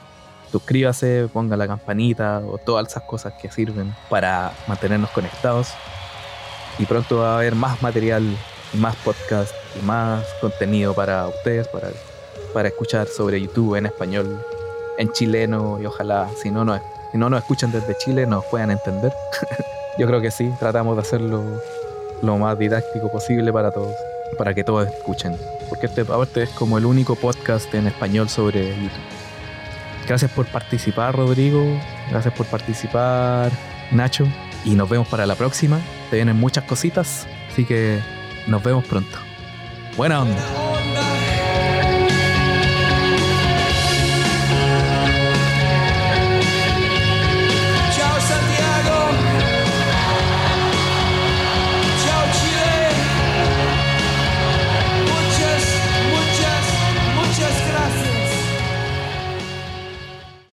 suscríbase, 0.53 1.29
ponga 1.33 1.57
la 1.57 1.67
campanita 1.67 2.43
o 2.47 2.59
todas 2.59 2.87
esas 2.89 3.05
cosas 3.05 3.35
que 3.41 3.51
sirven 3.51 3.95
para 4.11 4.53
mantenernos 4.69 5.11
conectados. 5.11 5.73
Y 6.79 6.85
pronto 6.85 7.19
va 7.19 7.33
a 7.33 7.37
haber 7.39 7.55
más 7.55 7.81
material, 7.83 8.25
más 8.75 8.95
podcast 8.97 9.55
y 9.81 9.85
más 9.85 10.25
contenido 10.41 10.95
para 10.95 11.27
ustedes, 11.29 11.67
para, 11.69 11.89
para 12.53 12.69
escuchar 12.69 13.07
sobre 13.07 13.41
YouTube 13.41 13.77
en 13.77 13.87
español, 13.87 14.39
en 14.99 15.13
chileno 15.13 15.79
y 15.81 15.87
ojalá 15.87 16.29
si 16.43 16.51
no 16.51 16.65
nos, 16.65 16.81
si 17.13 17.19
no 17.19 17.31
nos 17.31 17.41
escuchan 17.41 17.73
desde 17.73 17.97
Chile 17.97 18.27
nos 18.27 18.45
puedan 18.47 18.71
entender. 18.71 19.13
Yo 19.99 20.07
creo 20.07 20.21
que 20.21 20.31
sí, 20.31 20.53
tratamos 20.59 20.97
de 20.97 21.03
hacerlo 21.03 21.43
lo 22.23 22.39
más 22.39 22.59
didáctico 22.59 23.11
posible 23.11 23.53
para 23.53 23.71
todos, 23.71 23.95
para 24.37 24.55
que 24.55 24.65
todos 24.65 24.89
escuchen. 24.89 25.37
Porque 25.69 25.87
este 25.87 26.03
aparte 26.03 26.43
es 26.43 26.51
como 26.51 26.79
el 26.79 26.85
único 26.85 27.15
podcast 27.15 27.73
en 27.75 27.87
español 27.87 28.29
sobre 28.29 28.69
YouTube. 28.71 29.17
Gracias 30.07 30.31
por 30.31 30.47
participar, 30.47 31.17
Rodrigo. 31.17 31.65
Gracias 32.11 32.33
por 32.35 32.47
participar, 32.47 33.51
Nacho. 33.91 34.27
Y 34.65 34.75
nos 34.75 34.89
vemos 34.89 35.09
para 35.09 35.27
la 35.27 35.35
próxima. 35.35 35.81
Te 36.11 36.17
vienen 36.17 36.37
muchas 36.37 36.65
cositas, 36.65 37.27
así 37.51 37.65
que 37.65 38.01
nos 38.47 38.63
vemos 38.63 38.85
pronto. 38.85 39.19
Buena 39.97 40.23
onda. 40.23 40.76